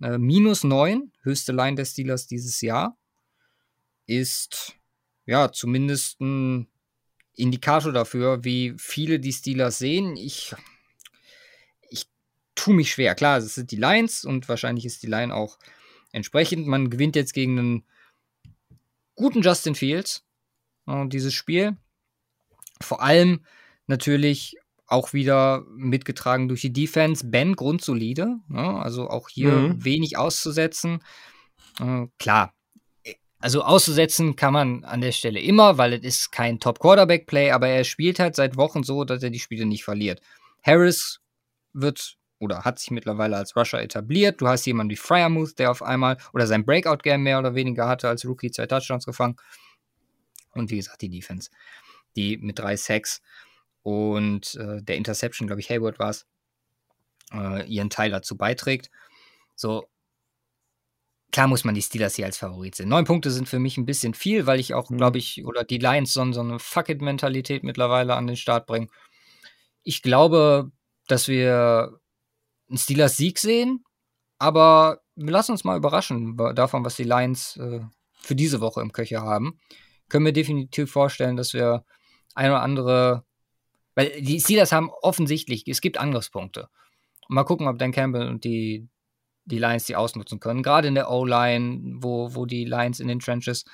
Äh, 0.00 0.18
minus 0.18 0.62
9, 0.62 1.10
höchste 1.22 1.50
Line 1.50 1.74
der 1.74 1.84
Steelers 1.84 2.28
dieses 2.28 2.60
Jahr, 2.60 2.96
ist 4.06 4.76
ja 5.24 5.50
zumindest 5.50 6.20
ein 6.20 6.68
Indikator 7.34 7.90
dafür, 7.90 8.44
wie 8.44 8.74
viele 8.78 9.18
die 9.18 9.32
Steelers 9.32 9.78
sehen. 9.78 10.16
Ich, 10.16 10.54
ich 11.90 12.06
tue 12.54 12.72
mich 12.72 12.92
schwer. 12.92 13.16
Klar, 13.16 13.38
es 13.38 13.56
sind 13.56 13.72
die 13.72 13.76
Lines 13.76 14.24
und 14.24 14.48
wahrscheinlich 14.48 14.84
ist 14.86 15.02
die 15.02 15.08
Line 15.08 15.34
auch 15.34 15.58
entsprechend. 16.12 16.68
Man 16.68 16.88
gewinnt 16.88 17.16
jetzt 17.16 17.34
gegen 17.34 17.58
einen 17.58 17.84
guten 19.16 19.42
Justin 19.42 19.74
Fields 19.74 20.24
äh, 20.86 21.06
dieses 21.08 21.34
Spiel. 21.34 21.76
Vor 22.80 23.02
allem 23.02 23.44
natürlich 23.86 24.56
auch 24.86 25.12
wieder 25.12 25.64
mitgetragen 25.74 26.48
durch 26.48 26.60
die 26.60 26.72
Defense. 26.72 27.26
Ben 27.26 27.56
grundsolide, 27.56 28.36
ne? 28.48 28.80
also 28.80 29.10
auch 29.10 29.28
hier 29.28 29.50
mhm. 29.50 29.84
wenig 29.84 30.16
auszusetzen. 30.16 31.02
Äh, 31.80 32.06
klar, 32.18 32.54
also 33.38 33.62
auszusetzen 33.62 34.36
kann 34.36 34.52
man 34.52 34.84
an 34.84 35.00
der 35.00 35.12
Stelle 35.12 35.40
immer, 35.40 35.78
weil 35.78 35.92
es 35.92 36.04
ist 36.04 36.32
kein 36.32 36.60
Top-Quarterback-Play, 36.60 37.50
aber 37.50 37.68
er 37.68 37.84
spielt 37.84 38.18
halt 38.18 38.34
seit 38.34 38.56
Wochen 38.56 38.82
so, 38.82 39.04
dass 39.04 39.22
er 39.22 39.30
die 39.30 39.38
Spiele 39.38 39.66
nicht 39.66 39.84
verliert. 39.84 40.20
Harris 40.62 41.20
wird 41.72 42.16
oder 42.38 42.64
hat 42.64 42.78
sich 42.78 42.90
mittlerweile 42.90 43.36
als 43.36 43.56
Rusher 43.56 43.82
etabliert. 43.82 44.40
Du 44.40 44.48
hast 44.48 44.66
jemanden 44.66 44.90
wie 44.90 44.96
Fryermuth, 44.96 45.58
der 45.58 45.70
auf 45.70 45.82
einmal 45.82 46.18
oder 46.32 46.46
sein 46.46 46.64
Breakout-Game 46.64 47.22
mehr 47.22 47.38
oder 47.38 47.54
weniger 47.54 47.88
hatte 47.88 48.08
als 48.08 48.24
Rookie, 48.24 48.50
zwei 48.50 48.66
Touchdowns 48.66 49.06
gefangen. 49.06 49.36
Und 50.52 50.70
wie 50.70 50.76
gesagt, 50.76 51.02
die 51.02 51.08
Defense, 51.08 51.50
die 52.14 52.36
mit 52.38 52.58
drei 52.58 52.76
Sacks 52.76 53.22
und 53.82 54.54
äh, 54.56 54.82
der 54.82 54.96
Interception, 54.96 55.46
glaube 55.46 55.60
ich, 55.60 55.70
Hayward 55.70 55.98
war 55.98 56.10
es, 56.10 56.26
äh, 57.32 57.66
ihren 57.66 57.90
Teil 57.90 58.10
dazu 58.10 58.36
beiträgt. 58.36 58.90
So, 59.54 59.88
klar 61.32 61.48
muss 61.48 61.64
man 61.64 61.74
die 61.74 61.82
Steelers 61.82 62.16
hier 62.16 62.26
als 62.26 62.38
Favorit 62.38 62.74
sehen. 62.74 62.88
Neun 62.88 63.04
Punkte 63.04 63.30
sind 63.30 63.48
für 63.48 63.58
mich 63.58 63.76
ein 63.76 63.86
bisschen 63.86 64.14
viel, 64.14 64.46
weil 64.46 64.60
ich 64.60 64.74
auch, 64.74 64.90
mhm. 64.90 64.96
glaube 64.96 65.18
ich, 65.18 65.44
oder 65.44 65.64
die 65.64 65.78
Lions 65.78 66.12
so, 66.12 66.32
so 66.32 66.40
eine 66.40 66.58
Fuck-it-Mentalität 66.58 67.62
mittlerweile 67.62 68.14
an 68.14 68.26
den 68.26 68.36
Start 68.36 68.66
bringen. 68.66 68.90
Ich 69.82 70.02
glaube, 70.02 70.70
dass 71.06 71.28
wir 71.28 72.00
einen 72.68 72.78
Steelers-Sieg 72.78 73.38
sehen, 73.38 73.84
aber 74.38 75.00
wir 75.14 75.32
lassen 75.32 75.52
uns 75.52 75.64
mal 75.64 75.76
überraschen 75.76 76.36
davon, 76.54 76.84
was 76.84 76.96
die 76.96 77.04
Lions 77.04 77.56
äh, 77.56 77.80
für 78.18 78.34
diese 78.34 78.60
Woche 78.60 78.80
im 78.80 78.92
Köcher 78.92 79.22
haben. 79.22 79.58
Können 80.08 80.26
wir 80.26 80.32
definitiv 80.32 80.90
vorstellen, 80.90 81.36
dass 81.36 81.54
wir 81.54 81.84
ein 82.34 82.50
oder 82.50 82.62
andere 82.62 83.26
weil 83.96 84.20
die 84.20 84.38
Steelers 84.38 84.70
haben 84.70 84.90
offensichtlich, 85.02 85.66
es 85.66 85.80
gibt 85.80 85.98
Angriffspunkte. 85.98 86.68
Mal 87.28 87.44
gucken, 87.44 87.66
ob 87.66 87.78
Dan 87.78 87.92
Campbell 87.92 88.28
und 88.28 88.44
die, 88.44 88.88
die 89.46 89.58
Lions 89.58 89.86
die 89.86 89.96
ausnutzen 89.96 90.38
können. 90.38 90.62
Gerade 90.62 90.86
in 90.86 90.94
der 90.94 91.10
O-Line, 91.10 91.96
wo, 92.02 92.34
wo 92.34 92.44
die 92.44 92.66
Lions 92.66 93.00
in 93.00 93.08
den 93.08 93.20
Trenches 93.20 93.64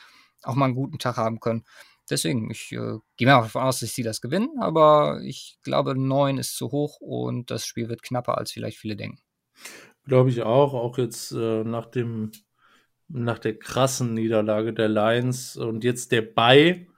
auch 0.44 0.54
mal 0.54 0.66
einen 0.66 0.76
guten 0.76 0.98
Tag 0.98 1.16
haben 1.16 1.40
können. 1.40 1.64
Deswegen, 2.10 2.50
ich 2.50 2.72
äh, 2.72 2.98
gehe 3.16 3.26
mal 3.28 3.42
davon 3.42 3.62
aus, 3.62 3.80
dass 3.80 3.94
sie 3.94 4.02
das 4.02 4.20
gewinnen, 4.20 4.50
aber 4.60 5.20
ich 5.24 5.58
glaube, 5.62 5.96
9 5.96 6.38
ist 6.38 6.56
zu 6.56 6.72
hoch 6.72 7.00
und 7.00 7.50
das 7.50 7.66
Spiel 7.66 7.88
wird 7.88 8.02
knapper, 8.02 8.38
als 8.38 8.52
vielleicht 8.52 8.78
viele 8.78 8.96
denken. 8.96 9.20
Glaube 10.04 10.30
ich 10.30 10.42
auch, 10.42 10.74
auch 10.74 10.98
jetzt 10.98 11.32
äh, 11.32 11.64
nach 11.64 11.86
dem 11.86 12.32
nach 13.08 13.38
der 13.38 13.58
krassen 13.58 14.14
Niederlage 14.14 14.72
der 14.72 14.88
Lions 14.88 15.56
und 15.56 15.84
jetzt 15.84 16.12
der 16.12 16.22
Bye 16.22 16.88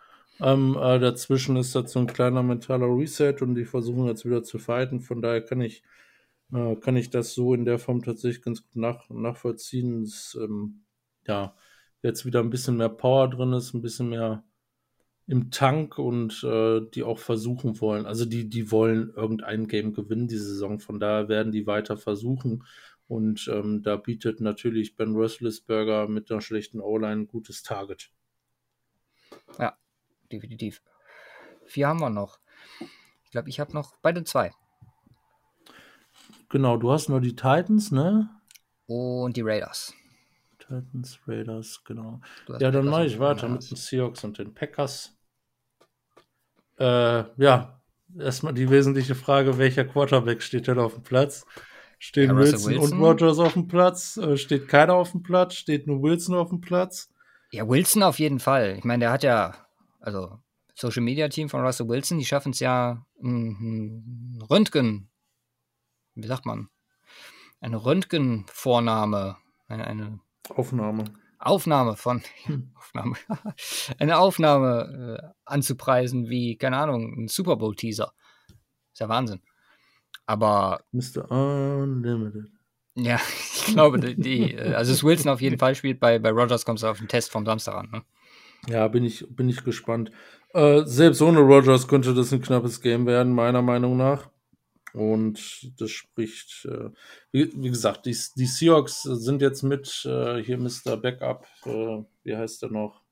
Ähm, 0.41 0.77
äh, 0.81 0.99
dazwischen 1.01 1.57
ist 1.57 1.73
so 1.73 1.99
ein 2.01 2.07
kleiner 2.09 2.43
mentaler 2.43 2.87
Reset 2.89 3.37
und 3.43 3.55
die 3.57 3.65
versuchen 3.65 4.07
jetzt 4.09 4.25
wieder 4.27 4.43
zu 4.45 4.59
fighten. 4.59 5.01
Von 5.01 5.23
daher 5.23 5.43
kann 5.43 5.61
ich, 5.61 5.83
äh, 6.53 6.77
kann 6.77 6.97
ich 6.97 7.11
das 7.11 7.35
so 7.35 7.55
in 7.55 7.65
der 7.65 7.79
Form 7.79 8.03
tatsächlich 8.03 8.43
ganz 8.43 8.63
gut 8.63 8.77
nach, 8.77 9.09
nachvollziehen. 9.11 10.03
Dass, 10.05 10.37
ähm, 10.41 10.85
ja, 11.27 11.57
jetzt 12.03 12.27
wieder 12.27 12.41
ein 12.41 12.51
bisschen 12.51 12.77
mehr 12.79 12.89
Power 12.91 13.29
drin 13.31 13.53
ist, 13.55 13.75
ein 13.75 13.83
bisschen 13.83 14.11
mehr 14.11 14.45
im 15.27 15.51
Tank 15.51 15.99
und 15.99 16.43
äh, 16.45 16.83
die 16.93 17.03
auch 17.03 17.19
versuchen 17.19 17.81
wollen. 17.81 18.07
Also 18.07 18.27
die, 18.27 18.49
die 18.49 18.71
wollen 18.71 19.11
irgendein 19.11 19.69
Game 19.69 19.95
gewinnen 19.95 20.29
diese 20.29 20.47
Saison. 20.47 20.81
Von 20.81 21.01
daher 21.01 21.29
werden 21.29 21.53
die 21.53 21.67
weiter 21.67 21.97
versuchen. 21.97 22.65
Und 23.07 23.49
ähm, 23.53 23.83
da 23.83 23.97
bietet 23.97 24.41
natürlich 24.41 24.97
Ben 24.97 25.15
Roethlisberger 25.15 26.09
mit 26.09 26.31
einer 26.31 26.41
schlechten 26.41 26.81
O-Line 26.81 27.23
ein 27.23 27.27
gutes 27.27 27.63
Target. 27.63 28.11
Ja, 29.59 29.77
definitiv. 30.31 30.83
Vier 31.65 31.89
haben 31.89 32.01
wir 32.01 32.11
noch. 32.11 32.39
Ich 33.25 33.31
glaube, 33.31 33.49
ich 33.49 33.61
habe 33.61 33.73
noch 33.73 33.97
beide 34.03 34.25
zwei. 34.25 34.53
Genau, 36.49 36.77
du 36.77 36.93
hast 36.93 37.09
nur 37.09 37.21
die 37.21 37.35
Titans, 37.35 37.91
ne? 37.91 38.31
Und 38.87 39.37
die 39.37 39.43
Raiders. 39.43 39.95
Titans, 40.59 41.19
Raiders, 41.27 41.83
genau. 41.85 42.21
Ja, 42.59 42.71
dann 42.71 42.87
mache 42.87 43.07
ich 43.07 43.19
weiter 43.19 43.49
mit 43.49 43.69
den 43.69 43.77
Seahawks 43.77 44.25
und 44.25 44.39
den 44.39 44.55
Packers. 44.55 45.14
Äh, 46.79 47.25
ja, 47.37 47.81
erstmal 48.19 48.55
die 48.55 48.71
wesentliche 48.71 49.15
Frage, 49.15 49.59
welcher 49.59 49.85
Quarterback 49.85 50.43
steht 50.43 50.67
denn 50.67 50.79
auf 50.79 50.95
dem 50.95 51.03
Platz? 51.03 51.45
Stehen 51.99 52.31
ja, 52.31 52.37
Wilson, 52.37 52.73
Wilson, 52.73 52.99
und 52.99 53.05
Rogers 53.05 53.39
auf 53.39 53.55
dem 53.55 53.69
Platz? 53.69 54.17
Äh, 54.17 54.37
steht 54.37 54.69
keiner 54.69 54.95
auf 54.95 55.13
dem 55.13 55.23
Platz? 55.23 55.55
Steht 55.55 55.87
nur 55.87 56.03
Wilson 56.03 56.35
auf 56.35 56.51
dem 56.51 56.61
Platz? 56.61 57.11
Ja, 57.51 57.69
Wilson 57.69 58.03
auf 58.03 58.19
jeden 58.19 58.41
Fall. 58.41 58.77
Ich 58.77 58.85
meine, 58.85 59.05
der 59.05 59.13
hat 59.13 59.23
ja, 59.23 59.55
also 60.01 60.39
Social 60.75 61.03
Media 61.03 61.29
Team 61.29 61.49
von 61.49 61.65
Russell 61.65 61.89
Wilson, 61.89 62.19
die 62.19 62.25
schaffen 62.25 62.51
es 62.51 62.61
ja, 62.61 63.07
ein 63.23 64.43
Röntgen, 64.51 65.09
wie 66.15 66.27
sagt 66.27 66.47
man, 66.47 66.69
eine 67.61 67.85
Röntgenvornahme, 67.85 69.37
eine, 69.69 69.87
eine 69.87 70.21
Aufnahme. 70.51 71.05
Aufnahme 71.47 71.97
von 71.97 72.23
hm. 72.45 72.73
Aufnahme, 72.75 73.17
eine 73.99 74.19
Aufnahme 74.19 75.21
äh, 75.21 75.27
anzupreisen 75.45 76.29
wie, 76.29 76.57
keine 76.57 76.79
Ahnung, 76.79 77.25
ein 77.25 77.29
Super 77.29 77.57
Bowl-Teaser. 77.57 78.13
Ist 78.93 79.01
ja 79.01 79.09
Wahnsinn. 79.09 79.41
Aber. 80.27 80.85
Mr. 80.93 81.31
Unlimited. 81.31 82.51
Ja, 82.97 83.21
ich 83.67 83.75
glaube, 83.75 83.99
die, 83.99 84.55
äh, 84.55 84.75
also 84.75 84.93
es 84.93 85.03
Wilson 85.03 85.31
auf 85.31 85.41
jeden 85.41 85.59
Fall 85.59 85.75
spielt, 85.75 86.01
bei, 86.01 86.19
bei 86.19 86.31
Rogers 86.31 86.65
kommt 86.65 86.79
es 86.79 86.85
auf 86.85 86.99
den 86.99 87.09
Test 87.09 87.31
vom 87.31 87.45
Samstag 87.45 87.75
an. 87.75 87.91
Ne? 87.91 88.03
Ja, 88.69 88.89
bin 88.89 89.05
ich, 89.05 89.27
bin 89.29 89.49
ich 89.49 89.65
gespannt. 89.65 90.11
Äh, 90.55 90.83
selbst 90.85 91.21
ohne 91.21 91.41
Rogers 91.41 91.89
könnte 91.89 92.15
das 92.15 92.33
ein 92.33 92.41
knappes 92.41 92.81
Game 92.81 93.07
werden, 93.07 93.33
meiner 93.35 93.63
Meinung 93.63 93.97
nach. 93.97 94.31
Und 94.95 95.73
das 95.81 95.91
spricht, 95.91 96.67
äh, 96.67 96.91
wie, 97.33 97.51
wie, 97.57 97.69
gesagt, 97.69 98.07
die, 98.07 98.17
die 98.37 98.47
Seahawks 98.47 99.03
sind 99.03 99.43
jetzt 99.43 99.63
mit 99.63 100.05
äh, 100.05 100.43
hier 100.43 100.57
Mr. 100.57 100.97
Backup, 100.97 101.47
äh, 101.67 102.05
wie 102.23 102.37
heißt 102.37 102.63
der 102.63 102.71
noch? 102.71 103.03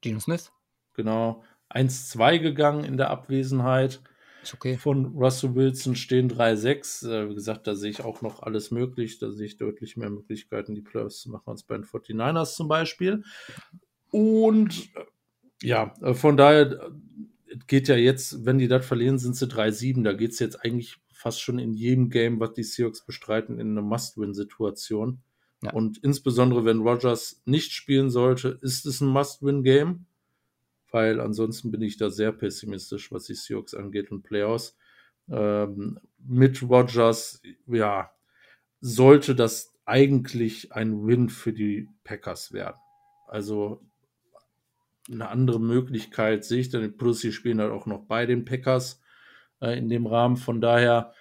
Gino 0.00 0.20
Smith. 0.20 0.52
Genau, 0.94 1.42
1-2 1.70 2.38
gegangen 2.38 2.84
in 2.84 2.96
der 2.96 3.10
Abwesenheit. 3.10 4.00
Ist 4.44 4.54
okay. 4.54 4.76
Von 4.76 5.06
Russell 5.16 5.56
Wilson 5.56 5.96
stehen 5.96 6.30
3-6. 6.30 7.08
Äh, 7.08 7.30
wie 7.30 7.34
gesagt, 7.34 7.66
da 7.66 7.74
sehe 7.74 7.90
ich 7.90 8.04
auch 8.04 8.22
noch 8.22 8.42
alles 8.42 8.70
möglich. 8.70 9.18
Da 9.18 9.32
sehe 9.32 9.46
ich 9.46 9.56
deutlich 9.56 9.96
mehr 9.96 10.10
Möglichkeiten, 10.10 10.76
die 10.76 10.82
Playoffs 10.82 11.22
zu 11.22 11.30
machen 11.30 11.48
als 11.50 11.64
bei 11.64 11.76
den 11.76 11.84
49ers 11.84 12.54
zum 12.54 12.68
Beispiel. 12.68 13.24
Und 14.10 14.94
äh, 14.94 15.04
ja, 15.62 15.94
äh, 16.00 16.14
von 16.14 16.36
daher 16.36 16.92
geht 17.66 17.88
ja 17.88 17.96
jetzt, 17.96 18.44
wenn 18.44 18.58
die 18.58 18.68
das 18.68 18.84
verlieren, 18.86 19.18
sind 19.18 19.36
sie 19.36 19.46
3-7. 19.46 20.02
Da 20.02 20.12
geht 20.12 20.32
es 20.32 20.38
jetzt 20.38 20.64
eigentlich 20.64 20.96
fast 21.12 21.40
schon 21.40 21.58
in 21.58 21.72
jedem 21.72 22.10
Game, 22.10 22.40
was 22.40 22.52
die 22.52 22.62
Seahawks 22.62 23.04
bestreiten, 23.04 23.58
in 23.58 23.70
eine 23.70 23.82
Must-Win-Situation. 23.82 25.22
Ja. 25.62 25.72
Und 25.72 25.98
insbesondere, 25.98 26.64
wenn 26.64 26.80
Rogers 26.80 27.42
nicht 27.46 27.72
spielen 27.72 28.10
sollte, 28.10 28.58
ist 28.60 28.84
es 28.84 29.00
ein 29.00 29.08
Must-Win-Game, 29.08 30.06
weil 30.90 31.20
ansonsten 31.20 31.70
bin 31.70 31.82
ich 31.82 31.96
da 31.96 32.10
sehr 32.10 32.32
pessimistisch, 32.32 33.10
was 33.10 33.24
die 33.24 33.34
Seahawks 33.34 33.74
angeht 33.74 34.10
und 34.10 34.22
Playoffs. 34.22 34.76
Ähm, 35.30 35.98
mit 36.18 36.62
Rogers, 36.62 37.40
ja, 37.66 38.10
sollte 38.80 39.34
das 39.34 39.74
eigentlich 39.86 40.72
ein 40.72 41.06
Win 41.06 41.28
für 41.28 41.52
die 41.52 41.88
Packers 42.04 42.52
werden. 42.52 42.76
Also 43.26 43.82
eine 45.10 45.28
andere 45.28 45.60
Möglichkeit 45.60 46.44
sehe 46.44 46.60
ich 46.60 46.70
dann. 46.70 46.96
Plus, 46.96 47.20
sie 47.20 47.32
spielen 47.32 47.60
halt 47.60 47.72
auch 47.72 47.86
noch 47.86 48.06
bei 48.06 48.26
den 48.26 48.44
Packers 48.44 49.02
äh, 49.60 49.76
in 49.78 49.88
dem 49.88 50.06
Rahmen. 50.06 50.36
Von 50.36 50.60
daher, 50.60 51.12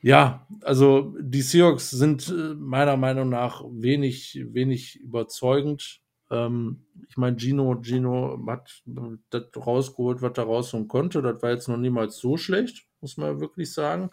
ja, 0.00 0.46
also 0.62 1.14
die 1.20 1.42
Seahawks 1.42 1.90
sind 1.90 2.28
äh, 2.28 2.54
meiner 2.54 2.96
Meinung 2.96 3.28
nach 3.28 3.62
wenig, 3.70 4.40
wenig 4.50 4.96
überzeugend. 5.00 6.00
Ähm, 6.30 6.86
ich 7.08 7.16
meine, 7.16 7.36
Gino, 7.36 7.80
Gino 7.82 8.42
hat 8.46 8.82
das 9.30 9.44
rausgeholt, 9.56 10.22
was 10.22 10.38
er 10.38 10.44
rausholen 10.44 10.88
konnte. 10.88 11.22
Das 11.22 11.42
war 11.42 11.50
jetzt 11.50 11.68
noch 11.68 11.76
niemals 11.76 12.18
so 12.18 12.36
schlecht, 12.36 12.86
muss 13.00 13.16
man 13.16 13.40
wirklich 13.40 13.72
sagen. 13.72 14.10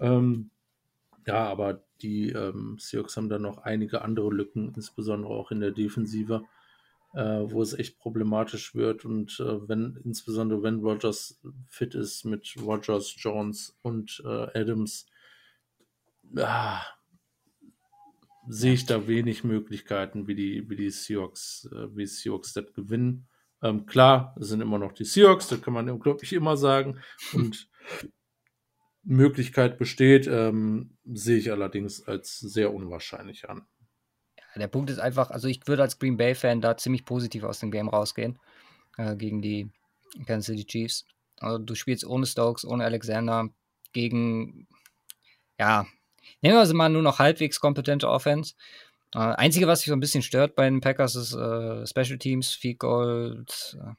Ähm, 0.00 0.50
ja, 1.26 1.44
aber 1.46 1.82
die 2.02 2.30
ähm, 2.30 2.76
Seahawks 2.78 3.16
haben 3.16 3.28
dann 3.28 3.42
noch 3.42 3.58
einige 3.58 4.02
andere 4.02 4.30
Lücken, 4.30 4.72
insbesondere 4.74 5.32
auch 5.32 5.50
in 5.50 5.60
der 5.60 5.72
Defensive 5.72 6.44
wo 7.20 7.62
es 7.62 7.72
echt 7.72 7.98
problematisch 7.98 8.74
wird. 8.74 9.04
Und 9.04 9.40
äh, 9.40 9.68
wenn, 9.68 9.98
insbesondere 10.04 10.62
wenn 10.62 10.80
Rogers 10.80 11.40
fit 11.68 11.94
ist 11.94 12.24
mit 12.24 12.54
Rogers, 12.60 13.14
Jones 13.16 13.78
und 13.82 14.22
äh, 14.24 14.58
Adams, 14.58 15.06
ah, 16.36 16.82
sehe 18.48 18.74
ich 18.74 18.86
da 18.86 19.08
wenig 19.08 19.44
Möglichkeiten, 19.44 20.26
wie 20.26 20.34
die, 20.34 20.68
wie 20.68 20.76
die 20.76 20.90
Seahawks, 20.90 21.68
äh, 21.72 21.96
wie 21.96 22.06
Seahawks 22.06 22.52
das 22.52 22.72
gewinnen. 22.72 23.26
Ähm, 23.62 23.86
klar, 23.86 24.36
es 24.38 24.48
sind 24.48 24.60
immer 24.60 24.78
noch 24.78 24.92
die 24.92 25.04
Seahawks, 25.04 25.48
das 25.48 25.62
kann 25.62 25.74
man, 25.74 25.98
glaube 25.98 26.20
ich, 26.22 26.32
immer 26.32 26.56
sagen. 26.56 27.00
Und 27.32 27.68
Möglichkeit 29.02 29.78
besteht, 29.78 30.26
ähm, 30.26 30.96
sehe 31.04 31.38
ich 31.38 31.50
allerdings 31.50 32.06
als 32.06 32.38
sehr 32.38 32.74
unwahrscheinlich 32.74 33.48
an. 33.48 33.66
Der 34.58 34.68
Punkt 34.68 34.90
ist 34.90 34.98
einfach, 34.98 35.30
also 35.30 35.48
ich 35.48 35.60
würde 35.66 35.82
als 35.82 35.98
Green 35.98 36.16
Bay-Fan 36.16 36.60
da 36.60 36.76
ziemlich 36.76 37.04
positiv 37.04 37.44
aus 37.44 37.60
dem 37.60 37.70
Game 37.70 37.88
rausgehen 37.88 38.38
äh, 38.96 39.14
gegen 39.16 39.42
die 39.42 39.68
Kansas 40.26 40.46
City 40.46 40.64
Chiefs. 40.64 41.04
Also 41.38 41.58
du 41.58 41.74
spielst 41.74 42.06
ohne 42.06 42.26
Stokes, 42.26 42.64
ohne 42.64 42.84
Alexander, 42.84 43.50
gegen, 43.92 44.66
ja, 45.58 45.86
nehmen 46.40 46.54
wir 46.54 46.60
also 46.60 46.74
mal 46.74 46.88
nur 46.88 47.02
noch 47.02 47.18
halbwegs 47.18 47.60
kompetente 47.60 48.08
Offense. 48.08 48.54
Äh, 49.14 49.18
Einzige, 49.18 49.66
was 49.66 49.80
mich 49.80 49.88
so 49.88 49.92
ein 49.92 50.00
bisschen 50.00 50.22
stört 50.22 50.54
bei 50.54 50.64
den 50.64 50.80
Packers, 50.80 51.14
ist 51.16 51.34
äh, 51.34 51.86
Special 51.86 52.18
Teams, 52.18 52.52
Field 52.52 52.78
Gold, 52.78 53.78
äh, 53.80 53.92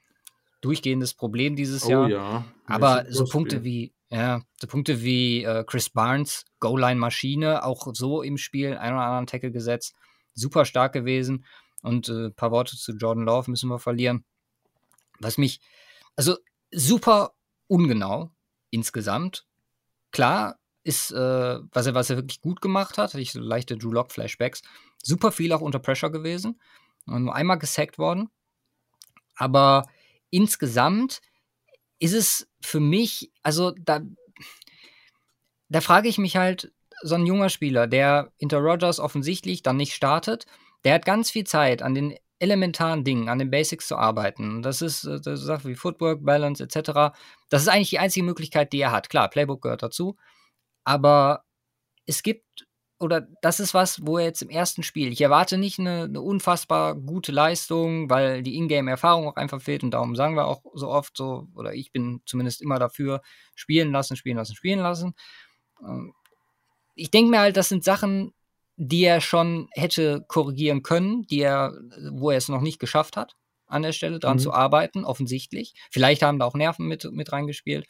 durchgehendes 0.62 1.14
Problem 1.14 1.56
dieses 1.56 1.86
oh, 1.86 1.90
Jahr. 1.90 2.10
Ja. 2.10 2.46
Aber 2.66 3.06
so 3.10 3.26
Punkte 3.26 3.64
wie, 3.64 3.94
ja, 4.10 4.42
so 4.60 4.68
Punkte 4.68 5.04
wie 5.04 5.44
äh, 5.44 5.64
Chris 5.66 5.90
Barnes, 5.90 6.46
Goal-Line-Maschine, 6.60 7.64
auch 7.64 7.88
so 7.94 8.24
im 8.24 8.38
Spiel, 8.38 8.78
ein 8.78 8.94
oder 8.94 9.04
anderen 9.04 9.28
Tackle 9.28 9.52
gesetzt 9.52 9.96
super 10.38 10.66
stark 10.66 10.94
gewesen. 10.94 11.46
Und 11.82 12.08
ein 12.08 12.28
äh, 12.28 12.30
paar 12.32 12.52
Worte 12.52 12.78
zu 12.78 12.94
Jordan 12.94 13.26
Love 13.26 13.52
müssen 13.52 13.70
wir 13.70 13.80
verlieren. 13.80 14.24
Was 15.20 15.38
mich, 15.38 15.60
also 16.16 16.38
super 16.72 17.34
ungenau 17.68 18.32
insgesamt. 18.70 19.46
Klar 20.12 20.60
ist, 20.84 21.12
äh, 21.12 21.60
was, 21.72 21.86
er, 21.86 21.94
was 21.94 22.10
er 22.10 22.18
wirklich 22.18 22.42
gut 22.42 22.62
gemacht 22.62 22.98
hat, 22.98 23.14
hatte 23.14 23.22
ich 23.22 23.32
so 23.32 23.40
leichte 23.40 23.78
Drew 23.78 23.92
Lock 23.92 24.12
Flashbacks. 24.12 24.62
Super 25.04 25.32
viel 25.32 25.52
auch 25.52 25.62
unter 25.62 25.80
Pressure 25.80 26.12
gewesen. 26.12 26.60
Und 27.06 27.24
nur 27.24 27.36
einmal 27.36 27.58
gesackt 27.58 27.98
worden. 27.98 28.30
Aber 29.36 29.86
insgesamt 30.30 31.22
ist 32.00 32.14
es 32.14 32.50
für 32.62 32.80
mich, 32.80 33.32
also 33.44 33.72
da, 33.72 34.02
da 35.70 35.82
frage 35.82 36.10
ich 36.10 36.18
mich 36.18 36.38
halt, 36.38 36.72
so 37.04 37.16
ein 37.16 37.26
junger 37.26 37.50
Spieler, 37.50 37.88
der 37.88 38.32
hinter 38.38 38.60
Rogers 38.60 39.00
offensichtlich 39.00 39.64
dann 39.64 39.78
nicht 39.78 39.94
startet, 39.94 40.46
der 40.84 40.94
hat 40.96 41.06
ganz 41.06 41.32
viel 41.32 41.46
Zeit 41.46 41.82
an 41.82 41.94
den 41.94 42.16
elementaren 42.40 43.04
Dingen, 43.04 43.30
an 43.30 43.40
den 43.40 43.50
Basics 43.50 43.88
zu 43.88 43.98
arbeiten. 43.98 44.62
Das 44.62 44.82
ist, 44.82 45.06
äh, 45.06 45.16
ist 45.16 45.42
Sachen 45.42 45.70
wie 45.70 45.76
Footwork, 45.76 46.24
Balance 46.24 46.64
etc. 46.64 47.16
Das 47.50 47.62
ist 47.64 47.68
eigentlich 47.68 47.90
die 47.90 48.00
einzige 48.00 48.26
Möglichkeit, 48.26 48.74
die 48.74 48.80
er 48.80 48.92
hat. 48.92 49.10
Klar, 49.10 49.30
Playbook 49.30 49.62
gehört 49.64 49.84
dazu, 49.84 50.18
aber 50.84 51.44
es 52.06 52.24
gibt, 52.24 52.68
oder 53.00 53.28
das 53.42 53.60
ist 53.60 53.74
was, 53.74 54.06
wo 54.06 54.18
er 54.18 54.26
jetzt 54.26 54.42
im 54.42 54.50
ersten 54.50 54.84
Spiel, 54.84 55.12
ich 55.12 55.22
erwarte 55.22 55.58
nicht 55.58 55.80
eine, 55.80 56.04
eine 56.04 56.22
unfassbar 56.22 56.96
gute 56.96 57.32
Leistung, 57.32 58.10
weil 58.10 58.44
die 58.44 58.56
Ingame-Erfahrung 58.56 59.28
auch 59.28 59.36
einfach 59.36 59.62
fehlt 59.62 59.84
und 59.84 59.92
darum 59.92 60.16
sagen 60.16 60.36
wir 60.36 60.46
auch 60.46 60.62
so 60.74 60.90
oft 60.90 61.18
so, 61.18 61.48
oder 61.56 61.74
ich 61.74 61.92
bin 61.92 62.22
zumindest 62.26 62.62
immer 62.62 62.80
dafür, 62.80 63.22
spielen 63.56 63.92
lassen, 63.92 64.16
spielen 64.16 64.38
lassen, 64.38 64.56
spielen 64.56 64.80
lassen. 64.80 65.16
Ich 66.98 67.12
denke 67.12 67.32
mir 67.32 67.40
halt, 67.40 67.58
das 67.58 67.70
sind 67.70 67.84
Sachen, 67.84 68.34
die 68.76 69.04
er 69.04 69.22
schon 69.22 69.70
hätte 69.72 70.26
korrigieren 70.28 70.84
können, 70.84 71.24
die 71.28 71.40
er, 71.40 71.74
wo 72.12 72.32
er 72.32 72.38
es 72.38 72.50
noch 72.50 72.62
nicht 72.62 72.80
geschafft 72.80 73.18
hat. 73.18 73.36
an 73.68 73.84
der 73.84 73.92
Stelle, 73.92 74.20
dran 74.20 74.38
mhm. 74.38 74.42
zu 74.42 74.54
arbeiten, 74.54 75.04
offensichtlich. 75.04 75.74
Vielleicht 75.92 76.22
haben 76.22 76.40
da 76.40 76.46
auch 76.46 76.56
Nerven 76.56 76.88
mit, 76.88 77.04
mit 77.12 77.32
reingespielt. 77.32 77.86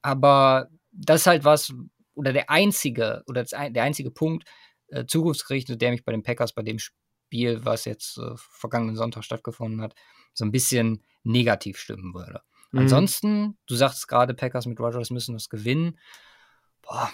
Aber 0.00 0.68
das 0.92 1.22
ist 1.22 1.26
halt 1.26 1.44
was, 1.44 1.74
oder 2.14 2.32
der 2.32 2.50
einzige, 2.50 3.24
oder 3.26 3.42
das, 3.42 3.50
der 3.50 3.82
einzige 3.82 4.10
Punkt, 4.10 4.44
äh, 4.88 5.06
zukunftsgerichtet, 5.06 5.80
der 5.82 5.90
mich 5.90 6.04
bei 6.04 6.12
den 6.12 6.22
Packers 6.22 6.52
bei 6.52 6.62
dem 6.62 6.78
Spiel, 6.78 7.64
was 7.64 7.84
jetzt 7.84 8.18
äh, 8.18 8.30
vergangenen 8.36 8.96
Sonntag 8.96 9.24
stattgefunden 9.24 9.82
hat, 9.82 9.94
so 10.34 10.44
ein 10.44 10.52
bisschen 10.52 11.02
negativ 11.24 11.78
stimmen 11.78 12.14
würde. 12.14 12.42
Mhm. 12.70 12.80
Ansonsten, 12.80 13.58
du 13.66 13.74
sagst 13.74 14.08
gerade, 14.08 14.34
Packers 14.34 14.66
mit 14.66 14.78
Rogers 14.78 15.10
müssen 15.10 15.34
das 15.34 15.48
gewinnen. 15.48 15.98
Boah, 16.82 17.10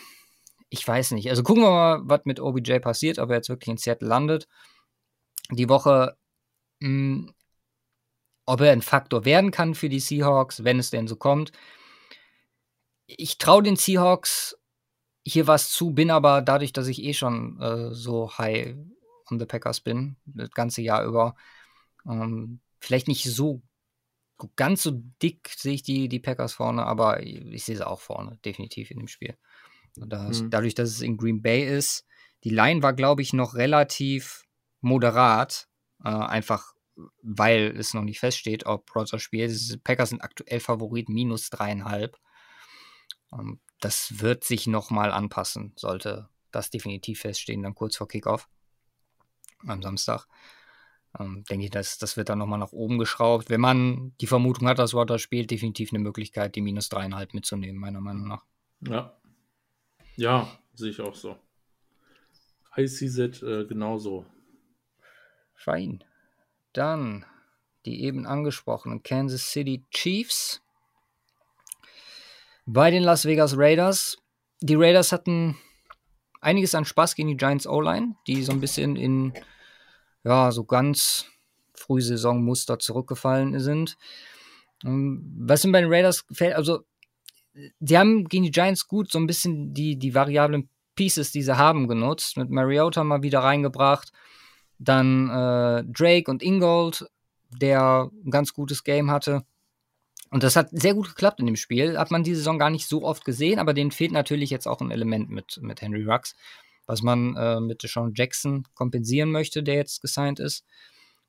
ich 0.75 0.87
weiß 0.87 1.13
nicht. 1.13 1.31
Also 1.31 1.45
gucken 1.45 1.63
wir 1.63 1.71
mal, 1.71 2.01
was 2.03 2.23
mit 2.25 2.41
OBJ 2.41 2.81
passiert, 2.81 3.21
ob 3.21 3.31
er 3.31 3.37
jetzt 3.37 3.49
wirklich 3.49 3.69
in 3.69 3.77
Seattle 3.77 4.09
landet. 4.09 4.49
Die 5.51 5.69
Woche, 5.69 6.17
mh, 6.81 6.89
hm, 6.89 7.35
ob 8.47 8.61
er 8.61 8.73
ein 8.73 8.83
Faktor 8.83 9.25
werden 9.25 9.53
kann 9.53 9.75
für 9.75 9.89
die 9.89 10.01
Seahawks, 10.01 10.65
wenn 10.65 10.79
es 10.81 10.91
denn 10.91 11.07
so 11.09 11.17
kommt. 11.17 11.53
Ich 13.07 13.39
traue 13.39 13.63
den 13.63 13.77
Seahawks 13.77 14.59
hier 15.25 15.47
was 15.47 15.71
zu, 15.71 15.93
bin 15.93 16.11
aber 16.11 16.43
dadurch, 16.43 16.73
dass 16.73 16.89
ich 16.89 17.03
eh 17.03 17.15
schon 17.15 17.61
äh, 17.61 17.95
so 17.95 18.37
high 18.37 18.75
on 19.31 19.39
the 19.39 19.47
Packers 19.47 19.81
bin, 19.81 20.17
das 20.27 20.51
ganze 20.51 20.83
Jahr 20.83 21.05
über, 21.05 21.37
ähm, 22.07 22.61
vielleicht 22.81 23.09
nicht 23.09 23.25
so 23.25 23.63
ganz 24.57 24.83
so 24.83 24.91
dick 25.23 25.49
sehe 25.57 25.75
ich 25.75 25.83
die, 25.85 26.09
die 26.09 26.21
Packers 26.21 26.55
vorne, 26.55 26.85
aber 26.85 27.23
ich 27.23 27.65
sehe 27.65 27.77
sie 27.77 27.87
auch 27.87 28.01
vorne, 28.01 28.39
definitiv 28.45 28.91
in 28.91 28.99
dem 28.99 29.09
Spiel. 29.09 29.37
Das, 29.97 30.43
mhm. 30.43 30.51
Dadurch, 30.51 30.75
dass 30.75 30.91
es 30.91 31.01
in 31.01 31.17
Green 31.17 31.43
Bay 31.43 31.65
ist, 31.65 32.05
die 32.43 32.51
Line 32.51 32.83
war, 32.83 32.93
glaube 32.93 33.23
ich, 33.23 33.33
noch 33.33 33.55
relativ 33.55 34.45
moderat, 34.81 35.69
äh, 36.05 36.09
einfach 36.09 36.75
weil 37.23 37.75
es 37.77 37.95
noch 37.95 38.03
nicht 38.03 38.21
feststeht, 38.21 38.67
ob 38.67 38.95
Rodgers 38.95 39.23
spielt. 39.23 39.51
Die 39.51 39.77
Packers 39.79 40.11
sind 40.11 40.23
aktuell 40.23 40.61
Favorit 40.61 41.09
minus 41.09 41.51
dreieinhalb. 41.51 42.17
Ähm, 43.33 43.61
das 43.81 44.21
wird 44.21 44.45
sich 44.45 44.67
nochmal 44.67 45.11
anpassen, 45.11 45.73
sollte 45.77 46.29
das 46.51 46.71
definitiv 46.71 47.21
feststehen, 47.21 47.63
dann 47.63 47.75
kurz 47.75 47.97
vor 47.97 48.09
Kickoff 48.09 48.49
am 49.67 49.83
Samstag. 49.83 50.27
Ähm, 51.19 51.45
denke 51.51 51.67
ich, 51.67 51.71
das, 51.71 51.99
das 51.99 52.17
wird 52.17 52.29
dann 52.29 52.39
nochmal 52.39 52.59
nach 52.59 52.73
oben 52.73 52.99
geschraubt. 52.99 53.51
Wenn 53.51 53.61
man 53.61 54.15
die 54.21 54.27
Vermutung 54.27 54.69
hat, 54.69 54.79
dass 54.79 54.95
Rodgers 54.95 55.23
spielt, 55.23 55.51
definitiv 55.51 55.93
eine 55.93 56.01
Möglichkeit, 56.01 56.55
die 56.55 56.61
minus 56.61 56.89
dreieinhalb 56.89 57.35
mitzunehmen, 57.35 57.81
meiner 57.81 58.01
Meinung 58.01 58.29
nach. 58.29 58.45
Ja. 58.81 59.17
Ja, 60.17 60.59
sehe 60.75 60.91
ich 60.91 61.01
auch 61.01 61.15
so. 61.15 61.37
ICZ 62.77 63.43
äh, 63.43 63.65
genauso. 63.67 64.25
Fein. 65.55 66.03
Dann 66.73 67.25
die 67.85 68.03
eben 68.03 68.27
angesprochenen 68.27 69.03
Kansas 69.03 69.51
City 69.51 69.85
Chiefs 69.91 70.63
bei 72.67 72.91
den 72.91 73.03
Las 73.03 73.27
Vegas 73.27 73.57
Raiders. 73.57 74.19
Die 74.61 74.75
Raiders 74.75 75.13
hatten 75.13 75.57
einiges 76.41 76.75
an 76.75 76.85
Spaß 76.85 77.15
gegen 77.15 77.29
die 77.29 77.37
Giants 77.37 77.67
O-Line, 77.67 78.17
die 78.27 78.43
so 78.43 78.53
ein 78.53 78.61
bisschen 78.61 78.97
in 78.97 79.35
ja, 80.23 80.51
so 80.53 80.65
ganz 80.65 81.27
Frühsaisonmuster 81.75 82.79
zurückgefallen 82.79 83.59
sind. 83.61 83.99
Ähm, 84.85 85.35
was 85.39 85.65
mir 85.65 85.73
bei 85.73 85.81
den 85.83 85.93
Raiders 85.93 86.27
gefällt, 86.27 86.55
also 86.55 86.85
die 87.79 87.99
haben 87.99 88.25
gegen 88.25 88.45
die 88.45 88.51
Giants 88.51 88.89
gut 88.89 89.11
so 89.11 89.19
ein 89.19 89.27
bisschen 89.27 89.75
die, 89.75 89.97
die 89.97 90.15
variablen 90.15 90.69
Pieces, 90.95 91.33
die 91.33 91.43
sie 91.43 91.57
haben, 91.57 91.89
genutzt. 91.89 92.37
Mit 92.37 92.51
Mariota 92.51 93.05
mal 93.05 93.23
wieder 93.23 93.41
reingebracht. 93.41 94.13
Dann 94.79 95.29
äh, 95.31 95.85
Drake 95.87 96.31
und 96.31 96.43
Ingold, 96.43 97.07
der 97.51 98.11
ein 98.25 98.31
ganz 98.31 98.53
gutes 98.53 98.85
Game 98.85 99.11
hatte. 99.11 99.45
Und 100.31 100.43
das 100.43 100.57
hat 100.57 100.71
sehr 100.73 100.95
gut 100.95 101.09
geklappt 101.09 101.41
in 101.41 101.47
dem 101.47 101.57
Spiel. 101.57 101.97
Hat 101.99 102.11
man 102.11 102.25
diese 102.25 102.39
Saison 102.39 102.59
gar 102.59 102.71
nicht 102.71 102.89
so 102.89 103.05
oft 103.05 103.25
gesehen, 103.25 103.59
aber 103.59 103.73
denen 103.73 103.93
fehlt 103.93 104.13
natürlich 104.13 104.51
jetzt 104.51 104.67
auch 104.67 104.81
ein 104.81 104.91
Element 104.91 105.31
mit, 105.31 105.61
mit 105.63 105.81
Henry 105.81 106.05
Rux, 106.05 106.35
was 106.87 107.03
man 107.03 107.37
äh, 107.37 107.61
mit 107.61 107.83
Deshaun 107.83 108.15
Jackson 108.15 108.67
kompensieren 108.75 109.31
möchte, 109.31 109.63
der 109.63 109.77
jetzt 109.77 110.01
gesigned 110.01 110.41
ist. 110.41 110.65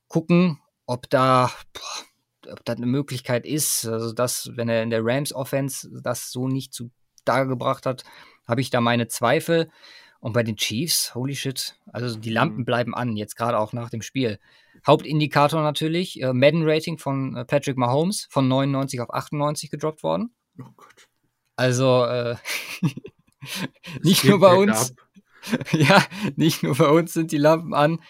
Gucken, 0.08 0.58
ob 0.86 1.08
da, 1.08 1.52
boah, 1.72 2.04
ob 2.50 2.64
das 2.64 2.76
eine 2.76 2.86
Möglichkeit 2.86 3.46
ist. 3.46 3.86
Also, 3.86 4.12
dass, 4.12 4.50
wenn 4.54 4.68
er 4.68 4.82
in 4.82 4.90
der 4.90 5.04
Rams 5.04 5.32
Offense 5.32 5.88
das 6.02 6.30
so 6.30 6.48
nicht 6.48 6.72
zu 6.72 6.90
dargebracht 7.24 7.86
hat, 7.86 8.04
habe 8.46 8.60
ich 8.60 8.70
da 8.70 8.80
meine 8.80 9.08
Zweifel. 9.08 9.70
Und 10.20 10.32
bei 10.32 10.42
den 10.42 10.56
Chiefs, 10.56 11.14
holy 11.14 11.36
shit, 11.36 11.78
also 11.92 12.18
die 12.18 12.30
Lampen 12.30 12.60
mhm. 12.60 12.64
bleiben 12.64 12.94
an, 12.94 13.16
jetzt 13.16 13.36
gerade 13.36 13.58
auch 13.58 13.72
nach 13.72 13.90
dem 13.90 14.02
Spiel. 14.02 14.38
Hauptindikator 14.86 15.62
natürlich, 15.62 16.20
äh, 16.22 16.32
Madden-Rating 16.32 16.98
von 16.98 17.36
äh, 17.36 17.44
Patrick 17.44 17.76
Mahomes 17.76 18.26
von 18.30 18.48
99 18.48 19.00
auf 19.00 19.10
98 19.12 19.70
gedroppt 19.70 20.02
worden. 20.02 20.34
Oh 20.58 20.70
Gott. 20.76 21.08
Also 21.56 22.04
äh, 22.04 22.36
nicht 24.02 24.24
nur 24.24 24.40
bei 24.40 24.54
uns. 24.54 24.94
ja, 25.72 26.02
nicht 26.36 26.62
nur 26.62 26.76
bei 26.76 26.88
uns 26.88 27.12
sind 27.12 27.32
die 27.32 27.38
Lampen 27.38 27.74
an. 27.74 28.00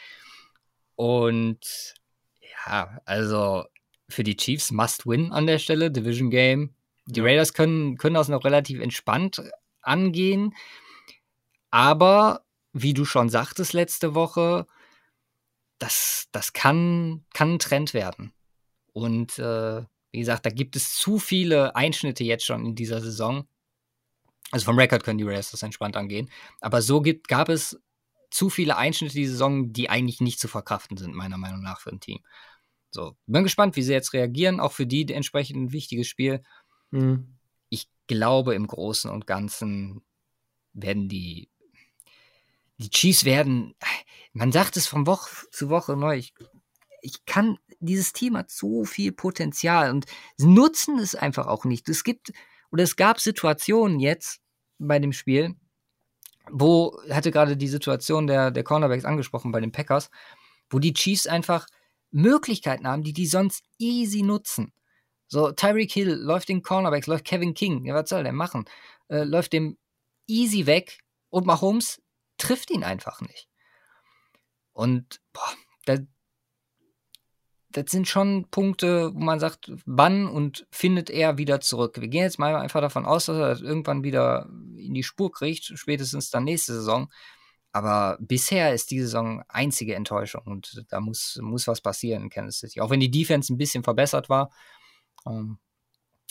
Und 0.95 1.95
ja, 2.41 3.01
also 3.05 3.65
für 4.09 4.25
die 4.25 4.37
Chiefs 4.37 4.71
must 4.71 5.07
win 5.07 5.33
an 5.33 5.47
der 5.47 5.59
Stelle, 5.59 5.91
Division 5.91 6.31
Game. 6.31 6.75
Die. 7.07 7.21
Raiders 7.21 7.53
können, 7.53 7.97
können 7.97 8.15
das 8.15 8.29
noch 8.29 8.45
relativ 8.45 8.81
entspannt 8.81 9.43
angehen. 9.83 10.55
Aber 11.71 12.45
wie 12.73 12.95
du 12.95 13.05
schon 13.05 13.29
sagtest 13.29 13.73
letzte 13.73 14.15
Woche, 14.15 14.67
das, 15.79 16.29
das 16.33 16.53
kann, 16.53 17.25
kann 17.33 17.55
ein 17.55 17.59
Trend 17.59 17.95
werden. 17.95 18.33
Und 18.93 19.39
äh, 19.39 19.83
wie 20.11 20.19
gesagt, 20.19 20.47
da 20.47 20.51
gibt 20.51 20.77
es 20.77 20.97
zu 20.97 21.19
viele 21.19 21.77
Einschnitte 21.77 22.25
jetzt 22.25 22.45
schon 22.45 22.65
in 22.65 22.75
dieser 22.75 23.01
Saison. 23.01 23.47
Also 24.51 24.65
vom 24.65 24.79
Rekord 24.79 25.05
können 25.05 25.19
die 25.19 25.25
Raiders 25.25 25.51
das 25.51 25.63
entspannt 25.63 25.97
angehen. 25.97 26.31
Aber 26.61 26.83
so 26.83 27.03
gibt, 27.03 27.29
gab 27.29 27.49
es 27.49 27.81
zu 28.31 28.51
viele 28.51 28.77
Einschnitte 28.77 29.15
die 29.15 29.27
Saison, 29.27 29.73
die 29.73 29.91
eigentlich 29.91 30.21
nicht 30.21 30.41
zu 30.41 30.49
verkraften 30.49 30.97
sind, 30.97 31.15
meiner 31.15 31.39
Meinung 31.39 31.63
nach, 31.63 31.81
für 31.81 31.91
ein 31.91 32.01
Team. 32.01 32.21
So, 32.97 33.15
bin 33.27 33.45
gespannt, 33.45 33.77
wie 33.77 33.83
sie 33.83 33.93
jetzt 33.93 34.15
reagieren. 34.15 34.59
Auch 34.59 34.73
für 34.73 34.87
die 34.87 35.13
entsprechend 35.13 35.57
ein 35.57 35.73
wichtiges 35.73 36.09
Spiel. 36.09 36.43
Mhm. 36.91 37.37
Ich 37.69 37.89
glaube, 38.07 38.55
im 38.55 38.67
Großen 38.67 39.11
und 39.11 39.27
Ganzen 39.27 40.01
werden 40.73 41.07
die 41.09 41.51
die 42.79 42.91
Chiefs 42.91 43.25
werden, 43.25 43.75
man 44.33 44.53
sagt 44.53 44.77
es 44.77 44.87
von 44.87 45.07
Woche 45.07 45.31
zu 45.51 45.71
Woche 45.71 45.97
neu, 45.97 46.17
ich, 46.17 46.35
ich 47.01 47.25
kann, 47.25 47.59
dieses 47.81 48.13
Team 48.13 48.37
hat 48.37 48.51
so 48.51 48.85
viel 48.85 49.13
Potenzial 49.13 49.91
und 49.91 50.07
sie 50.37 50.47
nutzen 50.47 50.99
es 50.99 51.15
einfach 51.15 51.47
auch 51.47 51.65
nicht. 51.65 51.89
Es 51.89 52.05
gibt, 52.05 52.33
oder 52.71 52.83
es 52.83 52.97
gab 52.97 53.21
Situationen 53.21 54.01
jetzt 54.01 54.41
bei 54.79 54.99
dem 54.99 55.13
Spiel, 55.13 55.55
wo, 56.51 57.01
hatte 57.11 57.31
gerade 57.31 57.57
die 57.57 57.69
Situation 57.69 58.27
der, 58.27 58.51
der 58.51 58.65
Cornerbacks 58.65 59.05
angesprochen 59.05 59.53
bei 59.53 59.61
den 59.61 59.73
Packers, 59.73 60.11
wo 60.69 60.79
die 60.79 60.93
Chiefs 60.93 61.27
einfach 61.27 61.67
Möglichkeiten 62.11 62.87
haben, 62.87 63.03
die 63.03 63.13
die 63.13 63.27
sonst 63.27 63.65
easy 63.79 64.23
nutzen. 64.23 64.73
So, 65.29 65.51
Tyreek 65.51 65.93
Hill 65.93 66.15
läuft 66.15 66.49
den 66.49 66.63
Cornerbacks, 66.63 67.07
läuft 67.07 67.25
Kevin 67.25 67.55
King, 67.55 67.85
ja, 67.85 67.95
was 67.95 68.09
soll 68.09 68.23
der 68.23 68.33
machen? 68.33 68.65
Äh, 69.09 69.25
läuft 69.25 69.53
dem 69.53 69.77
easy 70.27 70.67
weg 70.67 71.01
und 71.31 71.47
Mahomes 71.47 72.01
trifft 72.39 72.71
ihn 72.71 72.85
einfach 72.85 73.21
nicht. 73.21 73.49
Und 74.73 75.21
boah, 75.33 75.53
das, 75.85 76.01
das 77.71 77.91
sind 77.91 78.07
schon 78.07 78.49
Punkte, 78.51 79.15
wo 79.15 79.19
man 79.19 79.41
sagt, 79.41 79.73
wann 79.85 80.29
und 80.29 80.67
findet 80.71 81.11
er 81.11 81.39
wieder 81.39 81.61
zurück. 81.61 82.01
Wir 82.01 82.09
gehen 82.09 82.23
jetzt 82.23 82.39
mal 82.39 82.55
einfach 82.57 82.81
davon 82.81 83.07
aus, 83.07 83.27
dass 83.27 83.37
er 83.37 83.49
das 83.49 83.63
irgendwann 83.63 84.05
wieder 84.05 84.49
in 84.77 84.95
die 84.95 85.03
Spur 85.03 85.33
kriegt, 85.33 85.73
spätestens 85.75 86.31
dann 86.31 86.45
nächste 86.45 86.75
Saison. 86.75 87.11
Aber 87.77 88.17
bisher 88.21 88.73
ist 88.73 88.91
die 88.91 89.01
Saison 89.01 89.43
einzige 89.49 89.95
Enttäuschung 89.95 90.43
und 90.47 90.85
da 90.89 91.01
muss, 91.01 91.39
muss 91.43 91.67
was 91.67 91.81
passieren 91.81 92.23
in 92.23 92.31
Kansas 92.31 92.61
City. 92.61 92.81
Auch 92.81 92.89
wenn 92.91 93.01
die 93.01 93.11
Defense 93.11 93.53
ein 93.53 93.59
bisschen 93.59 93.85
verbessert 93.85 94.29
war. 94.31 94.51
Ähm, 95.27 95.59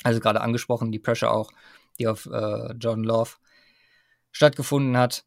also 0.04 0.20
gerade 0.20 0.42
angesprochen, 0.42 0.92
die 0.92 1.00
Pressure 1.00 1.32
auch, 1.32 1.52
die 2.00 2.08
auf 2.08 2.26
äh, 2.26 2.74
Jordan 2.74 3.04
Love 3.04 3.32
stattgefunden 4.32 4.98
hat 4.98 5.24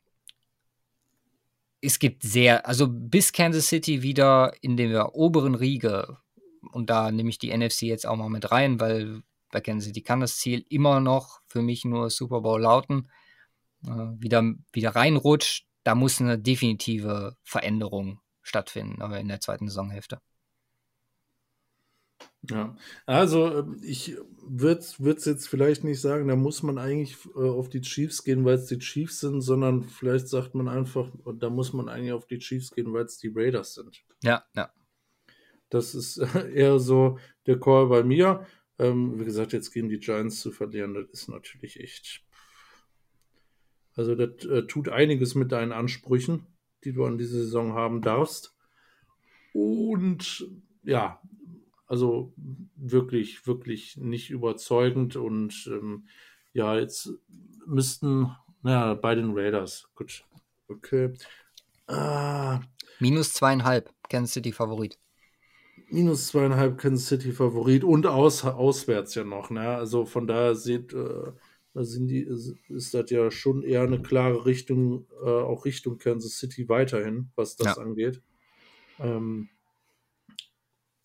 es 1.80 1.98
gibt 1.98 2.22
sehr, 2.22 2.66
also 2.66 2.88
bis 2.88 3.32
Kansas 3.32 3.68
City 3.68 4.02
wieder 4.02 4.52
in 4.60 4.76
der 4.76 5.14
oberen 5.14 5.54
Riege, 5.54 6.18
und 6.72 6.90
da 6.90 7.12
nehme 7.12 7.30
ich 7.30 7.38
die 7.38 7.56
NFC 7.56 7.82
jetzt 7.82 8.04
auch 8.04 8.16
mal 8.16 8.28
mit 8.28 8.50
rein, 8.50 8.80
weil 8.80 9.22
bei 9.52 9.60
Kansas 9.60 9.86
City 9.86 10.02
kann 10.02 10.20
das 10.20 10.38
Ziel 10.38 10.64
immer 10.68 11.00
noch 11.00 11.40
für 11.46 11.62
mich 11.62 11.84
nur 11.84 12.10
Super 12.10 12.40
Bowl 12.40 12.60
lauten, 12.60 13.08
äh, 13.86 13.90
wieder, 13.90 14.42
wieder 14.72 14.90
reinrutscht, 14.90 15.67
da 15.88 15.94
muss 15.94 16.20
eine 16.20 16.38
definitive 16.38 17.34
Veränderung 17.42 18.20
stattfinden, 18.42 19.00
aber 19.00 19.18
in 19.20 19.28
der 19.28 19.40
zweiten 19.40 19.68
Saisonhälfte. 19.68 20.20
Ja, 22.42 22.76
also 23.06 23.60
ähm, 23.60 23.80
ich 23.82 24.14
würde 24.46 24.80
es 24.82 25.24
jetzt 25.24 25.48
vielleicht 25.48 25.84
nicht 25.84 26.02
sagen, 26.02 26.28
da 26.28 26.36
muss 26.36 26.62
man 26.62 26.76
eigentlich 26.76 27.16
äh, 27.34 27.38
auf 27.38 27.70
die 27.70 27.80
Chiefs 27.80 28.22
gehen, 28.22 28.44
weil 28.44 28.56
es 28.56 28.66
die 28.66 28.78
Chiefs 28.78 29.20
sind, 29.20 29.40
sondern 29.40 29.82
vielleicht 29.82 30.28
sagt 30.28 30.54
man 30.54 30.68
einfach, 30.68 31.10
da 31.38 31.48
muss 31.48 31.72
man 31.72 31.88
eigentlich 31.88 32.12
auf 32.12 32.26
die 32.26 32.38
Chiefs 32.38 32.70
gehen, 32.70 32.92
weil 32.92 33.06
es 33.06 33.16
die 33.16 33.32
Raiders 33.34 33.72
sind. 33.72 34.04
Ja, 34.22 34.44
ja. 34.54 34.70
Das 35.70 35.94
ist 35.94 36.18
eher 36.52 36.78
so 36.80 37.18
der 37.46 37.58
Call 37.58 37.86
bei 37.86 38.02
mir. 38.02 38.46
Ähm, 38.78 39.18
wie 39.18 39.24
gesagt, 39.24 39.54
jetzt 39.54 39.72
gegen 39.72 39.88
die 39.88 40.00
Giants 40.00 40.40
zu 40.40 40.52
verlieren, 40.52 40.92
das 40.92 41.06
ist 41.08 41.28
natürlich 41.28 41.80
echt. 41.80 42.27
Also, 43.98 44.14
das 44.14 44.44
äh, 44.44 44.62
tut 44.62 44.88
einiges 44.88 45.34
mit 45.34 45.50
deinen 45.50 45.72
Ansprüchen, 45.72 46.46
die 46.84 46.92
du 46.92 47.04
an 47.04 47.18
diese 47.18 47.42
Saison 47.42 47.72
haben 47.72 48.00
darfst. 48.00 48.54
Und 49.52 50.48
ja, 50.84 51.20
also 51.88 52.32
wirklich, 52.76 53.44
wirklich 53.46 53.96
nicht 53.96 54.30
überzeugend. 54.30 55.16
Und 55.16 55.68
ähm, 55.72 56.06
ja, 56.52 56.78
jetzt 56.78 57.10
müssten, 57.66 58.30
ja, 58.62 58.94
bei 58.94 59.16
den 59.16 59.32
Raiders. 59.32 59.88
Gut. 59.96 60.24
Okay. 60.68 61.14
Ah. 61.88 62.60
Minus 63.00 63.32
zweieinhalb, 63.32 63.92
Kansas 64.08 64.34
City 64.34 64.52
Favorit. 64.52 64.96
Minus 65.90 66.28
zweieinhalb 66.28 66.78
Kansas 66.78 67.08
City 67.08 67.32
Favorit 67.32 67.82
und 67.82 68.06
aus, 68.06 68.44
auswärts 68.44 69.16
ja 69.16 69.24
noch. 69.24 69.50
Ne? 69.50 69.68
Also 69.68 70.04
von 70.04 70.28
daher 70.28 70.54
sieht, 70.54 70.92
äh, 70.92 71.32
sind 71.84 72.08
die, 72.08 72.20
ist 72.68 72.94
das 72.94 73.10
ja 73.10 73.30
schon 73.30 73.62
eher 73.62 73.82
eine 73.82 74.00
klare 74.00 74.46
Richtung, 74.46 75.06
äh, 75.22 75.28
auch 75.28 75.64
Richtung 75.64 75.98
Kansas 75.98 76.38
City 76.38 76.68
weiterhin, 76.68 77.30
was 77.36 77.56
das 77.56 77.76
ja. 77.76 77.82
angeht. 77.82 78.22
Ähm, 78.98 79.48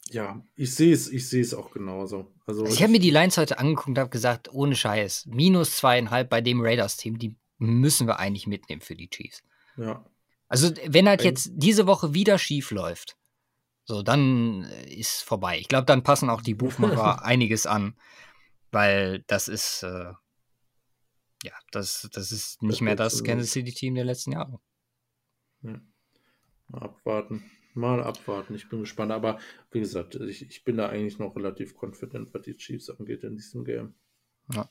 ja, 0.09 0.43
ich 0.55 0.75
sehe 0.75 0.93
es, 0.93 1.09
ich 1.09 1.27
sehe 1.27 1.41
es 1.41 1.53
auch 1.53 1.71
genauso. 1.71 2.31
Also, 2.45 2.65
ich 2.65 2.81
habe 2.81 2.91
mir 2.91 2.99
die 2.99 3.09
Lines 3.09 3.37
heute 3.37 3.57
angeguckt 3.57 3.89
und 3.89 3.99
habe 3.99 4.09
gesagt, 4.09 4.53
ohne 4.53 4.75
Scheiß, 4.75 5.25
minus 5.27 5.77
zweieinhalb 5.77 6.29
bei 6.29 6.41
dem 6.41 6.61
Raiders-Team, 6.61 7.17
die 7.17 7.35
müssen 7.57 8.07
wir 8.07 8.19
eigentlich 8.19 8.47
mitnehmen 8.47 8.81
für 8.81 8.95
die 8.95 9.09
Chiefs. 9.09 9.41
Ja. 9.77 10.05
Also, 10.47 10.71
wenn 10.85 11.07
halt 11.07 11.23
jetzt 11.23 11.51
diese 11.53 11.87
Woche 11.87 12.13
wieder 12.13 12.37
schief 12.37 12.71
läuft, 12.71 13.17
so, 13.85 14.01
dann 14.01 14.65
äh, 14.65 14.93
ist 14.93 15.23
vorbei. 15.23 15.57
Ich 15.59 15.67
glaube, 15.67 15.85
dann 15.85 16.03
passen 16.03 16.29
auch 16.29 16.41
die 16.41 16.55
Buchmacher 16.55 17.23
einiges 17.25 17.65
an, 17.65 17.95
weil 18.71 19.23
das 19.27 19.47
ist, 19.47 19.83
äh, 19.83 20.13
ja, 21.43 21.53
das, 21.71 22.09
das 22.11 22.31
ist 22.31 22.61
nicht 22.61 22.73
das 22.73 22.81
mehr 22.81 22.95
das 22.95 23.23
Kansas 23.23 23.51
City-Team 23.51 23.95
der 23.95 24.05
letzten 24.05 24.31
Jahre. 24.31 24.59
Ja. 25.61 25.79
Mal 26.69 26.81
abwarten 26.81 27.43
mal 27.75 28.03
abwarten. 28.03 28.55
Ich 28.55 28.69
bin 28.69 28.81
gespannt. 28.81 29.11
Aber 29.11 29.39
wie 29.71 29.79
gesagt, 29.79 30.15
ich, 30.15 30.47
ich 30.47 30.63
bin 30.63 30.77
da 30.77 30.89
eigentlich 30.89 31.19
noch 31.19 31.35
relativ 31.35 31.75
confident, 31.81 32.33
was 32.33 32.43
die 32.43 32.57
Chiefs 32.57 32.89
angeht 32.89 33.23
in 33.23 33.35
diesem 33.35 33.65
Game. 33.65 33.93
Ja. 34.53 34.69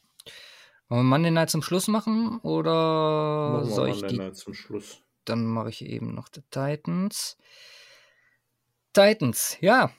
Wollen 0.89 1.01
wir 1.01 1.05
Monday 1.05 1.31
Night 1.31 1.51
zum 1.51 1.63
Schluss 1.63 1.89
machen? 1.89 2.39
Oder 2.41 3.61
machen 3.61 3.71
soll 3.71 3.89
ich 3.89 3.95
Monday 3.97 4.09
die... 4.09 4.19
Night 4.19 4.37
zum 4.37 4.55
Schluss. 4.55 5.03
Dann 5.25 5.47
mache 5.47 5.71
ich 5.71 5.85
eben 5.85 6.15
noch 6.15 6.29
die 6.29 6.43
Titans. 6.51 7.37
Titans, 8.93 9.57
ja. 9.61 9.93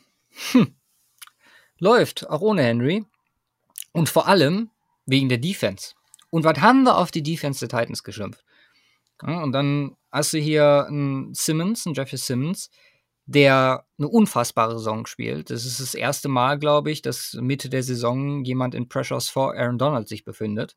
Hm. 0.51 0.75
Läuft, 1.79 2.29
auch 2.29 2.41
ohne 2.41 2.63
Henry. 2.63 3.05
Und 3.91 4.09
vor 4.09 4.27
allem 4.27 4.69
wegen 5.05 5.29
der 5.29 5.37
Defense. 5.37 5.95
Und 6.33 6.45
was 6.45 6.59
haben 6.61 6.81
wir 6.81 6.97
auf 6.97 7.11
die 7.11 7.21
Defense 7.21 7.59
der 7.59 7.69
Titans 7.69 8.03
geschimpft? 8.03 8.43
Ja, 9.21 9.43
und 9.43 9.51
dann 9.51 9.95
hast 10.11 10.33
du 10.33 10.39
hier 10.39 10.87
einen 10.87 11.31
Simmons, 11.35 11.85
einen 11.85 11.93
Jeffrey 11.93 12.17
Simmons, 12.17 12.71
der 13.27 13.85
eine 13.99 14.07
unfassbare 14.07 14.79
Saison 14.79 15.05
spielt. 15.05 15.51
Das 15.51 15.63
ist 15.63 15.79
das 15.79 15.93
erste 15.93 16.29
Mal, 16.29 16.57
glaube 16.57 16.89
ich, 16.89 17.03
dass 17.03 17.37
Mitte 17.39 17.69
der 17.69 17.83
Saison 17.83 18.43
jemand 18.43 18.73
in 18.73 18.89
Pressures 18.89 19.29
vor 19.29 19.53
Aaron 19.53 19.77
Donald 19.77 20.07
sich 20.07 20.25
befindet. 20.25 20.75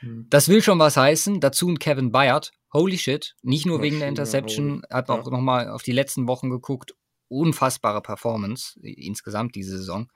Hm. 0.00 0.26
Das 0.30 0.48
will 0.48 0.62
schon 0.62 0.78
was 0.78 0.96
heißen. 0.96 1.38
Dazu 1.38 1.68
ein 1.68 1.78
Kevin 1.78 2.10
Bayard. 2.10 2.52
Holy 2.72 2.96
shit. 2.96 3.36
Nicht 3.42 3.66
nur 3.66 3.82
wegen 3.82 3.98
der 3.98 4.08
Interception, 4.08 4.82
hat 4.88 5.10
auch 5.10 5.26
ja. 5.26 5.30
nochmal 5.30 5.68
auf 5.68 5.82
die 5.82 5.92
letzten 5.92 6.26
Wochen 6.26 6.48
geguckt. 6.48 6.94
Unfassbare 7.28 8.00
Performance 8.00 8.80
insgesamt 8.80 9.56
diese 9.56 9.76
Saison, 9.76 10.10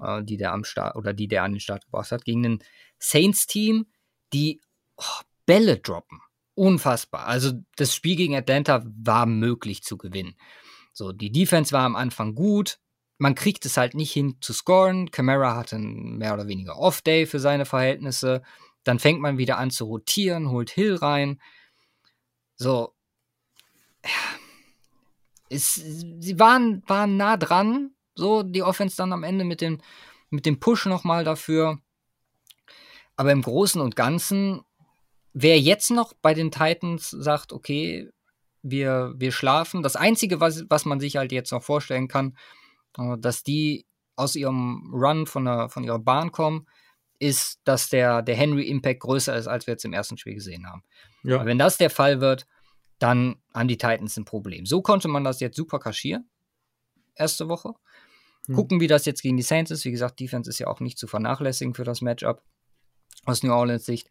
äh, 0.00 0.22
die 0.22 0.36
der 0.36 0.52
am 0.52 0.64
Start 0.64 0.96
oder 0.96 1.12
die 1.12 1.28
der 1.28 1.42
an 1.42 1.52
den 1.52 1.60
Start 1.60 1.84
gebracht 1.84 2.12
hat. 2.12 2.24
Gegen 2.24 2.44
ein 2.44 2.58
Saints-Team, 2.98 3.86
die 4.32 4.60
oh, 4.96 5.22
Bälle 5.46 5.78
droppen 5.78 6.20
unfassbar. 6.54 7.26
Also 7.26 7.52
das 7.76 7.94
Spiel 7.94 8.16
gegen 8.16 8.36
Atlanta 8.36 8.84
war 8.84 9.26
möglich 9.26 9.82
zu 9.82 9.96
gewinnen. 9.96 10.36
So, 10.92 11.12
die 11.12 11.32
Defense 11.32 11.72
war 11.72 11.84
am 11.84 11.96
Anfang 11.96 12.34
gut. 12.34 12.78
Man 13.18 13.34
kriegt 13.34 13.66
es 13.66 13.76
halt 13.76 13.94
nicht 13.94 14.12
hin 14.12 14.36
zu 14.40 14.52
scoren. 14.52 15.10
Camara 15.10 15.56
hatte 15.56 15.76
einen 15.76 16.18
mehr 16.18 16.34
oder 16.34 16.46
weniger 16.46 16.78
Off-Day 16.78 17.26
für 17.26 17.40
seine 17.40 17.64
Verhältnisse. 17.64 18.42
Dann 18.84 18.98
fängt 18.98 19.20
man 19.20 19.38
wieder 19.38 19.58
an 19.58 19.70
zu 19.70 19.86
rotieren, 19.86 20.50
holt 20.50 20.70
Hill 20.70 20.96
rein. 20.96 21.40
So. 22.56 22.94
Es, 25.48 25.74
sie 25.74 26.38
waren, 26.38 26.82
waren 26.86 27.16
nah 27.16 27.36
dran. 27.36 27.94
So, 28.14 28.42
die 28.42 28.62
Offense 28.62 28.96
dann 28.96 29.12
am 29.12 29.24
Ende 29.24 29.44
mit 29.44 29.60
dem, 29.60 29.80
mit 30.30 30.46
dem 30.46 30.60
Push 30.60 30.86
nochmal 30.86 31.24
dafür. 31.24 31.78
Aber 33.16 33.32
im 33.32 33.42
Großen 33.42 33.80
und 33.80 33.96
Ganzen 33.96 34.62
wer 35.34 35.60
jetzt 35.60 35.90
noch 35.90 36.14
bei 36.14 36.32
den 36.32 36.50
Titans 36.50 37.10
sagt, 37.10 37.52
okay, 37.52 38.08
wir, 38.62 39.12
wir 39.16 39.32
schlafen, 39.32 39.82
das 39.82 39.96
Einzige, 39.96 40.40
was, 40.40 40.64
was 40.70 40.86
man 40.86 41.00
sich 41.00 41.16
halt 41.16 41.32
jetzt 41.32 41.52
noch 41.52 41.62
vorstellen 41.62 42.08
kann, 42.08 42.38
äh, 42.96 43.18
dass 43.18 43.42
die 43.42 43.86
aus 44.16 44.36
ihrem 44.36 44.90
Run 44.94 45.26
von, 45.26 45.44
der, 45.44 45.68
von 45.68 45.84
ihrer 45.84 45.98
Bahn 45.98 46.32
kommen, 46.32 46.66
ist, 47.18 47.60
dass 47.64 47.88
der, 47.88 48.22
der 48.22 48.36
Henry-Impact 48.36 49.00
größer 49.00 49.36
ist, 49.36 49.48
als 49.48 49.66
wir 49.66 49.72
jetzt 49.72 49.84
im 49.84 49.92
ersten 49.92 50.16
Spiel 50.16 50.34
gesehen 50.34 50.66
haben. 50.66 50.82
Ja. 51.24 51.36
Aber 51.36 51.46
wenn 51.46 51.58
das 51.58 51.76
der 51.76 51.90
Fall 51.90 52.20
wird, 52.20 52.46
dann 52.98 53.36
haben 53.52 53.68
die 53.68 53.76
Titans 53.76 54.16
ein 54.16 54.24
Problem. 54.24 54.66
So 54.66 54.82
konnte 54.82 55.08
man 55.08 55.24
das 55.24 55.40
jetzt 55.40 55.56
super 55.56 55.78
kaschieren, 55.78 56.28
erste 57.14 57.48
Woche. 57.48 57.74
Hm. 58.46 58.54
Gucken, 58.54 58.80
wie 58.80 58.86
das 58.86 59.04
jetzt 59.04 59.22
gegen 59.22 59.36
die 59.36 59.42
Saints 59.42 59.70
ist. 59.70 59.84
Wie 59.84 59.90
gesagt, 59.90 60.20
Defense 60.20 60.48
ist 60.50 60.58
ja 60.58 60.66
auch 60.66 60.80
nicht 60.80 60.98
zu 60.98 61.06
vernachlässigen 61.06 61.74
für 61.74 61.84
das 61.84 62.00
Matchup 62.00 62.42
aus 63.24 63.42
New 63.42 63.52
Orleans 63.52 63.86
Sicht 63.86 64.10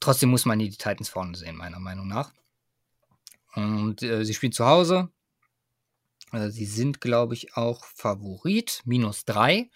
trotzdem 0.00 0.30
muss 0.30 0.44
man 0.44 0.58
die 0.58 0.70
Titans 0.70 1.08
vorne 1.08 1.36
sehen, 1.36 1.56
meiner 1.56 1.78
Meinung 1.80 2.08
nach. 2.08 2.32
Und 3.54 4.02
äh, 4.02 4.24
sie 4.24 4.34
spielen 4.34 4.52
zu 4.52 4.66
Hause. 4.66 5.10
Also 6.30 6.50
sie 6.50 6.66
sind, 6.66 7.00
glaube 7.00 7.34
ich, 7.34 7.56
auch 7.56 7.84
Favorit, 7.84 8.82
minus 8.84 9.24
drei. 9.24 9.70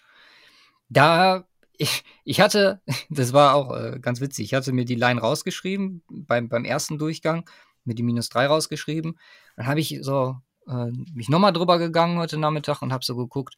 Da, 0.89 1.47
ich, 1.77 2.03
ich 2.23 2.41
hatte, 2.41 2.81
das 3.09 3.33
war 3.33 3.55
auch 3.55 3.75
äh, 3.75 3.99
ganz 3.99 4.21
witzig, 4.21 4.45
ich 4.45 4.53
hatte 4.53 4.71
mir 4.71 4.85
die 4.85 4.95
Line 4.95 5.19
rausgeschrieben, 5.19 6.03
beim, 6.09 6.49
beim 6.49 6.65
ersten 6.65 6.97
Durchgang, 6.97 7.49
mir 7.83 7.95
die 7.95 8.03
minus 8.03 8.29
drei 8.29 8.47
rausgeschrieben. 8.47 9.17
Dann 9.55 9.67
habe 9.67 9.79
ich 9.79 9.99
so 10.01 10.37
äh, 10.67 10.91
mich 11.13 11.29
nochmal 11.29 11.53
drüber 11.53 11.77
gegangen 11.79 12.17
heute 12.17 12.37
Nachmittag 12.37 12.81
und 12.81 12.93
habe 12.93 13.03
so 13.03 13.15
geguckt, 13.15 13.55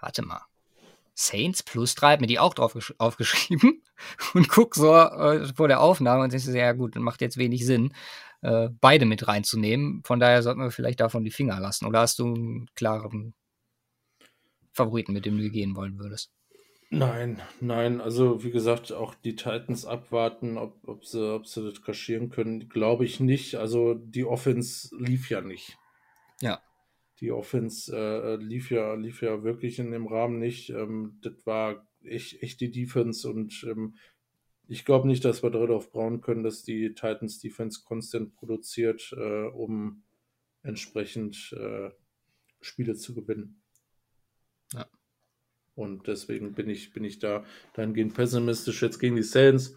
warte 0.00 0.22
mal, 0.22 0.42
Saints 1.14 1.62
plus 1.62 1.94
3, 1.94 2.18
mir 2.18 2.26
die 2.26 2.38
auch 2.38 2.54
drauf 2.54 2.92
aufgeschrieben 2.98 3.82
und 4.34 4.48
guck 4.48 4.74
so 4.74 4.94
äh, 4.94 5.46
vor 5.54 5.68
der 5.68 5.80
Aufnahme 5.80 6.24
und 6.24 6.32
denkst 6.32 6.46
so, 6.46 6.52
ja 6.52 6.72
gut, 6.72 6.96
macht 6.96 7.20
jetzt 7.20 7.36
wenig 7.36 7.66
Sinn, 7.66 7.92
äh, 8.40 8.68
beide 8.80 9.04
mit 9.04 9.28
reinzunehmen. 9.28 10.02
Von 10.04 10.20
daher 10.20 10.42
sollten 10.42 10.60
wir 10.60 10.70
vielleicht 10.70 11.00
davon 11.00 11.24
die 11.24 11.30
Finger 11.30 11.60
lassen. 11.60 11.86
Oder 11.86 12.00
hast 12.00 12.18
du 12.18 12.26
einen 12.26 12.70
klaren 12.74 13.34
Favoriten, 14.72 15.12
mit 15.12 15.26
dem 15.26 15.38
du 15.38 15.50
gehen 15.50 15.76
wollen 15.76 15.98
würdest? 15.98 16.32
Nein, 16.94 17.40
nein, 17.60 18.02
also 18.02 18.44
wie 18.44 18.50
gesagt, 18.50 18.92
auch 18.92 19.14
die 19.14 19.34
Titans 19.34 19.86
abwarten, 19.86 20.58
ob, 20.58 20.76
ob, 20.86 21.06
sie, 21.06 21.34
ob 21.34 21.46
sie 21.46 21.64
das 21.64 21.80
kaschieren 21.82 22.28
können, 22.28 22.68
glaube 22.68 23.06
ich 23.06 23.18
nicht. 23.18 23.54
Also 23.54 23.94
die 23.94 24.26
Offense 24.26 24.94
lief 24.98 25.30
ja 25.30 25.40
nicht. 25.40 25.78
Ja 26.42 26.62
die 27.22 27.30
Offense 27.30 27.96
äh, 27.96 28.34
lief, 28.36 28.72
ja, 28.72 28.94
lief 28.94 29.22
ja 29.22 29.44
wirklich 29.44 29.78
in 29.78 29.92
dem 29.92 30.08
Rahmen 30.08 30.40
nicht. 30.40 30.70
Ähm, 30.70 31.18
das 31.22 31.34
war 31.46 31.86
echt, 32.02 32.42
echt 32.42 32.60
die 32.60 32.72
Defense 32.72 33.30
und 33.30 33.64
ähm, 33.70 33.94
ich 34.66 34.84
glaube 34.84 35.06
nicht, 35.06 35.24
dass 35.24 35.42
wir 35.42 35.50
darauf 35.50 35.92
brauen 35.92 36.20
können, 36.20 36.42
dass 36.42 36.64
die 36.64 36.94
Titans 36.94 37.38
Defense 37.38 37.82
konstant 37.84 38.34
produziert, 38.34 39.14
äh, 39.16 39.46
um 39.46 40.02
entsprechend 40.64 41.54
äh, 41.56 41.90
Spiele 42.60 42.96
zu 42.96 43.14
gewinnen. 43.14 43.62
Ja. 44.72 44.88
Und 45.76 46.08
deswegen 46.08 46.54
bin 46.54 46.68
ich, 46.68 46.92
bin 46.92 47.04
ich 47.04 47.20
da 47.20 47.44
dahingehend 47.74 48.14
pessimistisch. 48.14 48.82
Jetzt 48.82 48.98
gegen 48.98 49.14
die 49.14 49.22
Saints 49.22 49.76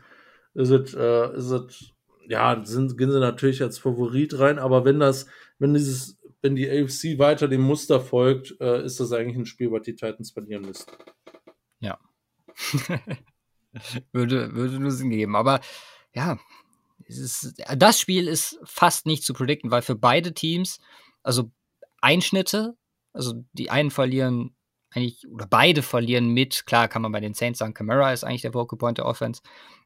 ist 0.56 0.72
es, 0.72 0.96
äh, 0.96 1.38
ist 1.38 1.52
es 1.52 1.92
ja, 2.28 2.60
sind, 2.66 2.98
gehen 2.98 3.12
sie 3.12 3.20
natürlich 3.20 3.62
als 3.62 3.78
Favorit 3.78 4.40
rein, 4.40 4.58
aber 4.58 4.84
wenn 4.84 5.00
das, 5.00 5.28
wenn 5.60 5.76
dieses 5.76 6.18
wenn 6.46 6.56
die 6.56 6.70
AFC 6.70 7.18
weiter 7.18 7.48
dem 7.48 7.62
Muster 7.62 8.00
folgt, 8.00 8.56
äh, 8.62 8.86
ist 8.86 9.00
das 9.00 9.12
eigentlich 9.12 9.36
ein 9.36 9.48
Spiel, 9.48 9.72
was 9.72 9.82
die 9.82 9.96
Titans 9.96 10.30
verlieren 10.30 10.62
müssten. 10.62 10.92
Ja. 11.80 11.98
würde, 14.12 14.54
würde 14.54 14.80
nur 14.80 14.92
Sinn 14.92 15.10
geben. 15.10 15.36
Aber 15.36 15.60
ja, 16.14 16.38
ist, 17.08 17.56
das 17.76 18.00
Spiel 18.00 18.28
ist 18.28 18.60
fast 18.64 19.08
nicht 19.08 19.24
zu 19.24 19.34
predikten, 19.34 19.72
weil 19.72 19.82
für 19.82 19.96
beide 19.96 20.36
Teams, 20.36 20.78
also 21.24 21.52
Einschnitte, 22.00 22.78
also 23.12 23.34
die 23.54 23.72
einen 23.72 23.90
verlieren 23.90 24.56
eigentlich, 24.92 25.28
oder 25.28 25.48
beide 25.48 25.82
verlieren 25.82 26.28
mit, 26.28 26.68
klar 26.68 26.88
kann 26.88 27.02
man 27.02 27.12
bei 27.12 27.22
den 27.22 27.34
Saints 27.34 27.58
sagen, 27.58 27.74
Camara 27.74 28.14
ist 28.14 28.24
eigentlich 28.24 28.44
der 28.44 28.54
Vocal 28.54 28.78
Point 28.78 29.00
der 29.00 29.08
Offense, 29.08 29.42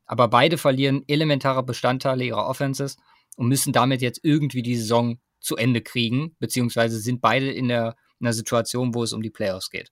aber 0.05 0.27
beide 0.27 0.57
verlieren 0.57 1.05
elementare 1.07 1.63
Bestandteile 1.63 2.25
ihrer 2.25 2.47
Offenses 2.47 2.97
und 3.37 3.47
müssen 3.47 3.71
damit 3.71 4.01
jetzt 4.01 4.19
irgendwie 4.23 4.61
die 4.61 4.75
Saison 4.75 5.19
zu 5.39 5.55
Ende 5.55 5.81
kriegen, 5.81 6.35
beziehungsweise 6.39 6.99
sind 6.99 7.21
beide 7.21 7.51
in 7.51 7.67
der, 7.67 7.95
in 8.19 8.25
der 8.25 8.33
Situation, 8.33 8.93
wo 8.93 9.03
es 9.03 9.13
um 9.13 9.21
die 9.21 9.29
Playoffs 9.29 9.69
geht. 9.69 9.89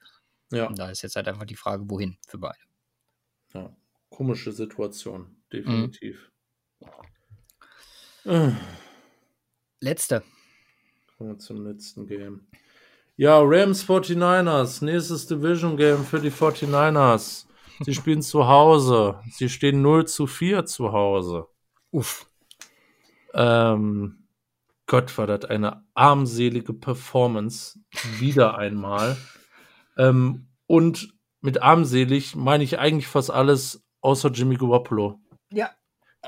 Ja. 0.52 0.68
Und 0.68 0.80
da 0.80 0.90
ist 0.90 1.02
jetzt 1.02 1.16
halt 1.16 1.28
einfach 1.28 1.46
die 1.46 1.56
Frage, 1.56 1.90
wohin 1.90 2.18
für 2.28 2.38
beide. 2.38 2.60
Ja, 3.54 3.76
komische 4.10 4.52
Situation, 4.52 5.42
definitiv. 5.52 6.32
Mhm. 8.24 8.58
Letzte. 9.80 10.24
Kommen 11.18 11.32
wir 11.32 11.40
zum 11.40 11.66
letzten 11.66 12.08
Game. 12.08 12.48
Ja, 13.16 13.40
Rams 13.42 13.84
49ers, 13.84 14.84
nächstes 14.84 15.26
Division 15.26 15.76
Game 15.78 16.04
für 16.04 16.20
die 16.20 16.32
49ers. 16.32 17.48
Sie 17.82 17.94
spielen 17.94 18.22
zu 18.22 18.48
Hause. 18.48 19.20
Sie 19.32 19.50
stehen 19.50 19.82
0 19.82 20.08
zu 20.08 20.28
4 20.28 20.66
zu 20.66 20.92
Hause. 20.92 21.48
Uff. 21.92 22.30
Ähm, 23.34 24.27
Gott, 24.88 25.18
war 25.18 25.28
das 25.28 25.46
eine 25.46 25.84
armselige 25.94 26.74
Performance. 26.74 27.80
Wieder 28.20 28.58
einmal. 28.58 29.18
Ähm, 29.98 30.48
und 30.66 31.14
mit 31.42 31.62
armselig 31.62 32.36
meine 32.36 32.64
ich 32.64 32.80
eigentlich 32.80 33.08
fast 33.08 33.30
alles 33.30 33.86
außer 34.02 34.32
Jimmy 34.32 34.56
Garoppolo. 34.56 35.20
Ja. 35.52 35.72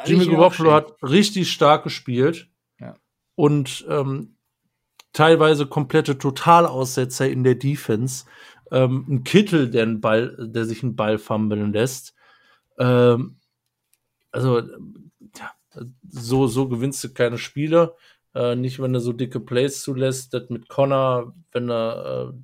Jimmy 0.06 0.28
Garoppolo 0.28 0.74
hat 0.74 0.92
richtig 1.02 1.52
stark 1.52 1.84
gespielt. 1.84 2.50
Ja. 2.80 2.96
Und 3.36 3.86
ähm, 3.90 4.38
teilweise 5.14 5.66
komplette 5.66 6.18
Totalaussetzer 6.18 7.30
in 7.30 7.44
der 7.44 7.56
Defense. 7.56 8.26
Ähm, 8.72 9.06
ein 9.10 9.24
Kittel, 9.24 9.72
der, 9.72 9.84
einen 9.84 10.02
Ball, 10.02 10.36
der 10.38 10.66
sich 10.66 10.84
einen 10.84 10.96
Ball 10.96 11.18
fummeln 11.18 11.74
lässt. 11.74 12.14
Ähm, 12.78 13.40
also, 14.32 14.60
ja, 14.60 15.52
so, 16.08 16.48
so 16.48 16.68
gewinnst 16.68 17.04
du 17.04 17.14
keine 17.14 17.38
Spiele. 17.38 17.96
Äh, 18.36 18.56
nicht, 18.56 18.80
wenn 18.80 18.94
du 18.94 19.00
so 19.00 19.14
dicke 19.14 19.40
Plays 19.40 19.82
zulässt. 19.82 20.34
Das 20.34 20.50
mit 20.50 20.70
Connor, 20.70 21.36
wenn 21.52 21.70
er 21.70 22.34
äh, 22.34 22.40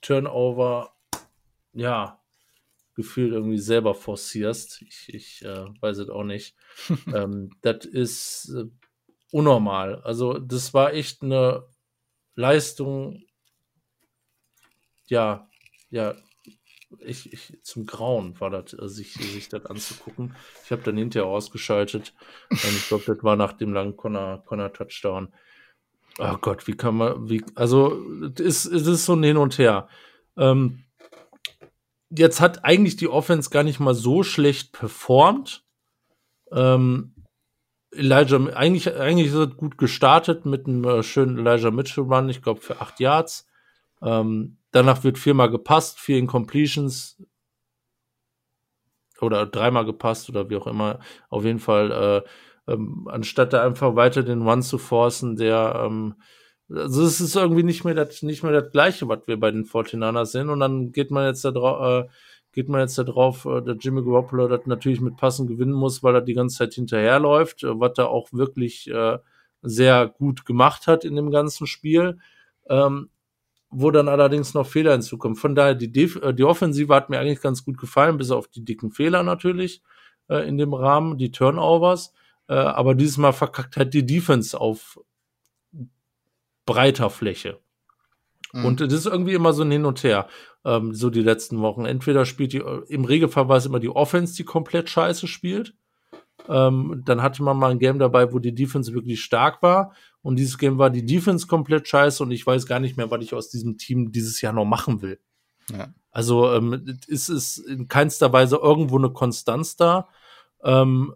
Turnover, 0.00 0.94
ja, 1.72 2.20
gefühlt 2.94 3.32
irgendwie 3.32 3.58
selber 3.58 3.94
forcierst. 3.94 4.82
Ich, 4.82 5.14
ich 5.14 5.44
äh, 5.44 5.66
weiß 5.80 5.98
es 5.98 6.08
auch 6.08 6.24
nicht. 6.24 6.56
ähm, 7.14 7.50
das 7.62 7.84
ist 7.84 8.50
äh, 8.50 8.64
unnormal. 9.30 10.02
Also, 10.02 10.38
das 10.38 10.74
war 10.74 10.92
echt 10.94 11.22
eine 11.22 11.66
Leistung, 12.34 13.22
ja, 15.06 15.48
ja, 15.90 16.16
ich, 17.00 17.32
ich, 17.32 17.58
zum 17.62 17.86
Grauen 17.86 18.38
war 18.40 18.50
das, 18.50 18.72
äh, 18.74 18.88
sich, 18.88 19.14
sich 19.14 19.48
das 19.48 19.66
anzugucken. 19.66 20.34
Ich 20.64 20.72
habe 20.72 20.82
dann 20.82 20.96
hinterher 20.96 21.28
ausgeschaltet. 21.28 22.14
Ich 22.50 22.88
glaube, 22.88 23.04
das 23.06 23.22
war 23.22 23.36
nach 23.36 23.52
dem 23.52 23.72
langen 23.72 23.96
Connor, 23.96 24.42
Connor 24.44 24.72
Touchdown. 24.72 25.32
Oh 26.18 26.36
Gott, 26.40 26.66
wie 26.66 26.76
kann 26.76 26.96
man, 26.96 27.28
wie, 27.28 27.44
also, 27.54 28.02
es 28.38 28.66
ist, 28.66 28.86
ist 28.86 29.04
so 29.04 29.14
ein 29.14 29.22
Hin 29.22 29.36
und 29.36 29.58
Her. 29.58 29.88
Ähm, 30.36 30.84
jetzt 32.10 32.40
hat 32.40 32.64
eigentlich 32.64 32.96
die 32.96 33.08
Offense 33.08 33.50
gar 33.50 33.62
nicht 33.62 33.80
mal 33.80 33.94
so 33.94 34.22
schlecht 34.22 34.72
performt. 34.72 35.64
Ähm, 36.52 37.14
Elijah, 37.90 38.38
eigentlich, 38.54 38.94
eigentlich 38.94 39.28
ist 39.28 39.34
es 39.34 39.56
gut 39.56 39.78
gestartet 39.78 40.46
mit 40.46 40.66
einem 40.66 40.84
äh, 40.84 41.02
schönen 41.02 41.38
Elijah 41.38 41.70
Mitchell 41.70 42.04
Run, 42.04 42.28
ich 42.28 42.42
glaube 42.42 42.60
für 42.60 42.80
acht 42.80 43.00
Yards. 43.00 43.46
Ähm, 44.02 44.58
danach 44.76 45.02
wird 45.04 45.18
viermal 45.18 45.50
gepasst, 45.50 45.98
vier 45.98 46.18
Incompletions 46.18 47.16
oder 49.20 49.46
dreimal 49.46 49.86
gepasst 49.86 50.28
oder 50.28 50.50
wie 50.50 50.56
auch 50.56 50.66
immer. 50.66 51.00
Auf 51.30 51.44
jeden 51.44 51.58
Fall, 51.58 52.22
äh, 52.68 52.72
ähm, 52.72 53.08
anstatt 53.10 53.52
da 53.52 53.64
einfach 53.64 53.96
weiter 53.96 54.22
den 54.22 54.42
One 54.42 54.62
zu 54.62 54.78
forcen, 54.78 55.36
der, 55.36 55.82
ähm, 55.86 56.14
also 56.68 57.02
es 57.04 57.20
ist 57.20 57.36
irgendwie 57.36 57.62
nicht 57.62 57.84
mehr 57.84 57.94
das, 57.94 58.22
nicht 58.22 58.42
mehr 58.42 58.52
das 58.52 58.70
Gleiche, 58.72 59.08
was 59.08 59.20
wir 59.26 59.40
bei 59.40 59.50
den 59.50 59.64
49ers 59.64 60.26
sind. 60.26 60.50
Und 60.50 60.60
dann 60.60 60.92
geht 60.92 61.10
man 61.10 61.26
jetzt 61.26 61.44
da 61.44 61.52
drauf, 61.52 62.04
äh, 62.04 62.08
geht 62.52 62.68
man 62.68 62.80
jetzt 62.80 62.98
darauf, 62.98 63.46
äh, 63.46 63.62
dass 63.62 63.76
Jimmy 63.80 64.02
Garoppolo 64.02 64.48
das 64.48 64.66
natürlich 64.66 65.00
mit 65.00 65.16
Passen 65.16 65.46
gewinnen 65.46 65.72
muss, 65.72 66.02
weil 66.02 66.16
er 66.16 66.22
die 66.22 66.34
ganze 66.34 66.58
Zeit 66.58 66.74
hinterherläuft, 66.74 67.62
äh, 67.62 67.80
was 67.80 67.96
er 67.98 68.10
auch 68.10 68.28
wirklich 68.32 68.90
äh, 68.90 69.18
sehr 69.62 70.08
gut 70.08 70.44
gemacht 70.44 70.86
hat 70.86 71.04
in 71.04 71.16
dem 71.16 71.30
ganzen 71.30 71.66
Spiel. 71.66 72.18
Ähm, 72.68 73.10
wo 73.78 73.90
dann 73.90 74.08
allerdings 74.08 74.54
noch 74.54 74.66
Fehler 74.66 74.92
hinzukommen. 74.92 75.36
Von 75.36 75.54
daher, 75.54 75.74
die, 75.74 75.92
Def 75.92 76.16
äh, 76.16 76.32
die 76.32 76.44
Offensive 76.44 76.94
hat 76.94 77.10
mir 77.10 77.20
eigentlich 77.20 77.42
ganz 77.42 77.62
gut 77.62 77.76
gefallen, 77.76 78.16
bis 78.16 78.30
auf 78.30 78.48
die 78.48 78.64
dicken 78.64 78.90
Fehler 78.90 79.22
natürlich 79.22 79.82
äh, 80.28 80.48
in 80.48 80.56
dem 80.56 80.72
Rahmen, 80.72 81.18
die 81.18 81.30
Turnovers. 81.30 82.14
Äh, 82.48 82.54
aber 82.54 82.94
dieses 82.94 83.18
Mal 83.18 83.32
verkackt 83.32 83.76
halt 83.76 83.92
die 83.92 84.06
Defense 84.06 84.58
auf 84.58 84.98
breiter 86.64 87.10
Fläche. 87.10 87.60
Mhm. 88.54 88.64
Und 88.64 88.80
das 88.80 88.92
ist 88.94 89.06
irgendwie 89.06 89.34
immer 89.34 89.52
so 89.52 89.62
ein 89.62 89.70
Hin 89.70 89.84
und 89.84 90.02
Her 90.02 90.26
ähm, 90.64 90.94
so 90.94 91.10
die 91.10 91.22
letzten 91.22 91.60
Wochen. 91.60 91.84
Entweder 91.84 92.24
spielt 92.24 92.54
die, 92.54 92.62
im 92.88 93.04
Regelfall 93.04 93.48
war 93.48 93.58
es 93.58 93.66
immer 93.66 93.80
die 93.80 93.90
Offense, 93.90 94.34
die 94.36 94.44
komplett 94.44 94.88
scheiße 94.88 95.26
spielt. 95.26 95.74
Ähm, 96.48 97.02
dann 97.04 97.22
hatte 97.22 97.42
man 97.42 97.56
mal 97.56 97.70
ein 97.70 97.78
Game 97.78 97.98
dabei, 97.98 98.32
wo 98.32 98.38
die 98.38 98.54
Defense 98.54 98.92
wirklich 98.92 99.22
stark 99.22 99.62
war. 99.62 99.92
Und 100.22 100.36
dieses 100.36 100.58
Game 100.58 100.78
war 100.78 100.90
die 100.90 101.06
Defense 101.06 101.46
komplett 101.46 101.88
scheiße 101.88 102.22
und 102.22 102.30
ich 102.30 102.46
weiß 102.46 102.66
gar 102.66 102.80
nicht 102.80 102.96
mehr, 102.96 103.10
was 103.10 103.22
ich 103.22 103.34
aus 103.34 103.48
diesem 103.48 103.78
Team 103.78 104.12
dieses 104.12 104.40
Jahr 104.40 104.52
noch 104.52 104.64
machen 104.64 105.02
will. 105.02 105.20
Ja. 105.70 105.92
Also 106.10 106.52
ähm, 106.52 106.98
ist 107.06 107.28
es 107.28 107.58
in 107.58 107.88
keinster 107.88 108.32
Weise 108.32 108.56
irgendwo 108.56 108.98
eine 108.98 109.10
Konstanz 109.10 109.76
da. 109.76 110.08
Ähm, 110.62 111.14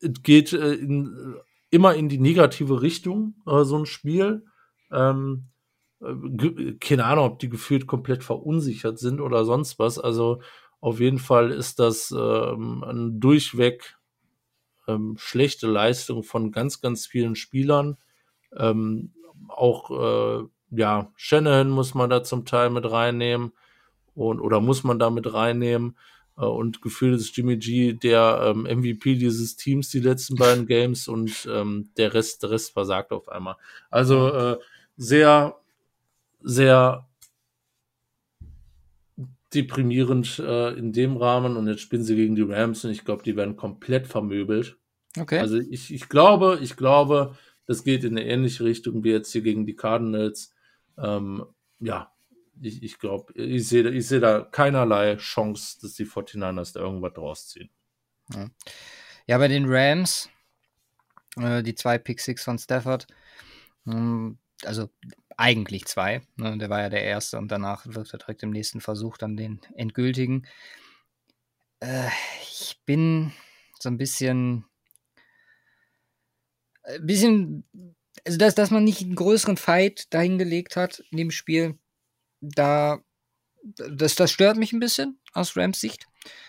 es 0.00 0.22
geht 0.22 0.52
äh, 0.52 0.74
in, 0.74 1.36
immer 1.70 1.94
in 1.94 2.08
die 2.08 2.18
negative 2.18 2.82
Richtung, 2.82 3.36
äh, 3.46 3.64
so 3.64 3.78
ein 3.78 3.86
Spiel. 3.86 4.44
Ähm, 4.90 5.48
keine 6.80 7.04
Ahnung, 7.04 7.24
ob 7.24 7.38
die 7.38 7.48
gefühlt 7.48 7.86
komplett 7.86 8.22
verunsichert 8.22 8.98
sind 8.98 9.20
oder 9.20 9.44
sonst 9.44 9.78
was. 9.78 9.98
Also 9.98 10.40
auf 10.80 11.00
jeden 11.00 11.18
Fall 11.18 11.50
ist 11.50 11.78
das 11.78 12.10
ähm, 12.10 12.84
ein 12.84 13.20
durchweg 13.20 13.96
ähm, 14.88 15.16
schlechte 15.18 15.66
Leistung 15.66 16.22
von 16.22 16.52
ganz, 16.52 16.80
ganz 16.80 17.06
vielen 17.06 17.36
Spielern. 17.36 17.96
Ähm, 18.56 19.12
auch 19.48 19.90
äh, 19.90 20.44
ja, 20.70 21.12
Shanahan 21.16 21.70
muss 21.70 21.94
man 21.94 22.10
da 22.10 22.22
zum 22.22 22.44
Teil 22.44 22.70
mit 22.70 22.90
reinnehmen 22.90 23.52
und 24.14 24.40
oder 24.40 24.60
muss 24.60 24.84
man 24.84 24.98
da 24.98 25.10
mit 25.10 25.32
reinnehmen. 25.32 25.96
Äh, 26.36 26.44
und 26.44 26.82
gefühlt 26.82 27.20
ist 27.20 27.36
Jimmy 27.36 27.56
G 27.56 27.92
der 27.92 28.54
ähm, 28.54 28.62
MVP 28.62 29.16
dieses 29.16 29.56
Teams 29.56 29.90
die 29.90 30.00
letzten 30.00 30.36
beiden 30.36 30.66
Games 30.68 31.08
und 31.08 31.48
ähm, 31.50 31.90
der 31.96 32.14
Rest, 32.14 32.42
der 32.42 32.50
Rest 32.50 32.72
versagt 32.72 33.12
auf 33.12 33.28
einmal. 33.28 33.56
Also 33.90 34.28
äh, 34.28 34.58
sehr 34.96 35.56
sehr 36.40 37.08
deprimierend 39.54 40.38
äh, 40.38 40.70
in 40.74 40.92
dem 40.92 41.16
Rahmen 41.16 41.56
und 41.56 41.66
jetzt 41.68 41.80
spielen 41.80 42.04
sie 42.04 42.16
gegen 42.16 42.34
die 42.34 42.42
Rams 42.42 42.84
und 42.84 42.90
ich 42.90 43.04
glaube, 43.04 43.22
die 43.22 43.36
werden 43.36 43.56
komplett 43.56 44.06
vermöbelt. 44.06 44.78
Okay. 45.18 45.38
Also 45.38 45.58
ich, 45.58 45.92
ich 45.92 46.08
glaube, 46.08 46.58
ich 46.60 46.76
glaube, 46.76 47.36
das 47.66 47.84
geht 47.84 48.04
in 48.04 48.18
eine 48.18 48.26
ähnliche 48.26 48.64
Richtung 48.64 49.04
wie 49.04 49.10
jetzt 49.10 49.32
hier 49.32 49.42
gegen 49.42 49.66
die 49.66 49.76
Cardinals. 49.76 50.54
Ähm, 50.98 51.44
ja, 51.78 52.12
ich, 52.60 52.82
ich 52.82 52.98
glaube, 52.98 53.32
ich 53.34 53.68
sehe 53.68 53.88
ich 53.90 54.06
seh 54.08 54.20
da 54.20 54.40
keinerlei 54.40 55.16
Chance, 55.16 55.78
dass 55.80 55.94
die 55.94 56.06
49ers 56.06 56.74
da 56.74 56.80
irgendwas 56.80 57.14
draus 57.14 57.48
ziehen. 57.48 57.70
Ja, 58.32 58.50
ja 59.26 59.38
bei 59.38 59.48
den 59.48 59.66
Rams, 59.66 60.28
äh, 61.36 61.62
die 61.62 61.74
zwei 61.74 61.98
Pick 61.98 62.20
Six 62.20 62.44
von 62.44 62.58
Stafford, 62.58 63.06
ähm, 63.86 64.38
also 64.64 64.88
eigentlich 65.36 65.86
zwei. 65.86 66.22
Ne? 66.36 66.58
Der 66.58 66.70
war 66.70 66.80
ja 66.80 66.88
der 66.88 67.04
erste 67.04 67.38
und 67.38 67.48
danach 67.50 67.86
wird 67.86 68.12
er 68.12 68.18
direkt 68.18 68.42
im 68.42 68.50
nächsten 68.50 68.80
Versuch 68.80 69.16
dann 69.16 69.36
den 69.36 69.60
endgültigen. 69.74 70.46
Äh, 71.80 72.08
ich 72.42 72.80
bin 72.86 73.32
so 73.78 73.88
ein 73.88 73.98
bisschen. 73.98 74.64
Ein 76.82 76.94
äh, 76.94 76.98
bisschen. 77.00 77.64
Also, 78.24 78.38
dass, 78.38 78.54
dass 78.54 78.70
man 78.70 78.84
nicht 78.84 79.02
einen 79.02 79.16
größeren 79.16 79.56
Fight 79.56 80.12
dahingelegt 80.14 80.76
hat 80.76 81.04
in 81.10 81.18
dem 81.18 81.30
Spiel, 81.30 81.78
da. 82.40 83.00
Das, 83.76 84.14
das 84.14 84.30
stört 84.30 84.58
mich 84.58 84.74
ein 84.74 84.80
bisschen 84.80 85.18
aus 85.32 85.56
Rams 85.56 85.80
Sicht. 85.80 86.06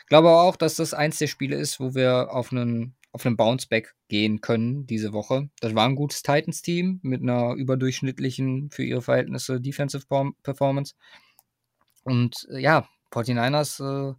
Glaube 0.07 0.29
aber 0.29 0.43
auch, 0.43 0.57
dass 0.57 0.75
das 0.75 0.93
eins 0.93 1.17
der 1.17 1.27
Spiele 1.27 1.55
ist, 1.55 1.79
wo 1.79 1.95
wir 1.95 2.29
auf 2.31 2.51
einen 2.51 2.95
auf 3.15 3.25
einen 3.25 3.37
Bounceback 3.37 3.95
gehen 4.09 4.41
können 4.41 4.87
diese 4.87 5.13
Woche. 5.13 5.49
Das 5.61 5.73
war 5.73 5.87
ein 5.87 5.95
gutes 5.95 6.21
Titans-Team 6.21 6.99
mit 7.01 7.21
einer 7.21 7.53
überdurchschnittlichen, 7.53 8.71
für 8.71 8.83
ihre 8.83 9.01
Verhältnisse, 9.01 9.61
Defensive 9.61 10.05
Performance. 10.43 10.95
Und 12.03 12.45
äh, 12.51 12.59
ja, 12.59 12.89
49ers, 13.13 13.79
äh, 13.79 14.15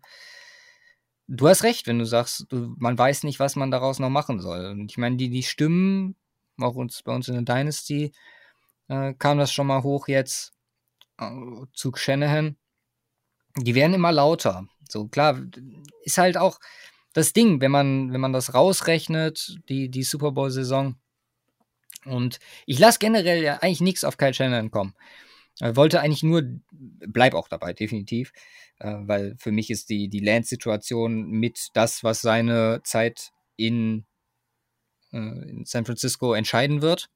du 1.28 1.48
hast 1.48 1.62
recht, 1.62 1.86
wenn 1.86 1.98
du 1.98 2.06
sagst, 2.06 2.46
du, 2.48 2.74
man 2.78 2.96
weiß 2.96 3.24
nicht, 3.24 3.38
was 3.38 3.54
man 3.54 3.70
daraus 3.70 3.98
noch 3.98 4.08
machen 4.08 4.40
soll. 4.40 4.64
Und 4.64 4.90
ich 4.90 4.96
meine, 4.96 5.18
die, 5.18 5.28
die 5.28 5.42
Stimmen, 5.42 6.16
auch 6.58 6.74
uns, 6.74 7.02
bei 7.02 7.14
uns 7.14 7.28
in 7.28 7.34
der 7.34 7.54
Dynasty, 7.54 8.12
äh, 8.88 9.12
kam 9.12 9.36
das 9.36 9.52
schon 9.52 9.66
mal 9.66 9.82
hoch 9.82 10.08
jetzt 10.08 10.54
äh, 11.18 11.30
zu 11.74 11.92
Shanahan. 11.94 12.56
Die 13.58 13.74
werden 13.74 13.92
immer 13.92 14.12
lauter. 14.12 14.66
So 14.88 15.06
klar, 15.06 15.38
ist 16.02 16.16
halt 16.16 16.38
auch, 16.38 16.58
das 17.16 17.32
Ding, 17.32 17.60
wenn 17.60 17.70
man, 17.70 18.12
wenn 18.12 18.20
man 18.20 18.32
das 18.32 18.54
rausrechnet, 18.54 19.58
die, 19.68 19.88
die 19.90 20.02
Super 20.02 20.32
Bowl-Saison, 20.32 20.96
Und 22.06 22.38
ich 22.66 22.78
lasse 22.78 22.98
generell 22.98 23.42
ja 23.42 23.58
eigentlich 23.58 23.80
nichts 23.80 24.04
auf 24.04 24.16
Kyle 24.16 24.34
Shannon 24.34 24.70
kommen. 24.70 24.94
Wollte 25.60 26.00
eigentlich 26.00 26.22
nur, 26.22 26.42
bleib 26.70 27.34
auch 27.34 27.48
dabei, 27.48 27.72
definitiv, 27.72 28.32
äh, 28.78 28.94
weil 29.00 29.36
für 29.38 29.52
mich 29.52 29.70
ist 29.70 29.88
die, 29.88 30.08
die 30.08 30.20
Lance-Situation 30.20 31.30
mit 31.30 31.68
das, 31.72 32.04
was 32.04 32.20
seine 32.20 32.82
Zeit 32.84 33.30
in, 33.56 34.04
äh, 35.12 35.16
in 35.16 35.64
San 35.64 35.86
Francisco 35.86 36.34
entscheiden 36.34 36.82
wird. 36.82 37.08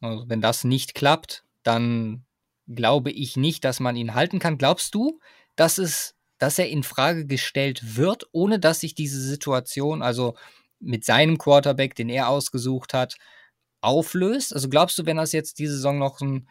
Also 0.00 0.28
wenn 0.28 0.40
das 0.40 0.64
nicht 0.64 0.94
klappt, 0.94 1.44
dann 1.64 2.24
glaube 2.66 3.10
ich 3.10 3.36
nicht, 3.36 3.62
dass 3.64 3.78
man 3.78 3.94
ihn 3.94 4.14
halten 4.14 4.38
kann. 4.38 4.56
Glaubst 4.56 4.94
du, 4.94 5.20
dass 5.54 5.76
es, 5.76 6.14
dass 6.42 6.58
er 6.58 6.68
in 6.68 6.82
Frage 6.82 7.24
gestellt 7.24 7.96
wird, 7.96 8.26
ohne 8.32 8.58
dass 8.58 8.80
sich 8.80 8.96
diese 8.96 9.20
Situation, 9.20 10.02
also 10.02 10.34
mit 10.80 11.04
seinem 11.04 11.38
Quarterback, 11.38 11.94
den 11.94 12.08
er 12.08 12.28
ausgesucht 12.28 12.94
hat, 12.94 13.16
auflöst? 13.80 14.52
Also 14.52 14.68
glaubst 14.68 14.98
du, 14.98 15.06
wenn 15.06 15.18
das 15.18 15.30
jetzt 15.30 15.60
diese 15.60 15.74
Saison 15.74 15.98
noch 15.98 16.20
ein 16.20 16.48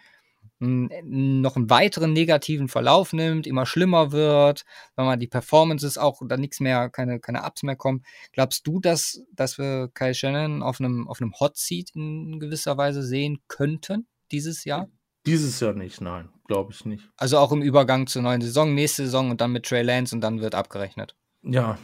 noch 0.59 1.55
einen 1.55 1.69
weiteren 1.71 2.13
negativen 2.13 2.67
Verlauf 2.67 3.13
nimmt, 3.13 3.47
immer 3.47 3.65
schlimmer 3.65 4.11
wird, 4.11 4.63
wenn 4.95 5.05
man 5.05 5.19
die 5.19 5.27
Performances 5.27 5.97
auch 5.97 6.21
da 6.23 6.37
nichts 6.37 6.59
mehr, 6.59 6.89
keine, 6.89 7.19
keine 7.19 7.43
Ups 7.43 7.63
mehr 7.63 7.75
kommen. 7.75 8.03
Glaubst 8.31 8.67
du, 8.67 8.79
dass, 8.79 9.23
dass 9.33 9.57
wir 9.57 9.89
Kyle 9.95 10.13
Shannon 10.13 10.61
auf 10.61 10.79
einem, 10.79 11.07
auf 11.07 11.19
einem 11.19 11.33
Hot 11.39 11.57
Seat 11.57 11.91
in 11.95 12.39
gewisser 12.39 12.77
Weise 12.77 13.01
sehen 13.01 13.39
könnten 13.47 14.07
dieses 14.31 14.63
Jahr? 14.63 14.87
Dieses 15.25 15.59
Jahr 15.59 15.73
nicht, 15.73 16.01
nein, 16.01 16.29
glaube 16.47 16.73
ich 16.73 16.85
nicht. 16.85 17.09
Also 17.17 17.37
auch 17.37 17.51
im 17.51 17.61
Übergang 17.61 18.07
zur 18.07 18.21
neuen 18.21 18.41
Saison, 18.41 18.73
nächste 18.73 19.03
Saison 19.05 19.29
und 19.29 19.41
dann 19.41 19.51
mit 19.51 19.65
Trey 19.65 19.83
Lance 19.83 20.15
und 20.15 20.21
dann 20.21 20.41
wird 20.41 20.55
abgerechnet. 20.55 21.15
Ja. 21.43 21.77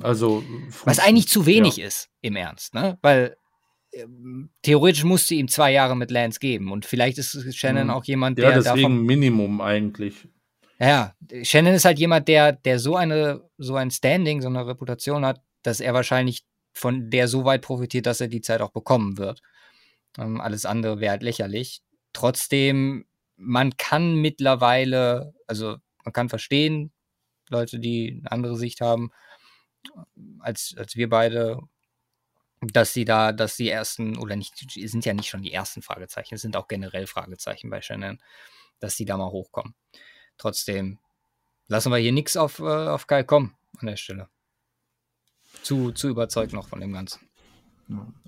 Also. 0.00 0.42
Was 0.84 0.98
eigentlich 0.98 1.28
zu 1.28 1.44
wenig 1.46 1.76
ja. 1.76 1.86
ist, 1.86 2.08
im 2.20 2.36
Ernst, 2.36 2.74
ne? 2.74 2.98
Weil 3.02 3.36
ähm, 3.92 4.50
theoretisch 4.62 5.04
musste 5.04 5.34
ihm 5.34 5.48
zwei 5.48 5.72
Jahre 5.72 5.96
mit 5.96 6.10
Lance 6.10 6.38
geben 6.40 6.72
und 6.72 6.86
vielleicht 6.86 7.18
ist 7.18 7.54
Shannon 7.54 7.84
mhm. 7.84 7.90
auch 7.90 8.04
jemand, 8.04 8.38
der. 8.38 8.50
Ja, 8.50 8.56
deswegen 8.56 8.76
davon, 8.76 9.02
Minimum 9.02 9.60
eigentlich. 9.60 10.28
Ja, 10.78 11.14
Shannon 11.42 11.74
ist 11.74 11.84
halt 11.84 11.98
jemand, 11.98 12.26
der, 12.26 12.52
der 12.52 12.78
so 12.78 12.96
eine, 12.96 13.42
so 13.58 13.76
ein 13.76 13.90
Standing, 13.90 14.40
so 14.40 14.48
eine 14.48 14.66
Reputation 14.66 15.24
hat, 15.24 15.40
dass 15.62 15.80
er 15.80 15.94
wahrscheinlich 15.94 16.44
von 16.72 17.10
der 17.10 17.28
so 17.28 17.44
weit 17.44 17.62
profitiert, 17.62 18.06
dass 18.06 18.20
er 18.20 18.28
die 18.28 18.40
Zeit 18.40 18.60
auch 18.60 18.72
bekommen 18.72 19.18
wird. 19.18 19.40
Ähm, 20.18 20.40
alles 20.40 20.64
andere 20.66 20.98
wäre 21.00 21.12
halt 21.12 21.22
lächerlich. 21.22 21.82
Trotzdem, 22.12 23.06
man 23.36 23.76
kann 23.76 24.16
mittlerweile, 24.16 25.34
also 25.46 25.76
man 26.04 26.12
kann 26.12 26.28
verstehen, 26.28 26.92
Leute, 27.48 27.78
die 27.78 28.20
eine 28.20 28.32
andere 28.32 28.56
Sicht 28.56 28.80
haben, 28.80 29.10
als, 30.40 30.74
als 30.76 30.96
wir 30.96 31.08
beide 31.08 31.60
dass 32.62 32.92
sie 32.92 33.04
da, 33.04 33.32
dass 33.32 33.56
die 33.56 33.68
ersten, 33.68 34.16
oder 34.16 34.36
nicht, 34.36 34.54
sind 34.70 35.04
ja 35.04 35.14
nicht 35.14 35.28
schon 35.28 35.42
die 35.42 35.52
ersten 35.52 35.82
Fragezeichen, 35.82 36.34
es 36.34 36.42
sind 36.42 36.56
auch 36.56 36.68
generell 36.68 37.06
Fragezeichen 37.06 37.70
bei 37.70 37.82
Shannon, 37.82 38.20
dass 38.78 38.96
die 38.96 39.04
da 39.04 39.16
mal 39.16 39.30
hochkommen. 39.30 39.74
Trotzdem 40.38 40.98
lassen 41.66 41.90
wir 41.90 41.98
hier 41.98 42.12
nichts 42.12 42.36
auf, 42.36 42.60
äh, 42.60 42.88
auf 42.88 43.06
Kai 43.06 43.24
kommen 43.24 43.56
an 43.78 43.88
der 43.88 43.96
Stelle. 43.96 44.28
Zu, 45.62 45.92
zu 45.92 46.08
überzeugt 46.08 46.52
noch 46.52 46.68
von 46.68 46.80
dem 46.80 46.92
Ganzen. 46.92 47.28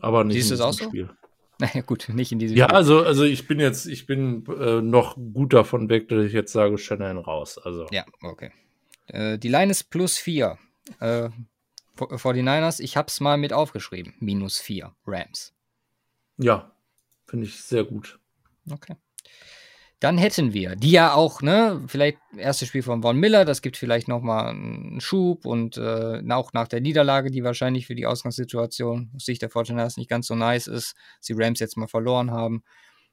aber 0.01 0.25
nicht 0.25 0.35
Siehst 0.35 0.51
du 0.51 0.55
es 0.55 0.61
auch 0.61 0.73
so? 0.73 0.85
Spiel. 0.85 1.11
Naja, 1.59 1.83
gut, 1.83 2.09
nicht 2.09 2.33
in 2.33 2.39
diesem 2.39 2.57
Ja, 2.57 2.65
Spiel. 2.67 2.77
also, 2.77 3.03
also 3.05 3.23
ich 3.25 3.47
bin 3.47 3.61
jetzt, 3.61 3.87
ich 3.87 4.07
bin 4.07 4.45
äh, 4.47 4.81
noch 4.83 5.17
gut 5.17 5.53
davon 5.53 5.89
weg, 5.89 6.09
dass 6.09 6.25
ich 6.25 6.33
jetzt 6.33 6.53
sage, 6.53 6.79
Shannon 6.79 7.19
raus. 7.19 7.59
Also. 7.59 7.87
Ja, 7.93 8.05
okay. 8.23 8.51
Äh, 9.07 9.39
die 9.39 9.49
Line 9.49 9.71
ist 9.71 9.85
plus 9.85 10.17
4. 10.19 10.59
Äh, 11.01 11.29
49ers, 11.97 12.81
ich 12.81 12.97
habe 12.97 13.07
es 13.09 13.21
mal 13.21 13.37
mit 13.37 13.53
aufgeschrieben. 13.53 14.15
Minus 14.19 14.59
4 14.59 14.95
Rams. 15.07 15.55
Ja, 16.39 16.73
finde 17.27 17.47
ich 17.47 17.63
sehr 17.63 17.85
gut. 17.85 18.19
Okay. 18.71 18.97
Dann 20.01 20.19
hätten 20.19 20.53
wir, 20.53 20.77
die 20.77 20.91
ja 20.91 21.15
auch, 21.15 21.41
ne, 21.41 21.83
vielleicht 21.87 22.19
erstes 22.37 22.69
Spiel 22.69 22.83
von 22.83 23.01
Von 23.01 23.17
Miller, 23.17 23.45
das 23.45 23.63
gibt 23.63 23.77
vielleicht 23.77 24.09
nochmal 24.09 24.49
einen 24.49 25.01
Schub 25.01 25.47
und 25.47 25.77
äh, 25.79 26.23
auch 26.31 26.53
nach 26.53 26.69
der 26.69 26.81
Niederlage, 26.81 27.31
die 27.31 27.45
wahrscheinlich 27.45 27.87
für 27.87 27.95
die 27.95 28.07
Ausgangssituation 28.07 29.11
aus 29.15 29.25
Sicht 29.25 29.41
der 29.41 29.51
49ers 29.51 29.99
nicht 29.99 30.11
ganz 30.11 30.27
so 30.27 30.35
nice 30.35 30.67
ist, 30.67 30.95
dass 31.19 31.27
die 31.27 31.35
Rams 31.37 31.61
jetzt 31.61 31.77
mal 31.77 31.87
verloren 31.87 32.33
haben, 32.33 32.65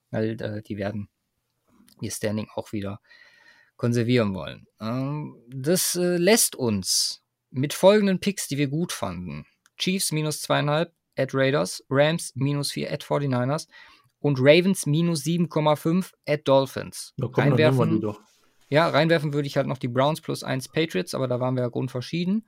weil 0.09 0.41
äh, 0.41 0.61
die 0.63 0.77
werden 0.77 1.07
ihr 2.01 2.11
Standing 2.11 2.47
auch 2.55 2.71
wieder 2.71 2.99
konservieren 3.77 4.33
wollen. 4.33 4.67
Ähm, 4.79 5.37
das 5.49 5.95
äh, 5.95 6.17
lässt 6.17 6.55
uns 6.55 7.23
mit 7.51 7.73
folgenden 7.73 8.19
Picks, 8.19 8.47
die 8.47 8.57
wir 8.57 8.67
gut 8.67 8.91
fanden. 8.91 9.45
Chiefs 9.77 10.11
minus 10.11 10.41
zweieinhalb 10.41 10.93
at 11.17 11.33
Raiders, 11.33 11.83
Rams 11.89 12.31
minus 12.35 12.71
vier 12.71 12.91
at 12.91 13.03
49ers 13.03 13.67
und 14.21 14.37
Ravens 14.39 14.85
minus 14.85 15.23
7,5 15.23 16.11
at 16.27 16.47
Dolphins. 16.47 17.13
Da 17.17 17.27
kommen 17.27 17.49
reinwerfen, 17.49 17.95
die 17.95 17.99
doch. 17.99 18.21
Ja, 18.69 18.87
reinwerfen 18.87 19.33
würde 19.33 19.47
ich 19.47 19.57
halt 19.57 19.67
noch 19.67 19.79
die 19.79 19.89
Browns 19.89 20.21
plus 20.21 20.43
1 20.43 20.69
Patriots, 20.69 21.13
aber 21.13 21.27
da 21.27 21.41
waren 21.41 21.55
wir 21.55 21.63
ja 21.63 21.69
grundverschieden. 21.69 22.47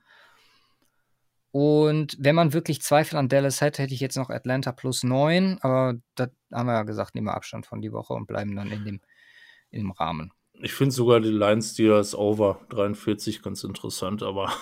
Und 1.50 2.16
wenn 2.18 2.34
man 2.34 2.52
wirklich 2.52 2.80
Zweifel 2.80 3.16
an 3.16 3.28
Dallas 3.28 3.60
hätte, 3.60 3.82
hätte 3.82 3.94
ich 3.94 4.00
jetzt 4.00 4.16
noch 4.16 4.30
Atlanta 4.30 4.72
plus 4.72 5.02
9, 5.04 5.58
aber 5.60 5.94
da 6.14 6.28
haben 6.50 6.66
wir 6.66 6.72
ja 6.72 6.82
gesagt, 6.82 7.14
nehmen 7.14 7.26
wir 7.26 7.34
Abstand 7.34 7.66
von 7.66 7.82
die 7.82 7.92
Woche 7.92 8.14
und 8.14 8.26
bleiben 8.26 8.56
dann 8.56 8.72
in 8.72 8.84
dem, 8.84 9.00
in 9.70 9.82
dem 9.82 9.90
Rahmen. 9.90 10.32
Ich 10.54 10.72
finde 10.72 10.94
sogar 10.94 11.20
die 11.20 11.28
Lions 11.28 11.72
Steelers 11.72 12.14
over 12.14 12.60
43 12.70 13.42
ganz 13.42 13.62
interessant, 13.62 14.22
aber 14.22 14.52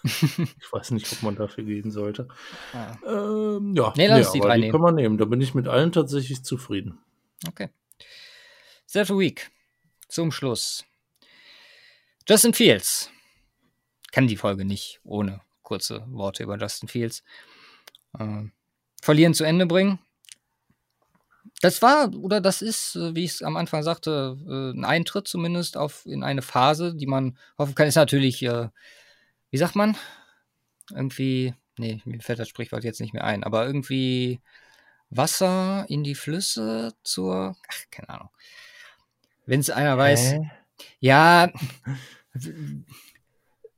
ich 0.04 0.72
weiß 0.72 0.92
nicht, 0.92 1.10
ob 1.12 1.22
man 1.22 1.36
dafür 1.36 1.64
gehen 1.64 1.90
sollte. 1.90 2.28
Ah. 2.72 2.96
Ähm, 3.06 3.74
ja, 3.76 3.92
nee, 3.96 4.06
lass 4.06 4.32
nee, 4.32 4.40
die 4.40 4.40
drei 4.40 4.54
die 4.56 4.60
nehmen. 4.62 4.72
kann 4.72 4.80
man 4.80 4.94
nehmen. 4.94 5.18
Da 5.18 5.24
bin 5.24 5.40
ich 5.40 5.54
mit 5.54 5.68
allen 5.68 5.92
tatsächlich 5.92 6.42
zufrieden. 6.42 6.98
Okay. 7.46 7.68
Set 8.86 9.10
Week. 9.10 9.50
Zum 10.08 10.32
Schluss. 10.32 10.84
Justin 12.28 12.54
Fields. 12.54 13.10
Kann 14.12 14.26
die 14.26 14.36
Folge 14.36 14.64
nicht 14.64 15.00
ohne 15.04 15.40
kurze 15.62 16.04
Worte 16.08 16.42
über 16.42 16.58
Justin 16.58 16.88
Fields. 16.88 17.22
Ähm, 18.18 18.52
verlieren 19.00 19.34
zu 19.34 19.44
Ende 19.44 19.66
bringen. 19.66 20.00
Das 21.60 21.82
war 21.82 22.12
oder 22.14 22.40
das 22.40 22.62
ist, 22.62 22.96
äh, 22.96 23.14
wie 23.14 23.24
ich 23.24 23.32
es 23.32 23.42
am 23.42 23.56
Anfang 23.56 23.82
sagte, 23.82 24.36
äh, 24.48 24.76
ein 24.76 24.84
Eintritt 24.84 25.28
zumindest 25.28 25.76
auf 25.76 26.06
in 26.06 26.22
eine 26.22 26.42
Phase, 26.42 26.94
die 26.94 27.06
man 27.06 27.36
hoffen 27.58 27.74
kann. 27.74 27.86
Ist 27.86 27.96
natürlich 27.96 28.42
äh, 28.42 28.68
wie 29.50 29.58
sagt 29.58 29.76
man? 29.76 29.96
Irgendwie, 30.90 31.54
nee, 31.78 32.00
mir 32.04 32.20
fällt 32.20 32.38
das 32.38 32.48
Sprichwort 32.48 32.84
jetzt 32.84 33.00
nicht 33.00 33.14
mehr 33.14 33.24
ein, 33.24 33.44
aber 33.44 33.66
irgendwie 33.66 34.40
Wasser 35.10 35.84
in 35.88 36.04
die 36.04 36.14
Flüsse 36.14 36.94
zur, 37.02 37.56
ach, 37.68 37.84
keine 37.90 38.08
Ahnung. 38.10 38.30
Wenn 39.46 39.60
es 39.60 39.70
einer 39.70 39.98
weiß, 39.98 40.32
Hä? 40.32 40.50
ja, 41.00 41.52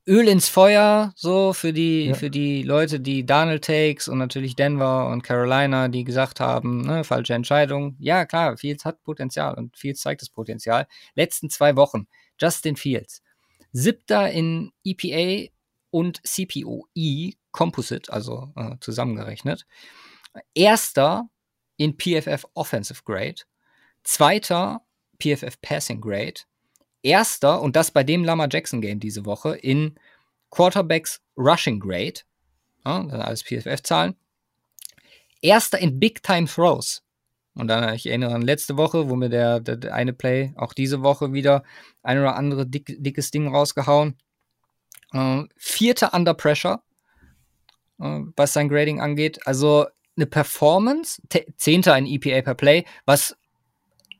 Öl 0.06 0.26
ins 0.26 0.48
Feuer, 0.48 1.12
so 1.14 1.52
für 1.52 1.72
die, 1.72 2.06
ja. 2.06 2.14
für 2.14 2.28
die 2.28 2.64
Leute, 2.64 2.98
die 2.98 3.24
Donald 3.24 3.64
Takes 3.64 4.08
und 4.08 4.18
natürlich 4.18 4.56
Denver 4.56 5.08
und 5.08 5.22
Carolina, 5.22 5.86
die 5.86 6.02
gesagt 6.02 6.40
haben, 6.40 6.82
ne, 6.82 7.04
falsche 7.04 7.34
Entscheidung. 7.34 7.94
Ja, 8.00 8.26
klar, 8.26 8.56
Fields 8.56 8.84
hat 8.84 9.02
Potenzial 9.04 9.54
und 9.54 9.76
Fields 9.76 10.00
zeigt 10.00 10.20
das 10.20 10.28
Potenzial. 10.28 10.88
Letzten 11.14 11.50
zwei 11.50 11.76
Wochen, 11.76 12.08
Justin 12.36 12.74
Fields. 12.74 13.22
Siebter 13.70 14.30
in 14.32 14.72
EPA 14.84 15.52
und 15.92 16.20
CPOE 16.24 17.34
Composite, 17.52 18.12
also 18.12 18.52
äh, 18.56 18.76
zusammengerechnet. 18.80 19.66
Erster 20.54 21.28
in 21.76 21.96
PFF 21.96 22.46
Offensive 22.54 23.02
Grade, 23.04 23.42
zweiter 24.02 24.82
PFF 25.22 25.60
Passing 25.60 26.00
Grade, 26.00 26.40
erster, 27.02 27.60
und 27.60 27.76
das 27.76 27.90
bei 27.90 28.02
dem 28.02 28.24
Lama 28.24 28.48
Jackson 28.50 28.80
Game 28.80 28.98
diese 28.98 29.24
Woche, 29.24 29.54
in 29.56 29.94
Quarterbacks 30.50 31.20
Rushing 31.36 31.78
Grade, 31.78 32.20
ja, 32.84 33.02
das 33.02 33.12
sind 33.12 33.20
alles 33.20 33.42
PFF-Zahlen, 33.44 34.16
erster 35.40 35.78
in 35.78 36.00
Big 36.00 36.22
Time 36.22 36.46
Throws. 36.46 37.02
Und 37.54 37.68
dann, 37.68 37.94
ich 37.94 38.06
erinnere 38.06 38.34
an 38.34 38.42
letzte 38.42 38.78
Woche, 38.78 39.10
wo 39.10 39.16
mir 39.16 39.28
der, 39.28 39.60
der, 39.60 39.76
der 39.76 39.94
eine 39.94 40.14
Play 40.14 40.54
auch 40.56 40.72
diese 40.72 41.02
Woche 41.02 41.34
wieder 41.34 41.64
ein 42.02 42.18
oder 42.18 42.36
andere 42.36 42.66
dick, 42.66 42.96
dickes 42.98 43.30
Ding 43.30 43.46
rausgehauen. 43.46 44.16
Äh, 45.12 45.44
Vierter 45.56 46.14
Under 46.14 46.34
Pressure, 46.34 46.82
äh, 48.00 48.20
was 48.36 48.52
sein 48.52 48.68
Grading 48.68 49.00
angeht. 49.00 49.46
Also 49.46 49.86
eine 50.16 50.26
Performance, 50.26 51.22
Zehnter 51.56 51.96
in 51.96 52.06
EPA 52.06 52.42
per 52.42 52.54
Play, 52.54 52.84
was 53.06 53.36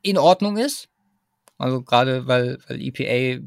in 0.01 0.17
Ordnung 0.17 0.57
ist. 0.57 0.89
Also 1.57 1.83
gerade 1.83 2.27
weil, 2.27 2.57
weil 2.67 2.81
EPA 2.81 3.43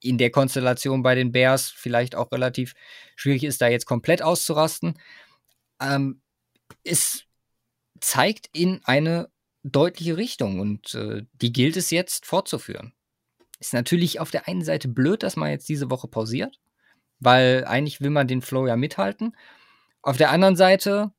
in 0.00 0.18
der 0.18 0.30
Konstellation 0.30 1.02
bei 1.02 1.14
den 1.14 1.32
Bears 1.32 1.70
vielleicht 1.70 2.14
auch 2.14 2.30
relativ 2.32 2.74
schwierig 3.16 3.44
ist, 3.44 3.60
da 3.60 3.68
jetzt 3.68 3.86
komplett 3.86 4.22
auszurasten. 4.22 4.98
Ähm, 5.80 6.20
es 6.84 7.24
zeigt 8.00 8.48
in 8.52 8.80
eine 8.84 9.28
deutliche 9.64 10.16
Richtung 10.16 10.60
und 10.60 10.94
äh, 10.94 11.22
die 11.32 11.52
gilt 11.52 11.76
es 11.76 11.90
jetzt 11.90 12.26
fortzuführen. 12.26 12.92
Ist 13.60 13.74
natürlich 13.74 14.20
auf 14.20 14.30
der 14.30 14.46
einen 14.46 14.62
Seite 14.62 14.88
blöd, 14.88 15.22
dass 15.22 15.36
man 15.36 15.50
jetzt 15.50 15.68
diese 15.68 15.90
Woche 15.90 16.08
pausiert, 16.08 16.60
weil 17.20 17.64
eigentlich 17.66 18.00
will 18.00 18.10
man 18.10 18.28
den 18.28 18.42
Flow 18.42 18.66
ja 18.66 18.76
mithalten. 18.76 19.36
Auf 20.02 20.16
der 20.16 20.30
anderen 20.30 20.56
Seite 20.56 21.12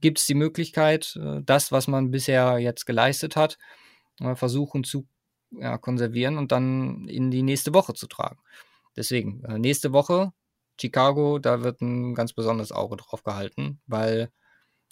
gibt 0.00 0.18
es 0.18 0.26
die 0.26 0.34
Möglichkeit, 0.34 1.16
äh, 1.16 1.40
das, 1.44 1.72
was 1.72 1.88
man 1.88 2.10
bisher 2.10 2.58
jetzt 2.58 2.86
geleistet 2.86 3.36
hat, 3.36 3.58
versuchen 4.34 4.82
zu 4.82 5.06
ja, 5.52 5.78
konservieren 5.78 6.38
und 6.38 6.50
dann 6.50 7.06
in 7.08 7.30
die 7.30 7.42
nächste 7.42 7.72
Woche 7.72 7.94
zu 7.94 8.06
tragen. 8.08 8.40
Deswegen, 8.96 9.44
äh, 9.44 9.58
nächste 9.58 9.92
Woche 9.92 10.32
Chicago, 10.80 11.38
da 11.38 11.62
wird 11.62 11.80
ein 11.80 12.14
ganz 12.14 12.32
besonderes 12.32 12.72
Auge 12.72 12.96
drauf 12.96 13.22
gehalten, 13.22 13.80
weil, 13.86 14.30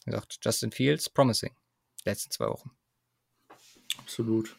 wie 0.04 0.10
gesagt, 0.10 0.38
Justin 0.42 0.72
Fields, 0.72 1.10
promising. 1.10 1.54
Letzten 2.04 2.30
zwei 2.30 2.46
Wochen. 2.48 2.70
Absolut. 3.98 4.56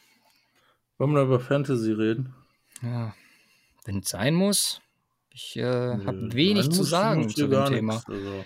Wollen 0.97 1.13
wir 1.13 1.23
über 1.23 1.39
Fantasy 1.39 1.91
reden? 1.91 2.33
Ja, 2.81 3.13
wenn 3.85 3.99
es 3.99 4.09
sein 4.09 4.33
muss. 4.33 4.81
Ich 5.29 5.55
äh, 5.55 5.63
habe 5.63 6.33
wenig 6.33 6.71
zu 6.71 6.83
sagen 6.83 7.29
zu 7.29 7.47
dem 7.47 7.65
Thema. 7.65 7.93
Nichts, 7.93 8.09
also. 8.09 8.43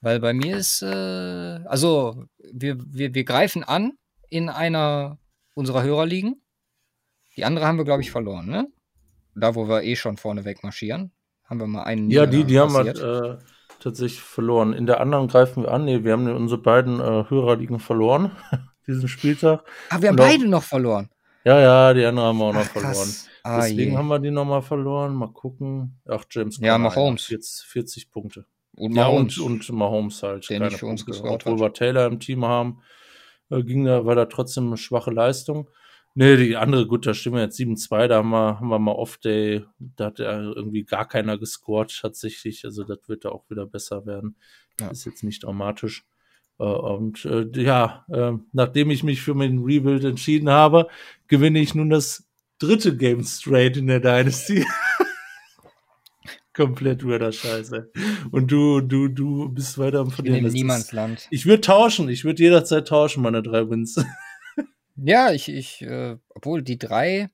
Weil 0.00 0.18
bei 0.18 0.32
mir 0.32 0.56
ist, 0.56 0.82
äh, 0.82 1.60
also 1.64 2.24
wir, 2.52 2.76
wir, 2.80 3.14
wir 3.14 3.24
greifen 3.24 3.62
an 3.62 3.92
in 4.28 4.48
einer 4.48 5.18
unserer 5.54 5.84
Hörerligen. 5.84 6.42
Die 7.36 7.44
andere 7.44 7.66
haben 7.66 7.78
wir, 7.78 7.84
glaube 7.84 8.02
ich, 8.02 8.10
verloren, 8.10 8.46
ne? 8.46 8.66
Da, 9.36 9.54
wo 9.54 9.68
wir 9.68 9.84
eh 9.84 9.94
schon 9.94 10.16
vorne 10.16 10.44
weg 10.44 10.64
marschieren, 10.64 11.12
haben 11.44 11.60
wir 11.60 11.68
mal 11.68 11.84
einen. 11.84 12.10
Ja, 12.10 12.26
die, 12.26 12.44
die 12.44 12.58
haben 12.58 12.74
wir 12.74 12.86
äh, 12.86 13.38
tatsächlich 13.78 14.20
verloren. 14.20 14.72
In 14.72 14.86
der 14.86 15.00
anderen 15.00 15.28
greifen 15.28 15.62
wir 15.62 15.70
an. 15.70 15.84
Nee, 15.84 16.02
wir 16.02 16.12
haben 16.12 16.28
unsere 16.28 16.60
beiden 16.60 16.98
äh, 16.98 17.30
Hörerligen 17.30 17.78
verloren, 17.78 18.32
diesen 18.88 19.08
Spieltag. 19.08 19.60
Aber 19.60 19.98
ah, 19.98 20.02
wir 20.02 20.08
haben 20.08 20.18
Und 20.18 20.26
beide 20.26 20.48
noch 20.48 20.64
verloren. 20.64 21.08
Ja, 21.44 21.60
ja, 21.60 21.94
die 21.94 22.04
andere 22.04 22.26
haben 22.26 22.38
wir 22.38 22.44
auch 22.44 22.52
noch 22.52 22.60
Ach, 22.60 22.70
verloren. 22.70 23.08
Ah, 23.42 23.60
Deswegen 23.62 23.92
je. 23.92 23.96
haben 23.96 24.08
wir 24.08 24.18
die 24.20 24.30
nochmal 24.30 24.62
verloren. 24.62 25.14
Mal 25.14 25.32
gucken. 25.32 26.00
Ach, 26.08 26.24
James 26.30 26.58
Ja, 26.58 26.78
Mahomes. 26.78 27.28
Jetzt 27.28 27.64
40 27.64 28.10
Punkte. 28.10 28.46
Und 28.76 28.94
Mahomes. 28.94 29.36
Ja, 29.36 29.42
und, 29.44 29.68
und 29.68 29.76
Mahomes 29.76 30.22
halt. 30.22 30.48
Der 30.48 30.60
nicht 30.60 30.78
für 30.78 30.86
uns 30.86 31.04
gescored 31.04 31.46
Obwohl 31.46 31.60
wir 31.60 31.72
Taylor 31.72 32.06
im 32.06 32.20
Team 32.20 32.44
haben, 32.44 32.82
äh, 33.50 33.62
ging 33.62 33.84
da, 33.84 34.06
war 34.06 34.14
da 34.14 34.26
trotzdem 34.26 34.68
eine 34.68 34.76
schwache 34.76 35.10
Leistung. 35.10 35.68
Nee, 36.14 36.36
die 36.36 36.56
andere, 36.56 36.86
gut, 36.86 37.06
da 37.06 37.14
stehen 37.14 37.32
wir 37.32 37.40
jetzt 37.40 37.58
7-2, 37.58 38.06
da 38.06 38.16
haben 38.18 38.30
wir, 38.30 38.60
haben 38.60 38.68
wir 38.68 38.78
mal 38.78 38.92
Off-Day, 38.92 39.64
da 39.78 40.06
hat 40.06 40.18
ja 40.18 40.40
irgendwie 40.40 40.84
gar 40.84 41.08
keiner 41.08 41.38
gescored 41.38 41.98
tatsächlich, 41.98 42.66
also 42.66 42.84
das 42.84 42.98
wird 43.06 43.24
da 43.24 43.30
auch 43.30 43.48
wieder 43.48 43.64
besser 43.64 44.04
werden. 44.04 44.36
Ja. 44.78 44.90
Ist 44.90 45.06
jetzt 45.06 45.24
nicht 45.24 45.42
dramatisch. 45.42 46.04
Äh, 46.58 46.64
und 46.64 47.24
äh, 47.24 47.46
ja, 47.54 48.04
äh, 48.12 48.32
nachdem 48.52 48.90
ich 48.90 49.02
mich 49.02 49.22
für 49.22 49.34
meinen 49.34 49.64
Rebuild 49.64 50.04
entschieden 50.04 50.50
habe, 50.50 50.88
gewinne 51.28 51.60
ich 51.60 51.74
nun 51.74 51.90
das 51.90 52.28
dritte 52.58 52.96
Game 52.96 53.24
straight 53.24 53.76
in 53.76 53.88
der 53.88 54.00
Dynasty. 54.00 54.64
Komplett 56.54 57.04
weirder 57.04 57.32
Scheiße. 57.32 57.90
Und 58.30 58.52
du, 58.52 58.82
du, 58.82 59.08
du 59.08 59.48
bist 59.48 59.78
weiter 59.78 60.00
am 60.00 60.10
Verlieren. 60.10 60.44
In 60.44 60.52
Niemandsland. 60.52 61.26
Ich 61.30 61.46
würde 61.46 61.62
tauschen. 61.62 62.10
Ich 62.10 62.24
würde 62.24 62.42
jederzeit 62.42 62.86
tauschen, 62.86 63.22
meine 63.22 63.42
drei 63.42 63.68
Wins. 63.70 64.04
ja, 64.96 65.32
ich, 65.32 65.48
ich, 65.48 65.80
äh, 65.80 66.18
obwohl 66.28 66.62
die 66.62 66.78
drei, 66.78 67.30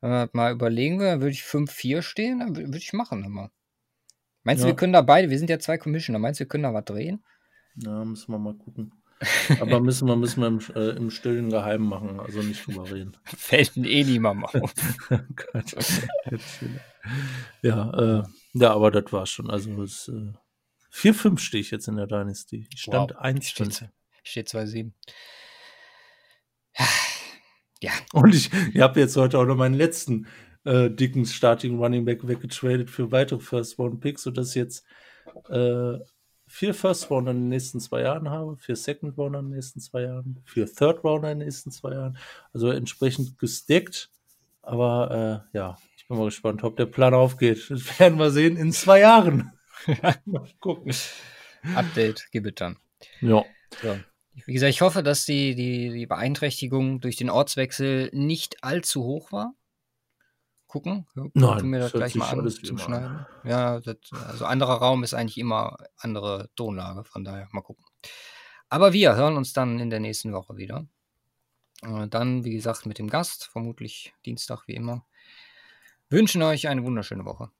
wenn 0.00 0.10
wir 0.10 0.30
mal 0.32 0.52
überlegen, 0.52 0.98
würde 0.98 1.30
ich 1.30 1.42
5-4 1.42 2.02
stehen, 2.02 2.40
dann 2.40 2.56
würde 2.56 2.76
ich 2.76 2.92
machen 2.92 3.22
immer. 3.22 3.52
Meinst 4.42 4.62
ja. 4.62 4.66
du, 4.66 4.72
wir 4.72 4.76
können 4.76 4.94
da 4.94 5.02
beide, 5.02 5.30
wir 5.30 5.38
sind 5.38 5.50
ja 5.50 5.60
zwei 5.60 5.78
Commissioner, 5.78 6.18
meinst 6.18 6.40
du, 6.40 6.44
wir 6.44 6.48
können 6.48 6.64
da 6.64 6.74
was 6.74 6.84
drehen? 6.84 7.22
Ja, 7.76 8.04
müssen 8.04 8.32
wir 8.32 8.38
mal 8.38 8.54
gucken. 8.54 8.92
Aber 9.60 9.80
müssen 9.80 10.08
wir, 10.08 10.16
müssen 10.16 10.40
wir 10.40 10.46
im, 10.46 10.60
äh, 10.74 10.96
im 10.96 11.10
stillen 11.10 11.50
Geheim 11.50 11.82
machen, 11.82 12.20
also 12.20 12.40
nicht 12.40 12.66
drüber 12.66 12.90
reden. 12.90 13.12
Fällt 13.24 13.76
eh 13.76 14.04
niemand 14.04 14.46
auf. 14.54 14.72
ja, 17.62 18.20
äh, 18.20 18.22
ja, 18.54 18.72
aber 18.72 18.90
das 18.90 19.12
war 19.12 19.26
schon. 19.26 19.50
Also 19.50 19.82
es, 19.82 20.08
äh, 20.08 20.32
4-5 20.92 21.38
stehe 21.38 21.60
ich 21.60 21.70
jetzt 21.70 21.86
in 21.86 21.96
der 21.96 22.06
Dynasty. 22.06 22.66
Ich 22.72 22.80
stand 22.80 23.12
wow. 23.12 23.20
1 23.20 23.46
steht, 23.46 23.90
steht 24.22 24.48
2-7. 24.48 24.92
Ja. 27.82 27.92
Und 28.12 28.34
ich, 28.34 28.50
ich 28.72 28.80
habe 28.80 29.00
jetzt 29.00 29.16
heute 29.16 29.38
auch 29.38 29.44
noch 29.44 29.56
meinen 29.56 29.74
letzten 29.74 30.26
äh, 30.64 30.90
dicken 30.90 31.26
Starting 31.26 31.78
Running 31.78 32.04
Back 32.04 32.26
weggetradet 32.26 32.90
für 32.90 33.12
weitere 33.12 33.40
First 33.40 33.78
Round 33.78 34.00
Picks, 34.00 34.22
sodass 34.22 34.54
jetzt 34.54 34.84
äh, 35.48 35.98
vier 36.50 36.74
First 36.74 37.10
Rounder 37.10 37.30
in 37.30 37.42
den 37.42 37.48
nächsten 37.48 37.80
zwei 37.80 38.02
Jahren 38.02 38.28
habe, 38.28 38.56
vier 38.56 38.74
Second 38.74 39.16
Rounder 39.16 39.38
in 39.38 39.46
den 39.46 39.54
nächsten 39.54 39.80
zwei 39.80 40.02
Jahren, 40.02 40.42
vier 40.44 40.66
Third 40.66 41.04
Rounder 41.04 41.30
in 41.30 41.38
den 41.38 41.46
nächsten 41.46 41.70
zwei 41.70 41.92
Jahren. 41.92 42.18
Also 42.52 42.70
entsprechend 42.70 43.38
gesteckt. 43.38 44.10
Aber 44.62 45.46
äh, 45.52 45.56
ja, 45.56 45.78
ich 45.96 46.08
bin 46.08 46.18
mal 46.18 46.24
gespannt, 46.24 46.64
ob 46.64 46.76
der 46.76 46.86
Plan 46.86 47.14
aufgeht. 47.14 47.70
Das 47.70 47.98
werden 48.00 48.18
wir 48.18 48.30
sehen 48.30 48.56
in 48.56 48.72
zwei 48.72 49.00
Jahren. 49.00 49.52
mal 50.24 50.48
gucken. 50.58 50.92
Update, 51.74 52.26
gib 52.32 52.46
it 52.46 52.60
dann. 52.60 52.76
Ja. 53.20 53.44
So. 53.80 53.98
Wie 54.46 54.52
gesagt, 54.52 54.70
ich 54.70 54.80
hoffe, 54.80 55.02
dass 55.02 55.24
die, 55.24 55.54
die, 55.54 55.90
die 55.90 56.06
Beeinträchtigung 56.06 57.00
durch 57.00 57.16
den 57.16 57.30
Ortswechsel 57.30 58.10
nicht 58.12 58.62
allzu 58.62 59.04
hoch 59.04 59.32
war 59.32 59.54
gucken. 60.70 61.06
Nein, 61.34 61.66
mir 61.66 61.80
das 61.80 61.92
gleich 61.92 62.14
mal 62.14 62.30
an 62.30 62.48
zum 62.48 62.78
Schneiden. 62.78 63.26
Ja, 63.44 63.80
das, 63.80 63.96
also 64.28 64.46
anderer 64.46 64.74
Raum 64.74 65.02
ist 65.02 65.14
eigentlich 65.14 65.38
immer 65.38 65.76
andere 65.98 66.48
Tonlage, 66.54 67.04
von 67.04 67.24
daher 67.24 67.48
mal 67.50 67.60
gucken. 67.60 67.84
Aber 68.68 68.92
wir 68.92 69.16
hören 69.16 69.36
uns 69.36 69.52
dann 69.52 69.80
in 69.80 69.90
der 69.90 70.00
nächsten 70.00 70.32
Woche 70.32 70.56
wieder. 70.56 70.86
Äh, 71.82 72.06
dann, 72.08 72.44
wie 72.44 72.52
gesagt, 72.52 72.86
mit 72.86 72.98
dem 72.98 73.10
Gast, 73.10 73.46
vermutlich 73.46 74.14
Dienstag 74.24 74.68
wie 74.68 74.74
immer. 74.74 75.04
Wünschen 76.08 76.42
euch 76.42 76.68
eine 76.68 76.84
wunderschöne 76.84 77.24
Woche. 77.24 77.50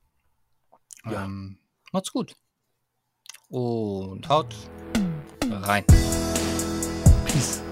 Ja. 1.05 1.25
Ähm, 1.25 1.59
macht's 1.93 2.13
gut. 2.13 2.37
Und 3.49 4.29
haut 4.29 4.55
rein. 5.51 5.85
Peace. 7.27 7.63